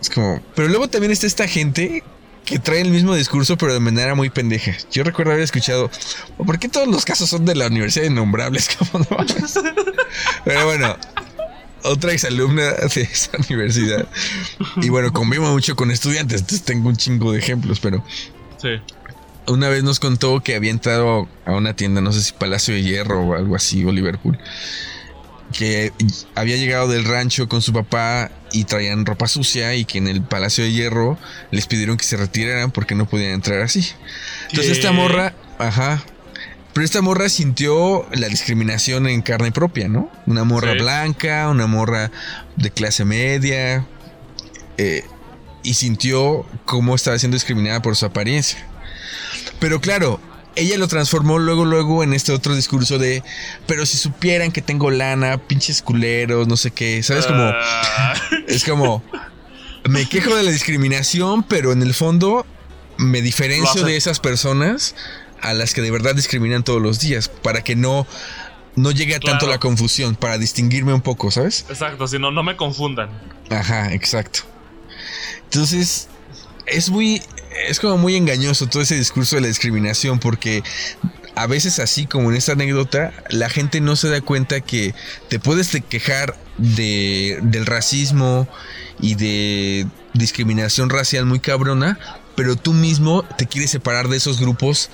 Es 0.00 0.10
como. 0.10 0.40
Pero 0.54 0.68
luego 0.68 0.88
también 0.88 1.12
está 1.12 1.26
esta 1.26 1.48
gente 1.48 2.02
que 2.44 2.58
trae 2.58 2.80
el 2.80 2.90
mismo 2.90 3.14
discurso, 3.14 3.56
pero 3.56 3.74
de 3.74 3.80
manera 3.80 4.14
muy 4.14 4.30
pendeja. 4.30 4.72
Yo 4.90 5.04
recuerdo 5.04 5.32
haber 5.32 5.44
escuchado. 5.44 5.90
¿Por 6.36 6.58
qué 6.58 6.68
todos 6.68 6.88
los 6.88 7.04
casos 7.04 7.28
son 7.30 7.44
de 7.44 7.54
la 7.54 7.66
Universidad 7.66 8.04
de 8.04 8.10
Innombrables? 8.10 8.70
pero 10.44 10.66
bueno. 10.66 10.96
Otra 11.82 12.12
exalumna 12.12 12.72
de 12.72 13.02
esa 13.02 13.30
universidad. 13.48 14.08
Y 14.76 14.88
bueno, 14.88 15.12
convivo 15.12 15.50
mucho 15.50 15.76
con 15.76 15.90
estudiantes, 15.90 16.40
entonces 16.40 16.64
tengo 16.64 16.88
un 16.88 16.96
chingo 16.96 17.32
de 17.32 17.38
ejemplos, 17.38 17.80
pero. 17.80 18.04
Sí 18.60 18.80
una 19.50 19.68
vez 19.68 19.82
nos 19.82 20.00
contó 20.00 20.40
que 20.40 20.54
había 20.54 20.70
entrado 20.70 21.28
a 21.44 21.52
una 21.52 21.74
tienda, 21.74 22.00
no 22.00 22.12
sé 22.12 22.22
si 22.22 22.32
Palacio 22.32 22.74
de 22.74 22.82
Hierro 22.82 23.20
o 23.20 23.34
algo 23.34 23.56
así, 23.56 23.84
o 23.84 23.92
Liverpool, 23.92 24.38
que 25.52 25.92
había 26.34 26.56
llegado 26.56 26.88
del 26.88 27.04
rancho 27.04 27.48
con 27.48 27.60
su 27.60 27.72
papá 27.72 28.30
y 28.52 28.64
traían 28.64 29.04
ropa 29.04 29.26
sucia 29.26 29.74
y 29.74 29.84
que 29.84 29.98
en 29.98 30.06
el 30.06 30.22
Palacio 30.22 30.64
de 30.64 30.72
Hierro 30.72 31.18
les 31.50 31.66
pidieron 31.66 31.96
que 31.96 32.04
se 32.04 32.16
retiraran 32.16 32.70
porque 32.70 32.94
no 32.94 33.08
podían 33.08 33.32
entrar 33.32 33.60
así. 33.60 33.86
Entonces 34.50 34.78
esta 34.78 34.92
morra, 34.92 35.34
ajá, 35.58 36.02
pero 36.72 36.84
esta 36.84 37.02
morra 37.02 37.28
sintió 37.28 38.06
la 38.12 38.28
discriminación 38.28 39.06
en 39.08 39.22
carne 39.22 39.52
propia, 39.52 39.88
¿no? 39.88 40.10
Una 40.26 40.44
morra 40.44 40.72
blanca, 40.74 41.48
una 41.48 41.66
morra 41.66 42.10
de 42.56 42.70
clase 42.70 43.04
media, 43.04 43.86
eh, 44.78 45.04
y 45.62 45.74
sintió 45.74 46.46
cómo 46.64 46.94
estaba 46.94 47.18
siendo 47.18 47.34
discriminada 47.34 47.82
por 47.82 47.96
su 47.96 48.06
apariencia. 48.06 48.64
Pero 49.58 49.80
claro, 49.80 50.20
ella 50.56 50.78
lo 50.78 50.88
transformó 50.88 51.38
luego, 51.38 51.64
luego 51.64 52.02
en 52.02 52.14
este 52.14 52.32
otro 52.32 52.54
discurso 52.54 52.98
de, 52.98 53.22
pero 53.66 53.84
si 53.84 53.96
supieran 53.96 54.52
que 54.52 54.62
tengo 54.62 54.90
lana, 54.90 55.38
pinches 55.38 55.82
culeros, 55.82 56.48
no 56.48 56.56
sé 56.56 56.70
qué, 56.70 57.02
¿sabes? 57.02 57.26
Como, 57.26 57.42
ah. 57.42 58.14
es 58.46 58.64
como, 58.64 59.02
me 59.88 60.08
quejo 60.08 60.36
de 60.36 60.44
la 60.44 60.50
discriminación, 60.50 61.42
pero 61.42 61.72
en 61.72 61.82
el 61.82 61.94
fondo 61.94 62.46
me 62.96 63.22
diferencio 63.22 63.82
de 63.82 63.96
esas 63.96 64.20
personas 64.20 64.94
a 65.40 65.54
las 65.54 65.74
que 65.74 65.82
de 65.82 65.90
verdad 65.90 66.14
discriminan 66.14 66.62
todos 66.62 66.80
los 66.80 67.00
días, 67.00 67.28
para 67.28 67.62
que 67.62 67.76
no, 67.76 68.06
no 68.76 68.90
llegue 68.90 69.14
a 69.14 69.20
tanto 69.20 69.46
la 69.46 69.58
confusión, 69.58 70.14
para 70.14 70.38
distinguirme 70.38 70.92
un 70.92 71.00
poco, 71.00 71.30
¿sabes? 71.30 71.66
Exacto, 71.68 72.06
si 72.06 72.18
no, 72.18 72.30
no 72.30 72.42
me 72.42 72.56
confundan. 72.56 73.10
Ajá, 73.50 73.92
exacto. 73.92 74.40
Entonces, 75.44 76.08
es 76.66 76.90
muy, 76.90 77.22
es 77.68 77.80
como 77.80 77.98
muy 77.98 78.16
engañoso 78.16 78.66
todo 78.68 78.82
ese 78.82 78.96
discurso 78.96 79.36
de 79.36 79.42
la 79.42 79.48
discriminación 79.48 80.18
porque 80.18 80.62
a 81.34 81.46
veces 81.46 81.78
así 81.78 82.06
como 82.06 82.30
en 82.30 82.36
esta 82.36 82.52
anécdota, 82.52 83.12
la 83.30 83.48
gente 83.48 83.80
no 83.80 83.96
se 83.96 84.08
da 84.08 84.20
cuenta 84.20 84.60
que 84.60 84.94
te 85.28 85.38
puedes 85.38 85.70
quejar 85.88 86.36
de, 86.58 87.38
del 87.42 87.66
racismo 87.66 88.48
y 89.00 89.14
de 89.14 89.86
discriminación 90.12 90.90
racial 90.90 91.24
muy 91.24 91.40
cabrona, 91.40 91.98
pero 92.36 92.56
tú 92.56 92.72
mismo 92.72 93.24
te 93.38 93.46
quieres 93.46 93.70
separar 93.70 94.08
de 94.08 94.16
esos 94.16 94.40
grupos 94.40 94.90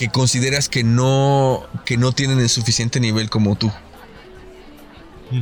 que 0.00 0.08
consideras 0.08 0.70
que 0.70 0.82
no, 0.82 1.62
que 1.84 1.98
no 1.98 2.12
tienen 2.12 2.40
el 2.40 2.48
suficiente 2.48 3.00
nivel 3.00 3.28
como 3.28 3.54
tú. 3.56 3.70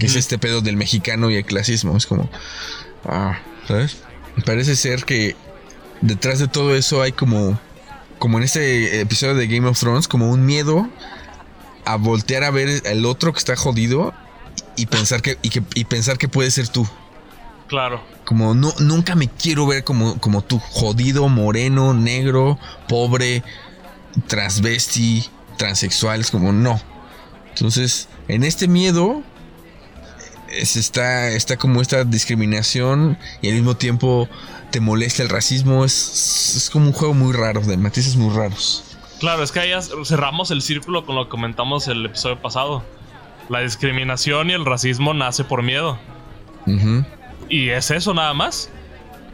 Que 0.00 0.06
es 0.06 0.16
este 0.16 0.36
pedo 0.36 0.62
del 0.62 0.76
mexicano 0.76 1.30
y 1.30 1.36
el 1.36 1.44
clasismo. 1.44 1.96
Es 1.96 2.08
como, 2.08 2.28
ah, 3.04 3.38
¿sabes? 3.68 3.98
Parece 4.44 4.74
ser 4.74 5.04
que 5.04 5.36
detrás 6.00 6.40
de 6.40 6.48
todo 6.48 6.74
eso 6.74 7.02
hay 7.02 7.12
como, 7.12 7.56
como 8.18 8.38
en 8.38 8.42
este 8.42 9.00
episodio 9.00 9.36
de 9.36 9.46
Game 9.46 9.68
of 9.68 9.78
Thrones, 9.78 10.08
como 10.08 10.28
un 10.28 10.44
miedo 10.44 10.88
a 11.84 11.94
voltear 11.94 12.42
a 12.42 12.50
ver 12.50 12.82
al 12.88 13.06
otro 13.06 13.32
que 13.32 13.38
está 13.38 13.54
jodido 13.54 14.12
y 14.74 14.86
pensar 14.86 15.22
que, 15.22 15.38
y 15.40 15.84
pensar 15.84 16.18
que 16.18 16.26
puede 16.26 16.50
ser 16.50 16.66
tú. 16.66 16.84
Claro. 17.68 18.02
Como 18.24 18.54
no, 18.54 18.74
nunca 18.80 19.14
me 19.14 19.28
quiero 19.28 19.68
ver 19.68 19.84
como, 19.84 20.18
como 20.18 20.42
tú, 20.42 20.58
jodido, 20.58 21.28
moreno, 21.28 21.94
negro, 21.94 22.58
pobre, 22.88 23.44
transvesti, 24.26 25.26
transexual, 25.56 26.20
es 26.20 26.30
como 26.30 26.52
no. 26.52 26.80
Entonces, 27.50 28.08
en 28.28 28.44
este 28.44 28.68
miedo 28.68 29.22
está, 30.50 31.28
está 31.30 31.56
como 31.56 31.80
esta 31.80 32.04
discriminación 32.04 33.18
y 33.42 33.48
al 33.48 33.54
mismo 33.54 33.76
tiempo 33.76 34.28
te 34.70 34.80
molesta 34.80 35.22
el 35.22 35.28
racismo. 35.28 35.84
Es, 35.84 36.70
como 36.72 36.86
un 36.86 36.92
juego 36.92 37.14
muy 37.14 37.32
raro, 37.32 37.60
de 37.60 37.76
matices 37.76 38.16
muy 38.16 38.34
raros. 38.34 38.84
Claro, 39.20 39.42
es 39.42 39.50
que 39.50 39.60
ahí 39.60 39.70
cerramos 40.04 40.50
el 40.50 40.62
círculo 40.62 41.04
con 41.04 41.16
lo 41.16 41.24
que 41.24 41.30
comentamos 41.30 41.88
el 41.88 42.06
episodio 42.06 42.40
pasado. 42.40 42.84
La 43.48 43.60
discriminación 43.60 44.50
y 44.50 44.52
el 44.52 44.64
racismo 44.64 45.14
nace 45.14 45.42
por 45.42 45.62
miedo. 45.62 45.98
Y 47.48 47.70
es 47.70 47.90
eso 47.90 48.12
nada 48.14 48.34
más. 48.34 48.70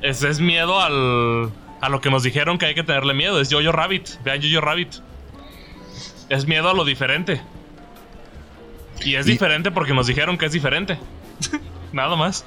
Es, 0.03 0.23
es 0.23 0.41
miedo 0.41 0.81
al, 0.81 1.51
a 1.85 1.91
lo 1.91 2.01
que 2.01 2.11
nos 2.11 2.23
dijeron 2.23 2.57
que 2.57 2.65
hay 2.65 2.75
que 2.75 2.83
tenerle 2.83 3.13
miedo. 3.13 3.39
Es 3.41 3.53
Jojo 3.53 3.71
Rabbit. 3.71 4.09
Vean 4.25 4.41
Jojo 4.43 4.63
Rabbit. 4.63 4.95
Es 6.31 6.47
miedo 6.47 6.71
a 6.71 6.75
lo 6.75 6.83
diferente. 6.85 7.43
Y 9.05 9.17
es 9.17 9.27
diferente 9.27 9.71
porque 9.71 9.93
nos 9.93 10.07
dijeron 10.07 10.39
que 10.39 10.47
es 10.47 10.53
diferente. 10.53 10.99
Nada 11.93 12.17
más. 12.17 12.47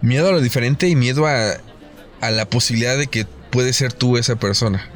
Miedo 0.00 0.28
a 0.28 0.32
lo 0.32 0.40
diferente 0.40 0.88
y 0.88 0.96
miedo 0.96 1.26
a, 1.26 1.56
a 2.22 2.30
la 2.30 2.48
posibilidad 2.48 2.96
de 2.96 3.08
que 3.08 3.26
puede 3.50 3.74
ser 3.74 3.92
tú 3.92 4.16
esa 4.16 4.36
persona. 4.36 4.88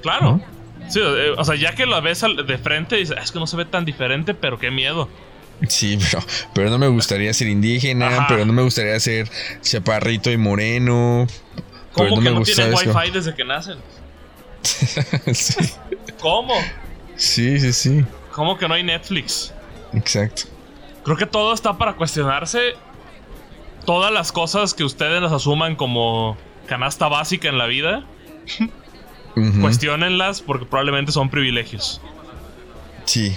Claro. 0.00 0.40
Sí, 0.88 1.00
eh, 1.02 1.32
o 1.36 1.44
sea, 1.44 1.54
ya 1.54 1.74
que 1.74 1.84
lo 1.84 2.00
ves 2.00 2.22
de 2.46 2.58
frente, 2.58 2.96
dices, 2.96 3.16
es 3.22 3.30
que 3.30 3.38
no 3.38 3.46
se 3.46 3.58
ve 3.58 3.66
tan 3.66 3.84
diferente, 3.84 4.32
pero 4.32 4.58
qué 4.58 4.70
miedo. 4.70 5.10
Sí, 5.68 5.98
pero, 6.00 6.24
pero 6.54 6.70
no 6.70 6.78
me 6.78 6.88
gustaría 6.88 7.32
ser 7.34 7.48
indígena, 7.48 8.26
pero 8.26 8.46
no 8.46 8.54
me 8.54 8.62
gustaría 8.62 8.98
ser 9.00 9.28
chaparrito 9.60 10.30
y 10.30 10.38
moreno. 10.38 11.26
¿Cómo 11.96 12.20
que 12.20 12.30
no 12.30 12.42
tienen 12.42 12.74
wifi 12.74 13.10
desde 13.10 13.34
que 13.34 13.44
nacen? 13.44 13.78
sí. 15.32 15.54
¿Cómo? 16.20 16.54
Sí, 17.16 17.58
sí, 17.58 17.72
sí. 17.72 18.04
¿Cómo 18.32 18.58
que 18.58 18.68
no 18.68 18.74
hay 18.74 18.82
Netflix? 18.82 19.52
Exacto. 19.94 20.42
Creo 21.04 21.16
que 21.16 21.26
todo 21.26 21.54
está 21.54 21.78
para 21.78 21.94
cuestionarse. 21.94 22.74
Todas 23.86 24.12
las 24.12 24.32
cosas 24.32 24.74
que 24.74 24.84
ustedes 24.84 25.22
las 25.22 25.32
asuman 25.32 25.76
como 25.76 26.36
canasta 26.66 27.08
básica 27.08 27.48
en 27.48 27.56
la 27.56 27.66
vida, 27.66 28.04
cuestionenlas 29.60 30.42
porque 30.42 30.66
probablemente 30.66 31.12
son 31.12 31.30
privilegios. 31.30 32.00
Sí. 33.04 33.36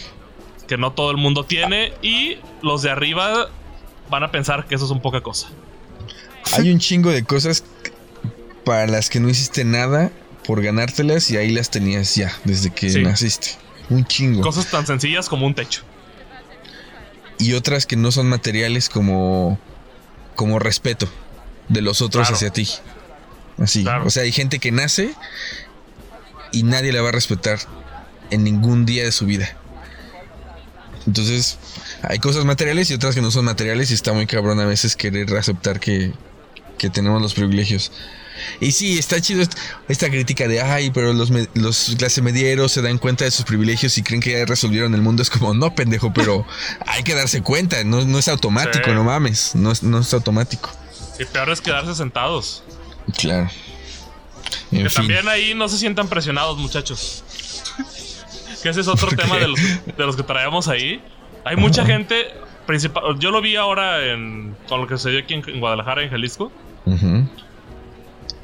Que 0.67 0.77
no 0.77 0.91
todo 0.91 1.11
el 1.11 1.17
mundo 1.17 1.45
tiene 1.45 1.93
y 2.01 2.37
los 2.61 2.81
de 2.81 2.89
arriba 2.89 3.49
van 4.09 4.23
a 4.23 4.31
pensar 4.31 4.65
que 4.65 4.75
eso 4.75 4.85
es 4.85 4.91
un 4.91 5.01
poca 5.01 5.21
cosa. 5.21 5.47
Hay 6.57 6.71
un 6.71 6.79
chingo 6.79 7.11
de 7.11 7.23
cosas 7.23 7.63
para 8.65 8.87
las 8.87 9.09
que 9.09 9.19
no 9.19 9.29
hiciste 9.29 9.63
nada 9.63 10.11
por 10.45 10.61
ganártelas 10.61 11.29
y 11.31 11.37
ahí 11.37 11.51
las 11.51 11.69
tenías 11.69 12.15
ya 12.15 12.31
desde 12.43 12.71
que 12.71 13.01
naciste. 13.01 13.49
Un 13.89 14.05
chingo. 14.05 14.41
Cosas 14.41 14.67
tan 14.67 14.85
sencillas 14.85 15.29
como 15.29 15.47
un 15.47 15.55
techo 15.55 15.83
y 17.39 17.53
otras 17.53 17.85
que 17.87 17.95
no 17.95 18.11
son 18.11 18.27
materiales 18.27 18.89
como, 18.89 19.57
como 20.35 20.59
respeto 20.59 21.09
de 21.69 21.81
los 21.81 22.01
otros 22.01 22.29
hacia 22.29 22.51
ti. 22.51 22.67
Así. 23.57 23.85
O 24.05 24.09
sea, 24.09 24.23
hay 24.23 24.31
gente 24.31 24.59
que 24.59 24.71
nace 24.71 25.13
y 26.51 26.63
nadie 26.63 26.91
la 26.91 27.01
va 27.01 27.09
a 27.09 27.13
respetar 27.13 27.59
en 28.29 28.43
ningún 28.43 28.85
día 28.85 29.03
de 29.03 29.11
su 29.11 29.25
vida. 29.25 29.55
Entonces, 31.07 31.57
hay 32.03 32.19
cosas 32.19 32.45
materiales 32.45 32.91
y 32.91 32.93
otras 32.93 33.15
que 33.15 33.21
no 33.21 33.31
son 33.31 33.45
materiales 33.45 33.89
y 33.89 33.93
está 33.93 34.13
muy 34.13 34.27
cabrón 34.27 34.59
a 34.59 34.65
veces 34.65 34.95
querer 34.95 35.33
aceptar 35.35 35.79
que, 35.79 36.13
que 36.77 36.89
tenemos 36.89 37.21
los 37.21 37.33
privilegios. 37.33 37.91
Y 38.59 38.71
sí, 38.71 38.97
está 38.97 39.21
chido 39.21 39.43
esta 39.87 40.09
crítica 40.09 40.47
de, 40.47 40.61
ay, 40.61 40.91
pero 40.91 41.13
los, 41.13 41.31
los 41.53 41.95
clase 41.97 42.21
medieros 42.21 42.71
se 42.71 42.81
dan 42.81 42.97
cuenta 42.97 43.25
de 43.25 43.31
sus 43.31 43.45
privilegios 43.45 43.97
y 43.97 44.03
creen 44.03 44.21
que 44.21 44.31
ya 44.31 44.45
resolvieron 44.45 44.93
el 44.93 45.01
mundo. 45.01 45.21
Es 45.21 45.29
como, 45.29 45.53
no, 45.53 45.73
pendejo, 45.75 46.13
pero 46.13 46.45
hay 46.85 47.03
que 47.03 47.15
darse 47.15 47.41
cuenta, 47.41 47.83
no, 47.83 48.05
no 48.05 48.19
es 48.19 48.27
automático, 48.27 48.93
no 48.93 49.03
mames, 49.03 49.55
no 49.55 49.71
es, 49.71 49.83
no 49.83 49.99
es 49.99 50.13
automático. 50.13 50.69
Y 51.19 51.25
peor 51.25 51.49
es 51.49 51.61
quedarse 51.61 51.95
sentados. 51.95 52.63
Claro. 53.17 53.49
que 54.71 54.89
también 54.89 55.27
ahí 55.27 55.53
no 55.53 55.67
se 55.67 55.77
sientan 55.77 56.07
presionados, 56.07 56.57
muchachos. 56.57 57.23
que 58.63 58.69
ese 58.69 58.81
es 58.81 58.87
otro 58.87 59.09
tema 59.09 59.37
de 59.37 59.47
los, 59.47 59.59
de 59.97 60.05
los, 60.05 60.15
que 60.15 60.23
traemos 60.23 60.67
ahí. 60.67 61.01
Hay 61.43 61.55
mucha 61.55 61.85
gente, 61.85 62.33
principal, 62.65 63.17
yo 63.19 63.31
lo 63.31 63.41
vi 63.41 63.55
ahora 63.55 64.05
en, 64.05 64.55
con 64.67 64.81
lo 64.81 64.87
que 64.87 64.97
se 64.97 65.09
dio 65.09 65.19
aquí 65.19 65.33
en, 65.33 65.59
Guadalajara, 65.59 66.03
en 66.03 66.09
Jalisco. 66.09 66.51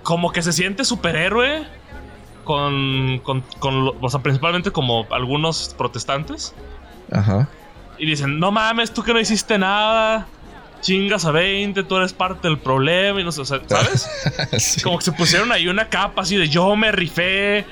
Como 0.06 0.32
que 0.32 0.42
se 0.42 0.54
siente 0.54 0.86
superhéroe 0.86 1.66
con, 2.44 3.20
con, 3.24 3.42
con, 3.60 3.92
o 4.00 4.10
sea, 4.10 4.22
principalmente 4.22 4.72
como 4.72 5.06
algunos 5.12 5.76
protestantes. 5.78 6.54
Ajá. 7.12 7.50
Y 7.98 8.06
dicen, 8.06 8.40
no 8.40 8.52
mames, 8.52 8.94
tú 8.94 9.04
que 9.04 9.14
no 9.14 9.20
hiciste 9.20 9.58
nada 9.58 10.28
chingas 10.86 11.26
a 11.26 11.32
20, 11.32 11.84
tú 11.84 11.98
eres 11.98 12.14
parte 12.14 12.48
del 12.48 12.60
problema 12.60 13.20
y 13.20 13.24
no 13.24 13.32
sé, 13.32 13.44
¿sabes? 13.46 14.82
Como 14.84 15.00
que 15.00 15.06
se 15.06 15.12
pusieron 15.12 15.52
ahí 15.52 15.68
una 15.68 15.90
capa 15.90 16.22
así 16.22 16.38
de 16.38 16.48
yo 16.48 16.76
me 16.76 16.92
rifé, 16.92 17.66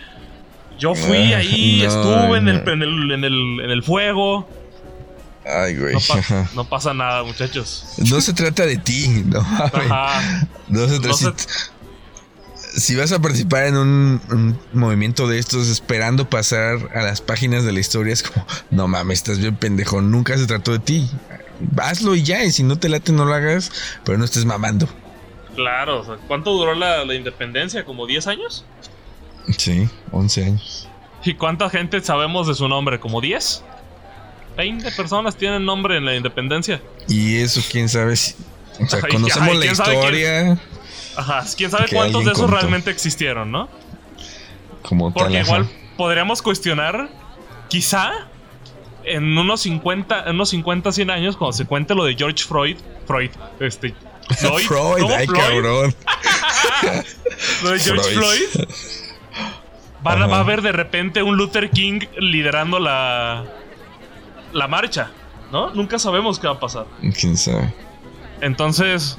yo 0.80 0.96
fui 0.96 1.34
ah, 1.34 1.38
ahí, 1.38 1.82
estuve 1.86 2.38
en, 2.38 2.48
el, 2.50 2.68
en, 2.68 2.82
el, 3.24 3.60
en, 3.64 3.70
el, 3.70 3.84
fuego. 3.84 4.50
Ay, 5.46 5.76
güey. 5.76 5.96
No, 6.56 6.64
pasa 6.70 6.94
nada, 6.94 7.24
muchachos. 7.24 7.86
No 7.98 8.20
se 8.20 8.34
trata 8.34 8.66
de 8.66 8.78
ti, 8.78 9.24
no. 9.26 9.42
Ajá. 9.42 10.48
No 10.68 10.88
se 10.88 11.00
trata 11.00 11.36
Si 12.76 12.96
vas 12.96 13.12
a 13.12 13.22
participar 13.22 13.66
en 13.68 13.78
un, 13.78 14.60
movimiento 14.74 15.28
de 15.28 15.38
estos 15.38 15.70
esperando 15.70 16.30
pasar 16.30 16.90
a 16.96 17.04
las 17.04 17.22
páginas 17.22 17.64
de 17.64 17.72
la 17.72 17.80
historia, 17.80 18.14
es 18.14 18.24
como, 18.24 18.46
no 18.72 18.88
mames, 18.88 19.20
estás 19.20 19.40
bien 19.40 19.56
pendejo, 19.56 20.02
nunca 20.02 20.38
se 20.38 20.48
trató 20.48 20.72
de 20.72 20.80
ti 20.80 21.10
hazlo 21.78 22.16
y 22.16 22.24
ya, 22.24 22.44
y 22.44 22.52
si 22.52 22.64
no 22.64 22.78
te 22.78 22.90
late 22.90 23.12
no 23.12 23.26
lo 23.26 23.34
hagas, 23.34 23.72
pero 24.04 24.18
no 24.18 24.26
estés 24.26 24.46
mamando. 24.46 24.88
Claro, 25.56 26.20
¿cuánto 26.28 26.52
duró 26.52 26.74
la, 26.74 27.04
independencia? 27.14 27.86
¿Como 27.86 28.08
10 28.08 28.28
años? 28.28 28.66
Sí, 29.58 29.88
11 30.12 30.46
años. 30.46 30.90
¿Y 31.24 31.36
cuánta 31.36 31.70
gente 31.70 32.02
sabemos 32.02 32.48
de 32.48 32.56
su 32.56 32.68
nombre? 32.68 33.00
¿Como 33.00 33.22
10? 33.22 33.64
20 34.58 34.92
personas 34.92 35.36
tienen 35.36 35.66
nombre 35.66 35.98
en 35.98 36.06
la 36.06 36.16
independencia. 36.16 36.82
Y 37.08 37.38
eso, 37.38 37.62
quién 37.72 37.88
sabe 37.88 38.16
si. 38.16 38.36
O 38.80 38.88
sea, 38.88 39.02
conocemos 39.10 39.58
la 39.58 39.66
historia. 39.66 40.60
Ajá, 41.16 41.44
quién 41.56 41.72
sabe 41.72 41.86
cuántos 41.92 42.26
de 42.26 42.32
esos 42.32 42.50
realmente 42.50 42.92
existieron, 42.92 43.52
¿no? 43.52 43.70
Como 44.82 45.14
Porque 45.14 45.40
igual 45.40 45.70
podríamos 45.98 46.42
cuestionar, 46.42 47.10
quizá 47.70 48.12
en 49.04 49.38
unos 49.38 49.62
50, 49.62 50.24
en 50.26 50.36
unos 50.36 50.50
50, 50.50 50.92
100 50.92 51.10
años, 51.10 51.38
cuando 51.38 51.54
se 51.54 51.66
cuente 51.66 51.96
lo 51.96 52.06
de 52.06 52.16
George 52.16 52.44
Freud, 52.44 52.78
Freud, 53.06 53.32
este. 53.60 53.94
Floyd, 54.38 54.66
Freud, 54.66 55.12
ay 55.12 55.28
cabrón. 55.28 55.96
lo 57.64 57.72
de 57.72 57.80
George 57.80 58.10
Floyd. 58.12 58.68
Va, 60.06 60.14
a 60.14 60.40
haber 60.40 60.62
de 60.62 60.72
repente 60.72 61.24
un 61.24 61.38
Luther 61.38 61.70
King 61.70 62.02
liderando 62.18 62.80
la. 62.80 63.46
La 64.54 64.68
marcha, 64.68 65.10
¿no? 65.52 65.72
Nunca 65.72 65.98
sabemos 65.98 66.38
qué 66.38 66.48
va 66.48 66.54
a 66.54 66.60
pasar. 66.60 66.86
Quién 67.20 67.38
sabe. 67.38 67.74
Entonces. 68.40 69.18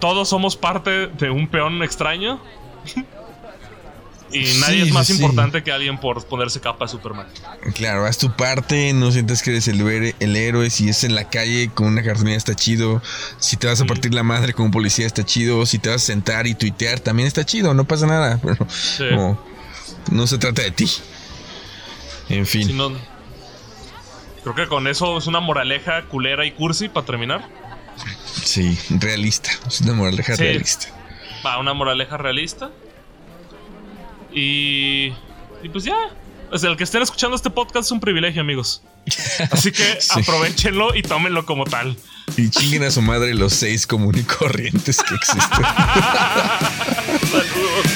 Todos 0.00 0.28
somos 0.28 0.56
parte 0.56 1.06
de 1.06 1.30
un 1.30 1.46
peón 1.48 1.82
extraño. 1.82 2.40
Y 4.32 4.60
nadie 4.60 4.82
es 4.82 4.92
más 4.92 5.10
importante 5.10 5.62
que 5.62 5.72
alguien 5.72 5.98
por 5.98 6.24
ponerse 6.24 6.60
capa 6.60 6.84
de 6.84 6.90
Superman. 6.92 7.26
Claro, 7.74 8.06
haz 8.06 8.18
tu 8.18 8.30
parte, 8.30 8.92
no 8.92 9.10
sientas 9.10 9.42
que 9.42 9.50
eres 9.50 9.66
el, 9.66 9.80
el 10.18 10.36
héroe. 10.36 10.70
Si 10.70 10.88
es 10.88 11.02
en 11.02 11.14
la 11.14 11.28
calle 11.28 11.70
con 11.74 11.88
una 11.88 12.02
cartulina 12.02 12.36
está 12.36 12.54
chido. 12.54 13.02
Si 13.38 13.56
te 13.56 13.66
vas 13.66 13.80
a 13.80 13.86
partir 13.86 14.14
la 14.14 14.22
madre 14.22 14.52
con 14.52 14.66
un 14.66 14.70
policía 14.70 15.06
está 15.06 15.24
chido. 15.24 15.66
Si 15.66 15.78
te 15.78 15.88
vas 15.88 16.02
a 16.02 16.06
sentar 16.06 16.46
y 16.46 16.54
tuitear 16.54 17.00
también 17.00 17.26
está 17.26 17.44
chido, 17.44 17.74
no 17.74 17.84
pasa 17.84 18.06
nada. 18.06 18.40
Pero 18.98 19.38
no, 20.10 20.26
se 20.26 20.38
trata 20.38 20.62
de 20.62 20.70
ti. 20.70 20.88
En 22.28 22.46
fin. 22.46 22.68
creo 24.44 24.54
que 24.54 24.68
con 24.68 24.86
eso 24.86 25.18
es 25.18 25.26
una 25.26 25.40
moraleja 25.40 26.02
culera 26.02 26.46
y 26.46 26.52
cursi 26.52 26.88
para 26.88 27.04
terminar. 27.04 27.59
Sí, 28.42 28.78
realista. 28.90 29.50
Es 29.66 29.80
una 29.80 29.94
moraleja 29.94 30.36
realista. 30.36 30.88
Va, 31.44 31.58
una 31.58 31.74
moraleja 31.74 32.16
realista. 32.16 32.70
Y, 34.32 35.12
y 35.62 35.68
pues 35.70 35.84
ya. 35.84 35.96
O 36.52 36.58
sea, 36.58 36.70
el 36.70 36.76
que 36.76 36.84
estén 36.84 37.02
escuchando 37.02 37.36
este 37.36 37.50
podcast 37.50 37.86
es 37.86 37.92
un 37.92 38.00
privilegio, 38.00 38.40
amigos. 38.42 38.82
Así 39.50 39.70
que 39.72 39.98
aprovechenlo 40.10 40.94
y 40.94 41.02
tómenlo 41.02 41.46
como 41.46 41.64
tal. 41.64 41.96
Y 42.36 42.50
chinguen 42.50 42.84
a 42.84 42.90
su 42.90 43.02
madre 43.02 43.34
los 43.34 43.52
seis 43.54 43.86
comunes 43.86 44.26
corrientes 44.26 45.02
que 45.02 45.14
existen. 45.14 45.64
Saludos. 47.30 47.86